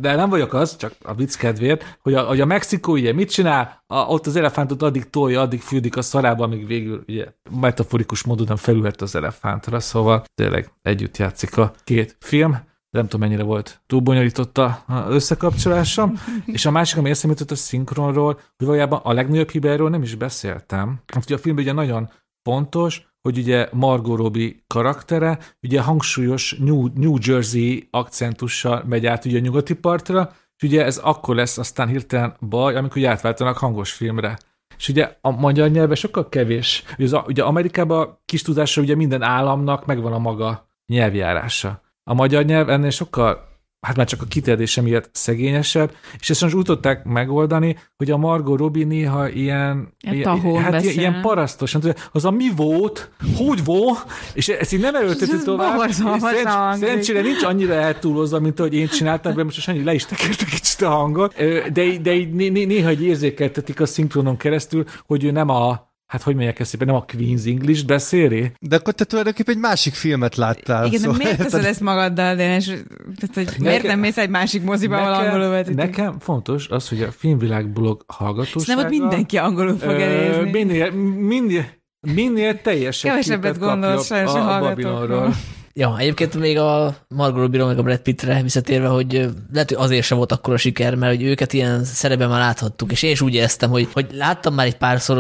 de 0.01 0.15
nem 0.15 0.31
vagyok 0.31 0.53
az, 0.53 0.77
csak 0.77 0.95
a 1.03 1.15
vicc 1.15 1.37
kedvéért, 1.37 1.99
hogy 2.03 2.15
a, 2.15 2.23
hogy 2.23 2.41
a 2.41 2.45
Mexikó 2.45 2.93
ugye 2.93 3.13
mit 3.13 3.31
csinál? 3.31 3.83
A, 3.87 3.97
ott 3.97 4.27
az 4.27 4.37
elefántot 4.37 4.83
addig 4.83 5.11
tolja, 5.11 5.41
addig 5.41 5.61
fürdik 5.61 5.97
a 5.97 6.03
szarába, 6.03 6.45
amíg 6.45 6.67
végül 6.67 7.05
ugye 7.09 7.27
metaforikus 7.61 8.25
módon 8.25 8.57
felülhet 8.57 9.03
az 9.03 9.15
elefántra, 9.15 9.81
szóval 9.81 10.25
tényleg 10.35 10.73
együtt 10.83 11.17
játszik 11.17 11.57
a 11.57 11.73
két 11.85 12.17
film 12.21 12.59
nem 12.95 13.09
tudom 13.09 13.21
mennyire 13.29 13.43
volt 13.43 13.81
túl 13.87 14.01
bonyolított 14.01 14.59
az 14.59 14.75
összekapcsolásom. 15.09 16.15
és 16.47 16.67
a 16.67 16.71
másik, 16.71 16.99
ami 16.99 17.11
eszembe 17.11 17.37
jutott 17.39 17.57
a 17.57 17.61
szinkronról, 17.61 18.33
hogy 18.33 18.67
valójában 18.67 19.01
a 19.03 19.13
legnagyobb 19.13 19.51
hibáról 19.51 19.91
nem 19.91 20.03
is 20.03 20.15
beszéltem. 20.15 21.01
Hát 21.07 21.25
ugye 21.25 21.35
a 21.35 21.39
film 21.39 21.57
ugye 21.57 21.73
nagyon 21.73 22.11
pontos, 22.43 23.07
hogy 23.21 23.39
ugye 23.39 23.69
Margot 23.73 24.19
Robbie 24.19 24.53
karaktere 24.67 25.39
ugye 25.63 25.81
hangsúlyos 25.81 26.57
New, 26.59 26.89
New 26.95 27.17
Jersey 27.21 27.89
akcentussal 27.91 28.85
megy 28.89 29.07
át 29.07 29.25
ugye 29.25 29.39
a 29.39 29.41
nyugati 29.41 29.75
partra, 29.75 30.33
és 30.57 30.69
ugye 30.69 30.85
ez 30.85 30.97
akkor 30.97 31.35
lesz 31.35 31.59
aztán 31.59 31.89
hirtelen 31.89 32.37
baj, 32.41 32.77
amikor 32.77 32.97
ugye 32.97 33.09
átváltanak 33.09 33.57
hangos 33.57 33.93
filmre. 33.93 34.39
És 34.77 34.89
ugye 34.89 35.17
a 35.21 35.31
magyar 35.31 35.69
nyelve 35.71 35.95
sokkal 35.95 36.29
kevés. 36.29 36.85
Ugye, 36.99 37.17
az, 37.17 37.23
ugye 37.27 37.43
Amerikában 37.43 38.19
kis 38.25 38.43
tudásra 38.43 38.83
ugye 38.83 38.95
minden 38.95 39.23
államnak 39.23 39.87
megvan 39.87 40.13
a 40.13 40.19
maga 40.19 40.69
nyelvjárása. 40.87 41.84
A 42.05 42.15
magyar 42.15 42.45
nyelv 42.45 42.69
ennél 42.69 42.91
sokkal 42.91 43.53
hát 43.85 43.97
már 43.97 44.07
csak 44.07 44.23
a 44.23 44.25
kiterjedése 44.25 44.81
miatt 44.81 45.11
szegényesebb, 45.13 45.93
és 46.19 46.31
ezt 46.31 46.43
most 46.43 46.55
úgy 46.55 46.65
tudták 46.65 47.05
megoldani, 47.05 47.77
hogy 47.97 48.11
a 48.11 48.17
Margot 48.17 48.59
Robbie 48.59 48.85
néha 48.85 49.29
ilyen, 49.29 49.95
ilyen, 50.01 50.57
hát 50.57 50.71
beszél. 50.71 50.91
ilyen 50.91 51.21
parasztosan, 51.21 51.83
az 52.13 52.25
a 52.25 52.31
mi 52.31 52.51
volt, 52.57 53.11
hogy 53.37 53.65
volt, 53.65 54.05
és 54.35 54.49
ezt 54.49 54.73
így 54.73 54.81
nem 54.81 54.95
erőlteti 54.95 55.43
tovább. 55.45 55.91
Szerencsére 55.91 57.21
nincs 57.21 57.43
annyira 57.43 57.75
eltúlozva, 57.75 58.41
mint 58.41 58.59
ahogy 58.61 58.75
én 58.75 58.89
csináltam, 58.89 59.35
de 59.35 59.45
most 59.45 59.69
annyi 59.69 59.85
le 59.85 59.95
is 59.95 60.07
tekertek 60.07 60.49
kicsit 60.49 60.83
a 60.83 60.89
hangot, 60.89 61.35
de, 61.73 61.99
de 62.03 62.15
így 62.15 62.53
néha 62.67 62.89
egy 62.89 63.03
érzékeltetik 63.03 63.81
a 63.81 63.87
szinkronon 63.87 64.37
keresztül, 64.37 64.85
hogy 65.07 65.25
ő 65.25 65.31
nem 65.31 65.49
a 65.49 65.93
hát 66.07 66.23
hogy 66.23 66.35
mondják 66.35 66.61
ezt 66.61 66.71
szépen, 66.71 66.87
nem 66.87 66.97
a 66.97 67.05
Queen's 67.05 67.47
English 67.47 67.87
beszéli? 67.87 68.53
De 68.61 68.77
akkor 68.77 68.93
te 68.93 69.05
tulajdonképpen 69.05 69.55
egy 69.55 69.61
másik 69.61 69.95
filmet 69.95 70.37
láttál. 70.37 70.87
Igen, 70.87 71.01
szóval 71.01 71.17
de 71.17 71.23
miért 71.25 71.39
teszed 71.39 71.65
ezt 71.65 71.81
magaddal, 71.81 72.35
Dénes? 72.35 72.65
Tehát, 72.65 73.35
hogy 73.35 73.45
nekem, 73.45 73.63
miért 73.63 73.83
nem 73.83 73.99
mész 73.99 74.17
egy 74.17 74.29
másik 74.29 74.63
moziba, 74.63 74.97
ahol 74.97 75.13
angolul 75.13 75.49
vetítik? 75.49 75.77
Nekem 75.77 76.19
fontos 76.19 76.69
az, 76.69 76.89
hogy 76.89 77.03
a 77.03 77.11
filmvilág 77.11 77.73
blog 77.73 78.05
hallgatósága... 78.07 78.81
Nem, 78.81 78.85
ott 78.85 78.99
mindenki 78.99 79.37
angolul 79.37 79.79
fog 79.79 79.91
elérni. 79.91 80.51
Minél, 80.51 80.91
minél, 80.91 81.67
minél 82.01 82.61
teljesebb 82.61 83.11
Kevesebbet 83.11 83.59
gondolsz 83.59 84.11
a, 84.11 84.27
a, 84.27 84.57
a 84.57 84.61
Babilonról. 84.61 85.35
Ja, 85.77 85.99
egyébként 85.99 86.37
még 86.37 86.59
a 86.59 86.97
Margot 87.09 87.41
Robbie 87.41 87.65
meg 87.65 87.79
a 87.79 87.83
Brad 87.83 87.99
Pittre 87.99 88.43
visszatérve, 88.43 88.89
hogy 88.89 89.13
lehet, 89.53 89.69
hogy 89.69 89.85
azért 89.85 90.05
sem 90.05 90.17
volt 90.17 90.33
akkor 90.33 90.55
a 90.55 90.57
siker, 90.57 90.95
mert 90.95 91.17
hogy 91.17 91.25
őket 91.25 91.53
ilyen 91.53 91.85
szerepben 91.85 92.29
már 92.29 92.41
láthattuk, 92.41 92.93
és 92.93 93.03
én 93.03 93.11
is 93.11 93.21
úgy 93.21 93.35
éreztem, 93.35 93.71
hogy, 93.71 93.89
hogy 93.93 94.07
láttam 94.13 94.55
már 94.55 94.67
egy 94.67 94.77
párszor, 94.77 95.17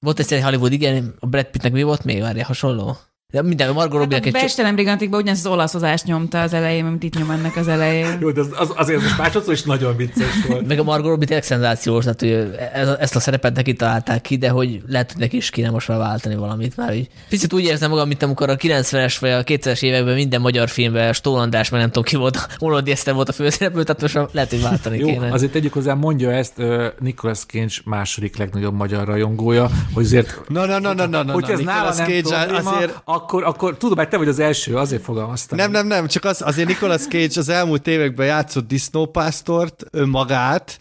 volt 0.00 0.18
egy 0.18 0.42
Hollywood, 0.42 0.72
igen, 0.72 1.14
a 1.20 1.26
Brad 1.26 1.44
Pittnek 1.44 1.72
mi 1.72 1.82
volt 1.82 2.04
még, 2.04 2.20
várja, 2.20 2.44
hasonló? 2.44 2.96
De 3.32 3.42
minden, 3.42 3.72
Margot 3.72 3.98
Robbie-nak 3.98 4.24
hát 4.24 4.34
a 4.34 4.38
Bestelem 4.38 4.74
Brigantikban 4.74 5.20
ugyanaz 5.20 5.38
az 5.38 5.52
olaszozást 5.52 6.04
nyomta 6.04 6.40
az 6.40 6.52
elején, 6.52 6.84
amit 6.84 7.02
itt 7.02 7.18
nyom 7.18 7.30
ennek 7.30 7.56
az 7.56 7.68
elején. 7.68 8.18
Jó, 8.20 8.30
de 8.30 8.40
az, 8.40 8.48
az, 8.56 8.72
azért 8.74 9.02
most 9.02 9.18
másodszor 9.18 9.52
is 9.52 9.62
nagyon 9.62 9.96
vicces 9.96 10.44
volt. 10.48 10.66
Meg 10.66 10.78
a 10.78 10.82
Margot 10.82 11.08
Robbie 11.08 11.26
tényleg 11.26 11.44
szenzációs, 11.44 12.04
tehát 12.04 12.20
hogy 12.20 12.58
ez, 12.72 12.88
ezt 12.88 13.16
a 13.16 13.20
szerepet 13.20 13.54
neki 13.54 13.72
találták 13.72 14.20
ki, 14.20 14.36
de 14.36 14.48
hogy 14.48 14.82
lehet, 14.86 15.12
hogy 15.12 15.20
neki 15.20 15.36
is 15.36 15.50
kéne 15.50 15.70
most 15.70 15.88
már 15.88 15.98
váltani 15.98 16.34
valamit 16.34 16.76
már. 16.76 16.94
Így. 16.94 17.08
Picit 17.28 17.52
úgy 17.52 17.64
érzem 17.64 17.90
magam, 17.90 18.08
mint 18.08 18.22
amikor 18.22 18.50
a 18.50 18.56
90-es 18.56 19.16
vagy 19.20 19.30
a 19.30 19.44
2000-es 19.44 19.82
években 19.82 20.14
minden 20.14 20.40
magyar 20.40 20.68
filmben 20.68 21.12
Stólandás, 21.12 21.68
mert 21.68 21.82
nem 21.82 21.92
tudom 21.92 22.08
ki 22.08 22.16
volt, 22.16 22.46
Olod 22.58 22.88
Eszter 22.88 23.14
volt 23.14 23.28
a 23.28 23.32
főszereplő, 23.32 23.82
tehát 23.82 24.00
most 24.00 24.14
már 24.14 24.28
lehet, 24.32 24.50
hogy 24.50 24.62
váltani 24.62 24.98
Jó, 24.98 25.06
kéne. 25.06 25.32
azért 25.32 25.52
tegyük 25.52 25.72
hozzá, 25.72 25.94
mondja 25.94 26.32
ezt 26.32 26.58
uh, 26.58 26.84
Nicolas 26.98 27.44
Cage 27.46 27.74
második 27.84 28.36
legnagyobb 28.36 28.74
magyar 28.74 29.06
rajongója, 29.06 29.70
hogy 29.92 30.04
azért... 30.04 30.40
Na, 30.48 30.66
na, 30.66 30.78
na, 30.78 30.94
na, 30.94 31.06
na, 31.06 31.22
na, 31.22 31.32
hogy 31.32 31.50
ez 31.50 31.60
nála 31.60 31.94
nem 31.94 32.06
Cage 32.06 32.44
probléma, 32.44 32.70
azért... 32.70 33.02
akkor, 33.16 33.44
akkor 33.44 33.76
tudom, 33.76 33.96
mert 33.96 34.10
te 34.10 34.16
vagy 34.16 34.28
az 34.28 34.38
első, 34.38 34.76
azért 34.76 35.02
fogalmaztam. 35.02 35.58
Nem, 35.58 35.70
nem, 35.70 35.86
nem, 35.86 36.06
csak 36.06 36.24
az, 36.24 36.42
azért 36.42 36.68
Nicolas 36.68 37.02
Cage 37.02 37.40
az 37.40 37.48
elmúlt 37.48 37.86
években 37.86 38.26
játszott 38.26 38.66
disznópásztort, 38.66 39.84
önmagát, 39.90 40.78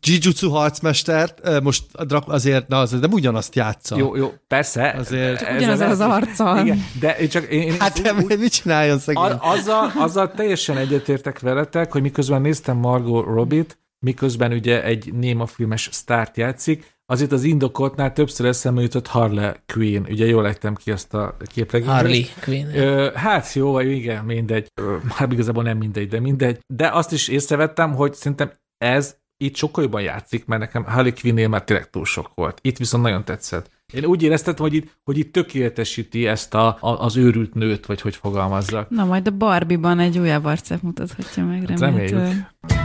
Jujutsu 0.00 0.50
harcmestert, 0.50 1.62
most 1.62 1.84
azért, 2.26 2.68
na, 2.68 2.78
az, 2.78 3.00
de 3.00 3.06
ugyanazt 3.06 3.54
játsza. 3.54 3.96
Jó, 3.96 4.16
jó, 4.16 4.32
persze. 4.46 4.94
Azért. 4.98 5.38
Csak 5.38 5.56
ugyanaz 5.56 5.80
az 5.80 6.00
arccal. 6.00 6.64
Igen, 6.64 6.84
de 7.00 7.18
én 7.18 7.28
csak 7.28 7.44
én, 7.44 7.74
hát 7.78 7.98
én, 7.98 8.16
úgy, 8.16 8.38
mit 8.38 8.52
csináljon 8.52 8.98
szegény? 8.98 9.32
Azzal, 9.38 9.92
azzal 9.96 10.30
teljesen 10.30 10.76
egyetértek 10.76 11.38
veletek, 11.38 11.92
hogy 11.92 12.02
miközben 12.02 12.40
néztem 12.40 12.76
Margot 12.76 13.24
Robbie-t, 13.24 13.78
miközben 13.98 14.52
ugye 14.52 14.84
egy 14.84 15.12
néma 15.12 15.46
filmes 15.46 15.88
sztárt 15.92 16.36
játszik, 16.36 16.97
azért 17.10 17.32
az 17.32 17.42
indokoltnál 17.42 18.12
többször 18.12 18.46
eszembe 18.46 18.80
jutott 18.80 19.06
Harley 19.06 19.52
Quinn. 19.66 20.04
Ugye 20.08 20.26
jól 20.26 20.42
lettem 20.42 20.74
ki 20.74 20.90
azt 20.90 21.14
a 21.14 21.36
képregényt. 21.46 21.90
Harley 21.90 22.22
Quinn. 22.40 22.74
Ö, 22.74 23.10
hát 23.14 23.52
jó, 23.52 23.72
vagy 23.72 23.90
igen, 23.90 24.24
mindegy. 24.24 24.66
Ö, 24.74 24.96
hát 25.08 25.32
igazából 25.32 25.62
nem 25.62 25.76
mindegy, 25.76 26.08
de 26.08 26.20
mindegy. 26.20 26.58
De 26.66 26.88
azt 26.88 27.12
is 27.12 27.28
észrevettem, 27.28 27.94
hogy 27.94 28.14
szerintem 28.14 28.52
ez 28.78 29.16
itt 29.44 29.56
sokkal 29.56 29.82
jobban 29.82 30.02
játszik, 30.02 30.46
mert 30.46 30.60
nekem 30.60 30.84
Harley 30.84 31.12
Quinn-nél 31.20 31.48
már 31.48 31.64
tényleg 31.64 31.90
túl 31.90 32.04
sok 32.04 32.30
volt. 32.34 32.58
Itt 32.62 32.76
viszont 32.76 33.02
nagyon 33.02 33.24
tetszett. 33.24 33.70
Én 33.92 34.04
úgy 34.04 34.22
éreztem, 34.22 34.54
hogy 34.56 34.74
itt, 34.74 34.98
hogy 35.04 35.18
itt 35.18 35.32
tökéletesíti 35.32 36.26
ezt 36.26 36.54
a, 36.54 36.66
a, 36.66 36.88
az 37.04 37.16
őrült 37.16 37.54
nőt, 37.54 37.86
vagy 37.86 38.00
hogy 38.00 38.16
fogalmazzak. 38.16 38.90
Na 38.90 39.04
majd 39.04 39.26
a 39.26 39.30
Barbie-ban 39.30 39.98
egy 39.98 40.18
újabb 40.18 40.44
arcát 40.44 40.82
mutathatja 40.82 41.44
meg, 41.44 41.68
hát 41.68 41.80
reméljük. 41.80 42.77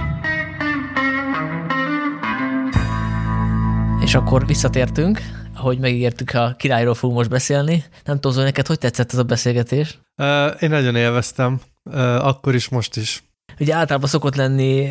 És 4.13 4.19
akkor 4.19 4.45
visszatértünk, 4.45 5.21
ahogy 5.55 5.79
megígértük, 5.79 6.33
a 6.33 6.55
királyról 6.57 6.93
fogunk 6.93 7.17
most 7.17 7.29
beszélni. 7.29 7.83
Nem 8.05 8.19
tudom, 8.19 8.35
hogy 8.35 8.45
neked 8.45 8.67
hogy 8.67 8.77
tetszett 8.77 9.11
ez 9.11 9.17
a 9.17 9.23
beszélgetés? 9.23 9.99
Uh, 10.17 10.27
én 10.59 10.69
nagyon 10.69 10.95
élveztem, 10.95 11.59
uh, 11.83 12.25
akkor 12.25 12.55
is, 12.55 12.69
most 12.69 12.95
is. 12.95 13.23
Ugye 13.59 13.73
általában 13.73 14.09
szokott 14.09 14.35
lenni, 14.35 14.87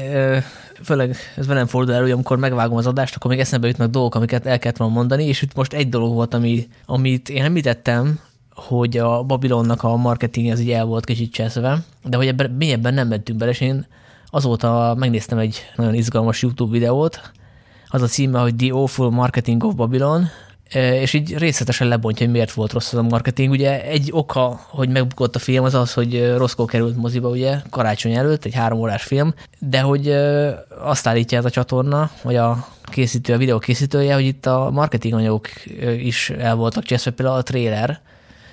főleg 0.82 1.16
ez 1.36 1.46
velem 1.46 1.66
fordul 1.66 1.94
elő, 1.94 2.02
hogy 2.02 2.10
amikor 2.10 2.38
megvágom 2.38 2.76
az 2.76 2.86
adást, 2.86 3.16
akkor 3.16 3.30
még 3.30 3.40
eszembe 3.40 3.66
jutnak 3.66 3.90
dolgok, 3.90 4.14
amiket 4.14 4.46
el 4.46 4.58
kellett 4.58 4.76
volna 4.76 4.94
mondani, 4.94 5.24
és 5.24 5.42
itt 5.42 5.54
most 5.54 5.72
egy 5.72 5.88
dolog 5.88 6.12
volt, 6.12 6.34
ami, 6.34 6.68
amit 6.86 7.28
én 7.28 7.44
említettem, 7.44 8.18
hogy 8.54 8.96
a 8.96 9.22
Babilonnak 9.22 9.82
a 9.82 9.96
marketing 9.96 10.52
az 10.52 10.60
így 10.60 10.70
el 10.70 10.84
volt 10.84 11.04
kicsit 11.04 11.32
cseszve, 11.32 11.84
de 12.04 12.16
hogy 12.16 12.26
ebben 12.26 12.50
mélyebben 12.50 12.94
nem 12.94 13.08
mentünk 13.08 13.38
bele, 13.38 13.50
és 13.50 13.60
én 13.60 13.86
azóta 14.26 14.94
megnéztem 14.98 15.38
egy 15.38 15.62
nagyon 15.76 15.94
izgalmas 15.94 16.42
YouTube 16.42 16.72
videót, 16.72 17.32
az 17.92 18.02
a 18.02 18.06
címe, 18.06 18.40
hogy 18.40 18.56
The 18.56 18.72
Awful 18.72 19.10
Marketing 19.10 19.64
of 19.64 19.74
Babylon, 19.74 20.28
és 20.74 21.12
így 21.12 21.38
részletesen 21.38 21.88
lebontja, 21.88 22.24
hogy 22.24 22.34
miért 22.34 22.52
volt 22.52 22.72
rossz 22.72 22.92
az 22.92 22.98
a 22.98 23.02
marketing. 23.02 23.50
Ugye 23.50 23.84
egy 23.84 24.08
oka, 24.12 24.66
hogy 24.68 24.88
megbukott 24.88 25.36
a 25.36 25.38
film, 25.38 25.64
az 25.64 25.74
az, 25.74 25.92
hogy 25.92 26.34
rosszkó 26.36 26.64
került 26.64 26.96
moziba, 26.96 27.28
ugye, 27.28 27.56
karácsony 27.70 28.14
előtt, 28.14 28.44
egy 28.44 28.54
három 28.54 28.78
órás 28.78 29.02
film, 29.02 29.34
de 29.58 29.80
hogy 29.80 30.08
azt 30.82 31.06
állítja 31.06 31.38
ez 31.38 31.44
a 31.44 31.50
csatorna, 31.50 32.10
vagy 32.22 32.36
a 32.36 32.66
készítő, 32.84 33.32
a 33.32 33.36
videó 33.36 33.58
készítője, 33.58 34.14
hogy 34.14 34.24
itt 34.24 34.46
a 34.46 34.70
marketing 34.70 35.14
anyagok 35.14 35.48
is 35.98 36.30
el 36.30 36.54
voltak 36.54 36.84
cseszve, 36.84 37.10
például 37.10 37.38
a 37.38 37.42
trailer, 37.42 38.00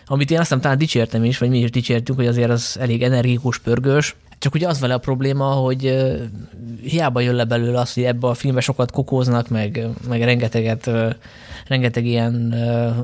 amit 0.06 0.32
én 0.32 0.40
aztán 0.40 0.62
talán 0.62 0.78
dicsértem 0.78 1.24
is, 1.24 1.38
vagy 1.38 1.50
mi 1.50 1.60
is 1.60 1.70
dicsértünk, 1.70 2.18
hogy 2.18 2.28
azért 2.28 2.50
az 2.50 2.78
elég 2.80 3.04
energikus, 3.04 3.60
pörgős, 3.60 4.16
Csak 4.40 4.54
ugye 4.54 4.68
az 4.68 4.80
vele 4.80 4.94
a 4.94 4.98
probléma, 4.98 5.46
hogy 5.46 6.08
hiába 6.82 7.20
jön 7.20 7.36
le 7.36 7.44
belőle 7.44 7.80
az, 7.80 7.94
hogy 7.94 8.04
ebbe 8.04 8.28
a 8.28 8.34
filmbe 8.34 8.62
sokat 8.62 8.92
kokóznak, 8.92 9.50
meg, 9.50 9.88
meg 10.08 10.22
rengeteget, 10.22 10.90
rengeteg 11.68 12.06
ilyen 12.06 12.56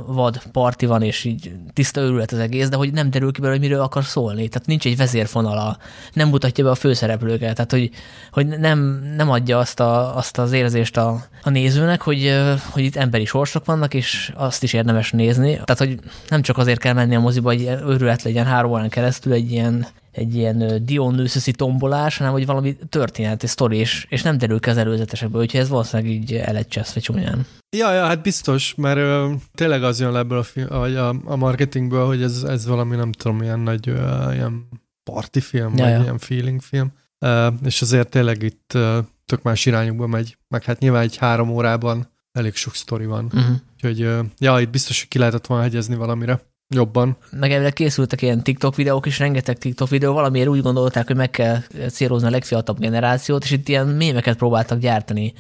vad 0.08 0.42
parti 0.52 0.86
van, 0.86 1.02
és 1.02 1.24
így 1.24 1.52
tiszta 1.74 2.02
őrület 2.02 2.32
az 2.32 2.40
egész, 2.40 2.70
de 2.70 2.76
hogy 2.76 2.94
nem 2.94 3.10
derül 3.10 3.32
ki 3.32 3.40
belőle, 3.40 3.60
hogy 3.60 3.70
miről 3.70 3.84
akar 3.84 4.04
szólni. 4.04 4.48
Tehát 4.48 4.68
nincs 4.68 4.86
egy 4.86 4.98
vezérfonala, 4.98 5.78
nem 6.14 6.30
mutatja 6.30 6.64
be 6.64 6.70
a 6.70 6.76
főszereplőket, 6.76 7.56
tehát 7.56 7.72
hogy, 7.72 7.90
hogy 8.32 8.48
nem, 8.48 8.80
nem 9.16 9.30
adja 9.30 9.58
azt, 9.58 9.80
a, 9.80 10.18
azt 10.18 10.38
az 10.38 10.52
érzést 10.52 10.98
a, 10.98 11.24
a 11.44 11.50
nézőnek, 11.50 12.02
hogy, 12.02 12.42
hogy 12.70 12.84
itt 12.84 12.96
emberi 12.96 13.26
sorsok 13.26 13.66
vannak, 13.66 13.94
és 13.94 14.32
azt 14.36 14.64
is 14.64 14.74
érdemes 14.74 15.12
nézni. 15.12 15.52
Tehát, 15.52 15.78
hogy 15.78 16.00
nem 16.30 16.42
csak 16.42 16.58
azért 16.58 16.80
kell 16.80 16.94
menni 16.94 17.16
a 17.16 17.20
moziba, 17.20 17.50
hogy 17.50 17.64
őrület 17.88 18.24
legyen 18.24 18.46
három 18.46 18.72
órán 18.72 18.90
keresztül 18.90 19.34
egy 19.34 19.52
ilyen 19.52 19.88
egy 20.16 20.36
ilyen 20.36 20.86
Dionysuszi 20.86 21.52
tombolás, 21.52 22.18
hanem 22.18 22.34
hogy 22.34 22.46
valami 22.46 22.76
történeti 22.90 23.48
sztori, 23.48 23.78
és, 23.78 24.06
és 24.10 24.22
nem 24.22 24.38
derül 24.38 24.60
ki 24.60 24.70
az 24.70 24.78
előzetesekből, 24.78 25.42
úgyhogy 25.42 25.60
ez 25.60 25.70
valószínűleg 25.70 26.12
így 26.12 26.34
el 26.34 26.56
egy 26.56 26.68
cseszve 26.68 27.00
csúnyán. 27.00 27.46
Ja, 27.78 27.92
ja, 27.92 28.06
hát 28.06 28.22
biztos, 28.22 28.76
mert 28.76 28.98
ö, 28.98 29.34
tényleg 29.54 29.84
az 29.84 30.00
jön 30.00 30.12
le 30.12 30.20
ebből 30.20 30.38
a, 30.38 30.44
film, 30.44 30.68
a, 30.70 31.10
a 31.10 31.36
marketingből, 31.36 32.06
hogy 32.06 32.22
ez, 32.22 32.44
ez 32.44 32.66
valami, 32.66 32.96
nem 32.96 33.12
tudom, 33.12 33.42
ilyen 33.42 33.60
nagy 33.60 33.90
ö, 33.90 34.32
ilyen 34.34 34.68
party 35.04 35.40
film, 35.40 35.78
Ja, 35.78 35.84
vagy 35.84 35.94
ja. 35.94 36.02
ilyen 36.02 36.18
feeling 36.18 36.62
film, 36.62 36.92
ö, 37.20 37.48
és 37.64 37.82
azért 37.82 38.10
tényleg 38.10 38.44
itt 38.44 38.72
ö, 38.74 39.00
tök 39.26 39.42
más 39.42 39.66
irányokba 39.66 40.08
megy, 40.08 40.38
meg 40.48 40.64
hát 40.64 40.80
nyilván 40.80 41.02
egy 41.02 41.18
három 41.18 41.50
órában 41.50 42.14
elég 42.32 42.56
sok 42.56 42.76
sztori 42.76 43.06
van. 43.06 43.26
Uh-huh. 43.26 43.56
Úgyhogy, 43.74 44.02
ö, 44.02 44.20
ja, 44.38 44.60
itt 44.60 44.70
biztos, 44.70 45.00
hogy 45.00 45.08
ki 45.08 45.18
lehetett 45.18 45.46
volna 45.46 45.64
hegyezni 45.64 45.96
valamire 45.96 46.40
jobban. 46.68 47.18
Meg 47.32 47.52
elvileg 47.52 47.74
készültek 47.74 48.22
ilyen 48.22 48.44
TikTok 48.44 48.76
videók 48.76 49.06
is, 49.06 49.20
rengeteg 49.20 49.58
TikTok 49.58 49.90
videó, 49.90 50.14
valamiért 50.14 50.48
úgy 50.48 50.62
gondolták, 50.62 51.08
hogy 51.08 51.16
meg 51.16 51.30
kell 51.30 51.58
célozni 51.90 52.28
a 52.28 52.32
legfiatalabb 52.32 52.82
generációt, 52.82 53.44
és 53.44 53.52
itt 53.52 53.68
ilyen 53.68 53.88
mémeket 53.88 54.38
próbáltak 54.38 54.80
gyártani 54.80 55.34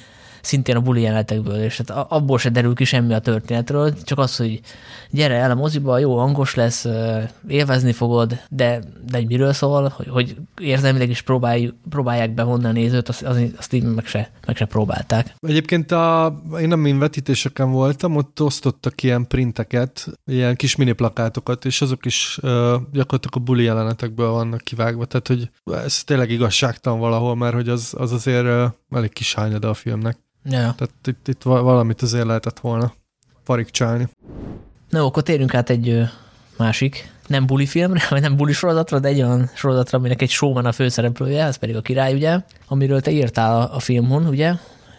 szintén 0.45 0.75
a 0.75 0.81
buli 0.81 1.01
jelenetekből, 1.01 1.63
és 1.63 1.77
hát 1.77 1.89
abból 1.89 2.37
se 2.37 2.49
derül 2.49 2.75
ki 2.75 2.83
semmi 2.83 3.13
a 3.13 3.19
történetről, 3.19 3.93
csak 4.03 4.19
az, 4.19 4.35
hogy 4.35 4.59
gyere 5.09 5.35
el 5.35 5.51
a 5.51 5.55
moziba, 5.55 5.97
jó 5.97 6.17
hangos 6.17 6.55
lesz, 6.55 6.87
élvezni 7.47 7.91
fogod, 7.91 8.39
de, 8.49 8.79
de 9.09 9.17
hogy 9.17 9.27
miről 9.27 9.53
szól, 9.53 9.93
hogy, 9.95 10.07
hogy 10.07 10.35
érzelmileg 10.57 11.09
is 11.09 11.21
próbálj, 11.21 11.73
próbálják 11.89 12.33
bevonni 12.33 12.65
a 12.65 12.71
nézőt, 12.71 13.09
azt, 13.09 13.23
azt, 13.57 13.73
így 13.73 13.83
meg 13.83 14.05
se, 14.05 14.31
meg 14.45 14.55
se 14.55 14.65
próbálták. 14.65 15.35
Egyébként 15.39 15.91
a, 15.91 16.35
én 16.59 16.67
nem 16.67 16.99
vetítéseken 16.99 17.71
voltam, 17.71 18.15
ott 18.15 18.41
osztottak 18.41 19.03
ilyen 19.03 19.27
printeket, 19.27 20.07
ilyen 20.25 20.55
kis 20.55 20.75
mini 20.75 20.91
plakátokat, 20.91 21.65
és 21.65 21.81
azok 21.81 22.05
is 22.05 22.37
uh, 22.41 22.49
gyakorlatilag 22.91 23.35
a 23.35 23.39
buli 23.39 23.63
jelenetekből 23.63 24.29
vannak 24.29 24.61
kivágva, 24.61 25.05
tehát 25.05 25.27
hogy 25.27 25.49
ez 25.85 26.03
tényleg 26.03 26.29
igazságtalan 26.29 26.99
valahol, 26.99 27.35
mert 27.35 27.53
hogy 27.53 27.69
az, 27.69 27.93
az 27.97 28.11
azért 28.11 28.45
uh, 28.45 28.97
elég 28.97 29.13
kis 29.13 29.33
hányada 29.33 29.69
a 29.69 29.73
filmnek. 29.73 30.17
Ja. 30.45 30.59
Tehát 30.77 30.91
itt, 31.05 31.27
itt 31.27 31.41
va- 31.43 31.61
valamit 31.61 32.01
azért 32.01 32.25
lehetett 32.25 32.59
volna 32.59 32.93
farigcsálni. 33.43 34.07
Na, 34.89 35.05
akkor 35.05 35.23
térjünk 35.23 35.53
át 35.53 35.69
egy 35.69 36.01
másik, 36.57 37.11
nem 37.27 37.45
buli 37.45 37.65
filmre, 37.65 38.01
vagy 38.09 38.21
nem 38.21 38.35
buli 38.35 38.53
sorozatra, 38.53 38.99
de 38.99 39.07
egy 39.07 39.21
olyan 39.21 39.49
sorozatra, 39.55 39.97
aminek 39.97 40.21
egy 40.21 40.29
showman 40.29 40.65
a 40.65 40.71
főszereplője, 40.71 41.43
ez 41.43 41.55
pedig 41.55 41.75
a 41.75 41.81
király, 41.81 42.13
ugye, 42.13 42.39
amiről 42.67 43.01
te 43.01 43.11
írtál 43.11 43.61
a, 43.61 43.75
a 43.75 43.79
filmon, 43.79 44.25
ugye, 44.25 44.53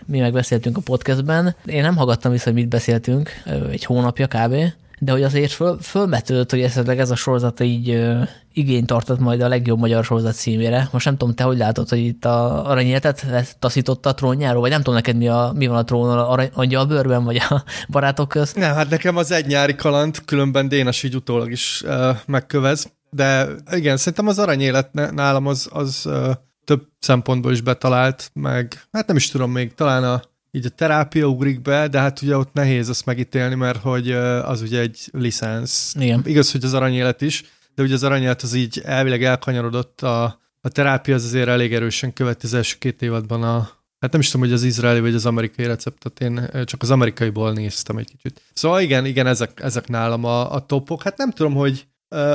mi 0.07 0.19
megbeszéltünk 0.21 0.77
a 0.77 0.81
podcastben. 0.81 1.55
Én 1.65 1.83
nem 1.83 1.97
hallgattam 1.97 2.33
vissza, 2.33 2.45
hogy 2.45 2.55
mit 2.55 2.69
beszéltünk, 2.69 3.31
egy 3.71 3.85
hónapja 3.85 4.27
kb., 4.27 4.55
de 4.99 5.13
hogy 5.13 5.23
azért 5.23 5.53
föl, 5.53 5.79
fölmetődt, 5.81 6.51
hogy 6.51 6.61
esetleg 6.61 6.99
ez 6.99 7.11
a 7.11 7.17
sorozat 7.17 7.61
így 7.61 7.91
ö, 7.91 8.23
igényt 8.53 8.87
tartott 8.87 9.19
majd 9.19 9.41
a 9.41 9.49
legjobb 9.49 9.79
magyar 9.79 10.05
sorozat 10.05 10.35
címére. 10.35 10.89
Most 10.93 11.05
nem 11.05 11.17
tudom, 11.17 11.35
te 11.35 11.45
hogy 11.45 11.57
látod, 11.57 11.89
hogy 11.89 11.99
itt 11.99 12.25
a 12.25 12.69
aranyéletet 12.71 13.57
taszította 13.59 14.09
a 14.09 14.15
trónjáról, 14.15 14.61
vagy 14.61 14.71
nem 14.71 14.79
tudom 14.79 14.95
neked 14.95 15.17
mi, 15.17 15.29
a, 15.29 15.53
mi 15.55 15.67
van 15.67 15.77
a 15.77 15.85
trónon, 15.85 16.19
arany, 16.19 16.51
angyalbőrben, 16.53 17.25
vagy 17.25 17.37
a 17.37 17.65
barátok 17.89 18.29
közt. 18.29 18.57
Nem, 18.57 18.75
hát 18.75 18.91
nekem 18.91 19.17
az 19.17 19.31
egy 19.31 19.47
nyári 19.47 19.75
kaland, 19.75 20.25
különben 20.25 20.69
Dénes 20.69 21.03
így 21.03 21.15
utólag 21.15 21.51
is 21.51 21.83
uh, 21.87 22.17
megkövez, 22.27 22.93
de 23.11 23.49
igen, 23.71 23.97
szerintem 23.97 24.27
az 24.27 24.39
aranyélet 24.39 24.93
nálam 24.93 25.47
az, 25.47 25.69
az 25.73 26.03
uh, 26.05 26.31
több 26.65 26.83
szempontból 26.99 27.53
is 27.53 27.61
betalált, 27.61 28.31
meg 28.33 28.83
hát 28.93 29.07
nem 29.07 29.17
is 29.17 29.29
tudom 29.29 29.51
még, 29.51 29.75
talán 29.75 30.05
a, 30.05 30.23
így 30.51 30.67
a 30.67 30.69
terápia 30.69 31.27
ugrik 31.27 31.63
be, 31.63 31.89
de 31.89 31.99
hát 31.99 32.23
ugye 32.23 32.37
ott 32.37 32.53
nehéz 32.53 32.89
azt 32.89 33.07
megítélni, 33.07 33.55
mert 33.55 33.83
hogy 33.83 34.11
az 34.11 34.63
ugye 34.63 34.81
egy 34.81 35.09
licensz. 35.13 35.95
Igen. 35.95 36.23
Igaz, 36.25 36.53
hogy 36.53 36.65
az 36.65 36.75
aranyélet 36.75 37.21
is, 37.21 37.45
de 37.75 37.83
ugye 37.83 37.95
az 37.95 38.03
aranyélet 38.03 38.43
az 38.43 38.55
így 38.55 38.83
elvileg 38.85 39.25
elkanyarodott, 39.25 40.01
a, 40.01 40.41
a 40.61 40.69
terápia 40.69 41.15
az 41.15 41.25
azért 41.25 41.49
elég 41.49 41.75
erősen 41.75 42.13
követi 42.13 42.47
az 42.47 42.55
első 42.55 42.77
két 42.79 43.03
évadban 43.03 43.43
a, 43.43 43.77
Hát 44.01 44.13
nem 44.13 44.21
is 44.21 44.31
tudom, 44.31 44.47
hogy 44.47 44.57
az 44.57 44.63
izraeli 44.63 45.01
vagy 45.01 45.15
az 45.15 45.27
amerikai 45.27 45.67
receptet, 45.67 46.21
én 46.21 46.51
csak 46.65 46.83
az 46.83 46.91
amerikaiból 46.91 47.53
néztem 47.53 47.97
egy 47.97 48.09
kicsit. 48.09 48.43
Szóval 48.53 48.81
igen, 48.81 49.05
igen, 49.05 49.27
ezek, 49.27 49.61
ezek 49.61 49.89
nálam 49.89 50.25
a, 50.25 50.53
a 50.53 50.67
topok. 50.67 51.03
Hát 51.03 51.17
nem 51.17 51.31
tudom, 51.31 51.55
hogy 51.55 51.87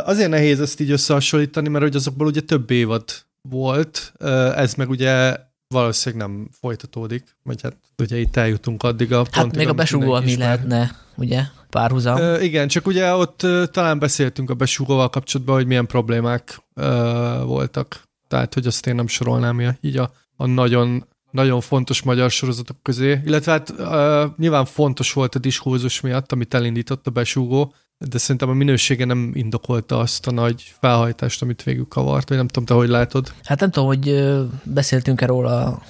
azért 0.03 0.29
nehéz 0.29 0.61
ezt 0.61 0.79
így 0.79 0.91
összehasonlítani, 0.91 1.69
mert 1.69 1.83
hogy 1.83 1.95
azokból 1.95 2.27
ugye 2.27 2.41
több 2.41 2.71
évad 2.71 3.03
volt, 3.49 4.13
ez 4.55 4.73
meg 4.73 4.89
ugye 4.89 5.37
valószínűleg 5.71 6.27
nem 6.27 6.47
folytatódik, 6.59 7.35
vagy 7.43 7.61
hát 7.61 7.75
ugye 7.97 8.17
itt 8.17 8.35
eljutunk 8.35 8.83
addig 8.83 9.13
a 9.13 9.15
pontig, 9.15 9.33
Hát 9.33 9.55
még 9.55 9.67
a 9.67 9.73
mindenki 9.73 10.31
ami 10.31 10.35
lehetne, 10.35 10.91
ugye, 11.15 11.43
párhuzam. 11.69 12.17
Ö, 12.17 12.39
igen, 12.39 12.67
csak 12.67 12.87
ugye 12.87 13.13
ott 13.13 13.43
ö, 13.43 13.65
talán 13.71 13.99
beszéltünk 13.99 14.49
a 14.49 14.53
besúgóval 14.53 15.09
kapcsolatban, 15.09 15.55
hogy 15.55 15.65
milyen 15.65 15.85
problémák 15.85 16.61
ö, 16.73 17.41
voltak. 17.45 18.09
Tehát, 18.27 18.53
hogy 18.53 18.67
azt 18.67 18.87
én 18.87 18.95
nem 18.95 19.07
sorolnám 19.07 19.77
így 19.81 19.97
a, 19.97 20.11
a 20.35 20.45
nagyon, 20.45 21.05
nagyon 21.31 21.61
fontos 21.61 22.01
magyar 22.01 22.31
sorozatok 22.31 22.77
közé. 22.81 23.21
Illetve 23.25 23.51
hát 23.51 23.73
ö, 23.77 24.25
nyilván 24.37 24.65
fontos 24.65 25.13
volt 25.13 25.35
a 25.35 25.39
diskurzus 25.39 26.01
miatt, 26.01 26.31
amit 26.31 26.53
elindított 26.53 27.07
a 27.07 27.11
besúgó, 27.11 27.73
de 28.09 28.17
szerintem 28.17 28.49
a 28.49 28.53
minősége 28.53 29.05
nem 29.05 29.31
indokolta 29.33 29.99
azt 29.99 30.27
a 30.27 30.31
nagy 30.31 30.73
felhajtást, 30.79 31.41
amit 31.41 31.63
végül 31.63 31.87
kavart, 31.87 32.29
vagy 32.29 32.37
nem 32.37 32.47
tudom, 32.47 32.65
te 32.65 32.73
hogy 32.73 32.89
látod. 32.89 33.33
Hát 33.43 33.59
nem 33.59 33.71
tudom, 33.71 33.87
hogy 33.87 34.33
beszéltünk-e 34.63 35.25
róla, 35.25 35.81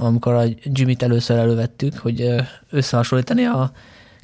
amikor 0.00 0.32
a 0.32 0.42
Jimmy-t 0.62 1.02
először 1.02 1.36
elővettük, 1.38 1.98
hogy 1.98 2.34
összehasonlítani 2.70 3.44
a 3.44 3.72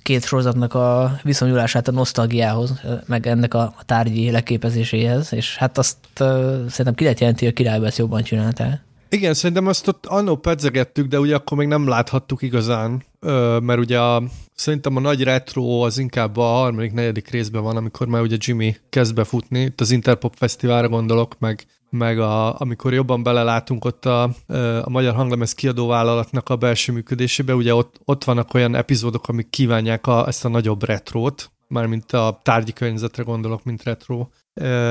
két 0.03 0.25
sorozatnak 0.25 0.75
a 0.75 1.19
viszonyulását 1.23 1.89
a 1.89 1.93
nosztalgiához, 1.93 2.81
meg 3.07 3.27
ennek 3.27 3.55
a, 3.55 3.75
tárgyi 3.87 4.31
leképezéséhez, 4.31 5.33
és 5.33 5.57
hát 5.57 5.79
azt 5.79 5.97
szerintem 6.69 6.95
ki 6.95 7.03
lehet 7.03 7.21
jelenti, 7.21 7.45
hogy 7.45 7.53
a 7.53 7.57
királyba 7.57 7.87
ezt 7.87 7.99
jobban 7.99 8.23
csinálta. 8.23 8.81
Igen, 9.13 9.35
szerintem 9.35 9.67
azt 9.67 9.89
ott 9.89 10.07
annó 10.07 10.37
pedzegettük, 10.37 11.07
de 11.07 11.19
ugye 11.19 11.35
akkor 11.35 11.57
még 11.59 11.69
nem 11.69 11.89
láthattuk 11.89 12.43
igazán, 12.43 13.03
mert 13.61 13.79
ugye 13.79 14.01
a, 14.01 14.23
szerintem 14.55 14.97
a 14.97 15.01
nagy 15.01 15.23
retro 15.23 15.81
az 15.81 15.99
inkább 15.99 16.37
a 16.37 16.43
harmadik, 16.43 16.93
negyedik 16.93 17.29
részben 17.29 17.63
van, 17.63 17.77
amikor 17.77 18.07
már 18.07 18.23
ugye 18.23 18.37
Jimmy 18.39 18.77
kezd 18.91 19.15
befutni, 19.15 19.61
itt 19.61 19.81
az 19.81 19.91
Interpop 19.91 20.35
Fesztiválra 20.37 20.89
gondolok, 20.89 21.39
meg, 21.39 21.67
meg 21.91 22.19
a, 22.19 22.61
amikor 22.61 22.93
jobban 22.93 23.23
belelátunk 23.23 23.85
ott 23.85 24.05
a, 24.05 24.23
a 24.83 24.91
Magyar 24.91 25.15
Hanglemez 25.15 25.53
kiadóvállalatnak 25.53 26.49
a 26.49 26.57
belső 26.57 26.93
működésébe, 26.93 27.55
ugye 27.55 27.75
ott, 27.75 28.01
ott 28.05 28.25
vannak 28.25 28.55
olyan 28.55 28.75
epizódok, 28.75 29.29
amik 29.29 29.51
kívánják 29.51 30.07
a, 30.07 30.27
ezt 30.27 30.45
a 30.45 30.49
nagyobb 30.49 30.85
retrót, 30.85 31.51
mármint 31.69 32.13
a 32.13 32.41
tárgyi 32.43 32.73
környezetre 32.73 33.23
gondolok, 33.23 33.65
mint 33.65 33.83
retro. 33.83 34.29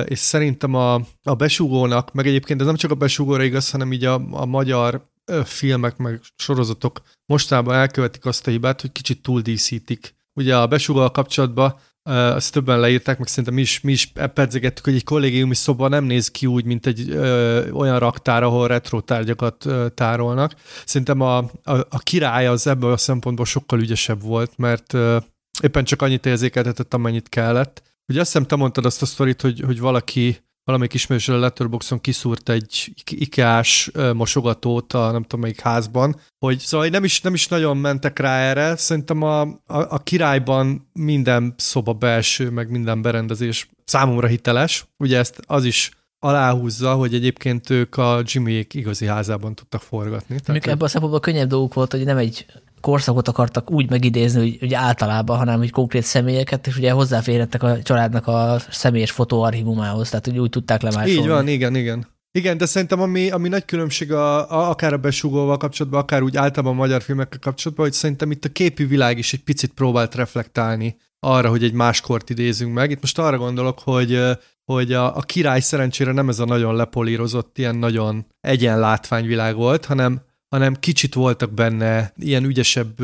És 0.06 0.20
szerintem 0.20 0.74
a, 0.74 0.94
a 1.24 1.36
besugónak, 1.38 2.14
meg 2.14 2.28
egyébként 2.28 2.60
ez 2.60 2.66
nem 2.66 2.76
csak 2.76 2.92
a 2.92 2.96
besugóra 2.96 3.44
igaz, 3.44 3.72
hanem 3.72 3.94
így 3.94 4.06
a, 4.06 4.22
a 4.32 4.46
magyar 4.46 5.08
filmek, 5.44 5.98
meg 5.98 6.20
sorozatok 6.36 7.02
mostában 7.26 7.76
elkövetik 7.76 8.26
azt 8.26 8.48
a 8.48 8.52
hibát, 8.52 8.82
hogy 8.82 8.92
kicsit 8.92 9.22
túl 9.22 9.42
díszítik. 9.42 10.16
Ugye 10.34 10.58
a 10.58 10.68
besugóval 10.68 11.12
kapcsolatban 11.12 11.76
azt 12.10 12.52
többen 12.52 12.80
leírták, 12.80 13.18
meg 13.18 13.28
szerintem 13.28 13.54
mi 13.54 13.62
is, 13.62 13.82
mi 13.82 13.92
is 13.92 14.12
pedzegettük, 14.34 14.86
hogy 14.86 14.96
egy 14.96 15.04
kollégiumi 15.04 15.56
szoba 15.56 15.88
nem 15.88 16.04
néz 16.04 16.32
ki 16.32 16.46
úgy, 16.46 16.66
mint 16.66 16.86
egy 16.86 17.10
ö, 17.10 17.70
olyan 17.72 18.00
raktár, 18.00 18.44
ahol 18.44 18.68
retro 18.68 19.02
tárgyakat 19.02 19.66
ö, 19.66 19.88
tárolnak. 19.90 20.54
Szerintem 20.86 21.22
a, 21.22 21.38
a, 21.38 21.52
a 21.64 22.00
király 22.04 22.48
az 22.48 22.68
ebből 22.68 22.92
a 22.92 22.98
szempontból 22.98 23.46
sokkal 23.46 23.80
ügyesebb 23.80 24.22
volt, 24.22 24.52
mert 24.58 24.94
ö, 24.94 25.18
éppen 25.62 25.84
csak 25.84 26.02
annyit 26.02 26.26
érzékeltetett, 26.26 26.94
amennyit 26.94 27.30
kellett. 27.30 27.84
Ugye 28.10 28.20
azt 28.20 28.32
hiszem, 28.32 28.48
te 28.48 28.56
mondtad 28.56 28.86
azt 28.86 29.02
a 29.02 29.06
sztorit, 29.06 29.42
hogy, 29.42 29.60
hogy 29.60 29.80
valaki 29.80 30.38
valamelyik 30.64 30.94
ismerősről 30.94 31.36
a 31.36 31.40
Letterboxon 31.40 32.02
kiszúrt 32.02 32.50
egy 32.50 32.94
ikás 33.06 33.92
mosogatót 34.14 34.94
a 34.94 35.12
nem 35.12 35.22
tudom 35.22 35.40
melyik 35.40 35.60
házban, 35.60 36.20
hogy 36.40 36.60
szóval 36.60 36.88
nem 36.88 37.04
is, 37.04 37.22
nem 37.22 37.34
is 37.34 37.48
nagyon 37.48 37.78
mentek 37.78 38.20
rá 38.20 38.40
erre, 38.40 38.76
szerintem 38.76 39.22
a, 39.22 39.42
a, 39.42 39.58
a 39.68 39.98
királyban 40.04 40.90
minden 40.94 41.54
szoba 41.58 41.94
belső, 41.94 42.50
meg 42.50 42.70
minden 42.70 43.02
berendezés 43.02 43.70
számomra 43.86 44.28
hiteles, 44.28 44.86
ugye 44.98 45.18
ezt 45.18 45.40
az 45.48 45.64
is 45.64 45.92
aláhúzza, 46.20 46.94
hogy 46.94 47.14
egyébként 47.14 47.70
ők 47.70 47.98
a 47.98 48.22
Jimmyék 48.26 48.74
igazi 48.74 49.06
házában 49.06 49.56
tudtak 49.56 49.82
forgatni. 49.82 50.36
Mondjuk 50.46 50.68
ebben 50.68 50.86
a 50.86 50.88
szempontból 50.88 51.20
könnyebb 51.20 51.50
dolguk 51.50 51.74
volt, 51.74 51.92
hogy 51.92 52.04
nem 52.04 52.18
egy 52.18 52.46
korszakot 52.80 53.28
akartak 53.28 53.72
úgy 53.72 53.90
megidézni, 53.90 54.40
hogy, 54.40 54.58
hogy 54.60 54.74
általában, 54.74 55.38
hanem 55.38 55.58
hogy 55.58 55.72
konkrét 55.72 56.04
személyeket, 56.04 56.68
és 56.68 56.78
ugye 56.78 56.92
hozzáférhettek 56.92 57.64
a 57.64 57.82
családnak 57.82 58.28
a 58.28 58.58
személyes 58.70 59.12
fotóarchívumához, 59.12 60.10
tehát 60.10 60.26
hogy 60.26 60.40
úgy 60.40 60.50
tudták 60.50 60.82
lemásolni. 60.82 61.20
Így 61.20 61.28
van, 61.28 61.48
igen, 61.48 61.76
igen. 61.76 62.08
Igen, 62.32 62.58
de 62.58 62.66
szerintem 62.66 63.02
ami, 63.02 63.30
ami 63.30 63.48
nagy 63.48 63.66
különbség 63.66 64.12
a, 64.12 64.52
a, 64.52 64.70
akár 64.70 64.94
a 64.94 64.98
besugóval 64.98 65.58
kapcsolatban, 65.58 66.02
akár 66.02 66.22
úgy 66.22 66.38
általában 66.38 66.74
a 66.74 66.82
magyar 66.82 67.02
filmekkel 67.02 67.40
kapcsolatban, 67.40 67.86
hogy 67.86 67.96
szerintem 67.96 68.32
itt 68.32 68.46
a 68.46 68.50
képi 68.50 68.86
világ 68.86 69.18
is 69.18 69.34
egy 69.34 69.44
picit 69.44 69.74
próbált 69.74 70.16
reflektálni 70.16 70.98
arra, 71.20 71.50
hogy 71.50 71.64
egy 71.64 71.74
máskort 71.74 72.30
idézünk 72.30 72.74
meg. 72.74 72.92
Itt 72.92 73.02
most 73.02 73.20
arra 73.20 73.38
gondolok, 73.38 73.80
hogy 73.80 74.20
hogy 74.74 74.94
a, 74.94 75.18
a 75.18 75.22
király 75.22 75.60
szerencsére 75.60 76.12
nem 76.12 76.30
ez 76.30 76.40
a 76.40 76.46
nagyon 76.46 76.76
lepolírozott, 76.76 77.58
ilyen 77.58 77.76
nagyon 77.76 78.26
egyen 78.40 78.80
látványvilág 78.80 79.56
volt, 79.56 79.86
hanem 79.86 80.22
hanem 80.50 80.76
kicsit 80.76 81.14
voltak 81.14 81.54
benne 81.54 82.14
ilyen 82.18 82.44
ügyesebb, 82.44 83.00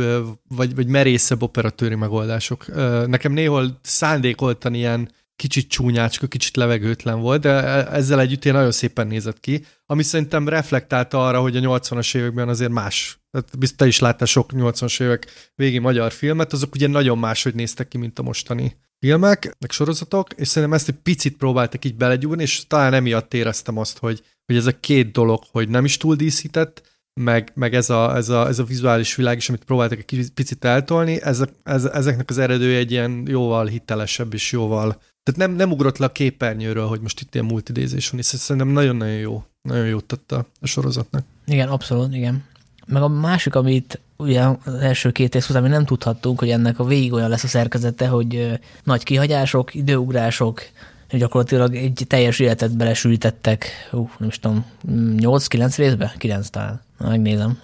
vagy, 0.47 0.75
vagy 0.75 0.87
merészebb 0.87 1.41
operatőri 1.41 1.95
megoldások. 1.95 2.65
Nekem 3.07 3.31
néhol 3.31 3.79
szándékoltan 3.81 4.73
ilyen 4.73 5.09
kicsit 5.35 5.69
csúnyácska, 5.69 6.27
kicsit 6.27 6.55
levegőtlen 6.55 7.19
volt, 7.19 7.41
de 7.41 7.49
e, 7.49 7.95
ezzel 7.95 8.19
együtt 8.19 8.45
én 8.45 8.53
nagyon 8.53 8.71
szépen 8.71 9.07
nézett 9.07 9.39
ki, 9.39 9.65
ami 9.85 10.03
szerintem 10.03 10.49
reflektálta 10.49 11.27
arra, 11.27 11.41
hogy 11.41 11.55
a 11.55 11.59
80-as 11.59 12.15
években 12.15 12.49
azért 12.49 12.71
más. 12.71 13.19
Tehát 13.31 13.75
te 13.75 13.87
is 13.87 13.99
láttál 13.99 14.27
sok 14.27 14.51
80-as 14.53 15.01
évek 15.01 15.51
végi 15.55 15.79
magyar 15.79 16.11
filmet, 16.11 16.53
azok 16.53 16.75
ugye 16.75 16.87
nagyon 16.87 17.17
máshogy 17.17 17.55
néztek 17.55 17.87
ki, 17.87 17.97
mint 17.97 18.19
a 18.19 18.23
mostani 18.23 18.75
filmek, 18.99 19.55
meg 19.59 19.71
sorozatok, 19.71 20.33
és 20.33 20.47
szerintem 20.47 20.77
ezt 20.77 20.87
egy 20.87 20.99
picit 21.03 21.37
próbáltak 21.37 21.85
így 21.85 21.95
belegyúrni, 21.95 22.41
és 22.41 22.67
talán 22.67 22.93
emiatt 22.93 23.33
éreztem 23.33 23.77
azt, 23.77 23.97
hogy, 23.97 24.23
hogy 24.45 24.55
ez 24.55 24.65
a 24.65 24.79
két 24.79 25.11
dolog, 25.11 25.43
hogy 25.51 25.69
nem 25.69 25.85
is 25.85 25.97
túl 25.97 26.15
díszített, 26.15 26.94
meg, 27.21 27.51
meg 27.53 27.73
ez, 27.73 27.89
a, 27.89 28.15
ez, 28.15 28.29
a, 28.29 28.47
ez 28.47 28.59
a 28.59 28.63
vizuális 28.63 29.15
világ 29.15 29.37
is, 29.37 29.49
amit 29.49 29.63
próbáltak 29.63 29.97
egy 29.97 30.31
picit 30.33 30.65
eltolni, 30.65 31.21
ez, 31.21 31.43
ez, 31.63 31.85
ezeknek 31.85 32.29
az 32.29 32.37
eredője 32.37 32.77
egy 32.77 32.91
ilyen 32.91 33.23
jóval 33.27 33.65
hitelesebb 33.65 34.33
és 34.33 34.51
jóval 34.51 34.97
tehát 35.25 35.39
nem, 35.39 35.51
nem 35.51 35.71
ugrott 35.71 35.97
le 35.97 36.05
a 36.05 36.11
képernyőről, 36.11 36.87
hogy 36.87 37.01
most 37.01 37.21
itt 37.21 37.33
ilyen 37.33 37.45
multidézés 37.45 38.09
van, 38.09 38.19
és 38.19 38.25
szerintem 38.25 38.71
nagyon-nagyon 38.71 39.15
jó, 39.15 39.43
nagyon 39.61 39.85
jót 39.85 40.05
tett 40.05 40.31
a, 40.31 40.45
a 40.59 40.67
sorozatnak. 40.67 41.23
Igen, 41.45 41.67
abszolút, 41.67 42.15
igen. 42.15 42.43
Meg 42.87 43.01
a 43.01 43.07
másik, 43.07 43.55
amit 43.55 43.99
ugye 44.17 44.43
az 44.65 44.73
első 44.73 45.11
két 45.11 45.33
rész 45.33 45.49
után 45.49 45.61
mi 45.61 45.67
nem 45.67 45.85
tudhattunk, 45.85 46.39
hogy 46.39 46.49
ennek 46.49 46.79
a 46.79 46.83
végig 46.83 47.13
olyan 47.13 47.29
lesz 47.29 47.43
a 47.43 47.47
szerkezete, 47.47 48.07
hogy 48.07 48.59
nagy 48.83 49.03
kihagyások, 49.03 49.73
időugrások, 49.73 50.61
gyakorlatilag 51.09 51.75
egy 51.75 52.03
teljes 52.07 52.39
életet 52.39 52.77
belesültettek, 52.77 53.67
uh, 53.91 54.09
nem 54.17 54.29
is 54.29 54.39
tudom, 54.39 54.65
8-9 54.87 55.73
részbe? 55.77 56.13
9 56.17 56.49
talán. 56.49 56.81
Megnézem. 56.97 57.59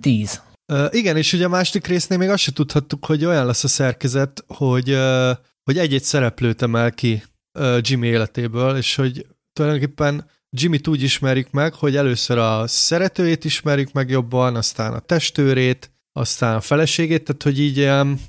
10. 0.00 0.40
Uh, 0.72 0.86
igen, 0.90 1.16
és 1.16 1.32
ugye 1.32 1.44
a 1.44 1.48
második 1.48 1.86
résznél 1.86 2.18
még 2.18 2.28
azt 2.28 2.42
se 2.42 2.52
tudhattuk, 2.52 3.04
hogy 3.04 3.24
olyan 3.24 3.46
lesz 3.46 3.64
a 3.64 3.68
szerkezet, 3.68 4.44
hogy, 4.46 4.90
uh, 4.90 5.30
hogy 5.64 5.78
egy-egy 5.78 6.02
szereplőt 6.02 6.62
emel 6.62 6.92
ki 6.92 7.22
uh, 7.58 7.78
Jimmy 7.80 8.06
életéből, 8.06 8.76
és 8.76 8.94
hogy 8.94 9.26
tulajdonképpen 9.52 10.24
Jimmy-t 10.50 10.88
úgy 10.88 11.02
ismerjük 11.02 11.50
meg, 11.50 11.74
hogy 11.74 11.96
először 11.96 12.38
a 12.38 12.66
szeretőjét 12.66 13.44
ismerjük 13.44 13.92
meg 13.92 14.10
jobban, 14.10 14.56
aztán 14.56 14.92
a 14.92 14.98
testőrét, 14.98 15.90
aztán 16.16 16.54
a 16.54 16.60
feleségét, 16.60 17.24
tehát 17.24 17.42
hogy 17.42 17.60
így 17.60 17.80
um, 17.80 18.20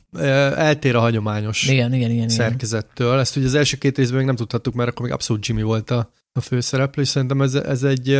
eltér 0.55 0.95
a 0.95 0.99
hagyományos 0.99 1.68
igen, 1.68 1.93
igen, 1.93 2.11
igen, 2.11 2.30
szerkezettől. 2.30 3.07
Igen. 3.07 3.19
Ezt 3.19 3.35
ugye 3.35 3.45
az 3.45 3.53
első 3.53 3.77
két 3.77 3.97
részben 3.97 4.18
még 4.18 4.26
nem 4.26 4.35
tudhattuk, 4.35 4.73
mert 4.73 4.89
akkor 4.89 5.05
még 5.05 5.14
abszolút 5.14 5.45
Jimmy 5.45 5.61
volt 5.61 5.91
a, 5.91 6.11
a 6.31 6.41
főszereplő, 6.41 7.01
és 7.01 7.07
szerintem 7.07 7.41
ez, 7.41 7.53
ez 7.53 7.84
egy 7.84 8.19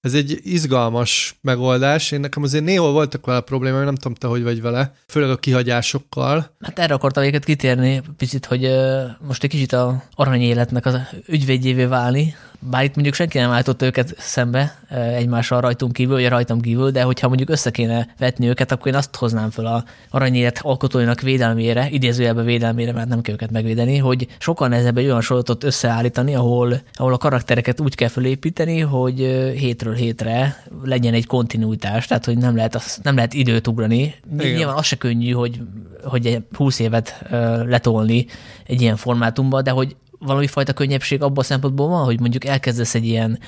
ez 0.00 0.14
egy 0.14 0.40
izgalmas 0.42 1.38
megoldás. 1.40 2.10
Én 2.10 2.20
nekem 2.20 2.42
azért 2.42 2.64
néhol 2.64 2.92
voltak 2.92 3.26
vele 3.26 3.40
problémák, 3.40 3.84
nem 3.84 3.94
tudom 3.94 4.14
te, 4.14 4.26
hogy 4.26 4.42
vagy 4.42 4.60
vele, 4.60 4.94
főleg 5.08 5.30
a 5.30 5.36
kihagyásokkal. 5.36 6.56
Hát 6.60 6.78
erre 6.78 6.94
akartam 6.94 7.24
őket 7.24 7.44
kitérni, 7.44 8.02
picit, 8.16 8.46
hogy 8.46 8.64
uh, 8.64 9.02
most 9.26 9.44
egy 9.44 9.50
kicsit 9.50 9.72
a 9.72 10.02
aranyéletnek 10.14 10.86
az 10.86 10.98
ügyvédjévé 11.26 11.84
válni, 11.84 12.34
bár 12.60 12.84
itt 12.84 12.94
mondjuk 12.94 13.14
senki 13.14 13.38
nem 13.38 13.50
állított 13.50 13.82
őket 13.82 14.14
szembe 14.18 14.78
egymással 15.16 15.60
rajtunk 15.60 15.92
kívül, 15.92 16.14
vagy 16.14 16.28
rajtam 16.28 16.60
kívül, 16.60 16.90
de 16.90 17.02
hogyha 17.02 17.28
mondjuk 17.28 17.50
össze 17.50 17.70
kéne 17.70 18.08
vetni 18.18 18.48
őket, 18.48 18.72
akkor 18.72 18.86
én 18.86 18.94
azt 18.94 19.16
hoznám 19.16 19.50
fel 19.50 19.66
a 19.66 19.84
aranyélet 20.10 20.58
alkotóinak 20.62 21.20
védelmére, 21.20 21.88
idézőjelben 21.90 22.44
védelmére, 22.44 22.92
mert 22.92 23.08
nem 23.08 23.20
kell 23.20 23.34
őket 23.34 23.50
megvédeni, 23.50 23.96
hogy 23.96 24.26
sokkal 24.38 24.68
nehezebb 24.68 24.98
egy 24.98 25.04
olyan 25.04 25.20
sorozatot 25.20 25.64
összeállítani, 25.64 26.34
ahol, 26.34 26.80
ahol 26.94 27.12
a 27.12 27.18
karaktereket 27.18 27.80
úgy 27.80 27.94
kell 27.94 28.08
felépíteni, 28.08 28.80
hogy 28.80 29.18
hétről 29.56 29.94
hétre 29.94 30.64
legyen 30.84 31.14
egy 31.14 31.26
kontinuitás, 31.26 32.06
tehát 32.06 32.24
hogy 32.24 32.38
nem 32.38 32.56
lehet, 32.56 32.74
az, 32.74 33.00
nem 33.02 33.14
lehet 33.14 33.34
időt 33.34 33.66
ugrani. 33.66 34.14
Igen. 34.38 34.54
Nyilván 34.54 34.76
az 34.76 34.86
se 34.86 34.96
könnyű, 34.96 35.30
hogy, 35.30 35.60
hogy 36.04 36.42
20 36.52 36.78
évet 36.78 37.24
letolni 37.66 38.26
egy 38.66 38.80
ilyen 38.80 38.96
formátumba, 38.96 39.62
de 39.62 39.70
hogy 39.70 39.96
valami 40.20 40.46
fajta 40.46 40.72
könnyebbség 40.72 41.22
abban 41.22 41.38
a 41.38 41.42
szempontból 41.42 41.88
van, 41.88 42.04
hogy 42.04 42.20
mondjuk 42.20 42.44
elkezdesz 42.44 42.94
egy 42.94 43.06
ilyen 43.06 43.38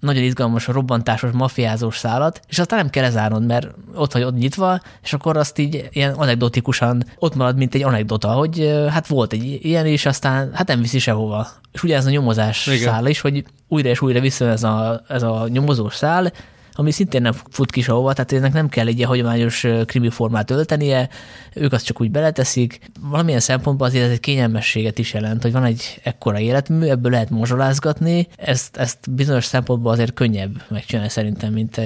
nagyon 0.00 0.22
izgalmas, 0.22 0.66
robbantásos, 0.66 1.30
mafiázós 1.30 1.98
szállat, 1.98 2.40
és 2.48 2.58
aztán 2.58 2.78
nem 2.78 2.90
kell 2.90 3.02
lezárnod, 3.02 3.46
mert 3.46 3.68
ott 3.94 4.12
vagy 4.12 4.22
ott 4.22 4.36
nyitva, 4.36 4.80
és 5.02 5.12
akkor 5.12 5.36
azt 5.36 5.58
így 5.58 5.88
ilyen 5.90 6.14
anekdotikusan 6.14 7.04
ott 7.18 7.34
marad, 7.34 7.56
mint 7.56 7.74
egy 7.74 7.82
anekdota, 7.82 8.28
hogy 8.28 8.84
hát 8.90 9.06
volt 9.06 9.32
egy 9.32 9.58
ilyen, 9.62 9.86
és 9.86 10.06
aztán 10.06 10.50
hát 10.52 10.66
nem 10.66 10.80
viszi 10.80 10.98
sehova. 10.98 11.48
És 11.72 11.82
ugye 11.82 11.96
ez 11.96 12.06
a 12.06 12.10
nyomozás 12.10 12.66
Igen. 12.66 12.78
szál 12.78 13.06
is, 13.06 13.20
hogy 13.20 13.44
újra 13.68 13.88
és 13.88 14.00
újra 14.00 14.20
vissza 14.20 14.48
ez 14.48 14.62
a, 14.62 15.02
ez 15.08 15.22
a 15.22 15.48
nyomozós 15.48 15.94
szál, 15.94 16.32
ami 16.76 16.90
szintén 16.90 17.22
nem 17.22 17.32
fut 17.50 17.70
ki 17.70 17.80
sehova, 17.80 18.12
tehát 18.12 18.32
ennek 18.32 18.52
nem 18.52 18.68
kell 18.68 18.86
egy 18.86 18.96
ilyen 18.96 19.08
hagyományos 19.08 19.66
krimi 19.86 20.10
formát 20.10 20.50
öltenie, 20.50 21.08
ők 21.54 21.72
azt 21.72 21.84
csak 21.84 22.00
úgy 22.00 22.10
beleteszik. 22.10 22.78
Valamilyen 23.00 23.40
szempontból 23.40 23.86
azért 23.86 24.04
ez 24.04 24.10
egy 24.10 24.20
kényelmességet 24.20 24.98
is 24.98 25.12
jelent, 25.12 25.42
hogy 25.42 25.52
van 25.52 25.64
egy 25.64 26.00
ekkora 26.02 26.38
életmű, 26.38 26.86
ebből 26.86 27.10
lehet 27.10 27.30
mozsolázgatni, 27.30 28.28
ezt, 28.36 28.76
ezt 28.76 29.10
bizonyos 29.10 29.44
szempontból 29.44 29.92
azért 29.92 30.14
könnyebb 30.14 30.62
megcsinálni 30.68 31.10
szerintem, 31.10 31.52
mint, 31.52 31.80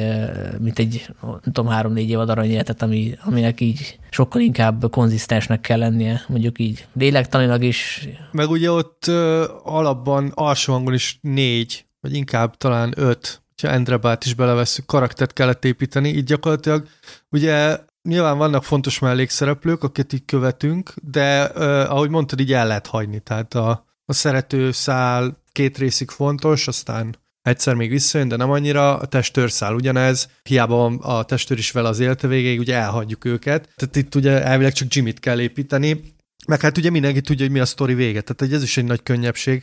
mint 0.58 0.78
egy, 0.78 1.14
nem 1.22 1.40
tudom, 1.42 1.66
három-négy 1.66 2.10
évad 2.10 2.28
aranyéletet, 2.28 2.82
ami, 2.82 3.18
aminek 3.24 3.60
így 3.60 3.98
sokkal 4.10 4.40
inkább 4.40 4.90
konzisztensnek 4.90 5.60
kell 5.60 5.78
lennie, 5.78 6.22
mondjuk 6.28 6.58
így 6.58 6.86
lélektanilag 6.92 7.62
is. 7.62 8.08
Meg 8.32 8.50
ugye 8.50 8.70
ott 8.70 9.04
uh, 9.08 9.42
alapban 9.62 10.32
alsó 10.34 10.72
hangon 10.72 10.94
is 10.94 11.18
négy, 11.20 11.86
vagy 12.00 12.14
inkább 12.14 12.56
talán 12.56 12.92
öt 12.96 13.42
ha 13.62 13.68
Endrebát 13.68 14.24
is 14.24 14.34
belevesszük, 14.34 14.86
karaktert 14.86 15.32
kellett 15.32 15.64
építeni, 15.64 16.08
így 16.08 16.24
gyakorlatilag 16.24 16.86
ugye 17.30 17.78
nyilván 18.02 18.38
vannak 18.38 18.64
fontos 18.64 18.98
mellékszereplők, 18.98 19.82
akiket 19.82 20.12
így 20.12 20.24
követünk, 20.24 20.94
de 21.02 21.50
uh, 21.54 21.62
ahogy 21.90 22.10
mondtad, 22.10 22.40
így 22.40 22.52
el 22.52 22.66
lehet 22.66 22.86
hagyni, 22.86 23.18
tehát 23.18 23.54
a, 23.54 23.86
a 24.04 24.12
szerető 24.12 24.72
szál 24.72 25.42
két 25.52 25.78
részig 25.78 26.10
fontos, 26.10 26.68
aztán 26.68 27.16
egyszer 27.42 27.74
még 27.74 27.90
visszajön, 27.90 28.28
de 28.28 28.36
nem 28.36 28.50
annyira, 28.50 28.98
a 28.98 29.06
testőrszál 29.06 29.74
ugyanez, 29.74 30.28
hiába 30.42 30.84
a 30.84 31.24
testőr 31.24 31.58
is 31.58 31.70
vele 31.70 31.88
az 31.88 32.00
élete 32.00 32.26
végéig, 32.26 32.58
ugye 32.58 32.74
elhagyjuk 32.74 33.24
őket, 33.24 33.68
tehát 33.76 33.96
itt 33.96 34.14
ugye 34.14 34.42
elvileg 34.42 34.72
csak 34.72 34.94
Jimmy-t 34.94 35.20
kell 35.20 35.40
építeni, 35.40 36.16
meg 36.48 36.60
hát 36.60 36.78
ugye 36.78 36.90
mindenki 36.90 37.20
tudja, 37.20 37.44
hogy 37.44 37.54
mi 37.54 37.60
a 37.60 37.66
sztori 37.66 37.94
vége, 37.94 38.20
tehát 38.20 38.54
ez 38.54 38.62
is 38.62 38.76
egy 38.76 38.84
nagy 38.84 39.02
könnyebbség. 39.02 39.62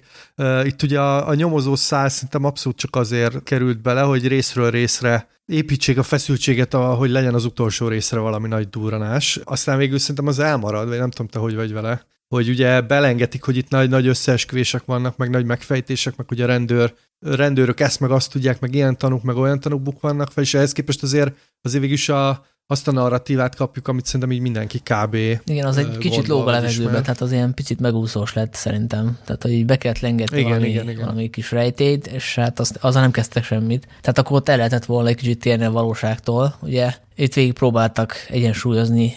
Itt 0.64 0.82
ugye 0.82 1.00
a, 1.00 1.28
a 1.28 1.34
nyomozó 1.34 1.76
szál 1.76 2.10
szerintem 2.10 2.44
abszolút 2.44 2.78
csak 2.78 2.96
azért 2.96 3.44
került 3.44 3.82
bele, 3.82 4.02
hogy 4.02 4.28
részről 4.28 4.70
részre 4.70 5.28
építsék 5.46 5.98
a 5.98 6.04
feszültséget, 6.04 6.74
hogy 6.74 7.10
legyen 7.10 7.34
az 7.34 7.46
utolsó 7.46 7.88
részre 7.88 8.20
valami 8.20 8.48
nagy 8.48 8.70
durranás. 8.70 9.40
Aztán 9.44 9.78
végül 9.78 10.00
szerintem 10.00 10.28
az 10.28 10.40
elmarad, 10.40 10.88
vagy 10.88 10.98
nem 10.98 11.10
tudom 11.10 11.28
te, 11.28 11.40
hogy 11.40 11.56
vagy 11.56 11.74
vele 11.74 12.06
hogy 12.28 12.50
ugye 12.50 12.82
belengetik, 12.82 13.44
hogy 13.44 13.58
itt 13.58 13.70
nagy-nagy 13.70 14.08
összeesküvések 14.08 14.86
vannak, 14.86 15.18
meg 15.18 15.30
nagy 15.30 15.46
megfejtések, 15.46 16.16
meg 16.16 16.32
ugye 16.32 16.44
a 16.44 16.48
rendőr, 16.48 16.94
rendőrök 17.20 17.80
ezt 17.80 18.00
meg 18.00 18.12
azt 18.12 18.32
tudják, 18.32 18.60
meg 18.60 18.76
ilyen 18.76 18.98
tanúk, 18.98 19.24
meg 19.24 19.36
olyan 19.36 19.60
tanúk 19.60 19.82
bukvannak 19.82 20.32
fel, 20.32 20.44
és 20.44 20.54
ehhez 20.54 20.72
képest 20.72 21.04
azért, 21.04 21.36
azért 21.62 21.82
végül 21.82 21.98
is 21.98 22.10
a, 22.10 22.46
azt 22.68 22.88
a 22.88 22.92
narratívát 22.92 23.56
kapjuk, 23.56 23.88
amit 23.88 24.06
szerintem 24.06 24.32
így 24.32 24.42
mindenki 24.42 24.80
kb. 24.80 25.14
Igen, 25.46 25.66
az 25.66 25.78
egy 25.78 25.98
kicsit 25.98 26.28
lóg 26.28 26.48
a 26.48 26.52
levegőbe, 26.52 27.02
tehát 27.02 27.22
az 27.22 27.32
ilyen 27.32 27.54
picit 27.54 27.80
megúszós 27.80 28.34
lett 28.34 28.54
szerintem. 28.54 29.18
Tehát, 29.26 29.42
hogy 29.42 29.52
így 29.52 29.66
be 29.66 29.78
kellett 29.78 30.00
lengetni 30.00 30.38
igen, 30.38 30.50
valami, 30.50 30.70
igen, 30.70 30.90
igen. 30.90 31.06
valami 31.06 31.30
kis 31.30 31.52
rejtét, 31.52 32.08
és 32.08 32.36
hát 32.36 32.60
azt, 32.60 32.78
azzal 32.82 33.02
nem 33.02 33.12
kezdtek 33.12 33.44
semmit. 33.44 33.88
Tehát 34.02 34.18
akkor 34.18 34.38
ott 34.38 34.50
el 34.50 34.58
lehetett 34.58 34.86
volna 34.86 35.10
egy 35.10 35.16
kicsit 35.16 35.40
térni 35.40 35.66
a 35.66 35.72
valóságtól. 35.72 36.56
Ugye 36.62 36.94
itt 37.16 37.34
végig 37.34 37.54
próbáltak 37.54 38.14
egyensúlyozni, 38.30 39.14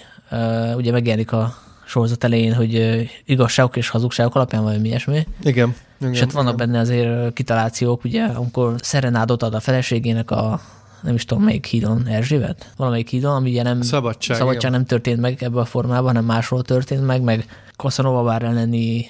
ugye 0.76 0.92
megjelenik 0.92 1.32
a 1.32 1.54
sorozat 1.86 2.24
elején, 2.24 2.54
hogy 2.54 3.02
igazságok 3.24 3.76
és 3.76 3.88
hazugságok 3.88 4.34
alapján 4.34 4.62
vagy 4.62 4.80
mi 4.80 4.88
ilyesmi. 4.88 5.26
Igen. 5.42 5.74
igen 6.00 6.12
és 6.12 6.20
hát 6.20 6.32
vannak 6.32 6.54
igen. 6.54 6.66
benne 6.66 6.80
azért 6.80 7.32
kitalációk, 7.32 8.04
ugye, 8.04 8.24
amikor 8.24 8.74
szerenádot 8.80 9.42
ad 9.42 9.54
a 9.54 9.60
feleségének 9.60 10.30
a 10.30 10.60
nem 11.02 11.14
is 11.14 11.24
tudom, 11.24 11.44
melyik 11.44 11.66
hídon, 11.66 12.06
Erzsébet? 12.06 12.72
Valamelyik 12.76 13.08
hídon, 13.08 13.34
ami 13.34 13.50
ugye 13.50 13.62
nem, 13.62 13.82
szabadság, 13.82 14.36
szabadság 14.36 14.70
nem 14.70 14.84
történt 14.84 15.20
meg 15.20 15.42
ebben 15.42 15.60
a 15.60 15.64
formában, 15.64 16.06
hanem 16.06 16.24
máshol 16.24 16.62
történt 16.62 17.06
meg, 17.06 17.22
meg 17.22 17.44
Casanova 17.76 18.22
bár 18.22 18.42
elleni 18.42 19.06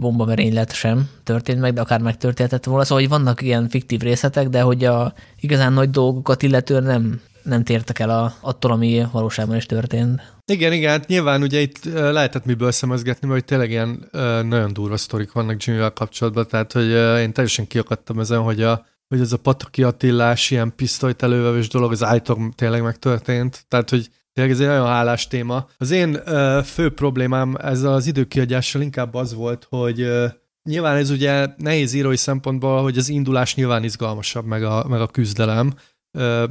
bombamerénylet 0.00 0.72
sem 0.72 1.08
történt 1.22 1.60
meg, 1.60 1.72
de 1.72 1.80
akár 1.80 2.00
megtörténhetett 2.00 2.64
volna. 2.64 2.84
Szóval, 2.84 2.98
hogy 2.98 3.10
vannak 3.10 3.42
ilyen 3.42 3.68
fiktív 3.68 4.00
részletek, 4.00 4.48
de 4.48 4.60
hogy 4.60 4.84
a 4.84 5.12
igazán 5.40 5.72
nagy 5.72 5.90
dolgokat 5.90 6.42
illetően 6.42 6.82
nem, 6.82 7.20
nem 7.42 7.64
tértek 7.64 7.98
el 7.98 8.10
a, 8.10 8.34
attól, 8.40 8.70
ami 8.70 9.06
valóságban 9.12 9.56
is 9.56 9.66
történt. 9.66 10.34
Igen, 10.52 10.72
igen, 10.72 10.90
hát 10.90 11.06
nyilván 11.06 11.42
ugye 11.42 11.60
itt 11.60 11.84
lehetett 11.84 12.44
miből 12.44 12.70
szemezgetni, 12.70 13.28
mert 13.28 13.44
tényleg 13.44 13.70
ilyen 13.70 14.08
nagyon 14.48 14.72
durva 14.72 14.96
sztorik 14.96 15.32
vannak 15.32 15.62
Jimmyvel 15.62 15.90
kapcsolatban, 15.90 16.46
tehát 16.46 16.72
hogy 16.72 16.90
én 17.20 17.32
teljesen 17.32 17.66
kiakadtam 17.66 18.20
ezen, 18.20 18.40
hogy 18.40 18.62
a 18.62 18.86
hogy 19.08 19.20
ez 19.20 19.32
a 19.32 19.36
Pataki 19.36 19.82
Attillás 19.82 20.50
ilyen 20.50 20.72
pisztolyt 20.76 21.22
elővevős 21.22 21.68
dolog, 21.68 21.92
az 21.92 22.04
állítólag 22.04 22.54
tényleg 22.54 22.82
megtörtént. 22.82 23.64
Tehát, 23.68 23.90
hogy 23.90 24.10
tényleg 24.32 24.54
ez 24.54 24.60
egy 24.60 24.66
nagyon 24.66 24.86
hálás 24.86 25.26
téma. 25.26 25.66
Az 25.76 25.90
én 25.90 26.20
ö, 26.24 26.60
fő 26.64 26.90
problémám 26.90 27.56
ezzel 27.62 27.92
az 27.92 28.06
időkiadjással 28.06 28.82
inkább 28.82 29.14
az 29.14 29.34
volt, 29.34 29.66
hogy 29.70 30.00
ö, 30.00 30.26
nyilván 30.68 30.96
ez 30.96 31.10
ugye 31.10 31.46
nehéz 31.56 31.92
írói 31.92 32.16
szempontból, 32.16 32.82
hogy 32.82 32.98
az 32.98 33.08
indulás 33.08 33.54
nyilván 33.54 33.84
izgalmasabb, 33.84 34.44
meg 34.44 34.64
a, 34.64 34.84
meg 34.88 35.00
a 35.00 35.06
küzdelem, 35.06 35.72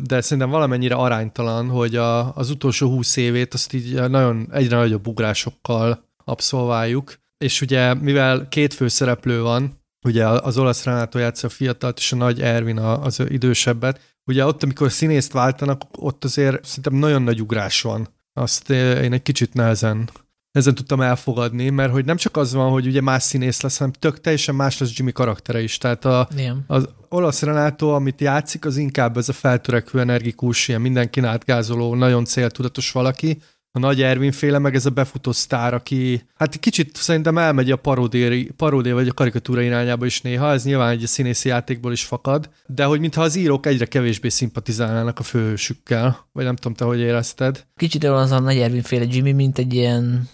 de 0.02 0.22
szerintem 0.22 0.49
valamennyire 0.49 0.95
aránytalan, 0.95 1.69
hogy 1.69 1.95
a, 1.95 2.36
az 2.36 2.49
utolsó 2.49 2.90
húsz 2.90 3.15
évét 3.15 3.53
azt 3.53 3.73
így 3.73 4.10
nagyon 4.10 4.48
egyre 4.52 4.77
nagyobb 4.77 5.07
ugrásokkal 5.07 6.03
abszolváljuk, 6.23 7.14
és 7.38 7.61
ugye 7.61 7.94
mivel 7.94 8.48
két 8.48 8.73
főszereplő 8.73 9.41
van, 9.41 9.84
ugye 10.06 10.27
az 10.27 10.57
olasz 10.57 10.84
Renato 10.84 11.19
játsza 11.19 11.48
a 11.48 11.49
fiatalt, 11.49 11.98
és 11.98 12.11
a 12.11 12.15
nagy 12.15 12.41
Ervin 12.41 12.77
az 12.77 13.23
idősebbet. 13.27 13.99
Ugye 14.26 14.45
ott, 14.45 14.64
amikor 14.64 14.91
színészt 14.91 15.32
váltanak, 15.32 15.82
ott 15.98 16.23
azért 16.23 16.65
szerintem 16.65 16.94
nagyon 16.94 17.22
nagy 17.22 17.41
ugrás 17.41 17.82
van. 17.82 18.10
Azt 18.34 18.69
én 18.69 19.14
egy 19.14 19.22
kicsit 19.22 19.53
nehezen, 19.53 20.10
nehezen 20.52 20.76
tudtam 20.76 21.02
elfogadni, 21.02 21.69
mert 21.69 21.91
hogy 21.91 22.06
nem 22.06 22.18
csak 22.18 22.38
az 22.38 22.53
van, 22.53 22.72
hogy 22.72 22.88
ugye 22.88 23.02
más 23.02 23.23
színész 23.23 23.61
lesz, 23.61 23.77
hanem 23.77 23.94
tök 23.94 24.22
teljesen 24.22 24.56
más 24.56 24.77
lesz 24.77 24.98
Jimmy 24.98 25.11
karaktere 25.11 25.61
is. 25.61 25.77
Tehát 25.77 26.06
a, 26.06 26.27
az 26.68 26.88
olasz 27.10 27.41
Renato, 27.41 27.94
amit 27.94 28.22
játszik, 28.22 28.65
az 28.65 28.77
inkább 28.77 29.18
ez 29.18 29.30
a 29.30 29.34
feltörekvő, 29.34 29.99
energikus, 29.99 30.68
ilyen 30.68 30.82
mindenkin 30.82 31.26
átgázoló, 31.26 31.95
nagyon 31.95 32.26
céltudatos 32.26 32.91
valaki, 32.91 33.41
a 33.76 33.80
nagy 33.80 34.02
Ervin 34.02 34.32
féle, 34.32 34.58
meg 34.58 34.76
ez 34.76 34.86
a 34.86 34.90
befutó 34.90 35.32
sztár, 35.32 35.74
aki 35.74 36.28
hát 36.38 36.60
kicsit 36.60 36.96
szerintem 36.96 37.38
elmegy 37.38 37.72
a 37.72 37.76
paródia, 37.76 38.44
paródia 38.58 38.94
vagy 38.94 39.08
a 39.08 39.14
karikatúra 39.14 39.62
irányába 39.62 40.06
is 40.06 40.22
néha, 40.22 40.52
ez 40.52 40.64
nyilván 40.64 40.90
egy 40.90 41.04
színészi 41.06 41.50
játékból 41.50 41.92
is 41.92 42.04
fakad, 42.04 42.50
de 42.68 42.84
hogy 42.84 43.00
mintha 43.00 43.22
az 43.22 43.36
írók 43.36 43.66
egyre 43.66 43.86
kevésbé 43.86 44.30
szimpatizálnának 44.30 45.20
a 45.20 45.24
főhősükkel, 45.24 46.28
vagy 46.32 46.46
nem 46.46 46.56
tudom 46.56 46.74
te, 46.74 46.86
hogy 46.86 47.00
érezted. 47.00 47.66
Kicsit 47.76 48.04
olyan 48.04 48.16
az 48.16 48.32
a 48.32 48.40
nagy 48.40 48.58
Ervin 48.58 48.82
féle 48.82 49.06
Jimmy, 49.10 49.32
mint 49.32 49.58
egy 49.58 49.74
ilyen 49.74 50.30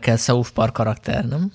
kell 0.00 0.16
South 0.16 0.50
Park 0.50 0.72
karakter, 0.72 1.28
nem? 1.28 1.52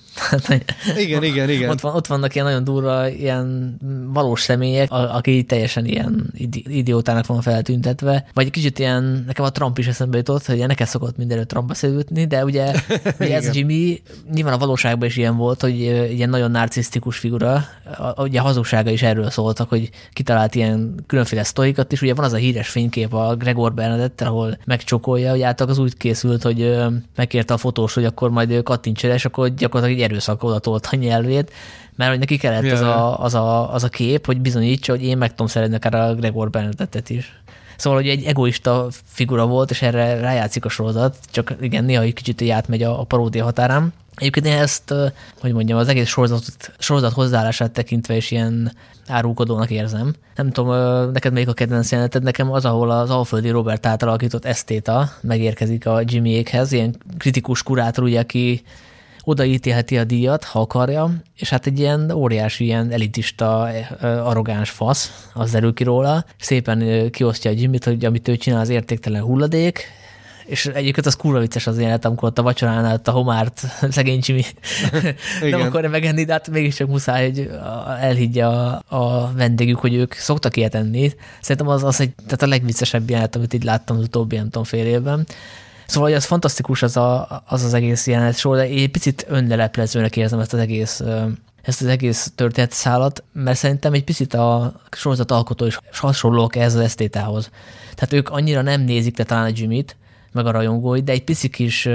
igen, 1.04 1.22
igen, 1.22 1.50
igen. 1.50 1.70
Ott, 1.70 1.80
van, 1.80 1.94
ott 1.94 2.06
vannak 2.06 2.34
ilyen 2.34 2.46
nagyon 2.46 2.64
durva, 2.64 3.08
ilyen 3.08 3.76
valós 4.12 4.40
személyek, 4.40 4.90
aki 4.90 5.44
teljesen 5.44 5.84
ilyen 5.84 6.30
idi- 6.34 6.64
idiótának 6.76 7.26
van 7.26 7.40
feltüntetve, 7.40 8.26
vagy 8.32 8.50
kicsit 8.50 8.78
ilyen, 8.78 9.24
nekem 9.26 9.44
a 9.44 9.50
Trump 9.50 9.78
is 9.78 9.86
eszembe 9.86 10.16
jutott, 10.16 10.46
hogy 10.46 10.66
neked 10.66 10.86
szokott 10.86 11.16
mindenről 11.16 11.46
Trump 11.46 11.68
beszélgetni, 11.68 12.24
de 12.24 12.44
ugye, 12.44 12.72
ugye 13.20 13.34
ez 13.34 13.54
Jimmy 13.54 14.02
nyilván 14.32 14.52
a 14.52 14.58
valóságban 14.58 15.08
is 15.08 15.16
ilyen 15.16 15.36
volt, 15.36 15.60
hogy 15.60 15.80
ilyen 16.10 16.28
nagyon 16.28 16.50
narcisztikus 16.50 17.18
figura, 17.18 17.64
ugye 18.16 18.40
a 18.40 18.42
hazugsága 18.42 18.90
is 18.90 19.02
erről 19.02 19.30
szóltak, 19.30 19.68
hogy 19.68 19.90
kitalált 20.12 20.54
ilyen 20.54 20.94
különféle 21.06 21.44
sztorikat, 21.44 21.92
és 21.92 22.02
ugye 22.02 22.14
van 22.14 22.24
az 22.24 22.32
a 22.32 22.36
híres 22.36 22.68
fénykép 22.68 23.14
a 23.14 23.36
Gregor 23.36 23.74
Bernadette, 23.74 24.24
ahol 24.24 24.58
megcsokolja, 24.64 25.30
hogy 25.30 25.42
által 25.42 25.68
az 25.68 25.78
úgy 25.78 25.96
készült, 25.96 26.42
hogy 26.42 26.76
megkérte 27.14 27.54
a 27.54 27.56
fotós, 27.56 27.95
hogy 27.96 28.04
akkor 28.04 28.30
majd 28.30 28.62
kattints 28.62 29.02
és 29.02 29.24
akkor 29.24 29.54
gyakorlatilag 29.54 30.02
egy 30.02 30.10
erőszak 30.10 30.42
oda 30.42 30.58
tolt 30.58 30.88
a 30.90 30.96
nyelvét, 30.96 31.52
mert 31.94 32.10
hogy 32.10 32.18
neki 32.18 32.36
kellett 32.36 32.72
az, 32.72 32.80
a, 32.80 33.22
az, 33.22 33.34
a, 33.34 33.72
az 33.72 33.84
a 33.84 33.88
kép, 33.88 34.26
hogy 34.26 34.40
bizonyítsa, 34.40 34.92
hogy 34.92 35.04
én 35.04 35.18
meg 35.18 35.30
tudom 35.30 35.46
szeretni 35.46 35.74
akár 35.74 35.94
a 35.94 36.14
Gregor 36.14 36.50
Bernadettet 36.50 37.10
is. 37.10 37.40
Szóval, 37.76 37.98
hogy 37.98 38.08
egy 38.08 38.24
egoista 38.24 38.86
figura 39.04 39.46
volt, 39.46 39.70
és 39.70 39.82
erre 39.82 40.20
rájátszik 40.20 40.64
a 40.64 40.68
sorozat, 40.68 41.16
csak 41.30 41.54
igen, 41.60 41.84
néha 41.84 42.02
egy 42.02 42.12
kicsit 42.12 42.40
így 42.40 42.48
átmegy 42.48 42.82
a, 42.82 43.00
a 43.00 43.04
paródia 43.04 43.44
határán. 43.44 43.92
Egyébként 44.16 44.46
én 44.46 44.52
ezt, 44.52 44.94
hogy 45.40 45.52
mondjam, 45.52 45.78
az 45.78 45.88
egész 45.88 46.08
sorozat, 46.08 46.72
sorozat 46.78 47.12
hozzáállását 47.12 47.70
tekintve 47.70 48.16
is 48.16 48.30
ilyen 48.30 48.72
árulkodónak 49.08 49.70
érzem. 49.70 50.14
Nem 50.34 50.50
tudom, 50.50 50.70
neked 51.12 51.32
melyik 51.32 51.48
a 51.48 51.52
kedvenc 51.52 51.90
jeleneted, 51.90 52.22
nekem 52.22 52.52
az, 52.52 52.64
ahol 52.64 52.90
az 52.90 53.10
Alföldi 53.10 53.50
Robert 53.50 53.86
által 53.86 54.08
alakított 54.08 54.44
esztéta 54.44 55.10
megérkezik 55.20 55.86
a 55.86 56.02
Jimmyékhez, 56.04 56.72
ilyen 56.72 56.96
kritikus 57.18 57.62
kurátor, 57.62 58.04
ugye, 58.04 58.20
aki 58.20 58.62
odaítélheti 59.24 59.98
a 59.98 60.04
díjat, 60.04 60.44
ha 60.44 60.60
akarja, 60.60 61.10
és 61.36 61.48
hát 61.48 61.66
egy 61.66 61.78
ilyen 61.78 62.10
óriási, 62.10 62.64
ilyen 62.64 62.90
elitista, 62.90 63.68
arrogáns 64.00 64.70
fasz, 64.70 65.28
az 65.34 65.50
derül 65.50 65.74
ki 65.74 65.84
róla, 65.84 66.24
szépen 66.38 67.10
kiosztja 67.10 67.50
a 67.50 67.54
Jimmyt, 67.54 67.84
hogy 67.84 68.04
amit 68.04 68.28
ő 68.28 68.36
csinál, 68.36 68.60
az 68.60 68.68
értéktelen 68.68 69.22
hulladék, 69.22 69.84
és 70.46 70.66
egyébként 70.66 71.06
az 71.06 71.16
kurva 71.16 71.38
vicces 71.38 71.66
az 71.66 71.78
élet, 71.78 72.04
amikor 72.04 72.28
ott 72.28 72.38
a 72.38 72.42
vacsoránál 72.42 73.00
a 73.04 73.10
homárt 73.10 73.64
szegény 73.90 74.20
Jimmy 74.22 74.44
nem 75.40 75.60
akarja 75.60 75.88
megenni, 75.88 76.24
de 76.24 76.32
hát 76.32 76.50
mégiscsak 76.50 76.88
muszáj, 76.88 77.26
hogy 77.26 77.50
elhiggye 78.00 78.46
a, 78.46 78.82
a 78.88 79.32
vendégük, 79.32 79.78
hogy 79.78 79.94
ők 79.94 80.12
szoktak 80.14 80.56
ilyet 80.56 80.74
enni. 80.74 81.12
Szerintem 81.40 81.68
az, 81.68 81.84
az 81.84 82.00
egy, 82.00 82.14
tehát 82.14 82.42
a 82.42 82.46
legviccesebb 82.46 83.10
jelenet, 83.10 83.36
amit 83.36 83.54
így 83.54 83.64
láttam 83.64 83.96
az 83.96 84.02
utóbbi, 84.02 84.36
nem 84.36 84.44
tudom, 84.44 84.64
fél 84.64 84.86
évben. 84.86 85.26
Szóval 85.86 86.12
az 86.12 86.24
fantasztikus 86.24 86.82
az 86.82 86.96
a, 86.96 87.42
az, 87.46 87.64
az 87.64 87.74
egész 87.74 88.06
jelenet 88.06 88.36
sor, 88.36 88.56
de 88.56 88.68
én 88.68 88.82
egy 88.82 88.90
picit 88.90 89.26
önleleplezőnek 89.28 90.16
érzem 90.16 90.38
ezt 90.38 90.52
az 90.52 90.58
egész 90.58 91.02
ezt 91.62 91.82
az 91.82 91.86
egész 91.86 92.32
történetszálat, 92.34 93.22
mert 93.32 93.58
szerintem 93.58 93.92
egy 93.92 94.04
picit 94.04 94.34
a 94.34 94.72
sorozat 94.90 95.30
alkotó 95.30 95.66
is 95.66 95.78
hasonlók 95.92 96.56
ehhez 96.56 96.74
az 96.74 96.80
esztétához. 96.80 97.50
Tehát 97.94 98.12
ők 98.12 98.28
annyira 98.28 98.62
nem 98.62 98.80
nézik 98.80 99.18
le 99.18 99.24
talán 99.24 99.44
a 99.44 99.52
Jimmy-t, 99.54 99.96
meg 100.36 100.46
a 100.46 100.50
rajongói, 100.50 101.00
de 101.00 101.12
egy 101.12 101.24
pici 101.24 101.48
kis, 101.48 101.88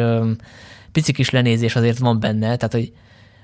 pici 0.91 1.11
kis 1.11 1.29
lenézés 1.29 1.75
azért 1.75 1.97
van 1.97 2.19
benne, 2.19 2.55
tehát 2.55 2.73
hogy 2.73 2.93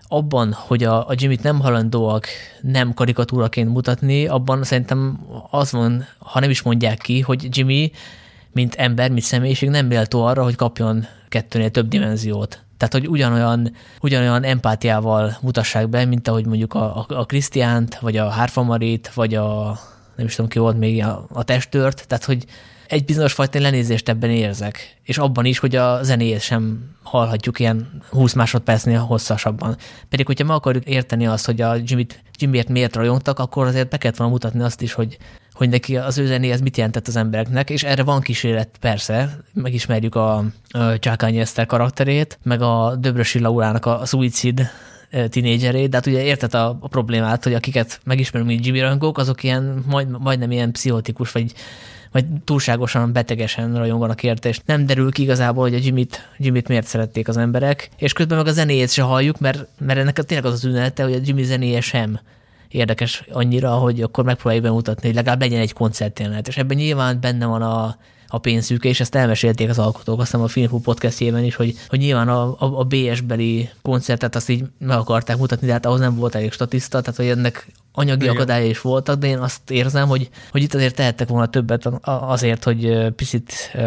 abban, 0.07 0.53
hogy 0.53 0.83
a, 0.83 1.07
a 1.07 1.13
Jimmy-t 1.15 1.43
nem 1.43 1.59
halandóak 1.59 2.27
nem 2.61 2.93
karikatúraként 2.93 3.69
mutatni, 3.69 4.27
abban 4.27 4.63
szerintem 4.63 5.19
az 5.49 5.71
van, 5.71 6.05
ha 6.19 6.39
nem 6.39 6.49
is 6.49 6.61
mondják 6.61 6.97
ki, 6.97 7.19
hogy 7.19 7.57
Jimmy, 7.57 7.91
mint 8.51 8.75
ember, 8.75 9.09
mint 9.09 9.23
személyiség 9.23 9.69
nem 9.69 9.85
méltó 9.85 10.23
arra, 10.23 10.43
hogy 10.43 10.55
kapjon 10.55 11.05
kettőnél 11.29 11.71
több 11.71 11.87
dimenziót. 11.87 12.61
Tehát, 12.77 12.93
hogy 12.93 13.07
ugyanolyan, 13.07 13.71
ugyanolyan 14.01 14.43
empátiával 14.43 15.37
mutassák 15.41 15.89
be, 15.89 16.05
mint 16.05 16.27
ahogy 16.27 16.45
mondjuk 16.45 16.73
a, 16.73 16.97
a, 16.97 17.05
a 17.07 17.25
Krisztiánt, 17.25 17.99
vagy 17.99 18.17
a 18.17 18.29
Hárfamarit, 18.29 19.11
vagy 19.13 19.33
a 19.35 19.79
nem 20.15 20.25
is 20.25 20.35
tudom 20.35 20.49
ki 20.49 20.59
volt 20.59 20.77
még 20.77 21.03
a, 21.03 21.25
a 21.33 21.43
testőrt, 21.43 22.07
tehát, 22.07 22.25
hogy 22.25 22.45
egy 22.87 23.05
bizonyos 23.05 23.33
fajta 23.33 23.59
lenézést 23.59 24.09
ebben 24.09 24.29
érzek, 24.29 24.97
és 25.03 25.17
abban 25.17 25.45
is, 25.45 25.59
hogy 25.59 25.75
a 25.75 26.03
zenét 26.03 26.41
sem 26.41 26.95
hallhatjuk 27.03 27.59
ilyen 27.59 28.01
20 28.09 28.33
másodpercnél 28.33 28.99
hosszasabban. 28.99 29.77
Pedig, 30.09 30.25
hogyha 30.25 30.45
meg 30.45 30.55
akarjuk 30.55 30.85
érteni 30.85 31.27
azt, 31.27 31.45
hogy 31.45 31.61
a 31.61 31.75
Jimmy-t, 31.83 32.21
Jimmyért 32.39 32.69
miért 32.69 32.95
rajongtak, 32.95 33.39
akkor 33.39 33.67
azért 33.67 33.89
be 33.89 33.97
kellett 33.97 34.17
volna 34.17 34.33
mutatni 34.33 34.61
azt 34.61 34.81
is, 34.81 34.93
hogy, 34.93 35.17
hogy 35.53 35.69
neki 35.69 35.97
az 35.97 36.17
ő 36.17 36.25
zenéhez 36.25 36.61
mit 36.61 36.77
jelentett 36.77 37.07
az 37.07 37.15
embereknek, 37.15 37.69
és 37.69 37.83
erre 37.83 38.03
van 38.03 38.21
kísérlet 38.21 38.69
persze, 38.79 39.37
megismerjük 39.53 40.15
a, 40.15 40.37
a 40.69 40.99
Csákányi 40.99 41.39
Eszter 41.39 41.65
karakterét, 41.65 42.39
meg 42.43 42.61
a 42.61 42.95
Döbrösi 42.95 43.39
Laurának 43.39 43.85
a, 43.85 44.01
a 44.01 44.05
Suicide 44.05 44.71
tinédzserét, 45.29 45.89
de 45.89 45.95
hát 45.95 46.05
ugye 46.05 46.23
érted 46.23 46.53
a, 46.53 46.77
a 46.79 46.87
problémát, 46.87 47.43
hogy 47.43 47.53
akiket 47.53 47.99
megismerünk, 48.03 48.49
mint 48.49 48.65
Jimmy 48.65 48.79
rajongók, 48.79 49.17
azok 49.17 49.43
ilyen, 49.43 49.83
majd, 49.85 50.21
majdnem 50.21 50.51
ilyen 50.51 50.71
pszichotikus, 50.71 51.31
vagy 51.31 51.53
vagy 52.17 52.25
túlságosan 52.43 53.13
betegesen 53.13 53.75
rajonganak 53.75 54.23
érte, 54.23 54.49
és 54.49 54.59
nem 54.65 54.85
derül 54.85 55.11
ki 55.11 55.21
igazából, 55.21 55.63
hogy 55.63 55.73
a 55.73 55.83
Jimmy-t, 56.37 56.67
miért 56.67 56.87
szerették 56.87 57.27
az 57.27 57.37
emberek, 57.37 57.89
és 57.97 58.13
közben 58.13 58.37
meg 58.37 58.47
a 58.47 58.51
zenéjét 58.51 58.91
se 58.91 59.01
halljuk, 59.01 59.39
mert, 59.39 59.67
mert 59.79 59.99
ennek 59.99 60.23
tényleg 60.23 60.45
az 60.45 60.53
az 60.53 60.65
üzenete, 60.65 61.03
hogy 61.03 61.13
a 61.13 61.19
Jimmy 61.23 61.43
zenéje 61.43 61.81
sem 61.81 62.19
érdekes 62.67 63.23
annyira, 63.31 63.71
hogy 63.71 64.01
akkor 64.01 64.23
megpróbáljuk 64.23 64.63
bemutatni, 64.65 65.07
hogy 65.07 65.15
legalább 65.15 65.39
legyen 65.39 65.61
egy 65.61 65.73
koncertjelenet, 65.73 66.47
és 66.47 66.57
ebben 66.57 66.77
nyilván 66.77 67.19
benne 67.21 67.45
van 67.45 67.61
a, 67.61 67.97
a 68.27 68.37
pénzszűke, 68.37 68.89
és 68.89 68.99
ezt 68.99 69.15
elmesélték 69.15 69.69
az 69.69 69.79
alkotók, 69.79 70.19
azt 70.19 70.31
hiszem 70.31 70.45
a 70.45 70.47
Filmhú 70.47 70.79
podcastjében 70.79 71.43
is, 71.43 71.55
hogy, 71.55 71.75
hogy 71.87 71.99
nyilván 71.99 72.27
a, 72.27 72.43
a, 72.43 72.79
a 72.79 72.83
BS-beli 72.83 73.69
koncertet 73.81 74.35
azt 74.35 74.49
így 74.49 74.63
meg 74.79 74.97
akarták 74.97 75.37
mutatni, 75.37 75.67
de 75.67 75.73
hát 75.73 75.85
ahhoz 75.85 75.99
nem 75.99 76.15
volt 76.15 76.35
elég 76.35 76.51
statiszta, 76.51 77.01
tehát 77.01 77.15
hogy 77.15 77.27
ennek 77.27 77.67
anyagi 77.97 78.23
Igen. 78.23 78.35
akadályai 78.35 78.69
is 78.69 78.81
voltak, 78.81 79.19
de 79.19 79.27
én 79.27 79.37
azt 79.37 79.71
érzem, 79.71 80.07
hogy, 80.07 80.29
hogy 80.51 80.61
itt 80.61 80.73
azért 80.73 80.95
tehettek 80.95 81.27
volna 81.27 81.47
többet 81.47 81.89
azért, 82.03 82.63
hogy 82.63 83.07
picit 83.15 83.77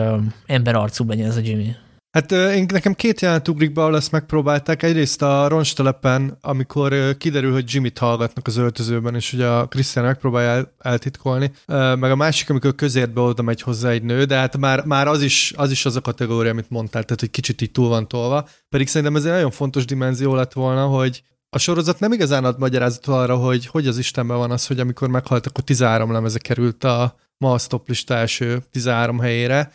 emberarcú 0.46 1.08
legyen 1.08 1.26
ez 1.26 1.36
a 1.36 1.40
Jimmy. 1.42 1.74
Hát 2.10 2.32
én, 2.32 2.66
nekem 2.72 2.94
két 2.94 3.20
jelent 3.20 3.48
ugrik 3.48 3.72
be, 3.72 3.80
ahol 3.80 3.96
ezt 3.96 4.12
megpróbálták. 4.12 4.82
Egyrészt 4.82 5.22
a 5.22 5.48
roncstelepen, 5.48 6.38
amikor 6.40 7.16
kiderül, 7.18 7.52
hogy 7.52 7.72
Jimmy-t 7.72 7.98
hallgatnak 7.98 8.46
az 8.46 8.56
öltözőben, 8.56 9.14
és 9.14 9.32
ugye 9.32 9.46
a 9.46 9.66
Christian 9.66 10.04
megpróbálja 10.04 10.50
el, 10.50 10.72
eltitkolni. 10.78 11.52
Meg 11.66 12.10
a 12.10 12.16
másik, 12.16 12.50
amikor 12.50 12.74
közértbe 12.74 13.20
oda 13.20 13.42
megy 13.42 13.62
hozzá 13.62 13.90
egy 13.90 14.02
nő, 14.02 14.24
de 14.24 14.36
hát 14.36 14.56
már, 14.56 14.84
már 14.84 15.06
az, 15.06 15.22
is, 15.22 15.52
az 15.56 15.70
is 15.70 15.86
az 15.86 15.96
a 15.96 16.00
kategória, 16.00 16.50
amit 16.50 16.70
mondtál, 16.70 17.02
tehát 17.04 17.20
hogy 17.20 17.30
kicsit 17.30 17.60
így 17.60 17.72
túl 17.72 17.88
van 17.88 18.08
tolva. 18.08 18.48
Pedig 18.68 18.88
szerintem 18.88 19.16
ez 19.16 19.24
egy 19.24 19.32
nagyon 19.32 19.50
fontos 19.50 19.84
dimenzió 19.84 20.34
lett 20.34 20.52
volna, 20.52 20.86
hogy 20.86 21.22
a 21.50 21.58
sorozat 21.58 22.00
nem 22.00 22.12
igazán 22.12 22.44
ad 22.44 22.58
magyarázat 22.58 23.06
arra, 23.06 23.36
hogy 23.36 23.66
hogy 23.66 23.86
az 23.86 23.98
Istenben 23.98 24.36
van 24.36 24.50
az, 24.50 24.66
hogy 24.66 24.80
amikor 24.80 25.08
meghalt, 25.08 25.46
akkor 25.46 25.64
13 25.64 26.12
lemeze 26.12 26.38
került 26.38 26.84
a 26.84 27.14
ma 27.38 27.52
a 27.52 27.80
lista 27.86 28.14
első 28.14 28.62
13 28.70 29.20
helyére, 29.20 29.72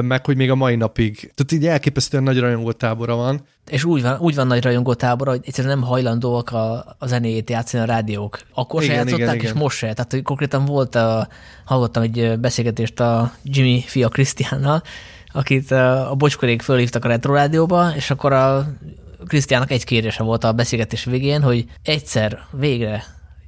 meg 0.00 0.24
hogy 0.24 0.36
még 0.36 0.50
a 0.50 0.54
mai 0.54 0.76
napig. 0.76 1.14
Tehát 1.14 1.52
így 1.52 1.66
elképesztően 1.66 2.22
nagy 2.22 2.38
rajongótábora 2.38 3.14
van. 3.14 3.46
És 3.70 3.84
úgy 3.84 4.02
van, 4.02 4.18
úgy 4.18 4.34
van 4.34 4.46
nagy 4.46 4.62
rajongótábora, 4.62 5.30
hogy 5.30 5.40
egyszerűen 5.44 5.78
nem 5.78 5.88
hajlandóak 5.88 6.50
a, 6.50 6.96
a 6.98 7.06
zenéjét 7.06 7.50
játszani 7.50 7.82
a 7.82 7.86
rádiók. 7.86 8.40
Akkor 8.54 8.82
igen, 8.82 8.94
se 8.94 9.00
játszották, 9.00 9.34
igen, 9.34 9.44
és 9.44 9.50
igen. 9.50 9.62
most 9.62 9.76
se. 9.76 9.92
Tehát 9.92 10.12
hogy 10.12 10.22
konkrétan 10.22 10.64
volt, 10.64 10.94
a, 10.94 11.28
hallottam 11.64 12.02
egy 12.02 12.38
beszélgetést 12.40 13.00
a 13.00 13.32
Jimmy 13.42 13.84
fia 13.86 14.08
Krisztiánnal, 14.08 14.82
akit 15.32 15.70
a 15.70 16.14
bocskorék 16.18 16.62
fölhívtak 16.62 17.04
a 17.04 17.08
Retro 17.08 17.34
Rádióba, 17.34 17.92
és 17.96 18.10
akkor 18.10 18.32
a 18.32 18.72
Krisztiának 19.26 19.70
egy 19.70 19.84
kérdése 19.84 20.22
volt 20.22 20.44
a 20.44 20.52
beszélgetés 20.52 21.04
végén, 21.04 21.42
hogy 21.42 21.66
egyszer 21.82 22.38
végre 22.50 23.04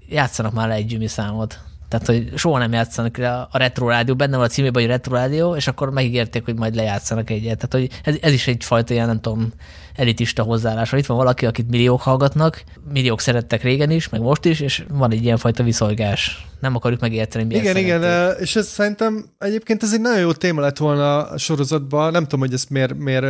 játszanak 0.09 0.53
már 0.53 0.69
le 0.69 0.75
egy 0.75 0.91
Jimmy 0.91 1.07
számot. 1.07 1.59
Tehát, 1.89 2.07
hogy 2.07 2.33
soha 2.39 2.59
nem 2.59 2.73
játszanak 2.73 3.19
a 3.51 3.59
retro 3.59 3.89
rádió, 3.89 4.15
benne 4.15 4.37
van 4.37 4.45
a 4.45 4.49
címében, 4.49 4.83
hogy 4.83 4.91
retro 4.91 5.15
rádió, 5.15 5.57
és 5.57 5.67
akkor 5.67 5.91
megígérték, 5.91 6.45
hogy 6.45 6.57
majd 6.57 6.75
lejátszanak 6.75 7.31
egyet. 7.31 7.69
Tehát, 7.69 7.89
hogy 7.89 8.01
ez, 8.05 8.21
ez 8.21 8.33
is 8.33 8.47
egyfajta 8.47 8.95
ilyen, 8.95 9.07
nem 9.07 9.21
tudom, 9.21 9.53
elitista 9.95 10.43
hozzáállás. 10.43 10.93
Itt 10.93 11.07
van 11.07 11.17
valaki, 11.17 11.47
akit 11.47 11.71
milliók 11.71 12.01
hallgatnak, 12.01 12.65
milliók 12.93 13.21
szerettek 13.21 13.63
régen 13.63 13.91
is, 13.91 14.09
meg 14.09 14.21
most 14.21 14.45
is, 14.45 14.61
és 14.61 14.85
van 14.89 15.13
egy 15.13 15.25
ilyen 15.25 15.37
fajta 15.37 15.63
viszolgás. 15.63 16.47
Nem 16.61 16.75
akarjuk 16.75 17.01
megérteni, 17.01 17.45
mi 17.45 17.55
Igen, 17.55 17.77
igen, 17.77 18.35
és 18.41 18.57
ez 18.57 18.67
szerintem 18.67 19.25
egyébként 19.39 19.83
ez 19.83 19.93
egy 19.93 20.01
nagyon 20.01 20.21
jó 20.21 20.33
téma 20.33 20.61
lett 20.61 20.77
volna 20.77 21.29
a 21.29 21.39
sorozatban. 21.39 22.13
Nem 22.13 22.23
tudom, 22.23 22.41
hogy 22.41 22.53
ezt 22.53 22.71
miért, 22.71 22.95
miért 22.95 23.27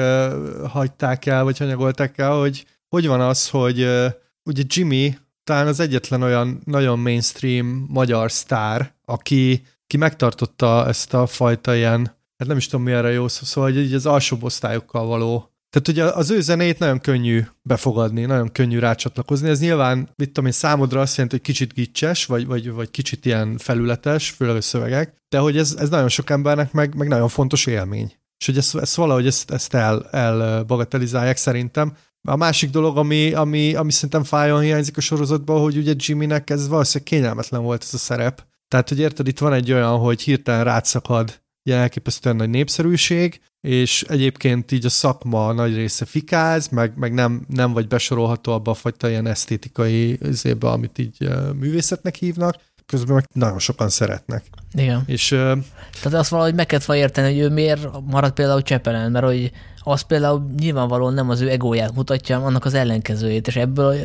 hagyták 0.69 1.27
el, 1.27 1.45
vagy 1.45 1.59
hanyagolták 1.59 2.19
el, 2.19 2.31
hogy 2.31 2.65
hogy 2.89 3.07
van 3.07 3.21
az, 3.21 3.49
hogy 3.49 3.89
ugye 4.45 4.63
Jimmy 4.67 5.17
talán 5.45 5.67
az 5.67 5.81
egyetlen 5.81 6.23
olyan 6.23 6.61
nagyon 6.65 6.99
mainstream 6.99 7.87
magyar 7.89 8.33
sztár, 8.33 8.95
aki, 9.05 9.63
aki 9.85 9.97
megtartotta 9.97 10.87
ezt 10.89 11.15
a 11.15 11.27
fajta 11.27 11.75
ilyen, 11.75 12.01
hát 12.37 12.49
nem 12.49 12.57
is 12.57 12.67
tudom 12.67 12.85
mi 12.85 12.93
erre 12.93 13.11
jó 13.11 13.29
szó, 13.29 13.45
szóval 13.45 13.71
hogy 13.71 13.81
így 13.81 13.95
az 13.95 14.07
alsóbb 14.07 14.43
osztályokkal 14.43 15.07
való 15.07 15.55
tehát 15.75 15.89
ugye 15.89 16.05
az 16.05 16.31
ő 16.31 16.41
zenét 16.41 16.79
nagyon 16.79 17.01
könnyű 17.01 17.43
befogadni, 17.63 18.25
nagyon 18.25 18.53
könnyű 18.53 18.79
rácsatlakozni. 18.79 19.49
Ez 19.49 19.61
nyilván, 19.61 20.09
mit 20.17 20.27
tudom 20.27 20.47
én, 20.47 20.53
számodra 20.53 21.01
azt 21.01 21.17
jelenti, 21.17 21.37
hogy 21.37 21.45
kicsit 21.45 21.73
gicses, 21.73 22.27
vagy, 22.27 22.47
vagy, 22.47 22.71
vagy 22.71 22.91
kicsit 22.91 23.27
ilyen 23.27 23.59
felületes, 23.59 24.31
főleg 24.31 24.57
a 24.57 24.61
szövegek, 24.61 25.15
de 25.29 25.39
hogy 25.39 25.57
ez, 25.57 25.77
ez 25.79 25.89
nagyon 25.89 26.09
sok 26.09 26.31
embernek 26.31 26.73
meg, 26.73 26.95
meg 26.95 27.09
nagyon 27.09 27.29
fontos 27.29 27.67
élmény. 27.67 28.13
És 28.39 28.47
hogy 28.47 28.57
ezt, 28.57 28.77
ezt 28.77 28.95
valahogy 28.95 29.27
ezt, 29.27 29.51
ezt 29.51 29.75
el, 29.75 30.09
elbagatelizálják 30.11 31.37
szerintem. 31.37 31.97
A 32.29 32.37
másik 32.37 32.71
dolog, 32.71 32.97
ami, 32.97 33.33
ami, 33.33 33.75
ami 33.75 33.93
szerintem 33.93 34.25
fájon 34.25 34.61
hiányzik 34.61 34.97
a 34.97 35.01
sorozatban, 35.01 35.61
hogy 35.61 35.77
ugye 35.77 35.95
Jimmynek 35.97 36.51
ez 36.51 36.69
valószínűleg 36.69 37.13
kényelmetlen 37.13 37.63
volt 37.63 37.83
ez 37.83 37.95
a 37.95 37.99
szerep. 37.99 38.47
Tehát, 38.69 38.89
hogy 38.89 38.99
érted, 38.99 39.29
itt 39.29 39.39
van 39.39 39.53
egy 39.53 39.73
olyan, 39.73 39.99
hogy 39.99 40.23
hirtelen 40.23 40.65
rátszakad 40.65 41.43
ilyen 41.63 41.81
elképesztően 41.81 42.37
nagy 42.37 42.51
népszerűség, 42.51 43.41
és 43.61 44.03
egyébként 44.03 44.73
így 44.73 44.85
a 44.85 44.89
szakma 44.89 45.53
nagy 45.53 45.75
része 45.75 46.05
fikáz, 46.05 46.69
meg, 46.69 46.97
meg 46.97 47.13
nem, 47.13 47.45
nem 47.49 47.73
vagy 47.73 47.89
besorolható 47.89 48.53
abba 48.53 48.71
a 48.71 48.75
fajta 48.75 49.09
ilyen 49.09 49.27
esztétikai 49.27 50.19
zébe, 50.23 50.69
amit 50.69 50.99
így 50.99 51.29
művészetnek 51.59 52.15
hívnak, 52.15 52.57
közben 52.87 53.15
meg 53.15 53.25
nagyon 53.33 53.59
sokan 53.59 53.89
szeretnek. 53.89 54.45
Igen. 54.73 55.03
És, 55.07 55.31
uh, 55.31 55.39
Tehát 56.03 56.19
azt 56.19 56.31
valahogy 56.31 56.55
meg 56.55 56.67
kellett 56.67 56.89
érteni, 56.89 57.33
hogy 57.33 57.39
ő 57.39 57.49
miért 57.49 57.89
marad 58.11 58.33
például 58.33 58.63
Csepelen, 58.63 59.11
mert 59.11 59.25
hogy 59.25 59.53
az 59.87 60.01
például 60.01 60.51
nyilvánvalóan 60.59 61.15
nem 61.15 61.31
az 61.31 61.41
ő 61.41 61.49
egóját 61.49 61.95
mutatja, 61.95 62.45
annak 62.45 62.65
az 62.65 62.75
ellenkezőjét, 62.75 63.47
és 63.47 63.57
ebből 63.57 63.97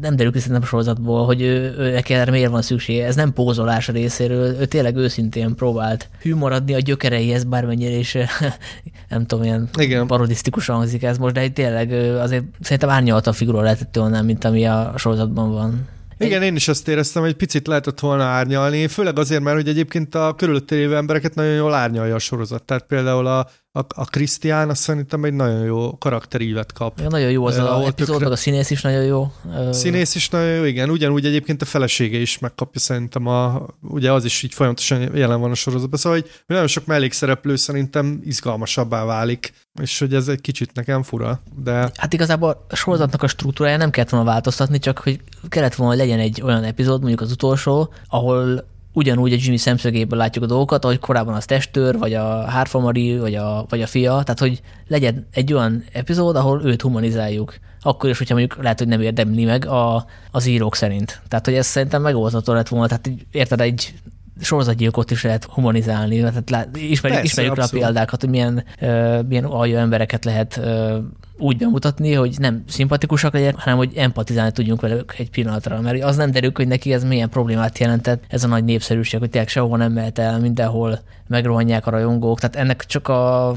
nem 0.00 0.16
derül 0.16 0.32
ki 0.32 0.38
szerintem 0.38 0.62
a 0.62 0.66
sorozatból, 0.66 1.24
hogy 1.24 1.42
ő, 1.42 1.74
ő 1.78 1.92
neki 1.92 2.14
erre 2.14 2.30
miért 2.30 2.50
van 2.50 2.62
szüksége. 2.62 3.06
Ez 3.06 3.14
nem 3.14 3.32
pózolás 3.32 3.88
a 3.88 3.92
részéről, 3.92 4.60
ő 4.60 4.64
tényleg 4.66 4.96
őszintén 4.96 5.54
próbált 5.54 6.08
hű 6.22 6.34
maradni 6.34 6.74
a 6.74 6.78
gyökereihez, 6.78 7.44
bármennyire 7.44 7.96
is 7.96 8.16
nem 9.08 9.26
tudom, 9.26 9.44
ilyen 9.44 9.68
Igen. 9.78 10.06
parodisztikusan 10.06 10.76
hangzik 10.76 11.02
ez 11.02 11.18
most, 11.18 11.34
de 11.34 11.48
tényleg 11.48 11.92
azért 12.20 12.44
szerintem 12.60 12.90
árnyalta 12.90 13.30
a 13.30 13.32
figura 13.32 13.60
lehetett 13.60 13.96
volna, 13.96 14.22
mint 14.22 14.44
ami 14.44 14.66
a 14.66 14.92
sorozatban 14.96 15.52
van. 15.52 15.88
Igen, 16.24 16.42
én 16.42 16.56
is 16.56 16.68
azt 16.68 16.88
éreztem, 16.88 17.22
hogy 17.22 17.34
picit 17.34 17.66
lehetett 17.66 18.00
volna 18.00 18.24
árnyalni, 18.24 18.86
főleg 18.86 19.18
azért, 19.18 19.42
mert 19.42 19.56
hogy 19.56 19.68
egyébként 19.68 20.14
a 20.14 20.34
körülötte 20.36 20.74
lévő 20.74 20.96
embereket 20.96 21.34
nagyon 21.34 21.54
jól 21.54 21.74
árnyalja 21.74 22.14
a 22.14 22.18
sorozat. 22.18 22.64
Tehát 22.64 22.86
például 22.86 23.26
a, 23.26 23.48
a, 23.72 23.78
a 23.88 24.04
Krisztián 24.04 24.68
azt 24.68 24.82
szerintem 24.82 25.24
egy 25.24 25.32
nagyon 25.32 25.64
jó 25.64 25.98
karakterívet 25.98 26.72
kap. 26.72 27.00
Ja, 27.00 27.08
nagyon 27.08 27.30
jó 27.30 27.46
az 27.46 27.56
uh, 27.56 27.78
a 27.78 27.86
epizód, 27.86 28.18
tökre... 28.18 28.32
a 28.32 28.36
színész 28.36 28.70
is 28.70 28.82
nagyon 28.82 29.04
jó. 29.04 29.32
Színész 29.70 30.14
is 30.14 30.28
nagyon 30.28 30.54
jó, 30.54 30.64
igen. 30.64 30.90
Ugyanúgy 30.90 31.26
egyébként 31.26 31.62
a 31.62 31.64
felesége 31.64 32.18
is 32.18 32.38
megkapja 32.38 32.80
szerintem 32.80 33.26
a, 33.26 33.66
ugye 33.80 34.12
az 34.12 34.24
is 34.24 34.42
így 34.42 34.54
folyamatosan 34.54 35.16
jelen 35.16 35.40
van 35.40 35.50
a 35.50 35.54
sorozatban. 35.54 35.98
Szóval, 35.98 36.20
hogy 36.20 36.30
nagyon 36.46 36.66
sok 36.66 36.86
mellékszereplő 36.86 37.56
szerintem 37.56 38.20
izgalmasabbá 38.24 39.04
válik, 39.04 39.52
és 39.82 39.98
hogy 39.98 40.14
ez 40.14 40.28
egy 40.28 40.40
kicsit 40.40 40.74
nekem 40.74 41.02
fura, 41.02 41.40
de... 41.64 41.72
Hát 41.72 42.12
igazából 42.12 42.66
a 42.68 42.76
sorozatnak 42.76 43.22
a 43.22 43.28
struktúrája 43.28 43.76
nem 43.76 43.90
kellett 43.90 44.10
volna 44.10 44.26
változtatni, 44.26 44.78
csak 44.78 44.98
hogy 44.98 45.20
kellett 45.48 45.74
volna, 45.74 45.92
hogy 45.92 46.02
legyen 46.02 46.18
egy 46.18 46.42
olyan 46.42 46.64
epizód, 46.64 46.98
mondjuk 46.98 47.20
az 47.20 47.30
utolsó, 47.30 47.92
ahol 48.08 48.68
ugyanúgy 48.92 49.32
a 49.32 49.36
Jimmy 49.40 49.56
szemszögéből 49.56 50.18
látjuk 50.18 50.44
a 50.44 50.46
dolgokat, 50.46 50.84
ahogy 50.84 50.98
korábban 50.98 51.34
az 51.34 51.44
testőr, 51.44 51.98
vagy 51.98 52.14
a 52.14 52.44
Hárfamari, 52.44 53.18
vagy 53.18 53.34
a, 53.34 53.66
vagy 53.68 53.82
a 53.82 53.86
fia, 53.86 54.10
tehát 54.10 54.38
hogy 54.38 54.60
legyen 54.88 55.26
egy 55.32 55.52
olyan 55.52 55.84
epizód, 55.92 56.36
ahol 56.36 56.64
őt 56.64 56.82
humanizáljuk. 56.82 57.54
Akkor 57.82 58.10
is, 58.10 58.18
hogyha 58.18 58.34
mondjuk 58.34 58.62
lehet, 58.62 58.78
hogy 58.78 58.88
nem 58.88 59.00
érdemli 59.00 59.44
meg 59.44 59.66
a, 59.66 60.06
az 60.30 60.46
írók 60.46 60.76
szerint. 60.76 61.20
Tehát, 61.28 61.44
hogy 61.44 61.54
ez 61.54 61.66
szerintem 61.66 62.02
megoldható 62.02 62.52
lett 62.52 62.68
volna. 62.68 62.86
Tehát 62.86 63.10
érted, 63.30 63.60
egy 63.60 63.94
sorozatgyilkot 64.40 65.10
is 65.10 65.22
lehet 65.22 65.44
humanizálni, 65.44 66.20
tehát 66.20 66.50
lát, 66.50 66.76
ismerjük, 66.76 67.00
Persze, 67.00 67.22
ismerjük 67.22 67.56
rá 67.56 67.64
a 67.64 67.68
példákat, 67.70 68.20
hogy 68.20 68.30
milyen, 68.30 68.64
uh, 68.80 69.26
milyen 69.26 69.44
alja 69.44 69.78
embereket 69.78 70.24
lehet 70.24 70.60
uh, 70.62 70.96
úgy 71.38 71.56
bemutatni, 71.56 72.12
hogy 72.12 72.36
nem 72.38 72.64
szimpatikusak 72.68 73.32
legyenek, 73.32 73.58
hanem 73.58 73.78
hogy 73.78 73.92
empatizálni 73.96 74.52
tudjunk 74.52 74.80
velük 74.80 75.14
egy 75.18 75.30
pillanatra. 75.30 75.80
Mert 75.80 76.02
az 76.02 76.16
nem 76.16 76.30
derül, 76.30 76.50
hogy 76.54 76.68
neki 76.68 76.92
ez 76.92 77.04
milyen 77.04 77.28
problémát 77.28 77.78
jelentett, 77.78 78.24
ez 78.28 78.44
a 78.44 78.48
nagy 78.48 78.64
népszerűség, 78.64 79.20
hogy 79.20 79.30
tényleg 79.30 79.48
sehova 79.50 79.76
nem 79.76 79.92
mehet 79.92 80.18
el, 80.18 80.40
mindenhol 80.40 80.98
megrohanják 81.26 81.86
a 81.86 81.90
rajongók. 81.90 82.40
Tehát 82.40 82.56
ennek 82.56 82.84
csak 82.84 83.08
a 83.08 83.54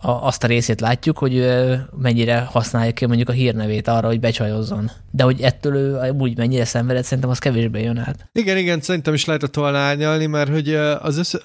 a, 0.00 0.10
azt 0.10 0.44
a 0.44 0.46
részét 0.46 0.80
látjuk, 0.80 1.18
hogy 1.18 1.46
mennyire 1.98 2.40
használja 2.40 2.92
ki 2.92 3.06
mondjuk 3.06 3.28
a 3.28 3.32
hírnevét 3.32 3.88
arra, 3.88 4.06
hogy 4.06 4.20
becsajozzon. 4.20 4.90
De 5.10 5.24
hogy 5.24 5.40
ettől 5.40 5.74
ő 5.74 6.10
úgy 6.18 6.36
mennyire 6.36 6.64
szenvedett, 6.64 7.04
szerintem 7.04 7.30
az 7.30 7.38
kevésbé 7.38 7.82
jön 7.82 7.98
át. 7.98 8.28
Igen, 8.32 8.56
igen, 8.56 8.80
szerintem 8.80 9.14
is 9.14 9.24
lehetett 9.24 9.54
volna 9.54 9.78
árnyalni, 9.78 10.26
mert 10.26 10.50
hogy 10.50 10.74
az 10.74 11.18
össze, 11.18 11.38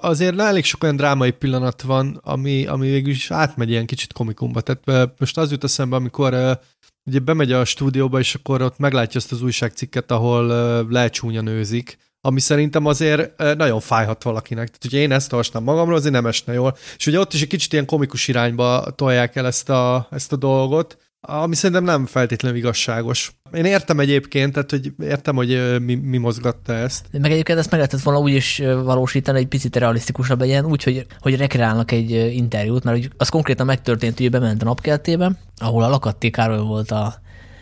azért 0.00 0.38
elég 0.38 0.64
sok 0.64 0.82
olyan 0.82 0.96
drámai 0.96 1.30
pillanat 1.30 1.82
van, 1.82 2.20
ami, 2.24 2.66
ami 2.66 2.90
végül 2.90 3.10
is 3.10 3.30
átmegy 3.30 3.70
ilyen 3.70 3.86
kicsit 3.86 4.12
komikumba. 4.12 4.60
Tehát 4.60 5.10
most 5.18 5.38
az 5.38 5.50
jut 5.50 5.64
eszembe, 5.64 5.96
amikor 5.96 6.58
ugye 7.04 7.18
bemegy 7.18 7.52
a 7.52 7.64
stúdióba, 7.64 8.18
és 8.18 8.34
akkor 8.34 8.62
ott 8.62 8.78
meglátja 8.78 9.20
azt 9.20 9.32
az 9.32 9.42
újságcikket, 9.42 10.10
ahol 10.10 10.46
lecsúnya 10.88 11.40
nőzik, 11.40 11.98
ami 12.20 12.40
szerintem 12.40 12.86
azért 12.86 13.56
nagyon 13.56 13.80
fájhat 13.80 14.22
valakinek. 14.22 14.66
Tehát, 14.66 14.82
hogyha 14.82 14.98
én 14.98 15.12
ezt 15.12 15.32
olvasnám 15.32 15.62
magamról, 15.62 15.96
azért 15.96 16.14
nem 16.14 16.26
esne 16.26 16.52
jól. 16.52 16.76
És 16.96 17.06
ugye 17.06 17.18
ott 17.18 17.32
is 17.32 17.42
egy 17.42 17.48
kicsit 17.48 17.72
ilyen 17.72 17.86
komikus 17.86 18.28
irányba 18.28 18.84
tolják 18.94 19.36
el 19.36 19.46
ezt 19.46 19.70
a, 19.70 20.08
ezt 20.10 20.32
a 20.32 20.36
dolgot, 20.36 20.98
ami 21.20 21.54
szerintem 21.54 21.84
nem 21.84 22.06
feltétlenül 22.06 22.58
igazságos. 22.58 23.32
Én 23.52 23.64
értem 23.64 24.00
egyébként, 24.00 24.52
tehát 24.52 24.70
hogy 24.70 24.92
értem, 25.02 25.36
hogy 25.36 25.80
mi, 25.82 25.94
mi 25.94 26.16
mozgatta 26.16 26.72
ezt. 26.72 27.06
Meg 27.12 27.30
egyébként 27.30 27.58
ezt 27.58 27.70
meg 27.70 27.80
lehetett 27.80 28.02
volna 28.02 28.20
úgy 28.20 28.32
is 28.32 28.62
valósítani, 28.84 29.38
hogy 29.38 29.48
picit 29.48 29.76
realisztikusabb 29.76 30.40
legyen, 30.40 30.64
úgy, 30.64 30.82
hogy, 30.82 31.06
hogy 31.20 31.36
rekreálnak 31.36 31.90
egy 31.90 32.10
interjút, 32.10 32.84
mert 32.84 33.08
az 33.16 33.28
konkrétan 33.28 33.66
megtörtént, 33.66 34.18
hogy 34.18 34.30
bement 34.30 34.62
a 34.62 34.64
napkeltébe, 34.64 35.32
ahol 35.56 35.82
a 35.82 35.88
Lakatti 35.88 36.30
Károly 36.30 36.60
volt 36.60 36.90
a 36.90 37.20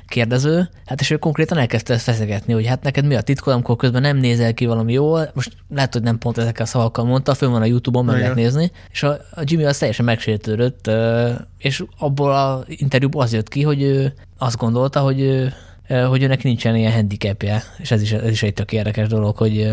kérdező, 0.09 0.69
hát 0.85 1.01
és 1.01 1.11
ő 1.11 1.17
konkrétan 1.17 1.59
elkezdte 1.59 1.95
ezt 1.95 2.03
feszegetni, 2.03 2.53
hogy 2.53 2.67
hát 2.67 2.83
neked 2.83 3.05
mi 3.05 3.15
a 3.15 3.21
titkod, 3.21 3.53
amikor 3.53 3.77
közben 3.77 4.03
nem 4.03 4.17
nézel 4.17 4.55
ki 4.55 4.67
valami 4.67 4.93
jól, 4.93 5.31
most 5.35 5.53
lehet, 5.69 5.93
hogy 5.93 6.03
nem 6.03 6.19
pont 6.19 6.39
ezekkel 6.39 6.65
a 6.65 6.69
szavakkal 6.69 7.05
mondta, 7.05 7.35
fönn 7.35 7.51
van 7.51 7.63
a 7.63 7.65
Youtube-on, 7.65 8.05
meg 8.05 8.19
lehet 8.19 8.35
nézni, 8.35 8.71
és 8.91 9.03
a, 9.03 9.11
a 9.31 9.43
Jimmy 9.43 9.65
az 9.65 9.79
teljesen 9.79 10.05
megsértődött, 10.05 10.91
és 11.59 11.85
abból 11.99 12.33
a 12.33 12.65
interjúból 12.67 13.23
az 13.23 13.33
jött 13.33 13.49
ki, 13.49 13.63
hogy 13.63 13.83
ő 13.83 14.15
azt 14.39 14.57
gondolta, 14.57 15.01
hogy 15.01 15.49
hogy 16.09 16.23
őnek 16.23 16.43
nincsen 16.43 16.77
ilyen 16.77 16.93
handicapje, 16.93 17.63
és 17.79 17.91
ez 17.91 18.03
is, 18.03 18.13
ez 18.13 18.31
is 18.31 18.43
egy 18.43 18.55
tök 18.55 18.73
érdekes 18.73 19.09
dolog, 19.09 19.37
hogy 19.37 19.69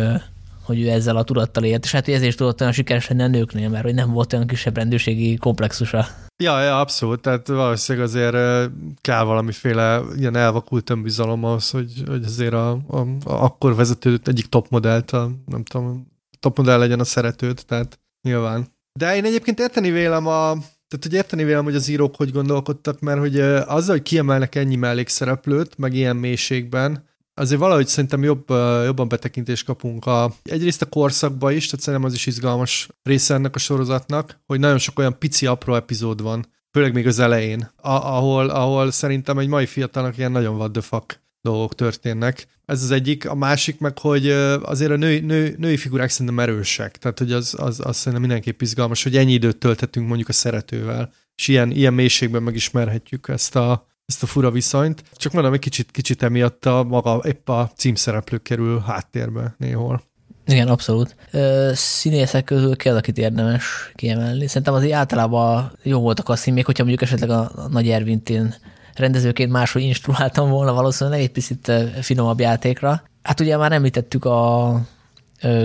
hogy 0.66 0.82
ő 0.82 0.90
ezzel 0.90 1.16
a 1.16 1.24
tudattal 1.24 1.64
élt, 1.64 1.84
és 1.84 1.92
hát 1.92 2.08
ezért 2.08 2.38
tudott 2.38 2.62
olyan 2.62 2.74
sikeres 2.74 3.08
lenni 3.08 3.24
a 3.24 3.28
nőknél, 3.28 3.70
mert 3.70 3.84
hogy 3.84 3.94
nem 3.94 4.12
volt 4.12 4.34
olyan 4.34 4.48
kisebb 4.48 4.76
rendőrségi 4.76 5.36
komplexusa. 5.36 6.08
Ja, 6.44 6.62
ja, 6.62 6.80
abszolút, 6.80 7.22
tehát 7.22 7.48
valószínűleg 7.48 8.08
azért 8.08 8.72
kell 9.02 9.24
valamiféle 9.24 10.02
ilyen 10.18 10.36
elvakult 10.36 10.90
önbizalom 10.90 11.44
ahhoz, 11.44 11.70
hogy, 11.70 12.04
hogy 12.08 12.24
azért 12.24 12.54
a, 12.54 12.72
a, 12.72 12.98
a 13.24 13.44
akkor 13.44 13.76
vezető 13.76 14.20
egyik 14.24 14.46
topmodellt, 14.46 15.12
a, 15.12 15.32
nem 15.46 15.64
tudom, 15.64 16.08
topmodell 16.40 16.78
legyen 16.78 17.00
a 17.00 17.04
szeretőt, 17.04 17.66
tehát 17.66 18.00
nyilván. 18.22 18.68
De 19.00 19.16
én 19.16 19.26
egyébként 19.26 19.60
érteni 19.60 19.92
vélem 19.92 20.28
a, 20.28 20.52
tehát 20.88 21.04
hogy 21.04 21.14
érteni 21.14 21.44
vélem, 21.44 21.64
hogy 21.64 21.76
az 21.76 21.88
írók 21.88 22.16
hogy 22.16 22.32
gondolkodtak, 22.32 23.00
mert 23.00 23.20
hogy 23.20 23.40
azzal, 23.40 23.96
hogy 23.96 24.02
kiemelnek 24.02 24.56
ennyi 24.56 24.76
mellékszereplőt, 24.76 25.78
meg 25.78 25.94
ilyen 25.94 26.16
mélységben, 26.16 27.04
azért 27.36 27.60
valahogy 27.60 27.88
szerintem 27.88 28.24
jobb, 28.24 28.50
jobban 28.84 29.08
betekintést 29.08 29.66
kapunk 29.66 30.06
a, 30.06 30.34
egyrészt 30.44 30.82
a 30.82 30.86
korszakba 30.86 31.52
is, 31.52 31.66
tehát 31.66 31.86
szerintem 31.86 32.10
az 32.10 32.16
is 32.16 32.26
izgalmas 32.26 32.90
része 33.04 33.34
ennek 33.34 33.56
a 33.56 33.60
sorozatnak, 33.60 34.40
hogy 34.46 34.60
nagyon 34.60 34.78
sok 34.78 35.00
olyan 35.00 35.18
pici, 35.20 35.46
apró 35.46 35.76
epizód 35.76 36.22
van, 36.22 36.46
főleg 36.72 36.94
még 36.94 37.08
az 37.08 37.20
elején, 37.20 37.72
ahol, 37.82 38.50
ahol 38.50 38.92
szerintem 38.92 39.38
egy 39.38 39.48
mai 39.48 39.66
fiatalnak 39.66 40.18
ilyen 40.18 40.32
nagyon 40.32 40.56
what 40.56 40.72
the 40.72 40.82
fuck 40.82 41.24
dolgok 41.42 41.76
történnek. 41.76 42.48
Ez 42.66 42.84
az 42.84 42.92
egyik. 42.92 43.30
A 43.30 43.36
másik 43.36 43.80
meg, 43.80 44.00
hogy 44.00 44.30
azért 44.62 44.92
a 44.92 44.96
női, 44.96 45.20
nő, 45.20 45.56
női 45.58 45.78
figurák 45.78 46.10
szerintem 46.10 46.40
erősek. 46.40 46.98
Tehát, 46.98 47.20
hogy 47.20 47.32
az, 47.32 47.56
az, 47.58 47.80
az 47.84 47.96
szerintem 47.96 48.22
mindenképp 48.22 48.62
izgalmas, 48.62 49.04
hogy 49.04 49.18
ennyi 49.18 49.34
időt 49.34 49.58
tölthetünk 49.58 50.08
mondjuk 50.08 50.30
a 50.30 50.34
szeretővel, 50.34 51.12
és 51.36 51.48
ilyen, 51.48 51.72
ilyen 51.72 51.94
mélységben 51.94 52.44
megismerhetjük 52.44 53.28
ezt 53.28 53.56
a, 53.56 53.88
ezt 54.06 54.24
a 54.24 54.26
fura 54.26 54.52
viszonyt. 54.52 55.04
Csak 55.14 55.32
mondom, 55.32 55.54
egy 55.54 55.60
kicsit, 55.60 55.92
kicsit 55.92 56.24
emiatt 56.24 56.66
a 56.66 56.84
maga, 56.84 57.22
épp 57.24 57.50
a 57.50 57.72
címszereplő 57.76 58.38
kerül 58.38 58.80
háttérbe 58.80 59.56
néhol. 59.58 60.02
Igen, 60.46 60.68
abszolút. 60.68 61.16
Ö, 61.32 61.72
színészek 61.74 62.44
közül 62.44 62.76
kell, 62.76 62.96
akit 62.96 63.18
érdemes 63.18 63.92
kiemelni. 63.96 64.48
Szerintem 64.48 64.74
azért 64.74 64.94
általában 64.94 65.72
jó 65.84 66.00
voltak 66.00 66.30
a 66.30 66.36
színmék, 66.36 66.66
hogyha 66.66 66.84
mondjuk 66.84 67.10
esetleg 67.10 67.30
a, 67.30 67.52
a 67.56 67.68
Nagy 67.68 67.90
Ervint 67.90 68.30
én 68.30 68.56
rendezőként 68.96 69.52
máshogy 69.52 69.82
instruáltam 69.82 70.50
volna 70.50 70.74
valószínűleg 70.74 71.20
egy 71.20 71.32
picit 71.32 71.72
finomabb 72.02 72.40
játékra. 72.40 73.04
Hát 73.24 73.40
ugye 73.40 73.58
már 73.58 73.72
említettük 73.72 74.26
a 74.26 74.82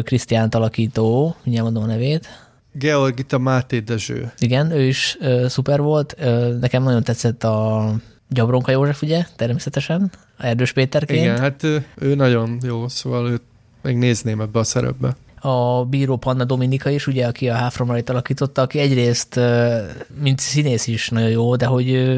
Krisztiánt 0.03 0.55
alakító, 0.55 1.37
mindjárt 1.43 1.71
mondom 1.71 1.91
a 1.91 1.93
nevét. 1.93 2.29
Georgita 2.73 3.39
Máté 3.39 3.79
Dezső. 3.79 4.33
Igen, 4.39 4.71
ő 4.71 4.83
is 4.83 5.17
ö, 5.21 5.49
szuper 5.49 5.81
volt. 5.81 6.15
Ö, 6.19 6.57
nekem 6.61 6.83
nagyon 6.83 7.03
tetszett 7.03 7.45
a 7.45 7.93
Gyabronka 8.31 8.71
József, 8.71 9.03
ugye, 9.03 9.25
természetesen, 9.37 10.11
a 10.39 10.47
Erdős 10.47 10.73
Péterként. 10.73 11.21
Igen, 11.21 11.39
hát 11.39 11.63
ő, 11.63 11.85
ő 11.95 12.15
nagyon 12.15 12.59
jó, 12.63 12.89
szóval 12.89 13.31
őt 13.31 13.43
még 13.83 13.97
nézném 13.97 14.41
ebbe 14.41 14.59
a 14.59 14.65
szerepbe. 14.65 15.17
A 15.41 15.85
bíró 15.85 16.17
Panna 16.17 16.45
Dominika 16.45 16.91
is, 16.91 17.07
ugye, 17.07 17.27
aki 17.27 17.49
a 17.49 17.55
Háframarit 17.55 18.11
alakította, 18.11 18.63
aki 18.63 18.79
egyrészt, 18.79 19.41
mint 20.21 20.39
színész 20.39 20.87
is 20.87 21.09
nagyon 21.09 21.31
jó, 21.31 21.57
de 21.57 21.67
hogy 21.67 22.15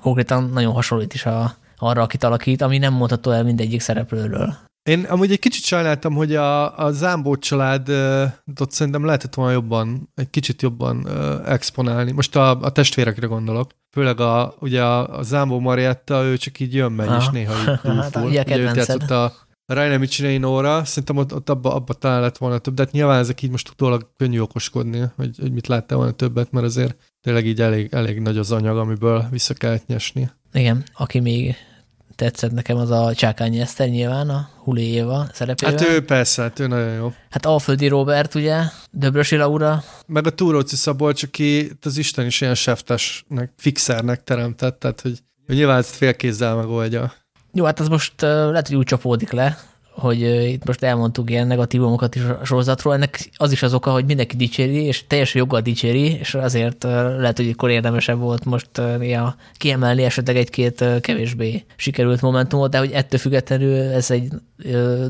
konkrétan 0.00 0.50
nagyon 0.52 0.72
hasonlít 0.72 1.14
is 1.14 1.26
a, 1.26 1.56
arra, 1.78 2.02
akit 2.02 2.24
alakít, 2.24 2.62
ami 2.62 2.78
nem 2.78 2.92
mondható 2.92 3.30
el 3.30 3.44
mindegyik 3.44 3.80
szereplőről. 3.80 4.56
Én 4.86 5.04
amúgy 5.04 5.32
egy 5.32 5.38
kicsit 5.38 5.64
sajnáltam, 5.64 6.14
hogy 6.14 6.34
a, 6.34 6.78
a 6.78 6.90
Zámbó 6.90 7.36
családot 7.36 8.70
szerintem 8.70 9.04
lehetett 9.04 9.34
volna 9.34 9.52
jobban, 9.52 10.10
egy 10.14 10.30
kicsit 10.30 10.62
jobban 10.62 11.08
exponálni. 11.46 12.12
Most 12.12 12.36
a, 12.36 12.60
a 12.60 12.70
testvérekre 12.70 13.26
gondolok. 13.26 13.70
Főleg 13.90 14.20
a, 14.20 14.54
ugye 14.60 14.82
a, 14.82 15.18
a 15.18 15.22
Zámbó 15.22 15.60
Marietta, 15.60 16.22
ő 16.24 16.36
csak 16.36 16.60
így 16.60 16.74
jön, 16.74 16.92
megy, 16.92 17.16
és 17.18 17.28
néha 17.28 17.52
így 17.58 17.64
dúful. 17.82 17.94
hát, 17.94 18.16
ugye, 18.16 18.44
ugye 18.44 19.14
a 19.14 19.32
Rainer 19.66 19.98
Micsinei 19.98 20.38
Nóra, 20.38 20.84
szerintem 20.84 21.16
ott, 21.16 21.34
ott 21.34 21.50
abba, 21.50 21.74
abba 21.74 21.92
talán 21.92 22.20
lett 22.20 22.36
volna 22.36 22.58
több, 22.58 22.74
de 22.74 22.82
hát 22.82 22.92
nyilván 22.92 23.18
ezek 23.18 23.42
így 23.42 23.50
most 23.50 23.68
utólag 23.68 24.10
könnyű 24.16 24.40
okoskodni, 24.40 25.02
hogy, 25.16 25.36
hogy 25.40 25.52
mit 25.52 25.66
láttál 25.66 25.98
volna 25.98 26.12
többet, 26.12 26.50
mert 26.50 26.66
azért 26.66 26.96
tényleg 27.20 27.46
így 27.46 27.60
elég, 27.60 27.88
elég 27.92 28.20
nagy 28.20 28.38
az 28.38 28.52
anyag, 28.52 28.76
amiből 28.76 29.26
vissza 29.30 29.54
kellett 29.54 29.86
nyesni. 29.86 30.30
Igen, 30.52 30.84
aki 30.94 31.20
még 31.20 31.54
tetszett 32.16 32.52
nekem, 32.52 32.76
az 32.76 32.90
a 32.90 33.14
Csákányi 33.14 33.60
Eszter 33.60 33.88
nyilván, 33.88 34.28
a 34.28 34.48
Huli 34.58 34.82
Éva 34.82 35.26
szerepével. 35.32 35.74
Hát 35.78 35.88
ő 35.88 36.04
persze, 36.04 36.42
hát 36.42 36.58
ő 36.58 36.66
nagyon 36.66 36.92
jó. 36.92 37.12
Hát 37.30 37.46
Alföldi 37.46 37.88
Robert, 37.88 38.34
ugye, 38.34 38.62
Döbrösi 38.90 39.36
Laura. 39.36 39.82
Meg 40.06 40.26
a 40.26 40.30
Túróci 40.30 40.76
Szabolcs, 40.76 41.22
aki 41.22 41.70
az 41.82 41.96
Isten 41.96 42.26
is 42.26 42.40
ilyen 42.40 42.54
seftesnek, 42.54 43.52
fixernek 43.56 44.24
teremtett, 44.24 44.78
tehát 44.78 45.00
hogy, 45.00 45.18
hogy 45.46 45.56
nyilván 45.56 45.78
ezt 45.78 45.94
félkézzel 45.94 46.54
megoldja. 46.54 47.12
Jó, 47.52 47.64
hát 47.64 47.80
az 47.80 47.88
most 47.88 48.22
uh, 48.22 48.28
lehet, 48.28 48.66
hogy 48.66 48.76
úgy 48.76 48.86
csapódik 48.86 49.30
le, 49.32 49.58
hogy 49.96 50.20
itt 50.52 50.64
most 50.64 50.82
elmondtuk 50.82 51.30
ilyen 51.30 51.46
negatívumokat 51.46 52.14
is 52.14 52.22
a 52.22 52.44
sorozatról. 52.44 52.94
Ennek 52.94 53.30
az 53.36 53.52
is 53.52 53.62
az 53.62 53.74
oka, 53.74 53.90
hogy 53.90 54.04
mindenki 54.04 54.36
dicséri, 54.36 54.82
és 54.82 55.06
teljesen 55.06 55.40
joggal 55.40 55.60
dicséri, 55.60 56.12
és 56.12 56.34
azért 56.34 56.82
lehet, 57.18 57.36
hogy 57.36 57.48
akkor 57.48 57.70
érdemesebb 57.70 58.18
volt 58.18 58.44
most 58.44 58.70
ja, 59.00 59.36
kiemelni 59.56 60.02
esetleg 60.02 60.36
egy-két 60.36 60.84
kevésbé 61.00 61.64
sikerült 61.76 62.20
momentumot, 62.20 62.70
de 62.70 62.78
hogy 62.78 62.90
ettől 62.92 63.20
függetlenül 63.20 63.74
ez 63.74 64.10
egy 64.10 64.28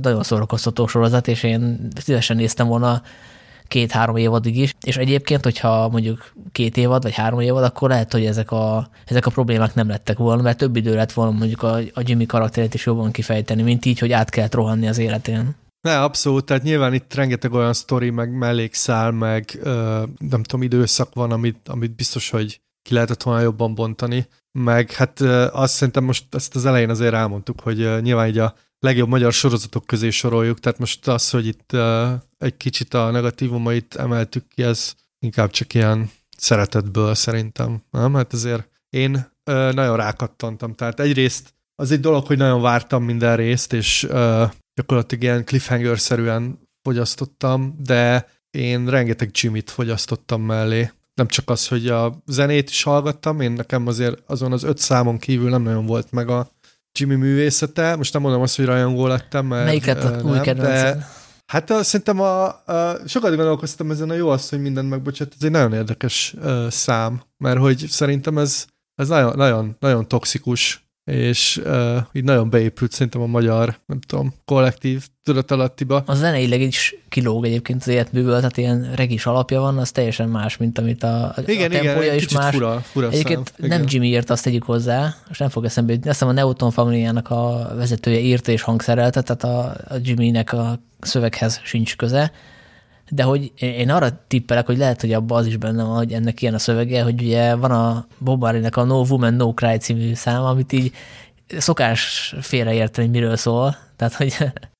nagyon 0.03 0.23
szórakoztató 0.23 0.87
sorozat, 0.87 1.29
és 1.29 1.43
én 1.43 1.89
szívesen 2.01 2.37
néztem 2.37 2.67
volna 2.67 3.03
két-három 3.68 4.16
évadig 4.16 4.56
is, 4.56 4.74
és 4.80 4.97
egyébként, 4.97 5.43
hogyha 5.44 5.88
mondjuk 5.88 6.32
két 6.52 6.76
évad 6.76 7.02
vagy 7.02 7.14
három 7.14 7.40
évad, 7.40 7.64
akkor 7.64 7.88
lehet, 7.88 8.12
hogy 8.12 8.24
ezek 8.24 8.51
a, 8.51 8.88
ezek 9.05 9.26
a 9.26 9.30
problémák 9.30 9.74
nem 9.74 9.88
lettek 9.88 10.18
volna, 10.18 10.43
mert 10.43 10.59
több 10.59 10.76
idő 10.76 10.94
lett 10.94 11.12
volna 11.12 11.30
mondjuk 11.30 11.62
a, 11.62 11.74
a 11.74 12.02
Jimmy 12.05 12.26
karakterét 12.26 12.74
is 12.74 12.86
jobban 12.86 13.10
kifejteni, 13.10 13.62
mint 13.62 13.84
így, 13.84 13.98
hogy 13.98 14.12
át 14.12 14.30
kellett 14.30 14.55
rohanni 14.55 14.88
az 14.88 14.98
életén. 14.98 15.55
Ne, 15.80 16.02
abszolút, 16.02 16.44
tehát 16.44 16.62
nyilván 16.62 16.94
itt 16.94 17.14
rengeteg 17.14 17.52
olyan 17.52 17.72
sztori, 17.72 18.10
meg 18.10 18.30
mellékszál, 18.30 19.10
meg 19.10 19.59
ö, 19.62 20.02
nem 20.18 20.43
tudom, 20.43 20.62
időszak 20.62 21.14
van, 21.14 21.32
amit, 21.32 21.68
amit 21.68 21.97
biztos, 21.97 22.30
hogy 22.30 22.60
ki 22.82 22.94
lehetett 22.94 23.22
volna 23.22 23.40
jobban 23.40 23.74
bontani, 23.74 24.26
meg 24.59 24.93
hát 24.93 25.20
ö, 25.20 25.47
azt 25.52 25.74
szerintem 25.74 26.05
most 26.05 26.34
ezt 26.34 26.56
az 26.56 26.66
elején 26.66 26.90
azért 26.90 27.14
elmondtuk, 27.14 27.60
hogy 27.60 27.80
ö, 27.80 28.01
nyilván 28.01 28.28
így 28.28 28.38
a 28.38 28.55
legjobb 28.87 29.09
magyar 29.09 29.33
sorozatok 29.33 29.87
közé 29.87 30.11
soroljuk, 30.11 30.61
tehát 30.61 30.79
most 30.79 31.09
az, 31.09 31.31
hogy 31.31 31.47
itt 31.47 31.77
egy 32.39 32.57
kicsit 32.57 32.95
a 32.95 33.11
negatívumait 33.11 33.95
emeltük 33.95 34.49
ki, 34.49 34.63
ez 34.63 34.95
inkább 35.19 35.51
csak 35.51 35.75
ilyen 35.75 36.11
szeretetből 36.37 37.15
szerintem, 37.15 37.83
nem? 37.91 38.15
Hát 38.15 38.33
azért 38.33 38.69
én 38.91 39.33
nagyon 39.45 39.97
rákattantam, 39.97 40.75
tehát 40.75 41.01
egyrészt 41.01 41.55
az 41.75 41.91
egy 41.91 42.01
dolog, 42.01 42.27
hogy 42.27 42.37
nagyon 42.37 42.61
vártam 42.61 43.05
minden 43.05 43.37
részt, 43.37 43.73
és 43.73 44.07
gyakorlatilag 44.75 45.23
ilyen 45.23 45.45
cliffhanger-szerűen 45.45 46.59
fogyasztottam, 46.83 47.77
de 47.83 48.29
én 48.51 48.89
rengeteg 48.89 49.31
Jimmy-t 49.33 49.71
fogyasztottam 49.71 50.43
mellé. 50.43 50.91
Nem 51.15 51.27
csak 51.27 51.51
az, 51.51 51.69
hogy 51.69 51.89
a 51.89 52.23
zenét 52.27 52.69
is 52.69 52.83
hallgattam, 52.83 53.41
én 53.41 53.53
nekem 53.53 53.87
azért 53.87 54.23
azon 54.27 54.53
az 54.53 54.63
öt 54.63 54.79
számon 54.79 55.19
kívül 55.19 55.51
nem 55.51 55.63
nagyon 55.63 55.87
volt 55.87 56.13
meg 56.13 56.29
a 56.29 56.51
Jimmy 56.98 57.14
művészete. 57.14 57.97
Most 57.97 58.12
nem 58.12 58.23
mondom 58.23 58.43
azt, 58.43 58.56
hogy 58.56 58.64
rajongó 58.64 59.06
lettem, 59.06 59.47
mert 59.47 59.64
Melyik 59.64 59.86
lett 59.86 60.02
a 60.02 60.20
új 60.23 60.39
de 60.39 61.06
Hát 61.47 61.73
szerintem 61.85 62.20
a, 62.20 62.44
a, 62.47 62.98
sokat 63.06 63.36
gondolkoztam 63.36 63.90
ezen 63.90 64.10
a 64.10 64.14
jó 64.14 64.28
az, 64.28 64.48
hogy 64.48 64.60
mindent 64.60 64.89
megbocsát, 64.89 65.32
ez 65.39 65.44
egy 65.44 65.51
nagyon 65.51 65.73
érdekes 65.73 66.35
uh, 66.43 66.68
szám, 66.68 67.23
mert 67.36 67.59
hogy 67.59 67.78
szerintem 67.89 68.39
ez, 68.39 68.66
ez 68.94 69.09
nagyon, 69.09 69.36
nagyon, 69.36 69.77
nagyon 69.81 70.09
toxikus 70.09 70.86
és 71.07 71.61
uh, 71.65 71.97
így 72.12 72.24
nagyon 72.24 72.51
beépült 72.51 72.93
szerintem 72.93 73.20
a 73.20 73.27
magyar, 73.27 73.78
nem 73.87 74.01
tudom, 74.01 74.35
kollektív 74.45 75.07
tudatalattiba. 75.23 76.03
A 76.07 76.15
zeneileg 76.15 76.61
is 76.61 76.97
kilóg 77.09 77.45
egyébként 77.45 77.81
az 77.81 77.89
életműből, 77.89 78.37
tehát 78.37 78.57
ilyen 78.57 78.93
regis 78.95 79.27
alapja 79.27 79.61
van, 79.61 79.78
az 79.78 79.91
teljesen 79.91 80.28
más, 80.28 80.57
mint 80.57 80.78
amit 80.78 81.03
a, 81.03 81.35
igen, 81.47 81.70
a 81.70 81.74
tempója 81.74 82.15
is 82.15 82.33
más. 82.33 82.55
Fura, 82.55 82.81
fura 82.81 83.09
egyébként 83.11 83.53
szám. 83.59 83.69
nem 83.69 83.85
Jimmy 83.87 84.07
írt, 84.09 84.31
azt 84.31 84.45
tegyük 84.45 84.62
hozzá, 84.62 85.15
és 85.31 85.39
nem 85.39 85.49
fog 85.49 85.65
eszembe 85.65 85.93
jutni. 85.93 86.09
Azt 86.09 86.19
hiszem 86.19 86.37
a 86.37 86.41
Newton 86.41 86.70
Familiának 86.70 87.31
a 87.31 87.73
vezetője 87.77 88.19
írta 88.19 88.53
és 88.53 88.62
hangszerelte, 88.62 89.23
tehát 89.23 89.45
a, 89.45 89.77
a 89.95 89.99
Jimmy-nek 90.03 90.53
a 90.53 90.81
szöveghez 91.01 91.61
sincs 91.65 91.97
köze, 91.97 92.33
de 93.11 93.23
hogy 93.23 93.53
én 93.57 93.91
arra 93.91 94.24
tippelek, 94.28 94.66
hogy 94.66 94.77
lehet, 94.77 95.01
hogy 95.01 95.12
abban 95.12 95.39
az 95.39 95.47
is 95.47 95.57
benne 95.57 95.83
van, 95.83 95.97
hogy 95.97 96.12
ennek 96.12 96.43
ilyen 96.43 96.55
a 96.55 96.59
szövege, 96.59 97.03
hogy 97.03 97.23
ugye 97.23 97.55
van 97.55 97.70
a 97.70 98.07
Bob 98.19 98.41
Marley-nek 98.41 98.77
a 98.77 98.85
No 98.85 99.05
Woman, 99.09 99.35
No 99.35 99.55
Cry 99.55 99.77
című 99.77 100.15
szám, 100.15 100.43
amit 100.43 100.73
így 100.73 100.93
szokás 101.59 102.35
félreérteni, 102.41 103.09
miről 103.09 103.37
szól. 103.37 103.77
Tehát, 103.97 104.14
hogy... 104.14 104.36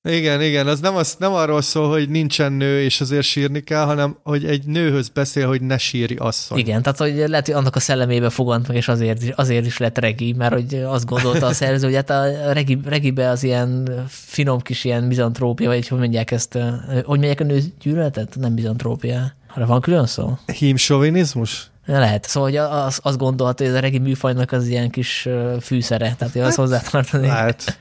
Igen, 0.09 0.41
igen, 0.41 0.67
az 0.67 0.79
nem, 0.79 0.95
az 0.95 1.15
nem 1.19 1.33
arról 1.33 1.61
szól, 1.61 1.89
hogy 1.89 2.09
nincsen 2.09 2.51
nő, 2.51 2.81
és 2.81 3.01
azért 3.01 3.23
sírni 3.23 3.59
kell, 3.61 3.85
hanem 3.85 4.17
hogy 4.23 4.45
egy 4.45 4.65
nőhöz 4.65 5.09
beszél, 5.09 5.47
hogy 5.47 5.61
ne 5.61 5.77
sírj 5.77 6.15
asszony. 6.15 6.57
Igen, 6.57 6.81
tehát 6.81 6.97
hogy 6.97 7.23
lehet, 7.29 7.45
hogy 7.45 7.55
annak 7.55 7.75
a 7.75 7.79
szellemébe 7.79 8.29
fogant 8.29 8.67
meg, 8.67 8.77
és 8.77 8.87
azért, 8.87 9.23
is, 9.23 9.29
azért 9.29 9.65
is 9.65 9.77
lett 9.77 9.97
regi, 9.97 10.33
mert 10.33 10.53
hogy 10.53 10.83
azt 10.87 11.05
gondolta 11.05 11.45
a 11.45 11.53
szerző, 11.53 11.85
hogy 11.85 11.95
hát 11.95 12.09
a 12.09 12.51
regi, 12.53 12.79
regibe 12.85 13.29
az 13.29 13.43
ilyen 13.43 13.89
finom 14.09 14.59
kis 14.59 14.83
ilyen 14.83 15.03
mizantrópia, 15.03 15.69
vagy 15.69 15.87
hogy 15.87 15.99
mondják 15.99 16.31
ezt, 16.31 16.57
hogy 16.89 17.03
mondják 17.05 17.39
a 17.39 17.43
nő 17.43 17.63
gyűlöletet? 17.81 18.35
Nem 18.39 18.53
mizantrópia. 18.53 19.35
Arra 19.55 19.65
van 19.65 19.81
külön 19.81 20.05
szó? 20.05 20.37
Hímsovinizmus? 20.57 21.69
Lehet. 21.85 22.25
Szóval 22.27 22.49
hogy 22.49 22.57
az, 22.57 22.99
azt 23.03 23.17
gondolta, 23.17 23.63
hogy 23.63 23.71
ez 23.71 23.77
a 23.77 23.81
regi 23.81 23.99
műfajnak 23.99 24.51
az 24.51 24.67
ilyen 24.67 24.89
kis 24.89 25.27
fűszere, 25.61 26.15
tehát 26.17 26.33
hogy 26.33 26.41
az 26.41 26.47
hát, 26.47 26.55
hozzátartozik. 26.55 27.27
Lehet. 27.27 27.77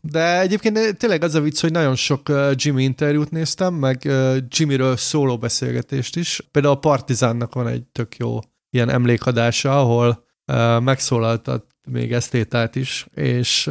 De 0.00 0.40
egyébként 0.40 0.96
tényleg 0.96 1.22
az 1.22 1.34
a 1.34 1.40
vicc, 1.40 1.60
hogy 1.60 1.72
nagyon 1.72 1.94
sok 1.94 2.32
Jimmy 2.52 2.82
interjút 2.82 3.30
néztem, 3.30 3.74
meg 3.74 4.08
Jimmyről 4.48 4.96
szóló 4.96 5.38
beszélgetést 5.38 6.16
is. 6.16 6.48
Például 6.50 6.74
a 6.74 6.78
Partizánnak 6.78 7.54
van 7.54 7.66
egy 7.66 7.82
tök 7.82 8.16
jó 8.16 8.38
ilyen 8.70 8.88
emlékadása, 8.88 9.80
ahol 9.80 10.24
megszólaltat 10.80 11.64
még 11.88 12.12
esztétát 12.12 12.76
is, 12.76 13.06
és 13.14 13.70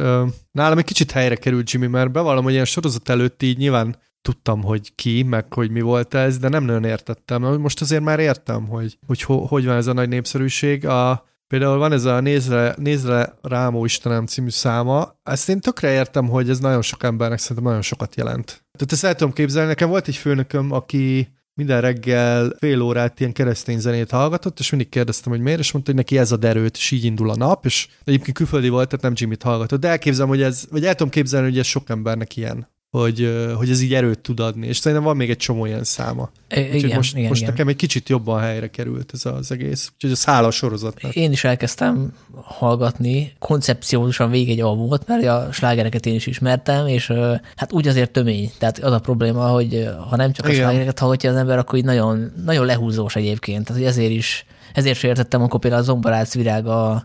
nálam 0.50 0.78
egy 0.78 0.84
kicsit 0.84 1.10
helyre 1.10 1.34
került 1.34 1.70
Jimmy, 1.70 1.86
mert 1.86 2.12
bevallom, 2.12 2.44
hogy 2.44 2.52
ilyen 2.52 2.64
sorozat 2.64 3.08
előtt 3.08 3.42
így 3.42 3.58
nyilván 3.58 3.96
tudtam, 4.22 4.62
hogy 4.62 4.94
ki, 4.94 5.22
meg 5.22 5.52
hogy 5.52 5.70
mi 5.70 5.80
volt 5.80 6.14
ez, 6.14 6.38
de 6.38 6.48
nem 6.48 6.64
nagyon 6.64 6.84
értettem. 6.84 7.42
Most 7.42 7.80
azért 7.80 8.02
már 8.02 8.18
értem, 8.18 8.68
hogy 8.68 8.98
hogy, 9.06 9.22
hogy 9.22 9.64
van 9.64 9.76
ez 9.76 9.86
a 9.86 9.92
nagy 9.92 10.08
népszerűség. 10.08 10.86
A, 10.86 11.28
például 11.50 11.78
van 11.78 11.92
ez 11.92 12.04
a 12.04 12.20
Nézre, 12.20 12.74
Nézre 12.78 13.34
Rámó 13.42 13.84
Istenem 13.84 14.26
című 14.26 14.48
száma, 14.48 15.18
ezt 15.22 15.48
én 15.48 15.60
tökre 15.60 15.92
értem, 15.92 16.28
hogy 16.28 16.50
ez 16.50 16.58
nagyon 16.58 16.82
sok 16.82 17.02
embernek 17.02 17.38
szerintem 17.38 17.64
nagyon 17.64 17.82
sokat 17.82 18.16
jelent. 18.16 18.46
Tehát 18.46 18.92
ezt 18.92 19.04
el 19.04 19.14
tudom 19.14 19.32
képzelni, 19.32 19.68
nekem 19.68 19.88
volt 19.88 20.08
egy 20.08 20.16
főnököm, 20.16 20.72
aki 20.72 21.28
minden 21.54 21.80
reggel 21.80 22.52
fél 22.58 22.80
órát 22.80 23.20
ilyen 23.20 23.32
keresztény 23.32 23.78
zenét 23.78 24.10
hallgatott, 24.10 24.58
és 24.58 24.70
mindig 24.70 24.88
kérdeztem, 24.88 25.32
hogy 25.32 25.40
miért, 25.40 25.58
és 25.58 25.72
mondta, 25.72 25.90
hogy 25.90 26.00
neki 26.00 26.18
ez 26.18 26.32
a 26.32 26.36
derőt, 26.36 26.76
és 26.76 26.90
így 26.90 27.04
indul 27.04 27.30
a 27.30 27.36
nap, 27.36 27.64
és 27.64 27.88
egyébként 28.04 28.36
külföldi 28.36 28.68
volt, 28.68 28.88
tehát 28.88 29.04
nem 29.04 29.12
Jimmy-t 29.16 29.42
hallgatott, 29.42 29.80
de 29.80 29.88
elképzelem, 29.88 30.28
hogy 30.28 30.42
ez, 30.42 30.64
vagy 30.70 30.84
el 30.84 30.94
tudom 30.94 31.12
képzelni, 31.12 31.48
hogy 31.48 31.58
ez 31.58 31.66
sok 31.66 31.88
embernek 31.88 32.36
ilyen 32.36 32.68
hogy, 32.90 33.32
hogy 33.56 33.70
ez 33.70 33.80
így 33.80 33.94
erőt 33.94 34.18
tud 34.18 34.40
adni, 34.40 34.66
és 34.66 34.78
szerintem 34.78 35.06
van 35.06 35.16
még 35.16 35.30
egy 35.30 35.36
csomó 35.36 35.66
ilyen 35.66 35.84
száma. 35.84 36.30
igen, 36.48 36.96
most, 36.96 37.16
igen, 37.16 37.28
most 37.28 37.40
igen. 37.40 37.52
nekem 37.52 37.68
egy 37.68 37.76
kicsit 37.76 38.08
jobban 38.08 38.40
helyre 38.40 38.66
került 38.66 39.10
ez 39.12 39.26
az 39.26 39.52
egész. 39.52 39.90
Úgyhogy 39.94 40.10
a 40.10 40.16
szála 40.16 40.50
sorozatnak. 40.50 41.16
Én 41.16 41.32
is 41.32 41.44
elkezdtem 41.44 42.12
hallgatni, 42.42 43.32
koncepciósan 43.38 44.30
végig 44.30 44.50
egy 44.50 44.60
albumot, 44.60 45.06
mert 45.06 45.26
a 45.26 45.48
slágereket 45.52 46.06
én 46.06 46.14
is 46.14 46.26
ismertem, 46.26 46.86
és 46.86 47.12
hát 47.56 47.72
úgy 47.72 47.88
azért 47.88 48.10
tömény. 48.10 48.50
Tehát 48.58 48.78
az 48.78 48.92
a 48.92 48.98
probléma, 48.98 49.46
hogy 49.48 49.88
ha 50.08 50.16
nem 50.16 50.32
csak 50.32 50.46
a 50.46 50.48
Igen. 50.48 50.60
slágereket 50.60 50.98
hallgatja 50.98 51.30
az 51.30 51.36
ember, 51.36 51.58
akkor 51.58 51.78
így 51.78 51.84
nagyon, 51.84 52.32
nagyon 52.44 52.66
lehúzós 52.66 53.16
egyébként. 53.16 53.64
Tehát 53.64 53.82
ezért 53.82 54.10
is 54.10 54.44
ezért 54.74 54.98
sem 54.98 55.10
értettem, 55.10 55.40
amikor 55.40 55.60
például 55.60 55.82
a 55.82 55.84
Zombarác 55.84 56.34
Virág 56.34 56.66
a 56.66 57.04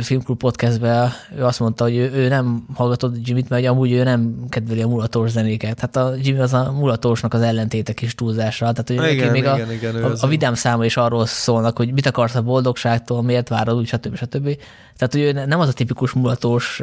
Filmklub 0.00 0.38
podcastben, 0.38 1.10
ő 1.36 1.44
azt 1.44 1.60
mondta, 1.60 1.84
hogy 1.84 1.96
ő, 1.96 2.10
ő 2.12 2.28
nem 2.28 2.66
hallgatott 2.74 3.26
Jimmy-t, 3.26 3.48
mert 3.48 3.66
amúgy 3.66 3.92
ő 3.92 4.02
nem 4.02 4.34
kedveli 4.48 4.82
a 4.82 4.88
mulatós 4.88 5.30
zenéket. 5.30 5.80
Hát 5.80 5.96
a 5.96 6.14
Jimmy 6.22 6.38
az 6.38 6.52
a 6.52 6.72
mulatósnak 6.72 7.34
az 7.34 7.40
ellentéte 7.40 7.92
kis 7.92 8.14
túlzásra. 8.14 8.72
Tehát, 8.72 9.02
hogy 9.04 9.12
igen, 9.12 9.30
még 9.30 9.42
igen, 9.42 9.68
a, 9.68 9.72
igen, 9.72 10.04
a, 10.04 10.12
a, 10.20 10.26
vidám 10.26 10.54
száma 10.54 10.84
is 10.84 10.96
arról 10.96 11.26
szólnak, 11.26 11.76
hogy 11.76 11.92
mit 11.92 12.06
akarsz 12.06 12.34
a 12.34 12.42
boldogságtól, 12.42 13.22
miért 13.22 13.48
várod, 13.48 13.76
úgy, 13.76 13.86
stb. 13.86 14.16
stb. 14.16 14.56
Tehát, 14.96 15.12
hogy 15.12 15.20
ő 15.20 15.32
nem 15.32 15.60
az 15.60 15.68
a 15.68 15.72
tipikus 15.72 16.12
mulatós, 16.12 16.82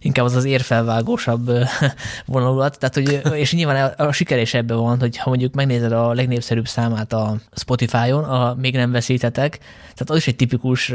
inkább 0.00 0.24
az 0.24 0.34
az 0.34 0.44
érfelvágósabb 0.44 1.50
vonulat. 2.26 2.78
Tehát, 2.78 2.94
hogy, 2.94 3.36
és 3.38 3.52
nyilván 3.52 3.92
a 3.96 4.12
siker 4.12 4.38
is 4.38 4.54
ebben 4.54 4.76
van, 4.76 5.00
hogy 5.00 5.16
ha 5.16 5.28
mondjuk 5.28 5.54
megnézed 5.54 5.92
a 5.92 6.12
legnépszerűbb 6.12 6.68
számát 6.68 7.12
a 7.12 7.36
Spotify-on, 7.54 8.24
a 8.24 8.54
Még 8.54 8.74
nem 8.74 8.90
veszítetek, 8.90 9.58
tehát 9.80 10.10
az 10.10 10.16
is 10.16 10.26
egy 10.26 10.36
tipikus 10.36 10.92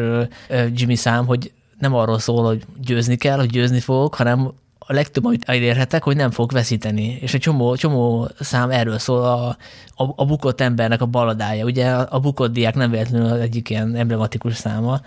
Jimmy 0.73 0.95
szám, 0.95 1.25
hogy 1.25 1.51
nem 1.79 1.95
arról 1.95 2.19
szól, 2.19 2.45
hogy 2.45 2.65
győzni 2.85 3.15
kell, 3.15 3.37
hogy 3.37 3.49
győzni 3.49 3.79
fogok, 3.79 4.15
hanem 4.15 4.53
a 4.87 4.93
legtöbb, 4.93 5.25
amit 5.25 5.49
elérhetek, 5.49 6.03
hogy 6.03 6.15
nem 6.15 6.31
fog 6.31 6.51
veszíteni. 6.51 7.17
És 7.21 7.33
egy 7.33 7.39
csomó, 7.39 7.75
csomó 7.75 8.29
szám 8.39 8.69
erről 8.69 8.99
szól 8.99 9.23
a, 9.23 9.47
a, 9.95 10.13
a 10.15 10.25
bukott 10.25 10.61
embernek 10.61 11.01
a 11.01 11.05
baladája. 11.05 11.65
Ugye 11.65 11.89
a, 11.89 12.07
a 12.09 12.19
bukott 12.19 12.53
diák 12.53 12.75
nem 12.75 12.91
véletlenül 12.91 13.31
az 13.31 13.39
egyik 13.39 13.69
ilyen 13.69 13.95
emblematikus 13.95 14.55
száma, 14.55 15.01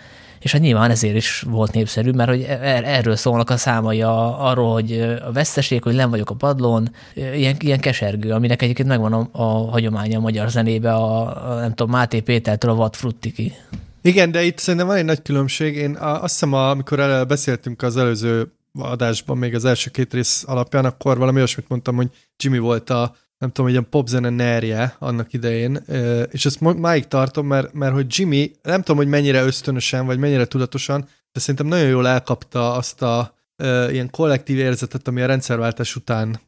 és 0.46 0.52
hát 0.52 0.60
nyilván 0.60 0.90
ezért 0.90 1.16
is 1.16 1.40
volt 1.40 1.72
népszerű, 1.72 2.10
mert 2.10 2.28
hogy 2.28 2.42
er, 2.42 2.84
erről 2.84 3.16
szólnak 3.16 3.50
a 3.50 3.56
számai 3.56 4.02
a, 4.02 4.46
arról, 4.48 4.72
hogy 4.72 4.92
a 5.26 5.32
veszteség, 5.32 5.82
hogy 5.82 5.94
nem 5.94 6.10
vagyok 6.10 6.30
a 6.30 6.34
padlón, 6.34 6.90
ilyen, 7.14 7.56
ilyen 7.58 7.80
kesergő, 7.80 8.30
aminek 8.30 8.62
egyébként 8.62 8.88
megvan 8.88 9.12
a, 9.12 9.28
a 9.32 9.70
hagyománya 9.70 10.18
a 10.18 10.20
magyar 10.20 10.50
zenébe, 10.50 10.92
a, 10.92 11.50
a 11.50 11.60
nem 11.60 11.74
tudom, 11.74 11.90
Máté 11.90 12.20
Pétertől 12.20 12.70
a 12.70 12.74
Vad 12.74 12.94
Fruttiki. 12.94 13.52
Igen, 14.02 14.30
de 14.30 14.42
itt 14.42 14.58
szerintem 14.58 14.88
van 14.88 14.96
egy 14.96 15.04
nagy 15.04 15.22
különbség. 15.22 15.76
Én 15.76 15.96
azt 15.96 16.32
hiszem, 16.32 16.52
amikor 16.52 17.00
el, 17.00 17.24
beszéltünk 17.24 17.82
az 17.82 17.96
előző 17.96 18.52
adásban, 18.78 19.38
még 19.38 19.54
az 19.54 19.64
első 19.64 19.90
két 19.90 20.12
rész 20.12 20.44
alapján, 20.46 20.84
akkor 20.84 21.18
valami 21.18 21.36
olyasmit 21.36 21.68
mondtam, 21.68 21.96
hogy 21.96 22.08
Jimmy 22.36 22.58
volt 22.58 22.90
a 22.90 23.16
nem 23.38 23.50
tudom, 23.50 23.70
hogy 23.70 23.78
a 23.78 23.82
popzene 23.82 24.28
nerje 24.28 24.96
annak 24.98 25.32
idején, 25.32 25.84
és 26.30 26.46
ezt 26.46 26.60
máig 26.60 27.06
tartom, 27.08 27.46
mert, 27.46 27.72
mert 27.72 27.94
hogy 27.94 28.06
Jimmy, 28.08 28.52
nem 28.62 28.80
tudom, 28.80 28.96
hogy 28.96 29.08
mennyire 29.08 29.42
ösztönösen, 29.42 30.06
vagy 30.06 30.18
mennyire 30.18 30.44
tudatosan, 30.44 31.08
de 31.32 31.40
szerintem 31.40 31.66
nagyon 31.66 31.88
jól 31.88 32.08
elkapta 32.08 32.72
azt 32.72 33.02
a 33.02 33.34
ilyen 33.90 34.10
kollektív 34.10 34.58
érzetet, 34.58 35.08
ami 35.08 35.22
a 35.22 35.26
rendszerváltás 35.26 35.96
után 35.96 36.40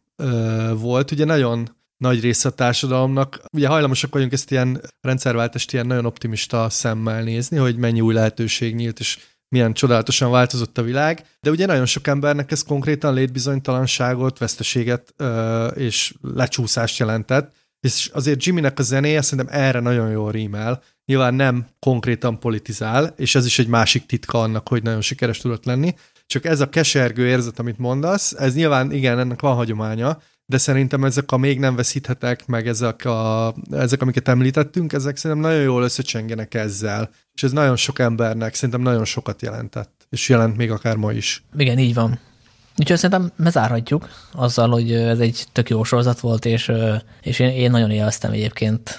volt. 0.74 1.10
Ugye 1.10 1.24
nagyon 1.24 1.76
nagy 1.96 2.20
része 2.20 2.48
a 2.48 2.52
társadalomnak. 2.52 3.40
Ugye 3.52 3.68
hajlamosak 3.68 4.12
vagyunk 4.12 4.32
ezt 4.32 4.50
ilyen 4.50 4.80
rendszerváltást 5.00 5.72
ilyen 5.72 5.86
nagyon 5.86 6.04
optimista 6.04 6.70
szemmel 6.70 7.22
nézni, 7.22 7.56
hogy 7.56 7.76
mennyi 7.76 8.00
új 8.00 8.14
lehetőség 8.14 8.74
nyílt, 8.74 8.98
és 8.98 9.18
milyen 9.48 9.72
csodálatosan 9.72 10.30
változott 10.30 10.78
a 10.78 10.82
világ, 10.82 11.26
de 11.40 11.50
ugye 11.50 11.66
nagyon 11.66 11.86
sok 11.86 12.06
embernek 12.06 12.50
ez 12.50 12.62
konkrétan 12.62 13.14
létbizonytalanságot, 13.14 14.38
veszteséget 14.38 15.14
és 15.74 16.14
lecsúszást 16.34 16.98
jelentett, 16.98 17.54
és 17.80 18.10
azért 18.12 18.44
Jimmynek 18.44 18.78
a 18.78 18.82
zenéje 18.82 19.22
szerintem 19.22 19.60
erre 19.60 19.80
nagyon 19.80 20.10
jól 20.10 20.30
rímel. 20.30 20.82
Nyilván 21.04 21.34
nem 21.34 21.66
konkrétan 21.78 22.38
politizál, 22.38 23.14
és 23.16 23.34
ez 23.34 23.46
is 23.46 23.58
egy 23.58 23.68
másik 23.68 24.06
titka 24.06 24.40
annak, 24.40 24.68
hogy 24.68 24.82
nagyon 24.82 25.00
sikeres 25.00 25.38
tudott 25.38 25.64
lenni. 25.64 25.94
Csak 26.26 26.44
ez 26.44 26.60
a 26.60 26.68
kesergő 26.68 27.26
érzet, 27.26 27.58
amit 27.58 27.78
mondasz, 27.78 28.32
ez 28.32 28.54
nyilván 28.54 28.92
igen, 28.92 29.18
ennek 29.18 29.40
van 29.40 29.54
hagyománya, 29.54 30.18
de 30.50 30.58
szerintem 30.58 31.04
ezek 31.04 31.32
a 31.32 31.36
még 31.36 31.58
nem 31.58 31.76
veszíthetek, 31.76 32.46
meg 32.46 32.68
ezek, 32.68 33.04
a, 33.04 33.54
ezek 33.70 34.02
amiket 34.02 34.28
említettünk, 34.28 34.92
ezek 34.92 35.16
szerintem 35.16 35.50
nagyon 35.50 35.62
jól 35.62 35.82
összecsengenek 35.82 36.54
ezzel, 36.54 37.10
és 37.34 37.42
ez 37.42 37.52
nagyon 37.52 37.76
sok 37.76 37.98
embernek 37.98 38.54
szerintem 38.54 38.80
nagyon 38.80 39.04
sokat 39.04 39.42
jelentett, 39.42 40.06
és 40.10 40.28
jelent 40.28 40.56
még 40.56 40.70
akár 40.70 40.96
ma 40.96 41.12
is. 41.12 41.44
Igen, 41.56 41.78
így 41.78 41.94
van. 41.94 42.18
Úgyhogy 42.76 42.96
szerintem 42.96 43.32
bezárhatjuk 43.36 44.08
azzal, 44.32 44.68
hogy 44.68 44.92
ez 44.92 45.18
egy 45.18 45.44
tök 45.52 45.68
jó 45.68 45.84
sorozat 45.84 46.20
volt, 46.20 46.44
és, 46.44 46.72
és 47.22 47.38
én, 47.38 47.48
én 47.48 47.70
nagyon 47.70 47.90
élveztem 47.90 48.32
egyébként 48.32 48.98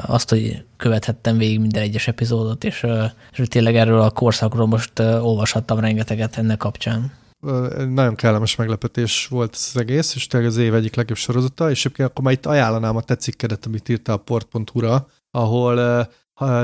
azt, 0.00 0.28
hogy 0.28 0.64
követhettem 0.76 1.38
végig 1.38 1.60
minden 1.60 1.82
egyes 1.82 2.08
epizódot, 2.08 2.64
és, 2.64 2.86
és 3.32 3.48
tényleg 3.48 3.76
erről 3.76 4.00
a 4.00 4.10
korszakról 4.10 4.66
most 4.66 4.98
olvashattam 4.98 5.80
rengeteget 5.80 6.36
ennek 6.36 6.56
kapcsán 6.56 7.12
nagyon 7.88 8.14
kellemes 8.14 8.56
meglepetés 8.56 9.26
volt 9.26 9.54
ez 9.54 9.70
az 9.74 9.80
egész, 9.80 10.14
és 10.14 10.26
tényleg 10.26 10.50
az 10.50 10.56
év 10.56 10.74
egyik 10.74 10.94
legjobb 10.94 11.18
sorozata, 11.18 11.70
és 11.70 11.84
egyébként 11.84 12.08
akkor 12.08 12.24
már 12.24 12.32
itt 12.32 12.46
ajánlanám 12.46 12.96
a 12.96 13.02
tetszik 13.02 13.46
amit 13.66 13.88
írta 13.88 14.12
a 14.12 14.16
port.hu-ra, 14.16 15.06
ahol 15.30 16.06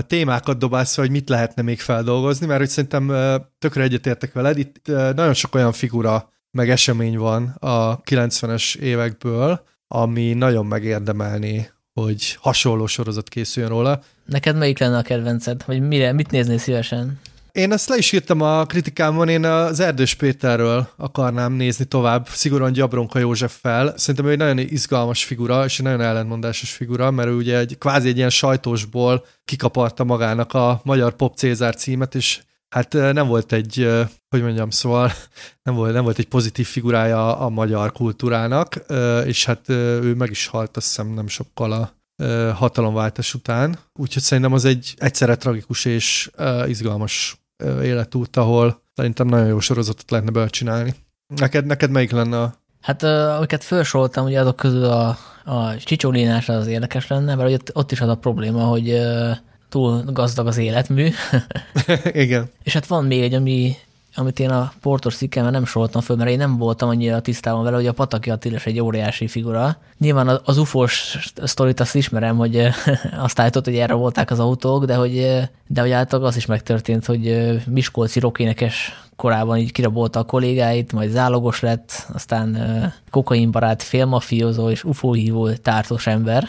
témákat 0.07 0.59
dobálsz 0.59 0.97
hogy 0.97 1.11
mit 1.11 1.29
lehetne 1.29 1.63
még 1.63 1.81
feldolgozni, 1.81 2.47
mert 2.47 2.61
hogy 2.61 2.69
szerintem 2.69 3.13
tökre 3.59 3.83
egyetértek 3.83 4.33
veled, 4.33 4.59
itt 4.59 4.87
nagyon 4.87 5.35
sok 5.35 5.55
olyan 5.55 5.73
figura 5.73 6.33
meg 6.51 6.71
esemény 6.71 7.19
van 7.19 7.49
a 7.59 8.01
90-es 8.01 8.77
évekből, 8.77 9.65
ami 9.89 10.33
nagyon 10.33 10.67
megérdemelni, 10.67 11.71
hogy 11.93 12.37
hasonló 12.41 12.87
sorozat 12.87 13.29
készüljön 13.29 13.73
róla. 13.73 14.03
Neked 14.27 14.57
melyik 14.57 14.79
lenne 14.79 14.97
a 14.97 15.03
kedvenced? 15.03 15.63
Vagy 15.67 15.81
mire, 15.81 16.13
mit 16.13 16.31
néznél 16.31 16.59
szívesen? 16.59 17.21
Én 17.55 17.73
ezt 17.73 17.89
le 17.89 17.97
is 17.97 18.13
írtam 18.13 18.41
a 18.41 18.65
kritikámon, 18.65 19.29
én 19.29 19.45
az 19.45 19.81
Erdős 19.81 20.15
Péterről 20.15 20.89
akarnám 20.97 21.53
nézni 21.53 21.85
tovább, 21.85 22.29
szigorúan 22.29 22.73
Gyabronka 22.73 23.19
Józseffel. 23.19 23.95
Szerintem 23.97 24.27
ő 24.27 24.31
egy 24.31 24.39
nagyon 24.39 24.59
izgalmas 24.59 25.25
figura, 25.25 25.65
és 25.65 25.79
egy 25.79 25.85
nagyon 25.85 26.01
ellentmondásos 26.01 26.73
figura, 26.73 27.11
mert 27.11 27.29
ő 27.29 27.35
ugye 27.35 27.59
egy, 27.59 27.79
kvázi 27.79 28.09
egy 28.09 28.17
ilyen 28.17 28.31
sajtósból 28.31 29.27
kikaparta 29.45 30.05
magának 30.05 30.53
a 30.53 30.81
Magyar 30.85 31.13
Pop 31.13 31.37
Cézár 31.37 31.75
címet, 31.75 32.15
és 32.15 32.43
hát 32.69 32.93
nem 32.93 33.27
volt 33.27 33.53
egy, 33.53 33.91
hogy 34.29 34.43
mondjam, 34.43 34.71
szóval 34.71 35.13
nem 35.63 35.75
volt, 35.75 35.93
nem 35.93 36.05
volt 36.05 36.19
egy 36.19 36.29
pozitív 36.29 36.67
figurája 36.67 37.39
a 37.39 37.49
magyar 37.49 37.93
kultúrának, 37.93 38.85
és 39.25 39.45
hát 39.45 39.69
ő 39.69 40.15
meg 40.15 40.31
is 40.31 40.47
halt, 40.47 40.77
azt 40.77 40.87
hiszem 40.87 41.09
nem 41.09 41.29
sokkal 41.29 41.73
a 41.73 41.93
hatalomváltás 42.55 43.35
után. 43.35 43.79
Úgyhogy 43.93 44.23
szerintem 44.23 44.53
az 44.53 44.65
egy 44.65 44.95
egyszerre 44.99 45.37
tragikus 45.37 45.85
és 45.85 46.31
izgalmas 46.67 47.43
életút, 47.83 48.37
ahol 48.37 48.83
szerintem 48.95 49.27
nagyon 49.27 49.47
jó 49.47 49.61
sorozatot 49.61 50.11
lehetne 50.11 50.31
belcsinálni. 50.31 50.95
Neked, 51.37 51.67
neked 51.67 51.91
melyik 51.91 52.11
lenne 52.11 52.41
a... 52.41 52.55
Hát 52.81 53.03
amiket 53.03 53.65
felsoroltam, 53.65 54.25
ugye 54.25 54.41
azok 54.41 54.57
közül 54.57 54.85
a, 54.85 55.19
a 55.45 55.77
Csicsólinás 55.77 56.49
az 56.49 56.67
érdekes 56.67 57.07
lenne, 57.07 57.35
mert 57.35 57.53
ott, 57.53 57.71
ott 57.73 57.93
is 57.93 58.01
az 58.01 58.09
a 58.09 58.15
probléma, 58.15 58.63
hogy 58.65 59.01
túl 59.69 60.03
gazdag 60.05 60.47
az 60.47 60.57
életmű. 60.57 61.09
Igen. 62.13 62.51
És 62.63 62.73
hát 62.73 62.87
van 62.87 63.05
még 63.05 63.23
egy, 63.23 63.35
ami 63.35 63.77
amit 64.15 64.41
én 64.41 64.51
a 64.51 64.73
portos 64.81 65.17
cikkemben 65.17 65.53
nem 65.53 65.65
soroltam 65.65 66.01
föl, 66.03 66.17
mert 66.17 66.31
én 66.31 66.39
nem 66.39 66.57
voltam 66.57 66.89
annyira 66.89 67.21
tisztában 67.21 67.63
vele, 67.63 67.77
hogy 67.77 67.87
a 67.87 67.93
Pataki 67.93 68.31
Attila 68.31 68.59
egy 68.65 68.81
óriási 68.81 69.27
figura. 69.27 69.77
Nyilván 69.99 70.41
az 70.45 70.59
ufos 70.59 71.19
sztorit 71.45 71.81
azt 71.81 71.95
ismerem, 71.95 72.37
hogy 72.37 72.69
azt 73.27 73.39
állított, 73.39 73.65
hogy 73.65 73.77
erre 73.77 73.95
volták 73.95 74.31
az 74.31 74.41
autók, 74.41 74.85
de 74.85 74.95
hogy, 74.95 75.41
de 75.67 75.81
hogy 75.81 75.91
általában 75.91 76.31
az 76.31 76.37
is 76.37 76.47
megtörtént, 76.47 77.07
hogy 77.07 77.55
Miskolci 77.67 78.21
rokénekes 78.21 79.03
korábban 79.17 79.59
így 79.59 79.73
kirabolta 79.73 80.19
a 80.19 80.25
kollégáit, 80.25 80.93
majd 80.93 81.11
zálogos 81.11 81.61
lett, 81.61 82.07
aztán 82.13 82.59
kokainbarát, 83.11 83.83
félmafiózó 83.83 84.71
és 84.71 84.85
ufóhívó 84.85 85.53
tártos 85.53 86.07
ember. 86.07 86.45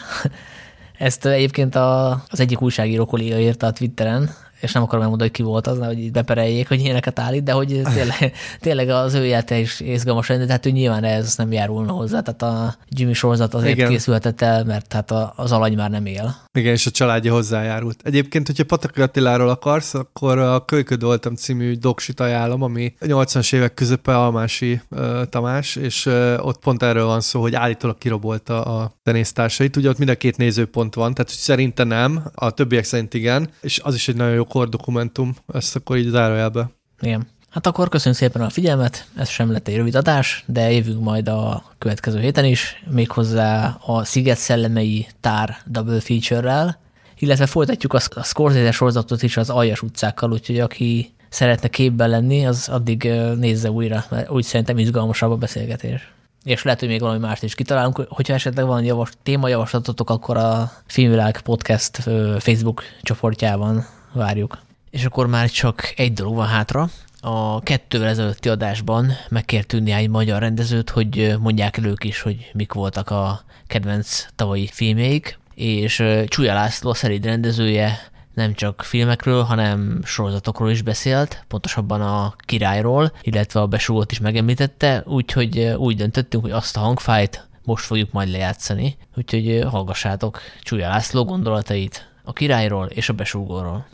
Ezt 0.98 1.26
egyébként 1.26 1.74
a, 1.74 2.10
az 2.28 2.40
egyik 2.40 2.62
újságíró 2.62 3.06
kolléga 3.06 3.38
írta 3.38 3.66
a 3.66 3.72
Twitteren, 3.72 4.30
és 4.60 4.72
nem 4.72 4.82
akarom 4.82 5.02
elmondani, 5.02 5.30
hogy 5.30 5.38
ki 5.38 5.44
volt 5.44 5.66
az, 5.66 5.78
hogy 5.78 6.10
bepereljék, 6.12 6.68
hogy 6.68 6.80
ilyeneket 6.80 7.18
állít, 7.18 7.42
de 7.42 7.52
hogy 7.52 7.80
tényleg, 7.94 8.32
tényleg 8.60 8.88
az 8.88 9.14
ő 9.14 9.24
élete 9.24 9.58
is 9.58 9.80
izgalmas 9.80 10.28
lenne, 10.28 10.46
tehát 10.46 10.66
ő 10.66 10.70
nyilván 10.70 11.04
ez 11.04 11.36
nem 11.36 11.52
járulna 11.52 11.92
hozzá, 11.92 12.20
tehát 12.20 12.42
a 12.42 12.76
Jimmy 12.88 13.12
sorozat 13.12 13.54
azért 13.54 13.76
Igen. 13.76 13.90
készülhetett 13.90 14.42
el, 14.42 14.64
mert 14.64 14.92
hát 14.92 15.14
az 15.36 15.52
alany 15.52 15.74
már 15.74 15.90
nem 15.90 16.06
él. 16.06 16.36
Igen, 16.52 16.72
és 16.72 16.86
a 16.86 16.90
családja 16.90 17.32
hozzájárult. 17.32 18.00
Egyébként, 18.04 18.46
hogyha 18.46 18.64
Pataki 18.64 19.00
Attiláról 19.02 19.48
akarsz, 19.48 19.94
akkor 19.94 20.38
a 20.38 20.64
Kölyköd 20.64 21.02
voltam 21.02 21.34
című 21.34 21.74
doksit 21.74 22.20
ajánlom, 22.20 22.62
ami 22.62 22.94
80-as 23.00 23.54
évek 23.54 23.74
közepe 23.74 24.18
Almási 24.18 24.80
uh, 24.90 25.24
Tamás, 25.24 25.76
és 25.76 26.06
uh, 26.06 26.34
ott 26.40 26.58
pont 26.58 26.82
erről 26.82 27.04
van 27.04 27.20
szó, 27.20 27.40
hogy 27.40 27.54
állítólag 27.54 27.98
kirobolta 27.98 28.62
a 28.62 28.92
tenésztársait. 29.02 29.76
Ugye 29.76 29.88
ott 29.88 29.98
mind 29.98 30.10
a 30.10 30.14
két 30.14 30.36
nézőpont 30.36 30.94
van, 30.94 31.14
tehát 31.14 31.30
hogy 31.30 31.38
szerinte 31.38 31.84
nem, 31.84 32.24
a 32.34 32.50
többiek 32.50 32.84
szerint 32.84 33.14
igen, 33.14 33.50
és 33.60 33.80
az 33.82 33.94
is 33.94 34.08
egy 34.08 34.16
nagyon 34.16 34.34
jó 34.34 34.44
kordokumentum, 34.46 35.34
ezt 35.52 35.76
akkor 35.76 35.96
így 35.96 36.08
zárójelbe. 36.08 36.70
Igen. 37.00 37.26
Hát 37.50 37.66
akkor 37.66 37.88
köszönjük 37.88 38.20
szépen 38.20 38.42
a 38.42 38.50
figyelmet, 38.50 39.06
ez 39.16 39.28
sem 39.28 39.52
lett 39.52 39.68
egy 39.68 39.76
rövid 39.76 39.94
adás, 39.94 40.44
de 40.46 40.72
jövünk 40.72 41.02
majd 41.02 41.28
a 41.28 41.64
következő 41.78 42.20
héten 42.20 42.44
is, 42.44 42.84
méghozzá 42.90 43.78
a 43.86 44.04
Sziget 44.04 44.38
szellemei 44.38 45.06
tár 45.20 45.56
double 45.66 46.00
feature-rel, 46.00 46.78
illetve 47.18 47.46
folytatjuk 47.46 47.92
a, 47.92 48.00
a 48.14 48.22
Scorsese 48.22 48.70
sorozatot 48.70 49.22
is 49.22 49.36
az 49.36 49.50
Aljas 49.50 49.82
utcákkal, 49.82 50.32
úgyhogy 50.32 50.60
aki 50.60 51.14
szeretne 51.28 51.68
képben 51.68 52.08
lenni, 52.08 52.46
az 52.46 52.68
addig 52.68 53.02
nézze 53.38 53.70
újra, 53.70 54.04
mert 54.10 54.30
úgy 54.30 54.44
szerintem 54.44 54.78
izgalmasabb 54.78 55.30
a 55.30 55.36
beszélgetés. 55.36 56.12
És 56.44 56.62
lehet, 56.62 56.80
hogy 56.80 56.88
még 56.88 57.00
valami 57.00 57.18
mást 57.18 57.42
is 57.42 57.54
kitalálunk. 57.54 58.06
Hogyha 58.08 58.34
esetleg 58.34 58.66
van 58.66 58.84
javas, 58.84 59.10
témajavaslatotok, 59.22 60.10
akkor 60.10 60.36
a 60.36 60.72
Filmvilág 60.86 61.40
Podcast 61.40 61.96
Facebook 62.38 62.82
csoportjában 63.02 63.86
várjuk. 64.16 64.58
És 64.90 65.04
akkor 65.04 65.26
már 65.26 65.50
csak 65.50 65.92
egy 65.96 66.12
dolog 66.12 66.34
van 66.34 66.46
hátra. 66.46 66.88
A 67.20 67.60
kettővel 67.60 68.08
ezelőtti 68.08 68.48
adásban 68.48 69.12
megkértünk 69.28 69.84
néhány 69.84 70.10
magyar 70.10 70.40
rendezőt, 70.40 70.90
hogy 70.90 71.34
mondják 71.40 71.76
el 71.76 71.94
is, 71.98 72.20
hogy 72.20 72.50
mik 72.52 72.72
voltak 72.72 73.10
a 73.10 73.44
kedvenc 73.66 74.26
tavalyi 74.34 74.68
filmjeik, 74.72 75.38
és 75.54 76.02
Csúlya 76.26 76.54
László 76.54 76.94
szerint 76.94 77.24
rendezője 77.24 77.98
nem 78.34 78.54
csak 78.54 78.82
filmekről, 78.82 79.42
hanem 79.42 80.00
sorozatokról 80.04 80.70
is 80.70 80.82
beszélt, 80.82 81.44
pontosabban 81.48 82.00
a 82.00 82.34
királyról, 82.38 83.12
illetve 83.22 83.60
a 83.60 83.66
besúgót 83.66 84.12
is 84.12 84.20
megemlítette, 84.20 85.02
úgyhogy 85.06 85.58
úgy 85.76 85.96
döntöttünk, 85.96 86.42
hogy 86.42 86.52
azt 86.52 86.76
a 86.76 86.80
hangfájt 86.80 87.48
most 87.64 87.84
fogjuk 87.84 88.12
majd 88.12 88.28
lejátszani, 88.28 88.96
úgyhogy 89.16 89.64
hallgassátok 89.70 90.40
Csúlya 90.62 90.88
László 90.88 91.24
gondolatait 91.24 92.08
a 92.24 92.32
királyról 92.32 92.86
és 92.86 93.08
a 93.08 93.12
besúgóról. 93.12 93.86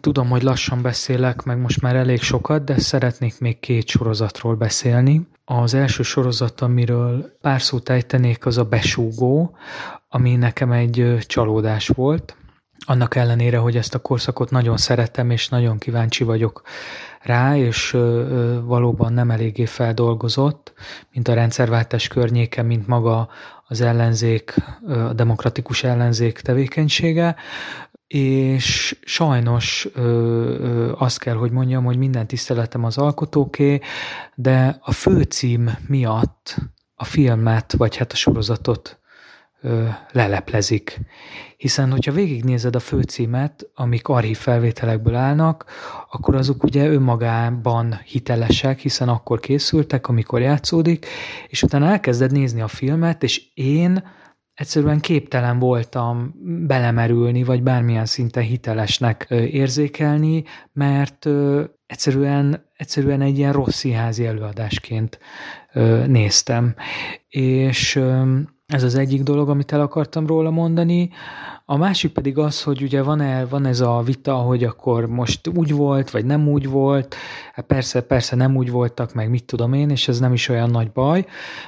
Tudom, 0.00 0.28
hogy 0.28 0.42
lassan 0.42 0.82
beszélek, 0.82 1.42
meg 1.42 1.58
most 1.58 1.80
már 1.80 1.96
elég 1.96 2.22
sokat, 2.22 2.64
de 2.64 2.78
szeretnék 2.78 3.40
még 3.40 3.60
két 3.60 3.88
sorozatról 3.88 4.54
beszélni. 4.54 5.28
Az 5.44 5.74
első 5.74 6.02
sorozat, 6.02 6.60
amiről 6.60 7.36
pár 7.40 7.62
szót 7.62 7.88
ejtenék, 7.88 8.46
az 8.46 8.58
a 8.58 8.64
Besúgó, 8.64 9.56
ami 10.08 10.36
nekem 10.36 10.72
egy 10.72 11.16
csalódás 11.26 11.88
volt. 11.88 12.36
Annak 12.86 13.14
ellenére, 13.14 13.58
hogy 13.58 13.76
ezt 13.76 13.94
a 13.94 13.98
korszakot 13.98 14.50
nagyon 14.50 14.76
szeretem, 14.76 15.30
és 15.30 15.48
nagyon 15.48 15.78
kíváncsi 15.78 16.24
vagyok 16.24 16.62
rá, 17.20 17.56
és 17.56 17.90
valóban 18.64 19.12
nem 19.12 19.30
eléggé 19.30 19.64
feldolgozott, 19.64 20.72
mint 21.12 21.28
a 21.28 21.34
rendszerváltás 21.34 22.08
környéke, 22.08 22.62
mint 22.62 22.86
maga 22.86 23.28
az 23.68 23.80
ellenzék, 23.80 24.54
a 24.88 25.12
demokratikus 25.12 25.84
ellenzék 25.84 26.40
tevékenysége, 26.40 27.36
és 28.14 28.96
sajnos 29.04 29.88
azt 30.98 31.18
kell, 31.18 31.34
hogy 31.34 31.50
mondjam, 31.50 31.84
hogy 31.84 31.96
minden 31.96 32.26
tiszteletem 32.26 32.84
az 32.84 32.98
alkotóké, 32.98 33.80
de 34.34 34.78
a 34.80 34.92
főcím 34.92 35.70
miatt 35.86 36.56
a 36.94 37.04
filmet, 37.04 37.72
vagy 37.72 37.96
hát 37.96 38.12
a 38.12 38.16
sorozatot 38.16 38.98
ö, 39.62 39.86
leleplezik. 40.12 41.00
Hiszen, 41.56 41.90
hogyha 41.90 42.12
végignézed 42.12 42.74
a 42.76 42.80
főcímet, 42.80 43.70
amik 43.74 44.08
archív 44.08 44.36
felvételekből 44.36 45.14
állnak, 45.14 45.64
akkor 46.10 46.34
azok 46.34 46.62
ugye 46.62 46.88
önmagában 46.88 48.00
hitelesek, 48.04 48.78
hiszen 48.78 49.08
akkor 49.08 49.40
készültek, 49.40 50.08
amikor 50.08 50.40
játszódik, 50.40 51.06
és 51.48 51.62
utána 51.62 51.86
elkezded 51.86 52.32
nézni 52.32 52.60
a 52.60 52.68
filmet, 52.68 53.22
és 53.22 53.42
én 53.54 54.04
egyszerűen 54.54 55.00
képtelen 55.00 55.58
voltam 55.58 56.34
belemerülni, 56.66 57.42
vagy 57.42 57.62
bármilyen 57.62 58.06
szinten 58.06 58.42
hitelesnek 58.42 59.26
érzékelni, 59.30 60.44
mert 60.72 61.28
egyszerűen, 61.86 62.70
egyszerűen 62.76 63.20
egy 63.20 63.38
ilyen 63.38 63.52
rossz 63.52 63.76
színházi 63.76 64.26
előadásként 64.26 65.18
néztem. 66.06 66.74
És 67.28 68.00
ez 68.66 68.82
az 68.82 68.94
egyik 68.94 69.22
dolog, 69.22 69.48
amit 69.48 69.72
el 69.72 69.80
akartam 69.80 70.26
róla 70.26 70.50
mondani. 70.50 71.10
A 71.66 71.76
másik 71.76 72.12
pedig 72.12 72.38
az, 72.38 72.62
hogy 72.62 72.82
ugye 72.82 73.02
van, 73.02 73.20
-e, 73.20 73.46
van 73.46 73.66
ez 73.66 73.80
a 73.80 74.02
vita, 74.04 74.34
hogy 74.34 74.64
akkor 74.64 75.06
most 75.06 75.48
úgy 75.54 75.72
volt, 75.72 76.10
vagy 76.10 76.24
nem 76.24 76.48
úgy 76.48 76.68
volt. 76.68 77.14
Hát 77.52 77.64
persze, 77.64 78.00
persze 78.00 78.36
nem 78.36 78.56
úgy 78.56 78.70
voltak, 78.70 79.14
meg 79.14 79.30
mit 79.30 79.44
tudom 79.44 79.72
én, 79.72 79.90
és 79.90 80.08
ez 80.08 80.20
nem 80.20 80.32
is 80.32 80.48
olyan 80.48 80.70
nagy 80.70 80.92
baj. 80.92 81.26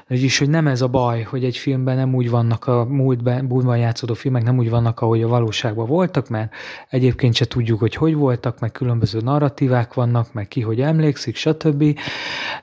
Vagyis, 0.08 0.38
hogy 0.38 0.48
nem 0.48 0.66
ez 0.66 0.82
a 0.82 0.88
baj, 0.88 1.22
hogy 1.22 1.44
egy 1.44 1.56
filmben 1.56 1.96
nem 1.96 2.14
úgy 2.14 2.30
vannak 2.30 2.66
a 2.66 2.84
múltban, 2.84 3.44
múltban 3.44 3.78
játszódó 3.78 4.14
filmek, 4.14 4.42
nem 4.42 4.58
úgy 4.58 4.70
vannak, 4.70 5.00
ahogy 5.00 5.22
a 5.22 5.28
valóságban 5.28 5.86
voltak, 5.86 6.28
mert 6.28 6.52
egyébként 6.88 7.34
se 7.34 7.44
tudjuk, 7.44 7.78
hogy 7.78 7.94
hogy 7.94 8.14
voltak, 8.14 8.60
meg 8.60 8.72
különböző 8.72 9.20
narratívák 9.20 9.94
vannak, 9.94 10.32
meg 10.32 10.48
ki 10.48 10.60
hogy 10.60 10.80
emlékszik, 10.80 11.36
stb. 11.36 11.98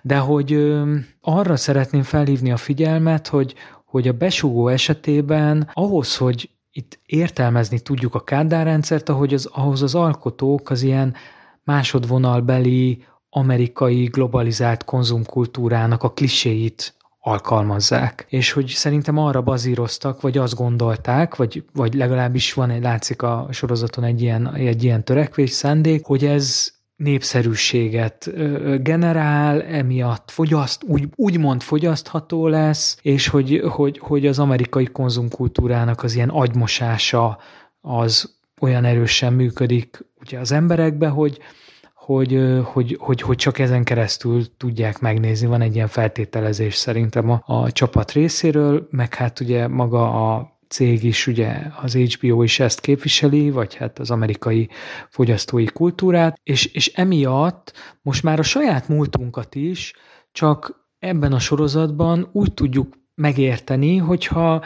De 0.02 0.18
hogy 0.18 0.74
arra 1.22 1.56
szeretném 1.56 2.04
felhívni 2.04 2.52
a 2.52 2.58
figyelmet, 2.58 3.28
hogy, 3.28 3.56
hogy 3.94 4.08
a 4.08 4.14
besugó 4.14 4.68
esetében 4.68 5.70
ahhoz, 5.74 6.18
hogy 6.18 6.50
itt 6.72 7.00
értelmezni 7.06 7.80
tudjuk 7.80 8.16
a 8.16 8.24
kádárrendszert, 8.24 9.10
ahogy 9.10 9.34
az, 9.34 9.46
ahhoz 9.46 9.82
az 9.82 9.96
alkotók 9.96 10.70
az 10.70 10.82
ilyen 10.82 11.14
másodvonalbeli 11.64 13.04
amerikai 13.30 14.04
globalizált 14.04 14.84
konzumkultúrának 14.84 16.04
a 16.04 16.12
kliséit 16.12 16.96
alkalmazzák. 17.20 18.26
És 18.30 18.52
hogy 18.52 18.68
szerintem 18.68 19.18
arra 19.18 19.42
bazíroztak, 19.42 20.22
vagy 20.22 20.38
azt 20.38 20.56
gondolták, 20.56 21.36
vagy, 21.36 21.64
vagy 21.74 21.94
legalábbis 21.94 22.54
van 22.54 22.70
egy, 22.70 22.82
látszik 22.82 23.22
a 23.22 23.48
sorozaton 23.52 24.04
egy 24.04 24.22
ilyen, 24.22 24.54
egy 24.54 24.84
ilyen 24.84 25.04
törekvés, 25.04 25.50
szándék, 25.50 26.06
hogy 26.06 26.26
ez 26.26 26.73
népszerűséget 26.96 28.32
generál, 28.84 29.62
emiatt 29.62 30.32
fogyaszt, 30.32 30.84
úgy, 30.84 31.08
úgymond 31.16 31.62
fogyasztható 31.62 32.48
lesz, 32.48 32.98
és 33.02 33.28
hogy, 33.28 33.62
hogy, 33.70 33.98
hogy 33.98 34.28
az 34.28 34.40
amerikai 34.40 34.86
konzumkultúrának 34.86 36.04
az 36.04 36.16
ilyen 36.16 36.30
agymosása 36.30 37.38
az 37.82 38.36
olyan 38.60 38.86
erősen 38.86 39.34
működik 39.34 40.06
ugye 40.22 40.40
az 40.40 40.52
emberekbe, 40.52 41.08
hogy, 41.08 41.40
hogy, 41.94 42.62
hogy, 42.64 42.98
hogy, 43.00 43.22
hogy 43.22 43.36
csak 43.36 43.60
ezen 43.60 43.84
keresztül 43.84 44.58
tudják 44.58 45.00
megnézni. 45.00 45.48
Van 45.48 45.62
egy 45.62 45.76
ilyen 45.76 45.88
feltételezés 45.88 46.76
szerintem 46.76 47.30
a, 47.30 47.44
a 47.46 47.72
csapat 47.72 48.12
részéről, 48.12 48.88
meg 48.92 49.14
hát 49.14 49.40
ugye 49.40 49.68
maga 49.68 50.32
a 50.32 50.53
cég 50.74 51.04
is, 51.04 51.28
ugye 51.28 51.62
az 51.82 51.94
HBO 51.94 52.44
is 52.44 52.60
ezt 52.60 52.80
képviseli, 52.80 53.50
vagy 53.50 53.76
hát 53.76 54.00
az 54.00 54.12
amerikai 54.12 54.70
fogyasztói 55.10 55.66
kultúrát, 55.66 56.40
és, 56.44 56.66
és 56.66 56.88
emiatt 56.88 57.74
most 58.02 58.24
már 58.24 58.40
a 58.40 58.44
saját 58.44 58.88
múltunkat 58.88 59.56
is 59.56 59.94
csak 60.32 60.88
ebben 61.00 61.34
a 61.34 61.40
sorozatban 61.40 62.30
úgy 62.32 62.54
tudjuk 62.54 62.94
megérteni, 63.16 63.98
hogyha 63.98 64.64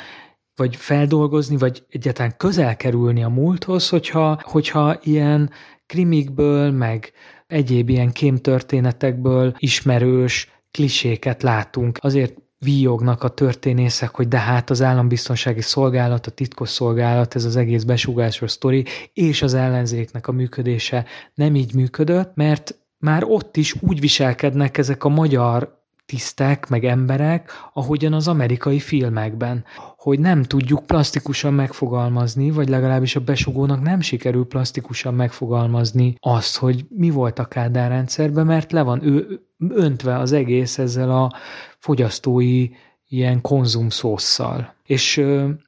vagy 0.55 0.75
feldolgozni, 0.75 1.57
vagy 1.57 1.83
egyáltalán 1.89 2.37
közel 2.37 2.75
kerülni 2.75 3.23
a 3.23 3.29
múlthoz, 3.29 3.89
hogyha, 3.89 4.39
hogyha 4.43 4.99
ilyen 5.03 5.51
krimikből, 5.85 6.71
meg 6.71 7.11
egyéb 7.47 7.89
ilyen 7.89 8.11
kémtörténetekből 8.11 9.55
ismerős 9.57 10.51
kliséket 10.71 11.43
látunk. 11.43 11.97
Azért 12.01 12.33
víjognak 12.59 13.23
a 13.23 13.27
történészek, 13.27 14.15
hogy 14.15 14.27
de 14.27 14.37
hát 14.37 14.69
az 14.69 14.81
állambiztonsági 14.81 15.61
szolgálat, 15.61 16.27
a 16.27 16.31
titkos 16.31 16.69
szolgálat, 16.69 17.35
ez 17.35 17.45
az 17.45 17.55
egész 17.55 17.83
besúgásos 17.83 18.51
sztori, 18.51 18.85
és 19.13 19.41
az 19.41 19.53
ellenzéknek 19.53 20.27
a 20.27 20.31
működése 20.31 21.05
nem 21.33 21.55
így 21.55 21.73
működött, 21.73 22.35
mert 22.35 22.75
már 22.97 23.23
ott 23.23 23.57
is 23.57 23.75
úgy 23.81 23.99
viselkednek 23.99 24.77
ezek 24.77 25.03
a 25.03 25.09
magyar 25.09 25.75
tisztek, 26.05 26.67
meg 26.67 26.85
emberek, 26.85 27.51
ahogyan 27.73 28.13
az 28.13 28.27
amerikai 28.27 28.79
filmekben, 28.79 29.65
hogy 30.07 30.19
nem 30.19 30.43
tudjuk 30.43 30.85
plastikusan 30.85 31.53
megfogalmazni, 31.53 32.51
vagy 32.51 32.69
legalábbis 32.69 33.15
a 33.15 33.19
besugónak 33.19 33.81
nem 33.81 33.99
sikerül 34.01 34.45
plastikusan 34.45 35.13
megfogalmazni 35.13 36.15
azt, 36.19 36.57
hogy 36.57 36.85
mi 36.89 37.09
volt 37.09 37.39
a 37.39 37.45
kádárrendszerben, 37.45 38.45
mert 38.45 38.71
le 38.71 38.81
van 38.81 39.03
ő 39.03 39.41
öntve 39.69 40.17
az 40.17 40.31
egész 40.31 40.77
ezzel 40.77 41.11
a 41.11 41.33
fogyasztói 41.77 42.67
ilyen 43.07 43.41
konzumszósszal. 43.41 44.75
És 44.85 45.23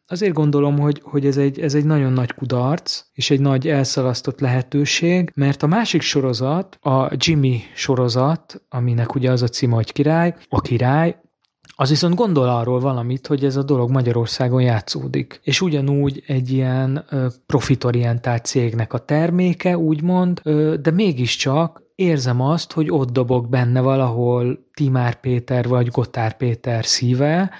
azért 0.08 0.34
gondolom, 0.34 0.80
hogy, 0.80 1.02
hogy 1.04 1.26
ez, 1.26 1.38
egy, 1.38 1.60
ez 1.60 1.74
egy 1.74 1.86
nagyon 1.86 2.14
nagy 2.14 2.34
kudarc, 2.34 3.04
és 3.14 3.30
egy 3.30 3.40
nagy 3.40 3.68
elszalasztott 3.68 4.40
lehetőség, 4.40 5.32
mert 5.36 5.64
a 5.64 5.68
másik 5.68 6.02
sorozat, 6.02 6.78
a 6.82 7.10
Jimmy 7.16 7.62
sorozat, 7.76 8.62
aminek 8.70 9.16
ugye 9.16 9.32
az 9.32 9.42
a 9.42 9.48
címe, 9.48 9.76
hogy 9.76 9.92
király, 9.92 10.36
a 10.50 10.62
király, 10.62 11.16
az 11.82 11.90
viszont 11.90 12.16
gondol 12.16 12.50
arról 12.50 12.80
valamit, 12.80 13.28
hogy 13.28 13.46
ez 13.46 13.56
a 13.56 13.64
dolog 13.64 13.90
Magyarországon 13.90 14.62
játszódik. 14.62 15.40
És 15.44 15.62
ugyanúgy 15.62 16.24
egy 16.28 16.52
ilyen 16.52 17.06
profitorientált 17.46 18.46
cégnek 18.46 18.94
a 18.94 18.98
terméke, 18.98 19.78
úgymond, 19.78 20.42
de 20.82 20.92
mégiscsak 20.92 21.82
érzem 21.96 22.42
azt, 22.42 22.72
hogy 22.72 22.92
ott 22.92 23.12
dobok 23.12 23.50
benne 23.50 23.82
valahol 23.82 24.60
Timár 24.74 25.20
Péter 25.20 25.68
vagy 25.68 25.88
Gotár 25.88 26.38
Péter 26.38 26.86
szíve, 26.86 27.52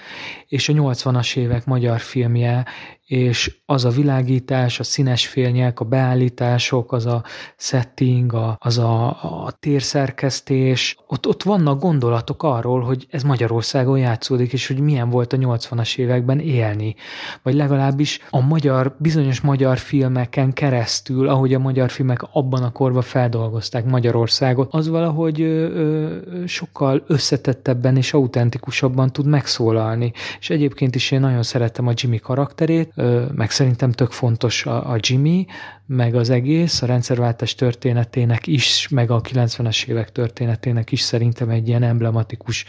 és 0.46 0.68
a 0.68 0.72
80-as 0.72 1.36
évek 1.36 1.66
magyar 1.66 2.00
filmje, 2.00 2.66
és 3.10 3.54
az 3.66 3.84
a 3.84 3.88
világítás, 3.88 4.80
a 4.80 4.82
színes 4.82 5.26
félnyek, 5.26 5.80
a 5.80 5.84
beállítások, 5.84 6.92
az 6.92 7.06
a 7.06 7.22
setting, 7.56 8.32
a, 8.32 8.56
az 8.60 8.78
a, 8.78 9.06
a 9.44 9.50
térszerkesztés, 9.60 10.96
ott, 11.06 11.26
ott 11.26 11.42
vannak 11.42 11.80
gondolatok 11.80 12.42
arról, 12.42 12.80
hogy 12.80 13.06
ez 13.10 13.22
Magyarországon 13.22 13.98
játszódik, 13.98 14.52
és 14.52 14.66
hogy 14.66 14.80
milyen 14.80 15.10
volt 15.10 15.32
a 15.32 15.36
80-as 15.36 15.98
években 15.98 16.38
élni. 16.38 16.94
Vagy 17.42 17.54
legalábbis 17.54 18.20
a 18.30 18.40
magyar, 18.40 18.96
bizonyos 18.98 19.40
magyar 19.40 19.78
filmeken 19.78 20.52
keresztül, 20.52 21.28
ahogy 21.28 21.54
a 21.54 21.58
magyar 21.58 21.90
filmek 21.90 22.22
abban 22.32 22.62
a 22.62 22.72
korban 22.72 23.02
feldolgozták 23.02 23.84
Magyarországot, 23.84 24.74
az 24.74 24.88
valahogy 24.88 25.40
ö, 25.40 25.46
ö, 25.46 26.46
sokkal 26.46 27.04
összetettebben 27.06 27.96
és 27.96 28.12
autentikusabban 28.12 29.12
tud 29.12 29.26
megszólalni. 29.26 30.12
És 30.40 30.50
egyébként 30.50 30.94
is 30.94 31.10
én 31.10 31.20
nagyon 31.20 31.42
szerettem 31.42 31.86
a 31.86 31.92
Jimmy 31.94 32.18
karakterét, 32.18 32.98
meg 33.34 33.50
szerintem 33.50 33.92
tök 33.92 34.10
fontos 34.10 34.66
a, 34.66 34.90
a 34.90 34.96
Jimmy, 35.00 35.46
meg 35.86 36.14
az 36.14 36.30
egész, 36.30 36.82
a 36.82 36.86
rendszerváltás 36.86 37.54
történetének 37.54 38.46
is, 38.46 38.88
meg 38.88 39.10
a 39.10 39.20
90-es 39.20 39.86
évek 39.86 40.12
történetének 40.12 40.92
is 40.92 41.00
szerintem 41.00 41.48
egy 41.48 41.68
ilyen 41.68 41.82
emblematikus 41.82 42.64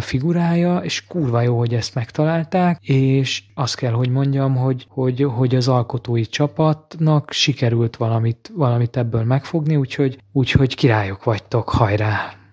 figurája, 0.00 0.76
és 0.78 1.06
kurva 1.06 1.40
jó, 1.40 1.58
hogy 1.58 1.74
ezt 1.74 1.94
megtalálták, 1.94 2.78
és 2.82 3.42
azt 3.54 3.76
kell, 3.76 3.92
hogy 3.92 4.08
mondjam, 4.08 4.56
hogy, 4.56 4.86
hogy, 4.88 5.22
hogy 5.22 5.54
az 5.54 5.68
alkotói 5.68 6.26
csapatnak 6.26 7.32
sikerült 7.32 7.96
valamit, 7.96 8.52
valamit 8.54 8.96
ebből 8.96 9.24
megfogni, 9.24 9.76
úgyhogy, 9.76 10.18
úgyhogy 10.32 10.74
királyok 10.74 11.24
vagytok, 11.24 11.68
hajrá! 11.68 12.43